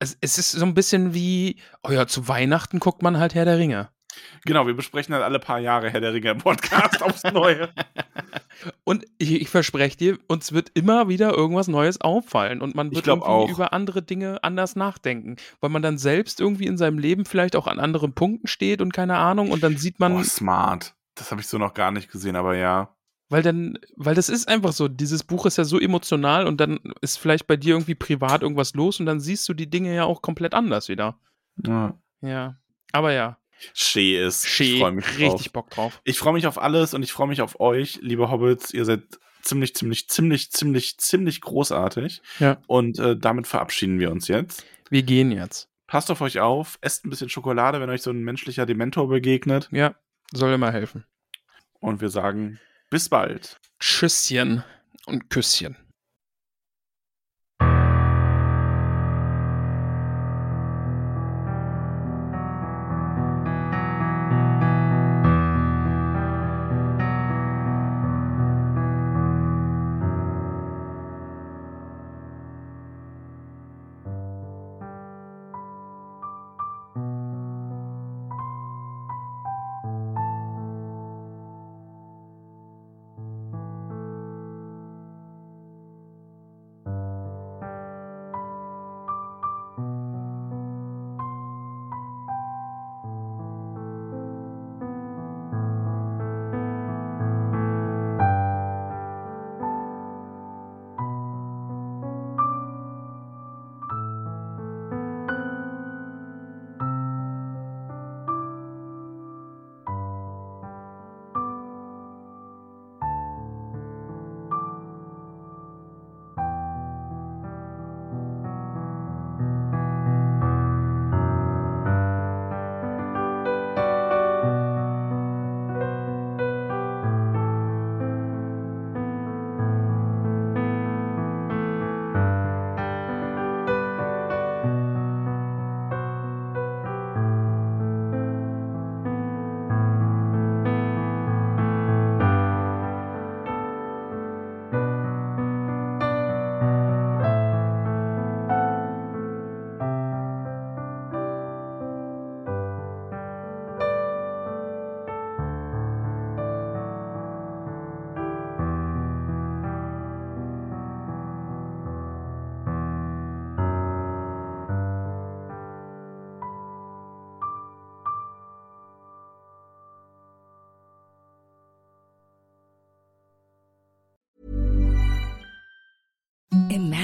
Es, 0.00 0.16
es 0.20 0.38
ist 0.38 0.52
so 0.52 0.64
ein 0.64 0.74
bisschen 0.74 1.14
wie, 1.14 1.56
oh 1.86 1.90
ja, 1.92 2.06
zu 2.06 2.26
Weihnachten 2.26 2.78
guckt 2.80 3.02
man 3.02 3.18
halt 3.18 3.34
Herr 3.34 3.44
der 3.44 3.58
Ringe. 3.58 3.90
Genau, 4.44 4.66
wir 4.66 4.74
besprechen 4.74 5.12
dann 5.12 5.22
alle 5.22 5.38
paar 5.38 5.60
Jahre 5.60 5.90
Herr 5.90 6.00
der 6.00 6.12
Ringe 6.12 6.30
im 6.30 6.38
Podcast 6.38 7.02
aufs 7.02 7.22
Neue. 7.24 7.68
Und 8.84 9.04
ich, 9.18 9.32
ich 9.40 9.48
verspreche 9.48 9.96
dir, 9.96 10.18
uns 10.26 10.52
wird 10.52 10.70
immer 10.74 11.08
wieder 11.08 11.32
irgendwas 11.32 11.68
Neues 11.68 12.00
auffallen 12.00 12.60
und 12.60 12.74
man 12.74 12.92
wird 12.94 13.06
irgendwie 13.06 13.28
auch. 13.28 13.48
über 13.48 13.72
andere 13.72 14.02
Dinge 14.02 14.42
anders 14.42 14.74
nachdenken, 14.74 15.36
weil 15.60 15.70
man 15.70 15.82
dann 15.82 15.96
selbst 15.96 16.40
irgendwie 16.40 16.66
in 16.66 16.76
seinem 16.76 16.98
Leben 16.98 17.24
vielleicht 17.24 17.54
auch 17.54 17.66
an 17.66 17.78
anderen 17.78 18.14
Punkten 18.14 18.46
steht 18.48 18.80
und 18.82 18.92
keine 18.92 19.16
Ahnung 19.16 19.50
und 19.50 19.62
dann 19.62 19.76
sieht 19.76 20.00
man, 20.00 20.16
Oh, 20.16 20.22
smart. 20.22 20.94
Das 21.14 21.30
habe 21.30 21.40
ich 21.40 21.46
so 21.46 21.58
noch 21.58 21.74
gar 21.74 21.90
nicht 21.92 22.10
gesehen, 22.10 22.36
aber 22.36 22.56
ja. 22.56 22.94
Weil 23.30 23.42
dann, 23.42 23.78
weil 23.96 24.14
das 24.14 24.28
ist 24.28 24.48
einfach 24.48 24.72
so, 24.72 24.88
dieses 24.88 25.24
Buch 25.24 25.46
ist 25.46 25.56
ja 25.56 25.64
so 25.64 25.80
emotional 25.80 26.46
und 26.46 26.60
dann 26.60 26.78
ist 27.00 27.18
vielleicht 27.18 27.46
bei 27.46 27.56
dir 27.56 27.74
irgendwie 27.74 27.94
privat 27.94 28.42
irgendwas 28.42 28.74
los 28.74 29.00
und 29.00 29.06
dann 29.06 29.20
siehst 29.20 29.48
du 29.48 29.54
die 29.54 29.70
Dinge 29.70 29.94
ja 29.94 30.04
auch 30.04 30.20
komplett 30.20 30.52
anders 30.54 30.88
wieder. 30.88 31.18
ja. 31.66 31.98
Ja, 32.22 32.58
aber 32.92 33.12
ja, 33.14 33.38
Schee 33.74 34.22
ist. 34.22 34.44
ich 34.44 34.50
Schee, 34.50 34.78
freue 34.78 34.92
mich 34.92 35.04
drauf. 35.06 35.18
richtig 35.18 35.52
Bock 35.52 35.70
drauf. 35.70 36.00
Ich 36.04 36.18
freue 36.18 36.32
mich 36.32 36.46
auf 36.46 36.60
alles 36.60 36.94
und 36.94 37.02
ich 37.02 37.12
freue 37.12 37.28
mich 37.28 37.42
auf 37.42 37.60
euch, 37.60 37.98
liebe 38.02 38.30
Hobbits. 38.30 38.72
Ihr 38.72 38.84
seid 38.84 39.02
ziemlich, 39.42 39.74
ziemlich, 39.74 40.08
ziemlich, 40.08 40.50
ziemlich, 40.50 40.98
ziemlich 40.98 41.40
großartig. 41.40 42.22
Ja. 42.38 42.58
Und 42.66 42.98
äh, 42.98 43.16
damit 43.16 43.46
verabschieden 43.46 43.98
wir 43.98 44.10
uns 44.10 44.28
jetzt. 44.28 44.64
Wir 44.88 45.02
gehen 45.02 45.32
jetzt. 45.32 45.68
Passt 45.86 46.10
auf 46.10 46.20
euch 46.20 46.40
auf, 46.40 46.78
esst 46.82 47.04
ein 47.04 47.10
bisschen 47.10 47.28
Schokolade, 47.28 47.80
wenn 47.80 47.90
euch 47.90 48.02
so 48.02 48.10
ein 48.10 48.22
menschlicher 48.22 48.64
Dementor 48.64 49.08
begegnet. 49.08 49.68
Ja, 49.72 49.94
soll 50.32 50.52
immer 50.52 50.72
helfen. 50.72 51.04
Und 51.80 52.00
wir 52.00 52.10
sagen 52.10 52.60
bis 52.90 53.08
bald. 53.08 53.56
Tschüsschen 53.78 54.64
und 55.06 55.30
Küsschen. 55.30 55.76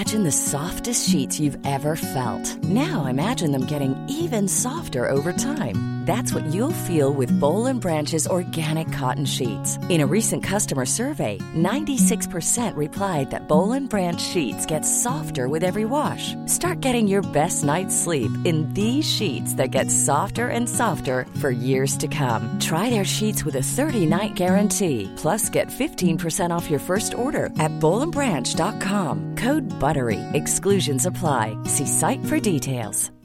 Imagine 0.07 0.23
the 0.23 0.31
softest 0.31 1.09
sheets 1.09 1.41
you've 1.41 1.59
ever 1.67 1.97
felt. 1.97 2.63
Now 2.63 3.07
imagine 3.07 3.51
them 3.51 3.67
getting 3.67 3.95
even 4.09 4.47
softer 4.47 5.11
over 5.11 5.33
time. 5.33 5.97
That's 6.07 6.33
what 6.33 6.47
you'll 6.55 6.85
feel 6.87 7.13
with 7.13 7.35
Bowl 7.41 7.67
and 7.67 7.81
Branch's 7.81 8.29
organic 8.29 8.93
cotton 8.93 9.25
sheets. 9.25 9.77
In 9.89 10.01
a 10.01 10.07
recent 10.07 10.45
customer 10.45 10.87
survey, 10.87 11.39
96% 11.53 12.77
replied 12.77 13.33
that 13.33 13.49
Bowl 13.49 13.73
and 13.73 13.91
Branch 13.91 14.23
sheets 14.23 14.67
get 14.67 14.83
softer 14.83 15.49
with 15.49 15.65
every 15.65 15.85
wash. 15.85 16.33
Start 16.47 16.81
getting 16.81 17.09
your 17.09 17.23
best 17.33 17.65
night's 17.65 17.97
sleep 17.97 18.31
in 18.45 18.73
these 18.73 19.05
sheets 19.05 19.55
that 19.55 19.73
get 19.73 19.91
softer 19.91 20.47
and 20.47 20.69
softer 20.69 21.26
for 21.41 21.51
years 21.51 21.97
to 21.97 22.07
come. 22.07 22.57
Try 22.61 22.89
their 22.89 23.05
sheets 23.05 23.45
with 23.45 23.57
a 23.57 23.66
30-night 23.66 24.37
guarantee. 24.37 25.12
Plus, 25.16 25.51
get 25.51 25.66
15% 25.66 26.51
off 26.51 26.70
your 26.70 26.80
first 26.80 27.14
order 27.14 27.47
at 27.59 27.72
bowlandbranch.com. 27.80 29.34
Code 29.39 29.66
BUTTERY. 29.80 30.20
Exclusions 30.34 31.05
apply. 31.05 31.59
See 31.64 31.87
site 31.87 32.24
for 32.26 32.39
details. 32.39 33.16